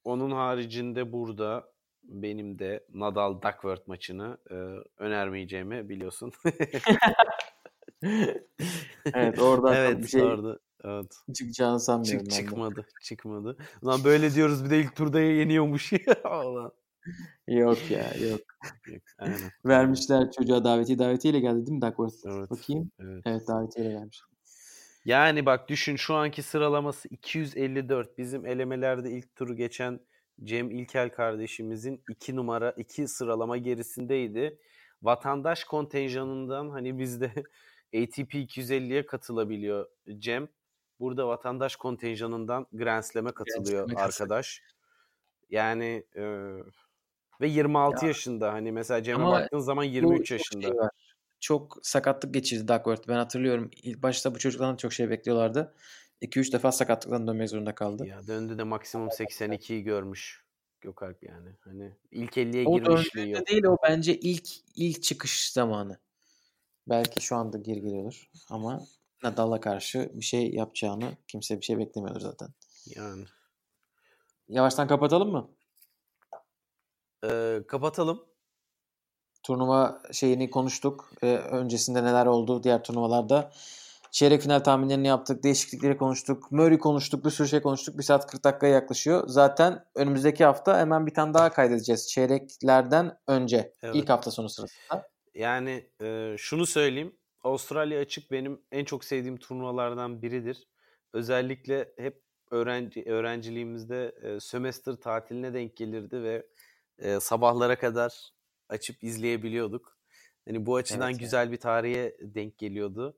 onun 0.03 0.31
haricinde 0.31 1.11
burada 1.11 1.74
benim 2.07 2.59
de 2.59 2.85
Nadal 2.93 3.41
Duckworth 3.41 3.87
maçını 3.87 4.37
e, 4.51 4.55
önermeyeceğimi 4.97 5.89
biliyorsun. 5.89 6.31
evet 9.13 9.39
oradan 9.39 9.75
evet, 9.75 10.03
bir 10.03 10.07
şey 10.07 10.21
orada, 10.21 10.59
evet. 10.83 11.11
çıkacağını 11.35 11.79
sanmıyorum. 11.79 12.27
Çık, 12.27 12.31
çıkmadı. 12.31 12.85
Çıkmadı. 13.01 13.57
Ulan 13.81 14.03
böyle 14.03 14.33
diyoruz 14.33 14.65
bir 14.65 14.69
de 14.69 14.79
ilk 14.79 14.95
turda 14.95 15.19
yeniyormuş. 15.19 15.93
Allah. 16.23 16.71
Yok 17.47 17.91
ya 17.91 18.13
yok. 18.29 18.41
Yok, 18.87 19.01
Aynen. 19.17 19.37
Vermişler 19.65 20.31
çocuğa 20.31 20.63
daveti 20.63 20.99
davetiyle 20.99 21.39
geldi 21.39 21.65
değil 21.65 21.77
mi 21.77 21.81
Duckworth? 21.81 22.15
Evet. 22.25 22.49
Bakayım. 22.49 22.91
Evet. 22.99 23.23
Evet 23.25 23.47
davetiyle 23.47 23.89
gelmiş. 23.89 24.21
Yani 25.05 25.45
bak 25.45 25.69
düşün 25.69 25.95
şu 25.95 26.15
anki 26.15 26.43
sıralaması 26.43 27.07
254. 27.07 28.17
Bizim 28.17 28.45
elemelerde 28.45 29.11
ilk 29.11 29.35
turu 29.35 29.55
geçen 29.55 29.99
Cem 30.43 30.71
İlkel 30.71 31.09
kardeşimizin 31.09 32.03
2 32.09 32.35
numara 32.35 32.71
2 32.71 33.07
sıralama 33.07 33.57
gerisindeydi. 33.57 34.59
Vatandaş 35.03 35.63
kontenjanından 35.63 36.69
hani 36.69 36.99
bizde 36.99 37.31
ATP 37.95 38.33
250'ye 38.33 39.05
katılabiliyor 39.05 39.87
Cem. 40.19 40.47
Burada 40.99 41.27
vatandaş 41.27 41.75
kontenjanından 41.75 42.67
Grand 42.73 43.03
Slam'e 43.03 43.31
katılıyor 43.31 43.87
Slam'e 43.87 44.01
arkadaş. 44.01 44.61
Yani 45.49 46.03
e, 46.15 46.23
ve 47.41 47.47
26 47.47 48.05
Ya. 48.05 48.07
yaşında 48.07 48.53
hani 48.53 48.71
mesela 48.71 49.03
Cem'e 49.03 49.25
baktığın 49.25 49.59
zaman 49.59 49.85
Bu 49.85 49.89
23 49.89 50.27
çok 50.27 50.39
yaşında. 50.39 50.67
şey. 50.67 50.77
Çok 51.39 51.77
sakatlık 51.81 52.33
geçirdi 52.33 52.67
Duckworth. 52.67 53.07
Ben 53.07 53.15
hatırlıyorum. 53.15 53.71
İlk 53.83 54.03
başta 54.03 54.35
bu 54.35 54.39
çocuktan 54.39 54.75
çok 54.75 54.93
şey 54.93 55.09
bekliyorlardı. 55.09 55.75
2-3 56.21 56.53
defa 56.53 56.71
sakatlıktan 56.71 57.27
dönmek 57.27 57.49
zorunda 57.49 57.75
kaldı. 57.75 58.07
Ya 58.07 58.27
döndü 58.27 58.57
de 58.57 58.63
maksimum 58.63 59.07
82'yi 59.07 59.83
görmüş 59.83 60.45
Gökalp 60.85 61.23
yani. 61.23 61.49
Hani 61.59 61.95
ilk 62.11 62.37
50'ye 62.37 62.67
O 62.67 62.79
girmişliği 62.79 63.29
yok. 63.29 63.47
değil 63.47 63.63
o 63.63 63.77
bence 63.83 64.19
ilk 64.19 64.49
ilk 64.75 65.03
çıkış 65.03 65.51
zamanı. 65.51 65.99
Belki 66.87 67.21
şu 67.21 67.35
anda 67.35 67.57
geri 67.57 67.81
geliyordur 67.81 68.29
ama 68.49 68.85
Nadal'a 69.23 69.59
karşı 69.59 70.11
bir 70.13 70.25
şey 70.25 70.51
yapacağını 70.53 71.17
kimse 71.27 71.59
bir 71.59 71.65
şey 71.65 71.77
beklemiyordur 71.77 72.21
zaten. 72.21 72.49
Yani. 72.85 73.25
Yavaştan 74.49 74.87
kapatalım 74.87 75.31
mı? 75.31 75.49
Ee, 77.25 77.59
kapatalım. 77.67 78.25
Turnuva 79.43 80.01
şeyini 80.11 80.49
konuştuk. 80.49 81.11
Ee, 81.23 81.35
öncesinde 81.35 82.03
neler 82.03 82.25
oldu 82.25 82.63
diğer 82.63 82.83
turnuvalarda. 82.83 83.51
Çeyrek 84.15 84.41
final 84.41 84.59
tahminlerini 84.59 85.07
yaptık. 85.07 85.43
Değişiklikleri 85.43 85.97
konuştuk. 85.97 86.51
Murray 86.51 86.77
konuştuk. 86.77 87.25
Bir 87.25 87.29
sürü 87.29 87.47
şey 87.47 87.61
konuştuk. 87.61 87.97
1 87.97 88.03
saat 88.03 88.27
40 88.31 88.43
dakikaya 88.43 88.73
yaklaşıyor. 88.73 89.27
Zaten 89.27 89.85
önümüzdeki 89.95 90.45
hafta 90.45 90.79
hemen 90.79 91.05
bir 91.05 91.13
tane 91.13 91.33
daha 91.33 91.51
kaydedeceğiz. 91.51 92.07
Çeyreklerden 92.07 93.17
önce. 93.27 93.73
Evet. 93.83 93.95
ilk 93.95 94.09
hafta 94.09 94.31
sonu 94.31 94.49
sırasında. 94.49 95.09
Yani 95.33 95.89
e, 96.01 96.35
şunu 96.37 96.65
söyleyeyim. 96.65 97.15
Avustralya 97.43 97.99
açık 97.99 98.31
benim 98.31 98.61
en 98.71 98.85
çok 98.85 99.05
sevdiğim 99.05 99.37
turnuvalardan 99.37 100.21
biridir. 100.21 100.67
Özellikle 101.13 101.91
hep 101.97 102.21
öğrenci 102.51 103.03
öğrenciliğimizde 103.05 104.15
e, 104.21 104.39
sömestr 104.39 104.93
tatiline 104.93 105.53
denk 105.53 105.77
gelirdi 105.77 106.23
ve 106.23 106.47
e, 106.99 107.19
sabahlara 107.19 107.79
kadar 107.79 108.33
açıp 108.69 109.03
izleyebiliyorduk. 109.03 109.97
Hani 110.47 110.65
bu 110.65 110.75
açıdan 110.75 111.09
Evet, 111.09 111.19
güzel 111.19 111.51
bir 111.51 111.57
tarihe 111.57 112.17
denk 112.21 112.57
geliyordu. 112.57 113.17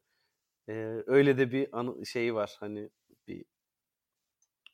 E, 0.70 0.74
öyle 1.08 1.38
de 1.38 1.52
bir 1.52 1.80
anı, 1.80 2.06
şeyi 2.06 2.34
var. 2.36 2.58
Hani 2.60 2.90
bir 3.28 3.46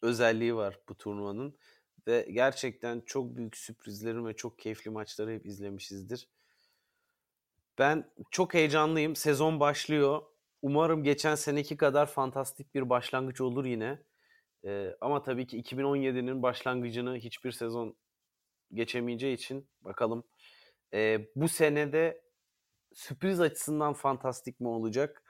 özelliği 0.02 0.56
var 0.56 0.80
bu 0.90 0.98
turnuvanın 0.98 1.58
ve 2.08 2.28
gerçekten 2.32 3.02
çok 3.02 3.36
büyük 3.36 3.58
sürprizlerin 3.58 4.26
ve 4.26 4.36
çok 4.36 4.60
keyifli 4.60 4.92
maçları 4.92 5.32
hep 5.32 5.46
izlemişizdir. 5.46 6.28
Ben 7.78 8.12
çok 8.32 8.54
heyecanlıyım. 8.54 9.16
Sezon 9.16 9.60
başlıyor. 9.60 10.22
Umarım 10.62 11.04
geçen 11.04 11.36
seneki 11.36 11.78
kadar 11.78 12.06
fantastik 12.06 12.76
bir 12.76 12.90
başlangıç 12.90 13.42
olur 13.42 13.66
yine. 13.66 14.04
Ee, 14.66 14.96
ama 15.02 15.24
tabii 15.24 15.48
ki 15.48 15.58
2017'nin 15.58 16.44
başlangıcını 16.44 17.16
hiçbir 17.18 17.52
sezon 17.52 17.96
geçemeyeceği 18.74 19.36
için 19.36 19.70
bakalım. 19.82 20.24
Ee, 20.94 21.28
bu 21.36 21.48
senede 21.48 22.22
sürpriz 22.94 23.42
açısından 23.42 23.94
fantastik 23.94 24.60
mi 24.60 24.68
olacak? 24.68 25.23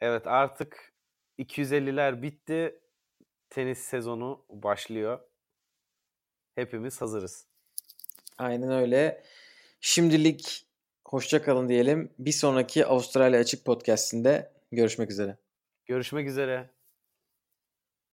Evet 0.00 0.26
artık 0.26 0.92
250'ler 1.38 2.22
bitti. 2.22 2.80
Tenis 3.50 3.78
sezonu 3.78 4.44
başlıyor. 4.48 5.20
Hepimiz 6.54 7.00
hazırız. 7.00 7.46
Aynen 8.38 8.70
öyle. 8.70 9.22
Şimdilik 9.80 10.66
hoşça 11.04 11.42
kalın 11.42 11.68
diyelim. 11.68 12.12
Bir 12.18 12.32
sonraki 12.32 12.86
Avustralya 12.86 13.40
Açık 13.40 13.64
Podcast'inde 13.64 14.52
görüşmek 14.72 15.10
üzere. 15.10 15.36
Görüşmek 15.86 16.28
üzere. 16.28 16.70